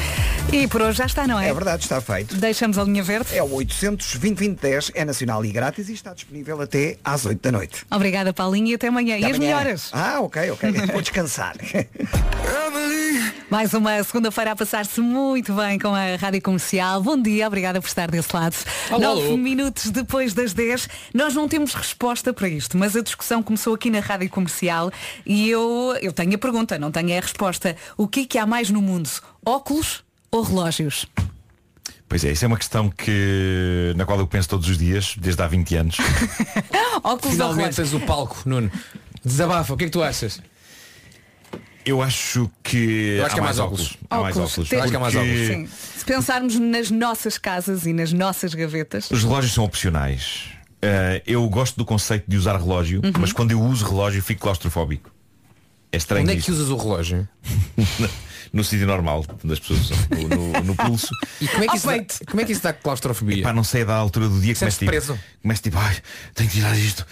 E 0.52 0.68
por 0.68 0.80
hoje 0.80 0.98
já 0.98 1.06
está, 1.06 1.26
não 1.26 1.40
é? 1.40 1.48
É 1.48 1.52
verdade, 1.52 1.82
está 1.82 2.00
feito. 2.00 2.36
Deixamos 2.36 2.78
a 2.78 2.84
linha 2.84 3.02
verde. 3.02 3.36
É 3.36 3.42
o 3.42 3.52
800 3.52 4.16
2010 4.16 4.92
é 4.94 5.04
nacional 5.04 5.44
e 5.44 5.50
grátis 5.50 5.88
e 5.88 5.92
está 5.92 6.14
disponível 6.14 6.60
até 6.62 6.96
às 7.04 7.26
8 7.26 7.42
da 7.42 7.50
noite. 7.50 7.84
Obrigada, 7.90 8.32
Paulinho, 8.32 8.68
e 8.68 8.74
até 8.74 8.86
amanhã. 8.86 9.16
Até 9.16 9.22
e 9.22 9.30
as 9.30 9.36
amanhã. 9.36 9.56
melhoras? 9.56 9.90
Ah, 9.92 10.20
ok, 10.20 10.50
ok. 10.52 10.70
Vou 10.92 11.02
descansar. 11.02 11.56
Mais 13.50 13.72
uma 13.72 14.02
segunda-feira 14.04 14.52
a 14.52 14.56
passar-se 14.56 15.00
muito 15.00 15.54
bem 15.54 15.78
com 15.78 15.94
a 15.94 16.16
Rádio 16.16 16.42
Comercial. 16.42 17.02
Bom 17.02 17.20
dia, 17.20 17.46
obrigada 17.46 17.80
por 17.80 17.88
estar 17.88 18.10
desse 18.10 18.28
lado. 18.34 18.54
Nove 18.90 19.36
minutos 19.38 19.90
depois 19.90 20.34
das 20.34 20.52
10. 20.52 20.86
Nós 21.14 21.34
não 21.34 21.48
temos 21.48 21.72
resposta 21.72 22.32
para 22.34 22.46
isto, 22.46 22.76
mas 22.76 22.94
a 22.94 23.00
discussão 23.00 23.42
começou 23.42 23.74
aqui 23.74 23.88
na 23.90 24.00
Rádio 24.00 24.28
Comercial 24.28 24.90
e 25.24 25.48
eu, 25.48 25.96
eu 26.02 26.12
tenho 26.12 26.34
a 26.34 26.38
pergunta, 26.38 26.78
não 26.78 26.90
tenho 26.90 27.16
a 27.16 27.20
resposta. 27.20 27.74
O 27.96 28.06
que 28.06 28.20
é 28.20 28.24
que 28.26 28.38
há 28.38 28.44
mais 28.44 28.68
no 28.68 28.82
mundo? 28.82 29.08
Óculos 29.44 30.04
ou 30.30 30.42
relógios? 30.42 31.06
Pois 32.06 32.24
é, 32.24 32.32
isso 32.32 32.44
é 32.44 32.48
uma 32.48 32.58
questão 32.58 32.90
que 32.90 33.94
na 33.96 34.04
qual 34.04 34.18
eu 34.18 34.26
penso 34.26 34.48
todos 34.50 34.68
os 34.68 34.76
dias, 34.76 35.14
desde 35.16 35.42
há 35.42 35.46
20 35.46 35.74
anos. 35.76 35.96
Óculos 37.02 37.24
ou 37.24 37.30
Finalmente 37.30 37.76
relógios? 37.76 37.76
tens 37.76 37.94
o 37.94 38.00
palco, 38.00 38.42
Nuno. 38.44 38.70
Desabafa, 39.24 39.72
o 39.72 39.76
que 39.76 39.84
é 39.84 39.86
que 39.86 39.92
tu 39.92 40.02
achas? 40.02 40.38
Eu 41.88 42.02
acho 42.02 42.50
que 42.62 43.16
Eu 43.18 43.24
acho 43.26 43.34
que 43.34 43.40
há 43.40 43.44
mais 43.44 43.58
óculos. 43.58 43.80
óculos. 43.86 43.98
Há 44.10 44.18
mais 44.20 44.36
Óculos. 44.36 44.68
Tem- 44.68 44.80
Acho 44.80 44.90
que 44.90 44.96
há 44.96 45.00
mais 45.00 45.16
óculos. 45.16 45.46
Sim. 45.46 45.68
Se 45.96 46.04
pensarmos 46.04 46.58
nas 46.58 46.90
nossas 46.90 47.38
casas 47.38 47.86
e 47.86 47.92
nas 47.92 48.12
nossas 48.12 48.52
gavetas. 48.54 49.10
Os 49.10 49.22
relógios 49.24 49.54
são 49.54 49.64
opcionais. 49.64 50.50
Uh, 50.84 51.20
eu 51.26 51.48
gosto 51.48 51.76
do 51.76 51.84
conceito 51.84 52.24
de 52.28 52.36
usar 52.36 52.56
relógio, 52.56 53.00
Uhum. 53.04 53.12
mas 53.18 53.32
quando 53.32 53.50
eu 53.52 53.60
uso 53.60 53.84
relógio 53.86 54.22
fico 54.22 54.40
claustrofóbico. 54.42 55.10
É 55.90 55.96
estranho 55.96 56.22
Onde 56.24 56.32
é 56.38 56.40
que 56.40 56.50
usas 56.50 56.68
o 56.68 56.76
relógio? 56.76 57.26
no 58.52 58.62
sítio 58.62 58.86
normal 58.86 59.24
das 59.44 59.58
pessoas 59.58 59.80
usam, 59.80 59.96
no, 60.10 60.28
no- 60.52 60.60
no 60.64 60.74
pulso. 60.76 61.08
E 61.40 61.48
como 61.48 61.64
é 61.64 61.68
que, 61.68 61.76
isso, 61.76 61.86
dá, 61.86 62.04
como 62.30 62.40
é 62.40 62.44
que 62.44 62.52
isso 62.52 62.62
dá 62.62 62.72
claustrofobia? 62.74 63.38
Epá, 63.40 63.52
não 63.52 63.64
sei 63.64 63.84
da 63.84 63.94
altura 63.96 64.28
do 64.28 64.40
dia 64.40 64.52
que 64.52 64.58
começo 64.60 64.78
tipo, 64.78 64.90
preso? 64.90 65.18
começo 65.42 65.62
tipo, 65.62 65.78
ai, 65.78 65.96
tenho 66.34 66.50
que 66.50 66.56
tirar 66.56 66.76
isto, 66.78 67.06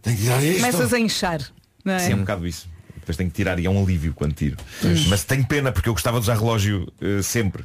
tenho 0.00 0.16
que 0.16 0.22
tirar 0.22 0.42
isto. 0.42 0.60
Começas 0.60 0.92
a 0.94 0.98
inchar. 0.98 1.40
Não 1.84 1.92
é? 1.94 1.98
Sim, 1.98 2.12
é 2.12 2.14
um 2.14 2.20
bocado 2.20 2.46
isso. 2.46 2.68
Depois 3.02 3.16
tenho 3.16 3.28
que 3.28 3.34
tirar 3.36 3.58
e 3.58 3.66
é 3.66 3.70
um 3.70 3.82
alívio 3.82 4.14
quando 4.14 4.32
tiro. 4.32 4.56
Hum. 4.84 4.94
Mas 5.08 5.24
tenho 5.24 5.44
pena 5.44 5.72
porque 5.72 5.88
eu 5.88 5.92
gostava 5.92 6.18
de 6.18 6.22
usar 6.24 6.38
relógio 6.38 6.86
eh, 7.00 7.20
sempre. 7.20 7.64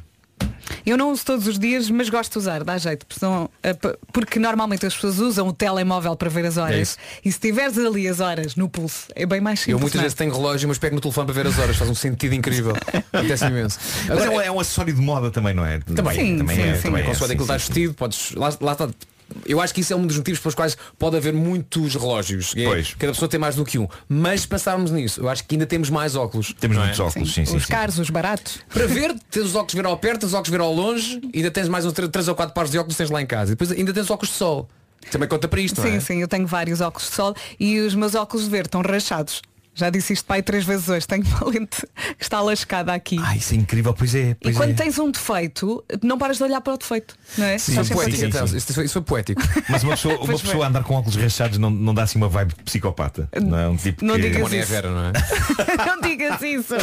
Eu 0.84 0.96
não 0.96 1.10
uso 1.12 1.24
todos 1.24 1.46
os 1.46 1.58
dias, 1.58 1.90
mas 1.90 2.08
gosto 2.08 2.32
de 2.32 2.38
usar, 2.38 2.62
dá 2.64 2.76
jeito. 2.76 3.06
porque 3.06 3.24
eh, 3.62 3.74
Porque 4.12 4.38
normalmente 4.38 4.84
as 4.86 4.94
pessoas 4.94 5.18
usam 5.18 5.48
o 5.48 5.52
telemóvel 5.52 6.14
para 6.16 6.28
ver 6.28 6.44
as 6.46 6.56
É 6.56 6.60
horas. 6.60 6.80
isso. 6.90 6.96
e 7.24 7.30
se 7.32 7.38
tiveres 7.38 7.78
ali 7.78 8.06
as 8.08 8.20
horas 8.20 8.54
no 8.56 8.68
pulso, 8.68 9.06
é 9.14 9.24
bem 9.26 9.40
mais 9.40 9.60
simples. 9.60 9.72
Eu 9.74 9.78
muitas 9.78 9.94
não 9.96 10.00
é? 10.02 10.04
vezes 10.04 10.14
tenho 10.16 10.32
relógio, 10.32 10.68
mas 10.68 10.78
pego 10.78 10.94
no 10.96 11.00
telefone 11.00 11.26
para 11.26 11.34
ver 11.34 11.46
as 11.46 11.58
horas. 11.58 11.76
Faz 11.76 11.90
um 11.90 11.94
sentido 11.94 12.34
incrível. 12.34 12.74
Acontece 13.12 13.46
imenso. 13.46 13.78
Mas 14.08 14.24
é 14.24 14.30
um, 14.30 14.40
é 14.40 14.50
um 14.50 14.60
acessório 14.60 14.92
de 14.94 15.00
moda 15.00 15.30
também, 15.30 15.54
não 15.54 15.64
é? 15.64 15.78
Também, 15.80 16.14
Sim, 16.18 16.38
também 16.38 16.56
sim, 16.56 16.62
é, 16.62 16.74
sim. 16.76 16.82
também 16.82 17.02
é, 17.02 17.04
sim, 17.06 17.10
aquilo 17.24 17.28
sim, 17.28 17.42
estás 17.42 17.62
sim. 17.62 17.68
vestido, 17.72 17.94
podes. 17.94 18.32
Lá, 18.32 18.52
lá 18.60 18.72
está. 18.72 18.88
Eu 19.46 19.60
acho 19.60 19.74
que 19.74 19.80
isso 19.80 19.92
é 19.92 19.96
um 19.96 20.06
dos 20.06 20.16
motivos 20.16 20.40
pelos 20.40 20.54
quais 20.54 20.76
pode 20.98 21.16
haver 21.16 21.32
muitos 21.32 21.94
relógios. 21.94 22.54
É, 22.56 22.64
Pois. 22.64 22.94
Cada 22.94 23.12
pessoa 23.12 23.28
tem 23.28 23.38
mais 23.38 23.56
do 23.56 23.64
que 23.64 23.78
um. 23.78 23.88
Mas 24.08 24.42
se 24.42 24.48
pensarmos 24.48 24.90
nisso, 24.90 25.20
eu 25.20 25.28
acho 25.28 25.44
que 25.44 25.54
ainda 25.54 25.66
temos 25.66 25.90
mais 25.90 26.16
óculos. 26.16 26.54
Temos 26.58 26.76
não 26.76 26.84
é? 26.84 26.86
muitos 26.86 27.00
óculos, 27.00 27.34
sim, 27.34 27.44
sim. 27.44 27.56
Os 27.56 27.64
sim. 27.64 27.68
caros, 27.68 27.98
os 27.98 28.10
baratos. 28.10 28.60
Para 28.68 28.86
ver, 28.86 29.14
tens 29.30 29.46
os 29.46 29.54
óculos 29.54 29.74
ver 29.74 29.86
ao 29.86 29.96
perto, 29.96 30.24
os 30.24 30.34
óculos 30.34 30.50
ver 30.50 30.60
ao 30.60 30.72
longe, 30.72 31.20
e 31.32 31.38
ainda 31.38 31.50
tens 31.50 31.68
mais 31.68 31.84
uns 31.84 31.92
3 31.92 32.28
ou 32.28 32.34
4 32.34 32.54
pares 32.54 32.70
de 32.70 32.78
óculos 32.78 32.94
que 32.94 32.98
tens 33.02 33.10
lá 33.10 33.20
em 33.20 33.26
casa. 33.26 33.52
E 33.52 33.54
depois 33.54 33.70
ainda 33.72 33.92
tens 33.92 34.10
óculos 34.10 34.30
de 34.30 34.36
sol. 34.36 34.68
Também 35.10 35.28
conta 35.28 35.48
para 35.48 35.60
isto, 35.60 35.80
sim, 35.80 35.88
não 35.88 35.96
é? 35.96 36.00
sim, 36.00 36.20
eu 36.20 36.28
tenho 36.28 36.46
vários 36.46 36.80
óculos 36.80 37.08
de 37.08 37.14
sol 37.14 37.34
e 37.58 37.80
os 37.80 37.94
meus 37.94 38.14
óculos 38.14 38.44
de 38.44 38.50
ver 38.50 38.66
estão 38.66 38.82
rachados. 38.82 39.40
Já 39.78 39.90
disse 39.90 40.12
isto 40.12 40.24
pai 40.24 40.42
três 40.42 40.64
vezes 40.64 40.88
hoje. 40.88 41.06
Tenho 41.06 41.24
uma 41.24 41.48
lente 41.50 41.86
que 42.18 42.22
está 42.24 42.40
lascada 42.40 42.92
aqui. 42.92 43.16
Ah, 43.22 43.36
isso 43.36 43.54
é 43.54 43.56
incrível, 43.56 43.94
pois 43.94 44.12
é. 44.12 44.30
e 44.30 44.34
Pois 44.34 44.56
quando 44.56 44.70
é. 44.70 44.74
tens 44.74 44.98
um 44.98 45.08
defeito, 45.08 45.84
não 46.02 46.18
paras 46.18 46.38
de 46.38 46.42
olhar 46.42 46.60
para 46.60 46.74
o 46.74 46.76
defeito. 46.76 47.14
Não 47.38 47.46
é? 47.46 47.56
Sim, 47.58 47.80
Isso 47.80 47.92
a 47.92 47.96
poético, 47.96 48.24
então. 48.24 48.44
Isso 48.44 48.92
foi 48.92 49.02
poético. 49.02 49.40
Mas 49.70 49.84
uma 49.84 49.92
pessoa, 49.92 50.16
uma 50.18 50.36
pessoa 50.36 50.66
andar 50.66 50.82
com 50.82 50.94
óculos 50.94 51.14
rachados 51.14 51.58
não, 51.58 51.70
não 51.70 51.94
dá 51.94 52.02
assim 52.02 52.18
uma 52.18 52.28
vibe 52.28 52.56
psicopata. 52.64 53.28
Não 53.40 53.56
é 53.56 53.68
um 53.68 53.76
tipo 53.76 54.04
Não 54.04 54.16
que... 54.16 54.22
digas 54.22 54.52
a 54.52 54.56
isso. 54.56 54.68
Vera, 54.68 54.90
não 54.90 55.04
é? 55.06 55.12
não 55.86 56.00
digas 56.00 56.42
isso. 56.42 56.74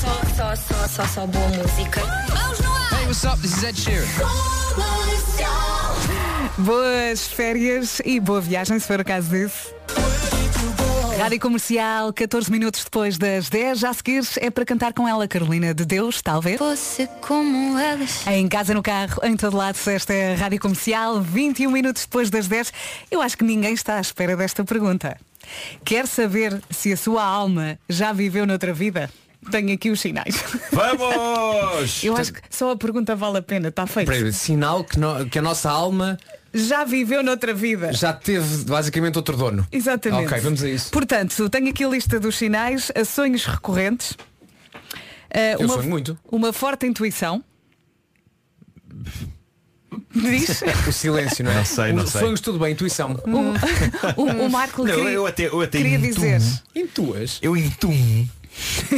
Só, 0.00 0.20
só, 0.36 0.56
só, 0.56 0.88
só, 0.88 1.06
só 1.06 1.26
boa 1.26 1.48
música. 1.48 2.00
Mãos 2.34 2.60
no 2.60 2.72
ar! 2.72 2.92
Hey, 2.94 3.06
what's 3.06 3.24
up? 3.24 3.38
This 3.42 3.58
is 3.58 3.64
Ed 3.64 3.76
Sheeran. 3.78 4.06
Boas 6.58 7.26
férias 7.26 8.00
e 8.04 8.20
boa 8.20 8.40
viagem, 8.40 8.78
se 8.78 8.86
for 8.86 9.00
o 9.00 9.04
caso 9.04 9.28
disso. 9.28 9.74
Rádio 11.18 11.40
Comercial, 11.40 12.12
14 12.12 12.50
minutos 12.50 12.84
depois 12.84 13.16
das 13.16 13.48
10, 13.48 13.78
já 13.78 13.90
a 13.90 13.94
seguir 13.94 14.22
é 14.40 14.50
para 14.50 14.64
cantar 14.64 14.92
com 14.92 15.08
ela, 15.08 15.26
Carolina 15.26 15.72
de 15.72 15.84
Deus, 15.84 16.20
talvez. 16.20 16.58
Você 16.58 17.08
como 17.20 17.78
elas. 17.78 18.26
Em 18.26 18.46
casa, 18.48 18.74
no 18.74 18.82
carro, 18.82 19.20
em 19.24 19.36
todo 19.36 19.56
lado, 19.56 19.76
esta 19.86 20.12
é 20.12 20.34
a 20.34 20.36
Rádio 20.36 20.60
Comercial, 20.60 21.20
21 21.20 21.70
minutos 21.70 22.02
depois 22.04 22.30
das 22.30 22.46
10. 22.46 22.72
Eu 23.10 23.20
acho 23.22 23.36
que 23.38 23.44
ninguém 23.44 23.74
está 23.74 23.96
à 23.96 24.00
espera 24.00 24.36
desta 24.36 24.64
pergunta. 24.64 25.16
Quer 25.84 26.06
saber 26.06 26.60
se 26.70 26.92
a 26.92 26.96
sua 26.96 27.22
alma 27.24 27.78
já 27.88 28.12
viveu 28.12 28.46
noutra 28.46 28.72
vida? 28.72 29.10
Tenho 29.50 29.74
aqui 29.74 29.90
os 29.90 30.00
sinais. 30.00 30.42
Vamos! 30.72 32.02
Eu 32.02 32.16
acho 32.16 32.32
que 32.32 32.40
só 32.50 32.70
a 32.72 32.76
pergunta 32.76 33.14
vale 33.14 33.38
a 33.38 33.42
pena, 33.42 33.68
está 33.68 33.86
feito. 33.86 34.32
Sinal 34.32 34.82
que, 34.84 34.98
no- 34.98 35.26
que 35.26 35.38
a 35.38 35.42
nossa 35.42 35.70
alma 35.70 36.18
Já 36.56 36.84
viveu 36.84 37.20
noutra 37.22 37.52
vida. 37.52 37.92
já 37.92 38.12
teve 38.12 38.64
basicamente 38.64 39.16
outro 39.16 39.36
dono. 39.36 39.66
Exatamente. 39.72 40.26
Ok, 40.26 40.40
vamos 40.40 40.62
a 40.62 40.68
isso. 40.70 40.90
Portanto, 40.90 41.48
tenho 41.50 41.68
aqui 41.68 41.82
a 41.84 41.88
lista 41.88 42.20
dos 42.20 42.36
sinais 42.38 42.92
a 42.94 43.04
sonhos 43.04 43.44
recorrentes. 43.44 44.16
eh, 45.30 45.54
Eu 45.54 45.60
uma, 45.66 45.74
sonho 45.74 45.88
muito. 45.90 46.18
Uma 46.30 46.52
forte 46.52 46.86
intuição. 46.86 47.42
Diz? 50.14 50.62
O 50.88 50.92
silêncio, 50.92 51.44
não 51.44 51.50
é? 51.52 51.54
Não 51.56 51.64
sei, 51.64 51.92
não 51.92 52.06
sei. 52.06 52.20
sonhos 52.20 52.40
tudo 52.40 52.58
bem, 52.58 52.72
intuição. 52.72 53.18
o, 54.16 54.22
o 54.46 54.50
Marco 54.50 54.84
Não, 54.84 54.94
queria, 54.94 55.10
eu 55.10 55.26
até, 55.26 55.46
eu 55.46 55.60
até 55.60 55.78
queria 55.78 55.96
intuo. 55.96 56.10
dizer. 56.12 56.40
Intuas? 56.74 57.38
Eu 57.42 57.56
intuo. 57.56 57.92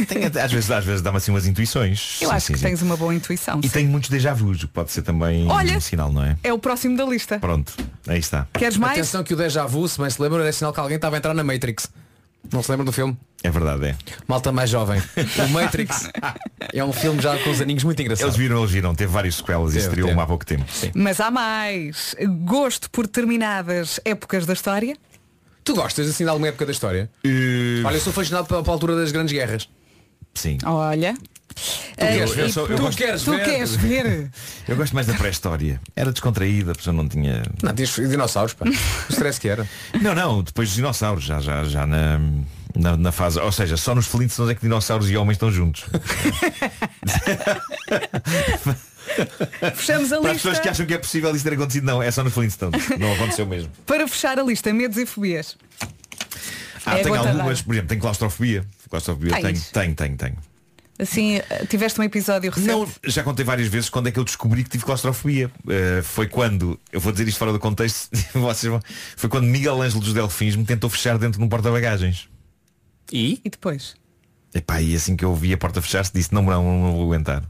Tenho 0.07 0.27
às 0.27 0.51
vezes, 0.51 0.71
às 0.71 0.85
vezes 0.85 1.01
dá-me 1.01 1.17
assim 1.17 1.31
umas 1.31 1.45
intuições. 1.47 2.19
Eu 2.21 2.29
Sim, 2.29 2.35
acho 2.35 2.45
sim, 2.47 2.53
que 2.53 2.59
sim. 2.59 2.65
tens 2.65 2.81
uma 2.81 2.95
boa 2.97 3.13
intuição. 3.13 3.59
E 3.63 3.67
sim. 3.67 3.73
tenho 3.73 3.89
muitos 3.89 4.09
déjà 4.09 4.33
vus, 4.33 4.63
o 4.63 4.67
que 4.67 4.73
pode 4.73 4.91
ser 4.91 5.01
também 5.01 5.47
Olha. 5.49 5.77
um 5.77 5.79
sinal, 5.79 6.11
não 6.11 6.23
é? 6.23 6.37
É 6.43 6.53
o 6.53 6.59
próximo 6.59 6.95
da 6.95 7.05
lista. 7.05 7.39
Pronto, 7.39 7.73
aí 8.07 8.19
está. 8.19 8.47
Queres 8.53 8.77
mais? 8.77 8.93
Atenção 8.93 9.23
que 9.23 9.33
o 9.33 9.37
déjà 9.37 9.65
vu, 9.65 9.87
se 9.87 9.99
bem 9.99 10.09
se 10.09 10.21
lembram, 10.21 10.41
era 10.41 10.51
sinal 10.51 10.73
que 10.73 10.79
alguém 10.79 10.95
estava 10.95 11.15
a 11.15 11.19
entrar 11.19 11.33
na 11.33 11.43
Matrix. 11.43 11.89
Não 12.51 12.63
se 12.63 12.71
lembram 12.71 12.85
do 12.85 12.91
filme? 12.93 13.17
É 13.43 13.49
verdade, 13.51 13.87
é. 13.87 13.95
Malta 14.27 14.51
mais 14.51 14.69
jovem. 14.69 15.01
O 15.45 15.49
Matrix 15.49 16.09
é 16.73 16.83
um 16.83 16.93
filme 16.93 17.21
já 17.21 17.37
com 17.39 17.49
os 17.49 17.59
aninhos 17.61 17.83
muito 17.83 18.01
engraçado. 18.01 18.25
Eles 18.27 18.37
viram, 18.37 18.59
eles 18.59 18.71
viram, 18.71 18.95
teve 18.95 19.11
várias 19.11 19.35
sequelas 19.35 19.75
e 19.75 19.79
estreou 19.79 20.09
teve. 20.09 20.21
há 20.21 20.25
pouco 20.25 20.45
tempo. 20.45 20.63
Mas 20.93 21.19
há 21.19 21.29
mais. 21.29 22.15
Gosto 22.45 22.89
por 22.89 23.05
determinadas 23.05 23.99
épocas 24.05 24.45
da 24.45 24.53
história. 24.53 24.95
Tu 25.67 25.73
gostas 25.75 26.09
assim 26.09 26.23
de 26.23 26.29
alguma 26.29 26.47
época 26.47 26.65
da 26.65 26.71
história? 26.71 27.09
Eh, 27.25 27.81
Olha, 27.83 27.97
eu 27.97 27.99
sou 27.99 28.13
fascinado 28.13 28.47
pela, 28.47 28.63
pela 28.63 28.73
altura 28.73 28.95
das 28.95 29.11
grandes 29.11 29.33
guerras. 29.33 29.67
Sim. 30.33 30.57
Olha. 30.63 31.13
Tu 31.53 31.95
queres 31.97 32.31
ver? 32.31 32.49
Só- 32.51 32.61
eu 32.61 32.75
tu- 32.77 32.81
gosto- 32.83 32.97
tu 33.25 33.37
queres 33.43 33.75
ver? 33.81 34.29
Eu 34.65 34.77
gosto 34.77 34.93
mais 34.95 35.07
da 35.07 35.13
pré-história. 35.15 35.81
Era 35.93 36.11
descontraída, 36.13 36.71
a 36.71 36.75
pessoa 36.75 36.93
não 36.93 37.05
tinha. 37.09 37.43
Não, 37.61 37.73
tinhas 37.73 37.89
dinossauros, 37.95 38.53
pá. 38.53 38.65
O 38.65 39.11
stress 39.11 39.41
que 39.41 39.49
era. 39.49 39.67
Não, 40.01 40.15
não, 40.15 40.41
depois 40.41 40.69
dos 40.69 40.75
dinossauros, 40.77 41.25
já, 41.25 41.41
já, 41.41 41.63
já 41.65 41.85
na, 41.85 42.17
na, 42.73 42.95
na 42.95 43.11
fase. 43.11 43.37
Ou 43.39 43.51
seja, 43.51 43.75
só 43.75 43.93
nos 43.93 44.07
Flintstones 44.07 44.51
é 44.51 44.55
que 44.55 44.61
dinossauros 44.61 45.09
e 45.09 45.17
homens 45.17 45.35
estão 45.35 45.51
juntos. 45.51 45.83
Fechamos 49.75 50.11
a 50.13 50.19
Para 50.21 50.31
as 50.31 50.37
pessoas 50.37 50.53
lista. 50.53 50.61
que 50.63 50.69
acham 50.69 50.85
que 50.85 50.93
é 50.93 50.97
possível 50.97 51.35
isso 51.35 51.43
ter 51.43 51.53
acontecido, 51.53 51.83
não, 51.85 52.01
é 52.01 52.09
só 52.11 52.23
nos 52.23 52.33
Flintstones. 52.33 52.87
Não 52.99 53.13
aconteceu 53.13 53.45
mesmo. 53.45 53.71
Para 53.85 54.07
fechar 54.07 54.39
a 54.39 54.43
lista, 54.43 54.71
medos 54.73 54.97
e 54.97 55.05
fobias. 55.05 55.57
Ah, 56.85 56.97
É 56.99 57.03
tenho 57.03 57.15
algumas, 57.15 57.61
por 57.61 57.73
exemplo, 57.73 57.89
tenho 57.89 58.01
claustrofobia. 58.01 58.65
Claustrofobia, 58.89 59.31
tenho, 59.33 59.43
Tens? 59.43 59.71
tenho, 59.71 59.93
tenho, 59.95 60.17
tenho. 60.17 60.37
Assim, 60.99 61.35
eh, 61.35 61.65
tiveste 61.69 61.99
um 62.01 62.03
episódio 62.03 62.49
recente. 62.49 62.71
Não, 62.71 62.87
já 63.05 63.21
contei 63.23 63.45
várias 63.45 63.67
vezes 63.67 63.87
quando 63.89 64.07
é 64.07 64.11
que 64.11 64.17
eu 64.17 64.23
descobri 64.23 64.63
que 64.63 64.69
tive 64.69 64.83
claustrofobia. 64.83 65.51
Uh, 65.63 66.01
foi 66.01 66.27
quando, 66.27 66.79
eu 66.91 66.99
vou 66.99 67.11
dizer 67.11 67.27
isto 67.27 67.37
fora 67.37 67.51
do 67.53 67.59
contexto, 67.59 68.09
vocês 68.33 68.71
vão, 68.71 68.79
foi 69.15 69.29
quando 69.29 69.45
Miguel 69.45 69.79
Ângelo 69.81 70.01
dos 70.01 70.13
Delfins 70.13 70.55
me 70.55 70.65
tentou 70.65 70.89
fechar 70.89 71.17
dentro 71.19 71.37
de 71.39 71.45
um 71.45 71.49
porta-bagagens. 71.49 72.27
E? 73.11 73.39
E 73.45 73.49
depois? 73.49 73.95
Epá, 74.55 74.81
e 74.81 74.95
assim 74.95 75.15
que 75.15 75.23
eu 75.23 75.35
vi 75.35 75.53
a 75.53 75.57
porta 75.57 75.81
fechar-se 75.83 76.11
disse, 76.13 76.33
não, 76.33 76.41
não, 76.41 76.63
não 76.63 76.93
vou 76.93 77.03
aguentar. 77.03 77.43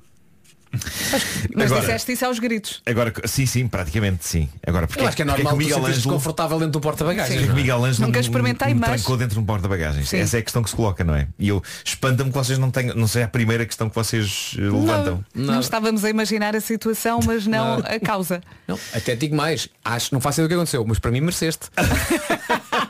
Mas 1.56 1.66
Agora- 1.72 1.82
disseste 1.82 2.12
isso 2.12 2.26
aos 2.26 2.40
gritos. 2.40 2.82
Agora, 2.86 3.14
sim, 3.26 3.46
sim, 3.46 3.68
praticamente 3.68 4.26
sim. 4.26 4.50
Agora, 4.66 4.88
porque, 4.88 5.02
Eu 5.02 5.08
acho 5.08 5.16
que 5.16 5.22
é 5.22 5.26
porque 5.26 5.44
normal 5.44 5.58
que 5.58 5.64
o 5.64 5.68
tu 5.68 5.70
Miguel 5.70 5.86
Ângelo, 5.86 5.96
desconfortável 5.96 6.58
dentro 6.60 6.72
do 6.74 6.82
porta-bagagens. 6.82 7.30
porque 7.36 7.44
é 7.44 7.48
que 7.48 7.54
o 7.54 7.56
Miguel 7.56 7.84
Ângelo 7.86 8.08
Nunca 8.08 8.20
me- 8.20 8.26
experimentei, 8.26 8.74
me 8.74 8.80
mas- 8.80 8.90
trancou 9.02 9.18
dentro 9.18 9.34
de 9.36 9.40
um 9.40 9.46
porta-bagagens. 9.46 10.14
Essa 10.14 10.38
é 10.38 10.40
a 10.40 10.44
questão 10.44 10.62
que 10.64 10.70
se 10.70 10.76
coloca, 10.76 11.04
não 11.04 11.16
é? 11.16 11.28
E 11.40 11.48
eu 11.50 11.64
espanta-me 11.86 12.30
que 12.32 12.38
vocês 12.38 12.58
não 12.60 12.70
tenham, 12.72 12.96
não 12.96 13.08
seja 13.08 13.26
a 13.26 13.30
primeira 13.30 13.66
questão 13.66 13.90
que 13.90 13.96
vocês 13.96 14.56
eh, 14.58 14.62
levantam. 14.62 15.24
Não 15.34 15.60
estávamos 15.60 16.04
a 16.04 16.10
imaginar 16.10 16.56
a 16.56 16.62
situação, 16.62 17.20
mas 17.26 17.46
não 17.48 17.78
Nada. 17.80 17.96
a 17.96 18.00
causa. 18.00 18.42
Não, 18.68 18.78
até 18.94 19.16
digo 19.16 19.36
mais. 19.36 19.70
Acho, 19.84 20.14
não 20.14 20.20
faço 20.22 20.40
ideia 20.42 20.48
do 20.48 20.50
que 20.50 20.56
aconteceu, 20.56 20.86
mas 20.86 21.00
para 21.00 21.12
mim 21.12 21.22
mereceste. 21.22 21.68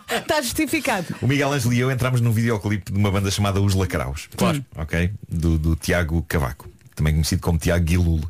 Está 0.09 0.41
justificado. 0.41 1.15
O 1.21 1.27
Miguel 1.27 1.51
Ângelo 1.51 1.73
e 1.73 1.79
eu 1.79 1.91
entramos 1.91 2.21
num 2.21 2.31
videoclipe 2.31 2.91
de 2.91 2.97
uma 2.97 3.11
banda 3.11 3.29
chamada 3.29 3.61
Os 3.61 3.73
Lacraus. 3.75 4.27
Claro. 4.35 4.63
Ok? 4.75 5.11
Do, 5.29 5.57
do 5.57 5.75
Tiago 5.75 6.23
Cavaco. 6.27 6.67
Também 6.97 7.13
conhecido 7.13 7.41
como 7.41 7.57
Tiago 7.59 7.85
Guilul. 7.85 8.21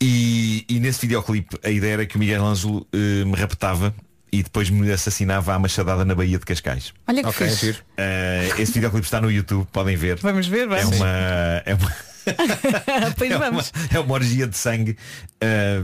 E, 0.00 0.64
e 0.68 0.78
nesse 0.80 1.00
videoclipe 1.00 1.56
a 1.64 1.70
ideia 1.70 1.92
era 1.94 2.06
que 2.06 2.16
o 2.16 2.18
Miguel 2.18 2.44
Ângelo 2.44 2.86
eh, 2.92 3.24
me 3.24 3.34
raptava 3.34 3.94
e 4.30 4.42
depois 4.42 4.68
me 4.68 4.90
assassinava 4.92 5.54
à 5.54 5.58
machadada 5.58 6.04
na 6.04 6.14
Baía 6.14 6.38
de 6.38 6.44
Cascais. 6.44 6.92
Olha 7.06 7.22
que 7.22 7.28
Ok, 7.28 7.48
fixe. 7.48 7.76
Eh, 7.96 8.50
esse 8.58 8.72
videoclipe 8.72 9.06
está 9.06 9.20
no 9.20 9.30
YouTube, 9.30 9.66
podem 9.72 9.96
ver. 9.96 10.16
Vamos 10.18 10.46
ver, 10.46 10.62
É 10.70 10.82
vamos. 10.82 10.96
uma, 10.96 11.08
é 11.64 11.74
uma, 11.74 11.96
pois 13.16 13.30
é 13.32 13.36
uma, 13.36 13.64
é 13.94 13.98
uma 14.00 14.14
orgia 14.14 14.46
de 14.46 14.56
sangue. 14.58 14.96
eh, 15.40 15.82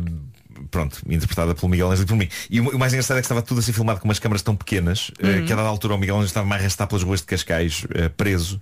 pronto, 0.72 0.98
interpretada 1.06 1.54
pelo 1.54 1.68
Miguel 1.68 1.88
Ângelo 1.90 2.04
e 2.04 2.08
por 2.08 2.16
mim. 2.16 2.28
E 2.50 2.60
o, 2.60 2.70
o 2.70 2.78
mais 2.78 2.92
engraçado 2.92 3.18
é 3.18 3.20
que 3.20 3.26
estava 3.26 3.42
tudo 3.42 3.60
a 3.60 3.62
ser 3.62 3.72
filmado 3.72 4.00
com 4.00 4.08
umas 4.08 4.18
câmaras 4.18 4.42
tão 4.42 4.56
pequenas 4.56 5.12
eh, 5.20 5.26
Uhum. 5.38 5.46
que 5.46 5.52
a 5.52 5.56
dada 5.56 5.68
altura 5.68 5.94
o 5.94 5.98
Miguel 5.98 6.16
Ângelo 6.16 6.26
estava 6.26 6.52
a 6.52 6.56
arrastar 6.58 6.88
pelas 6.88 7.04
ruas 7.04 7.20
de 7.20 7.26
Cascais, 7.26 7.86
eh, 7.94 8.08
preso, 8.08 8.60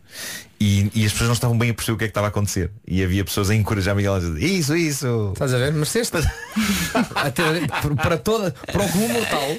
e, 0.61 0.91
e 0.95 1.07
as 1.07 1.13
pessoas 1.13 1.29
não 1.29 1.35
estavam 1.35 1.57
bem 1.57 1.71
a 1.71 1.75
perceber 1.75 1.95
o 1.95 1.99
que 1.99 2.05
é 2.05 2.07
que 2.09 2.11
estava 2.11 2.27
a 2.27 2.29
acontecer. 2.29 2.71
E 2.87 3.03
havia 3.03 3.25
pessoas 3.25 3.49
a 3.49 3.55
encorajar 3.55 3.95
Miguel 3.97 4.13
Ângelo 4.15 4.33
a 4.35 4.39
dizer, 4.39 4.47
isso, 4.51 4.77
isso. 4.77 5.31
Estás 5.33 5.55
a 5.55 5.59
ver? 5.59 5.73
Mereceste. 5.73 6.19
Até, 7.15 7.43
para 7.97 8.19
toda, 8.19 8.51
para 8.51 8.83
o 8.85 8.89
comum 8.93 9.09
mortal, 9.09 9.57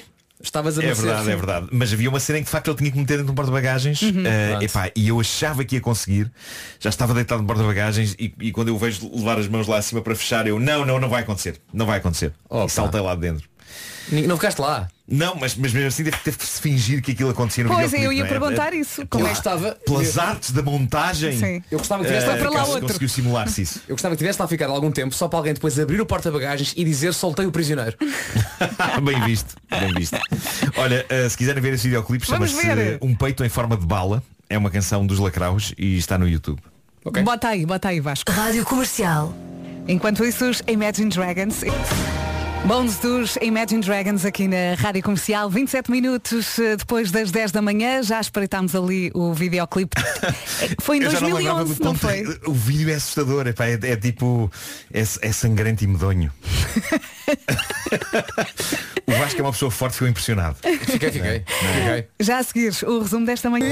estavas 0.48 0.78
a 0.78 0.84
É 0.84 0.94
verdade, 0.94 1.32
é 1.32 1.36
verdade. 1.36 1.68
Mas 1.72 1.94
havia 1.94 2.10
uma 2.10 2.20
cena 2.20 2.40
em 2.40 2.42
que 2.42 2.46
de 2.48 2.52
facto 2.52 2.70
ele 2.70 2.78
tinha 2.78 2.92
que 2.92 2.98
meter 2.98 3.14
dentro 3.14 3.26
de 3.26 3.32
um 3.32 3.36
porta-bagagens 3.36 4.00
Pronto. 4.00 4.64
epá, 4.64 4.92
e 4.96 5.08
eu 5.08 5.20
achava 5.20 5.64
que 5.64 5.76
ia 5.76 5.82
conseguir. 5.82 6.32
Já 6.80 6.90
estava 6.90 7.14
deitado 7.14 7.42
no 7.42 7.48
porta-bagagens 7.48 8.16
e, 8.20 8.34
e 8.40 8.52
quando 8.52 8.70
eu 8.70 8.78
vejo 8.78 9.10
levar 9.14 9.38
as 9.38 9.48
mãos 9.48 9.68
lá 9.68 9.78
acima 9.78 10.02
para 10.02 10.16
fechar, 10.16 10.48
eu 10.48 10.60
não, 10.60 10.86
não, 10.86 11.00
não 11.00 11.10
vai 11.10 11.22
acontecer. 11.24 11.60
Não 11.74 11.86
vai 11.86 12.00
acontecer. 12.00 12.34
Opa. 12.50 12.66
E 12.66 12.70
saltei 12.70 13.02
lá 13.02 13.16
dentro. 13.16 13.51
Não 14.12 14.36
ficaste 14.36 14.60
lá. 14.60 14.88
Não, 15.08 15.36
mas, 15.36 15.56
mas 15.56 15.74
mesmo 15.74 15.90
assim 15.90 16.04
teve, 16.06 16.18
teve 16.18 16.38
que 16.38 16.46
se 16.46 16.62
fingir 16.62 17.02
que 17.02 17.12
aquilo 17.12 17.30
acontecia 17.30 17.66
no 17.66 17.70
Pois 17.70 17.92
videoclipe, 17.92 18.06
eu 18.06 18.14
ia 18.14 18.20
não 18.20 18.26
é? 18.26 18.30
perguntar 18.30 18.74
isso. 18.74 19.06
Como 19.08 19.26
é 19.26 19.30
que 19.30 19.36
gostava. 19.36 19.78
Pelas 19.86 20.18
artes 20.18 20.52
da 20.52 20.62
montagem. 20.62 21.38
Sim. 21.38 21.64
eu 21.70 21.80
gostava 21.80 22.04
que 22.04 22.10
eh, 22.10 22.14
tivesse 22.14 22.32
lá 22.32 22.38
para 22.38 22.50
lá 22.50 22.66
outro. 22.66 22.88
conseguiu 22.88 23.10
simular-se 23.10 23.62
isso. 23.62 23.82
Eu 23.88 23.96
gostava 23.96 24.16
que 24.16 24.20
tivesse 24.20 24.42
lá 24.42 24.48
ficado 24.48 24.72
algum 24.72 24.90
tempo 24.90 25.14
só 25.14 25.28
para 25.28 25.40
alguém 25.40 25.54
depois 25.54 25.78
abrir 25.78 26.00
o 26.00 26.06
porta-bagagens 26.06 26.74
e 26.78 26.84
dizer 26.86 27.14
soltei 27.14 27.46
o 27.46 27.52
prisioneiro. 27.52 27.98
bem 29.04 29.22
visto, 29.26 29.56
bem 29.70 29.94
visto. 29.96 30.18
Olha, 30.78 31.06
eh, 31.10 31.28
se 31.28 31.38
quiserem 31.38 31.62
ver 31.62 31.74
esse 31.74 31.84
videoclipe, 31.84 32.26
Vamos 32.28 32.52
chama-se. 32.52 32.98
Um 33.02 33.14
Peito 33.14 33.44
em 33.44 33.50
Forma 33.50 33.76
de 33.76 33.86
Bala. 33.86 34.24
É 34.50 34.58
uma 34.58 34.70
canção 34.70 35.06
dos 35.06 35.20
Lacraus 35.20 35.74
e 35.78 35.98
está 35.98 36.18
no 36.18 36.28
YouTube. 36.28 36.62
Ok. 37.04 37.24
Bota 37.24 37.50
aí, 37.50 37.66
bota 37.66 37.90
aí, 37.90 38.00
Vasco. 38.00 38.32
Rádio 38.32 38.64
Comercial. 38.66 39.34
Enquanto 39.88 40.24
isso, 40.24 40.50
os 40.50 40.62
Imagine 40.68 41.10
Dragons. 41.10 41.64
Bons 42.66 42.98
dos 43.00 43.38
Imagine 43.42 43.82
Dragons 43.82 44.24
aqui 44.24 44.48
na 44.48 44.76
Rádio 44.78 45.02
Comercial, 45.04 45.50
27 45.50 45.90
minutos 45.92 46.58
eh, 46.60 46.76
depois 46.78 47.10
das 47.12 47.30
10 47.32 47.52
da 47.52 47.62
manhã, 47.62 48.02
já 48.04 48.22
espreitámos 48.22 48.74
ali 48.76 49.12
o 49.14 49.34
videoclipe. 49.34 50.00
Eh, 50.62 50.76
Foi 50.80 50.98
em 50.98 51.02
Eu 51.04 51.10
já 51.10 51.20
não 51.20 51.30
lembrava 51.34 51.66
2011, 51.66 51.80
do 51.80 51.84
não 51.86 51.92
ponto- 51.94 52.02
foi? 52.02 52.24
O 52.46 52.54
vídeo 52.54 52.92
é 52.92 52.94
assustador, 52.94 53.48
epá, 53.48 53.66
é, 53.66 53.74
é 53.82 53.96
tipo. 53.96 54.52
É, 54.94 55.02
é 55.02 55.32
sangrento 55.32 55.84
e 55.84 55.88
medonho. 55.88 56.32
o 59.08 59.12
Vasco 59.14 59.40
é 59.40 59.44
uma 59.44 59.52
pessoa 59.52 59.72
forte, 59.72 59.94
ficou 59.94 60.08
impressionado. 60.08 60.56
Fiquei, 60.62 61.10
fiquei. 61.12 61.44
fiquei. 61.48 62.08
Já 62.20 62.38
a 62.38 62.44
seguir, 62.44 62.72
o 62.86 63.00
resumo 63.00 63.26
desta 63.26 63.50
manhã. 63.50 63.66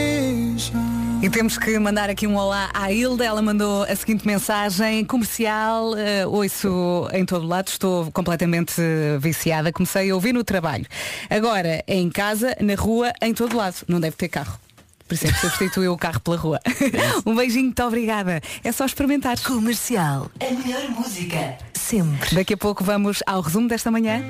E 1.22 1.30
temos 1.30 1.58
que 1.60 1.78
mandar 1.78 2.10
aqui 2.10 2.26
um 2.26 2.36
olá 2.36 2.72
à 2.74 2.92
Hilda. 2.92 3.24
Ela 3.26 3.42
mandou 3.44 3.84
a 3.84 3.96
seguinte 3.96 4.26
mensagem 4.26 5.06
comercial. 5.06 5.96
eh, 5.96 6.26
ouço 6.26 7.08
em 7.14 7.24
todo 7.26 7.46
lado, 7.46 7.68
estou 7.68 8.12
completamente 8.12 8.79
eh, 8.80 9.18
viciada. 9.20 9.72
Comecei 9.72 10.10
a 10.10 10.16
ouvir 10.16 10.34
no 10.34 10.44
trabalho. 10.44 10.86
Agora, 11.30 11.84
é 11.86 11.96
em 11.96 12.10
casa, 12.10 12.56
na 12.60 12.76
rua, 12.76 13.12
em 13.22 13.34
todo 13.34 13.56
lado. 13.56 13.76
Não 13.88 14.00
deve 14.00 14.16
ter 14.16 14.30
carro. 14.30 14.60
Por 15.08 15.16
isso 15.16 15.26
é 15.26 15.32
que 15.32 15.40
substituiu 15.40 15.92
o 15.92 15.98
carro 15.98 16.20
pela 16.20 16.38
rua. 16.38 16.60
um 17.26 17.36
beijinho, 17.36 17.66
muito 17.66 17.84
obrigada. 17.84 18.40
É 18.64 18.72
só 18.72 18.86
experimentar. 18.86 19.40
Comercial. 19.42 20.30
A 20.40 20.54
melhor 20.54 20.88
música. 20.92 21.58
Sempre. 21.74 22.36
Daqui 22.36 22.54
a 22.54 22.58
pouco 22.58 22.84
vamos 22.84 23.24
ao 23.26 23.42
resumo 23.42 23.68
desta 23.68 23.90
manhã. 23.90 24.24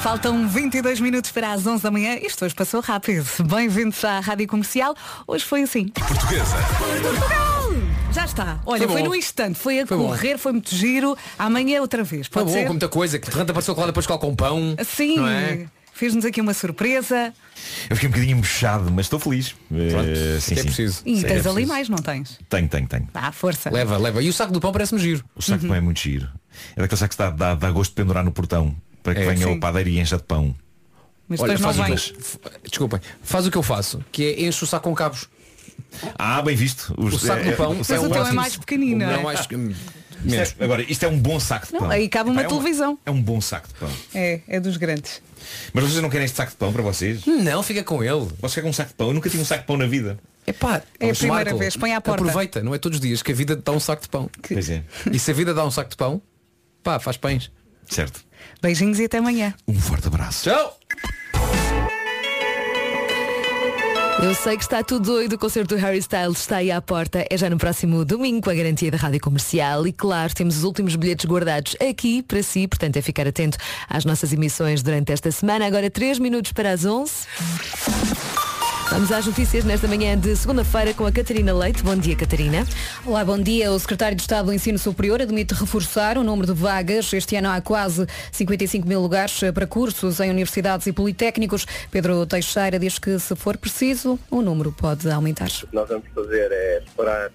Faltam 0.00 0.48
22 0.48 0.98
minutos 1.00 1.30
para 1.30 1.52
as 1.52 1.66
11 1.66 1.82
da 1.82 1.90
manhã. 1.90 2.16
Isto 2.22 2.46
hoje 2.46 2.54
passou 2.54 2.80
rápido. 2.80 3.26
Bem-vindos 3.44 4.02
à 4.02 4.18
Rádio 4.18 4.48
Comercial. 4.48 4.96
Hoje 5.26 5.44
foi 5.44 5.62
assim. 5.62 5.88
Portuguesa. 5.88 6.56
Portugal! 6.78 7.99
Já 8.12 8.24
está. 8.24 8.60
Olha, 8.66 8.82
Foi 8.86 8.92
foi, 8.92 9.02
bom. 9.02 9.08
no 9.10 9.14
instante. 9.14 9.58
Foi 9.58 9.80
a 9.80 9.86
Foi 9.86 9.96
bom. 9.96 10.06
correr, 10.08 10.36
foi 10.38 10.52
muito 10.52 10.74
giro. 10.74 11.16
Amanhã 11.38 11.80
outra 11.80 12.02
vez. 12.02 12.26
Foi 12.26 12.42
Pode 12.42 12.52
bom, 12.52 12.58
ser? 12.60 12.64
com 12.66 12.72
muita 12.72 12.88
coisa. 12.88 13.18
Que 13.18 13.26
de 13.26 13.32
repente 13.32 13.50
apareceu 13.50 13.74
depois 13.86 14.06
com 14.06 14.34
pão. 14.34 14.74
Sim. 14.84 15.16
Não 15.16 15.28
é? 15.28 15.66
Fez-nos 15.92 16.24
aqui 16.24 16.40
uma 16.40 16.54
surpresa. 16.54 17.32
Eu 17.88 17.94
fiquei 17.96 18.08
um 18.08 18.12
bocadinho 18.12 18.36
embuchado, 18.38 18.90
mas 18.90 19.06
estou 19.06 19.18
feliz. 19.20 19.50
Pronto, 19.68 20.08
Eh, 20.08 20.40
sim, 20.40 20.54
é 20.54 20.56
sim. 20.56 20.62
preciso. 20.64 21.02
E 21.04 21.16
Sim, 21.16 21.22
tens 21.22 21.30
é 21.30 21.34
ali 21.34 21.42
preciso. 21.42 21.68
mais, 21.68 21.88
não 21.90 21.98
tens? 21.98 22.38
Tenho, 22.48 22.68
tenho, 22.68 22.88
tenho. 22.88 23.08
Dá, 23.12 23.30
força. 23.32 23.70
Leva, 23.70 23.96
leva. 23.98 24.22
E 24.22 24.28
o 24.28 24.32
saco 24.32 24.52
do 24.52 24.60
pão 24.60 24.72
parece-me 24.72 25.00
giro. 25.00 25.22
O 25.36 25.42
saco 25.42 25.60
de 25.60 25.66
pão 25.66 25.76
é 25.76 25.80
muito 25.80 26.00
giro. 26.00 26.26
É 26.74 26.80
daquele 26.80 26.98
saco 26.98 27.12
que 27.12 27.18
dá, 27.18 27.30
dá, 27.30 27.54
dá 27.54 27.70
gosto 27.70 27.90
de 27.90 27.96
pendurar 27.96 28.24
no 28.24 28.32
portão. 28.32 28.74
Para 29.02 29.14
que 29.14 29.20
É, 29.20 29.24
venha 29.26 29.46
sim. 29.46 29.52
o 29.54 29.60
padeiro 29.60 29.88
e 29.90 30.00
encha 30.00 30.16
de 30.16 30.22
pão. 30.22 30.54
Mas 31.28 31.38
Olha, 31.40 31.54
depois 31.56 31.76
não 31.76 31.84
faz 31.86 32.08
o 32.08 32.12
que 32.14 32.68
desculpem, 32.70 33.00
faz 33.22 33.46
o 33.46 33.50
que 33.52 33.56
eu 33.58 33.62
faço, 33.62 34.04
que 34.10 34.24
é 34.24 34.42
encho 34.46 34.64
o 34.64 34.68
saco 34.68 34.88
com 34.88 34.94
cabos. 34.96 35.28
Ah, 36.18 36.40
bem 36.42 36.54
visto. 36.56 36.94
O 36.96 37.10
saco 37.18 37.44
do 37.44 37.52
pão. 37.56 37.72
o 37.72 37.76
Mas 37.78 37.86
saco 37.86 38.06
o 38.06 38.10
teu 38.10 38.26
é 38.26 38.32
mais 38.32 38.56
pequenino. 38.56 39.06
Não, 39.06 39.10
é? 39.12 39.22
mais 39.22 39.46
que- 39.46 39.54
Isto 39.54 40.60
é- 40.60 40.64
agora, 40.64 40.82
isto 40.82 41.02
é 41.04 41.08
um 41.08 41.18
bom 41.18 41.40
saco 41.40 41.66
de 41.66 41.72
Não, 41.72 41.80
pão. 41.80 41.90
aí 41.90 42.08
cabe 42.08 42.30
uma 42.30 42.42
é 42.42 42.44
televisão. 42.46 42.98
É 43.06 43.10
um 43.10 43.22
bom 43.22 43.40
saco 43.40 43.68
de 43.68 43.74
pão. 43.74 43.90
É, 44.14 44.40
é 44.48 44.60
dos 44.60 44.76
grandes. 44.76 45.22
Mas 45.72 45.84
vocês 45.84 46.02
não 46.02 46.10
querem 46.10 46.26
este 46.26 46.36
saco 46.36 46.50
de 46.50 46.56
pão 46.58 46.72
para 46.72 46.82
vocês? 46.82 47.24
Não, 47.26 47.62
fica 47.62 47.82
com 47.82 48.04
ele. 48.04 48.28
Vocês 48.38 48.54
querem 48.54 48.68
um 48.70 48.72
saco 48.72 48.90
de 48.90 48.94
pão? 48.96 49.08
Eu 49.08 49.14
nunca 49.14 49.30
tive 49.30 49.42
um 49.42 49.46
saco 49.46 49.62
de 49.62 49.66
pão 49.66 49.76
na 49.78 49.86
vida. 49.86 50.18
Epá, 50.46 50.82
É 50.98 51.04
a 51.04 51.06
Marco, 51.08 51.18
primeira 51.18 51.54
vez, 51.56 51.76
põe 51.76 51.94
à 51.94 52.00
porta. 52.00 52.22
Aproveita, 52.22 52.62
não 52.62 52.74
é 52.74 52.78
todos 52.78 52.96
os 52.96 53.00
dias 53.00 53.22
que 53.22 53.32
a 53.32 53.34
vida 53.34 53.56
dá 53.56 53.72
um 53.72 53.80
saco 53.80 54.02
de 54.02 54.08
pão. 54.08 54.28
Pois 54.46 54.68
é. 54.68 54.82
E 55.12 55.18
se 55.18 55.30
a 55.30 55.34
vida 55.34 55.54
dá 55.54 55.64
um 55.64 55.70
saco 55.70 55.90
de 55.90 55.96
pão, 55.96 56.20
pá, 56.82 56.98
faz 56.98 57.16
pães. 57.16 57.50
Certo. 57.88 58.22
Beijinhos 58.60 58.98
e 58.98 59.04
até 59.04 59.18
amanhã. 59.18 59.54
Um 59.66 59.74
forte 59.78 60.06
abraço. 60.08 60.48
Tchau! 60.50 60.79
Eu 64.22 64.34
sei 64.34 64.56
que 64.56 64.62
está 64.62 64.82
tudo 64.82 65.06
doido, 65.06 65.32
o 65.32 65.38
concerto 65.38 65.74
do 65.74 65.80
Harry 65.80 65.98
Styles 65.98 66.40
está 66.40 66.56
aí 66.56 66.70
à 66.70 66.80
porta. 66.82 67.26
É 67.30 67.38
já 67.38 67.48
no 67.48 67.56
próximo 67.56 68.04
domingo 68.04 68.42
com 68.42 68.50
a 68.50 68.54
garantia 68.54 68.90
da 68.90 68.98
Rádio 68.98 69.18
Comercial 69.20 69.86
e 69.86 69.92
claro, 69.92 70.34
temos 70.34 70.58
os 70.58 70.64
últimos 70.64 70.94
bilhetes 70.94 71.24
guardados 71.24 71.74
aqui 71.80 72.22
para 72.22 72.42
si, 72.42 72.68
portanto 72.68 72.96
é 72.98 73.02
ficar 73.02 73.26
atento 73.26 73.56
às 73.88 74.04
nossas 74.04 74.32
emissões 74.32 74.82
durante 74.82 75.10
esta 75.10 75.32
semana. 75.32 75.66
Agora 75.66 75.90
3 75.90 76.18
minutos 76.18 76.52
para 76.52 76.70
as 76.70 76.84
11. 76.84 77.12
Vamos 78.90 79.12
às 79.12 79.24
notícias 79.24 79.64
nesta 79.64 79.86
manhã 79.86 80.18
de 80.18 80.34
segunda-feira 80.34 80.92
com 80.92 81.06
a 81.06 81.12
Catarina 81.12 81.54
Leite. 81.54 81.80
Bom 81.80 81.94
dia, 81.94 82.16
Catarina. 82.16 82.66
Olá, 83.06 83.24
bom 83.24 83.38
dia. 83.38 83.70
O 83.70 83.78
secretário 83.78 84.16
de 84.16 84.22
Estado 84.22 84.46
do 84.46 84.52
Ensino 84.52 84.80
Superior 84.80 85.22
admite 85.22 85.54
reforçar 85.54 86.18
o 86.18 86.24
número 86.24 86.52
de 86.52 86.60
vagas. 86.60 87.12
Este 87.12 87.36
ano 87.36 87.50
há 87.50 87.60
quase 87.60 88.04
55 88.32 88.88
mil 88.88 89.00
lugares 89.00 89.40
para 89.54 89.64
cursos 89.64 90.18
em 90.18 90.28
universidades 90.28 90.88
e 90.88 90.92
politécnicos. 90.92 91.64
Pedro 91.88 92.26
Teixeira 92.26 92.80
diz 92.80 92.98
que, 92.98 93.16
se 93.20 93.36
for 93.36 93.56
preciso, 93.56 94.18
o 94.28 94.42
número 94.42 94.72
pode 94.72 95.08
aumentar. 95.08 95.46
O 95.46 95.68
que 95.68 95.74
nós 95.74 95.88
vamos 95.88 96.08
fazer 96.12 96.50
é 96.50 96.82
separar 96.84 97.30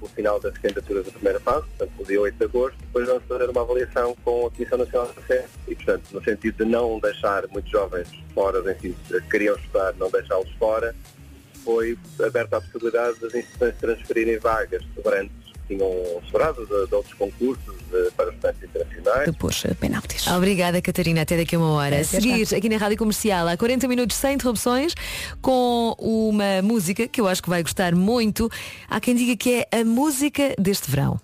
o 0.00 0.08
final 0.08 0.38
das 0.40 0.56
candidaturas 0.58 1.06
da 1.06 1.12
primeira 1.12 1.40
fase, 1.40 1.66
portanto, 1.68 1.92
no 1.98 2.04
dia 2.04 2.20
8 2.20 2.36
de 2.36 2.44
agosto, 2.44 2.78
depois 2.78 3.06
vamos 3.06 3.24
fazer 3.24 3.50
uma 3.50 3.60
avaliação 3.62 4.16
com 4.24 4.46
a 4.46 4.50
Comissão 4.50 4.78
Nacional 4.78 5.12
da 5.12 5.22
Fé. 5.22 5.46
E, 5.66 5.74
portanto, 5.74 6.04
no 6.12 6.22
sentido 6.22 6.64
de 6.64 6.70
não 6.70 6.98
deixar 7.00 7.46
muitos 7.48 7.70
jovens 7.70 8.08
fora 8.34 8.62
do 8.62 8.70
ensino, 8.70 8.94
que 9.08 9.20
queriam 9.22 9.56
estudar, 9.56 9.94
não 9.94 10.10
deixá-los 10.10 10.50
fora, 10.52 10.94
foi 11.64 11.98
aberta 12.24 12.56
a 12.56 12.60
possibilidade 12.60 13.20
das 13.20 13.34
instituições 13.34 13.76
transferirem 13.78 14.38
vagas 14.38 14.82
que 14.94 15.00
tinham 15.68 15.90
sobrado 16.30 16.66
de, 16.66 16.86
de 16.88 16.94
outros 16.94 17.14
concursos 17.14 17.74
de- 17.90 18.10
para 18.16 18.30
estudantes 18.30 18.62
internacionais. 18.64 19.26
Depois, 19.26 19.62
penaltis. 19.78 20.26
Obrigada, 20.26 20.80
Catarina. 20.82 21.22
Até 21.22 21.36
daqui 21.36 21.54
a 21.56 21.58
uma 21.58 21.70
hora. 21.72 22.00
A 22.00 22.04
seguir, 22.04 22.54
aqui 22.54 22.68
na 22.68 22.76
Rádio 22.78 22.96
Comercial, 22.98 23.46
há 23.48 23.56
40 23.56 23.86
minutos 23.86 24.16
sem 24.16 24.34
interrupções, 24.34 24.94
com 25.40 25.94
uma 25.98 26.62
música 26.62 27.06
que 27.06 27.20
eu 27.20 27.28
acho 27.28 27.42
que 27.42 27.48
vai 27.48 27.62
gostar 27.62 27.94
muito. 27.94 28.50
Há 28.88 28.98
quem 29.00 29.14
diga 29.14 29.36
que 29.36 29.66
é 29.70 29.80
a 29.80 29.84
música 29.84 30.54
deste 30.58 30.90
verão. 30.90 31.20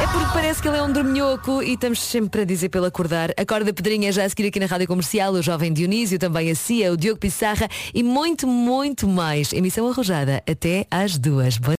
É 0.00 0.06
porque 0.12 0.32
parece 0.32 0.62
que 0.62 0.68
ele 0.68 0.76
é 0.76 0.82
um 0.82 0.92
dorminhoco 0.92 1.60
e 1.62 1.74
estamos 1.74 2.00
sempre 2.00 2.30
para 2.30 2.44
dizer 2.44 2.68
pelo 2.68 2.84
acordar. 2.86 3.30
Acorda 3.36 3.72
Pedrinha 3.72 4.12
já 4.12 4.24
a 4.24 4.28
seguir 4.28 4.46
aqui 4.46 4.60
na 4.60 4.66
Rádio 4.66 4.86
Comercial, 4.86 5.32
o 5.32 5.42
Jovem 5.42 5.72
Dionísio, 5.72 6.18
também 6.20 6.50
a 6.50 6.54
Cia, 6.54 6.92
o 6.92 6.96
Diogo 6.96 7.18
Pissarra 7.18 7.68
e 7.92 8.02
muito, 8.02 8.46
muito 8.46 9.08
mais. 9.08 9.52
Emissão 9.52 9.88
arrojada 9.88 10.42
até 10.48 10.86
às 10.90 11.18
duas. 11.18 11.58
Boa 11.58 11.66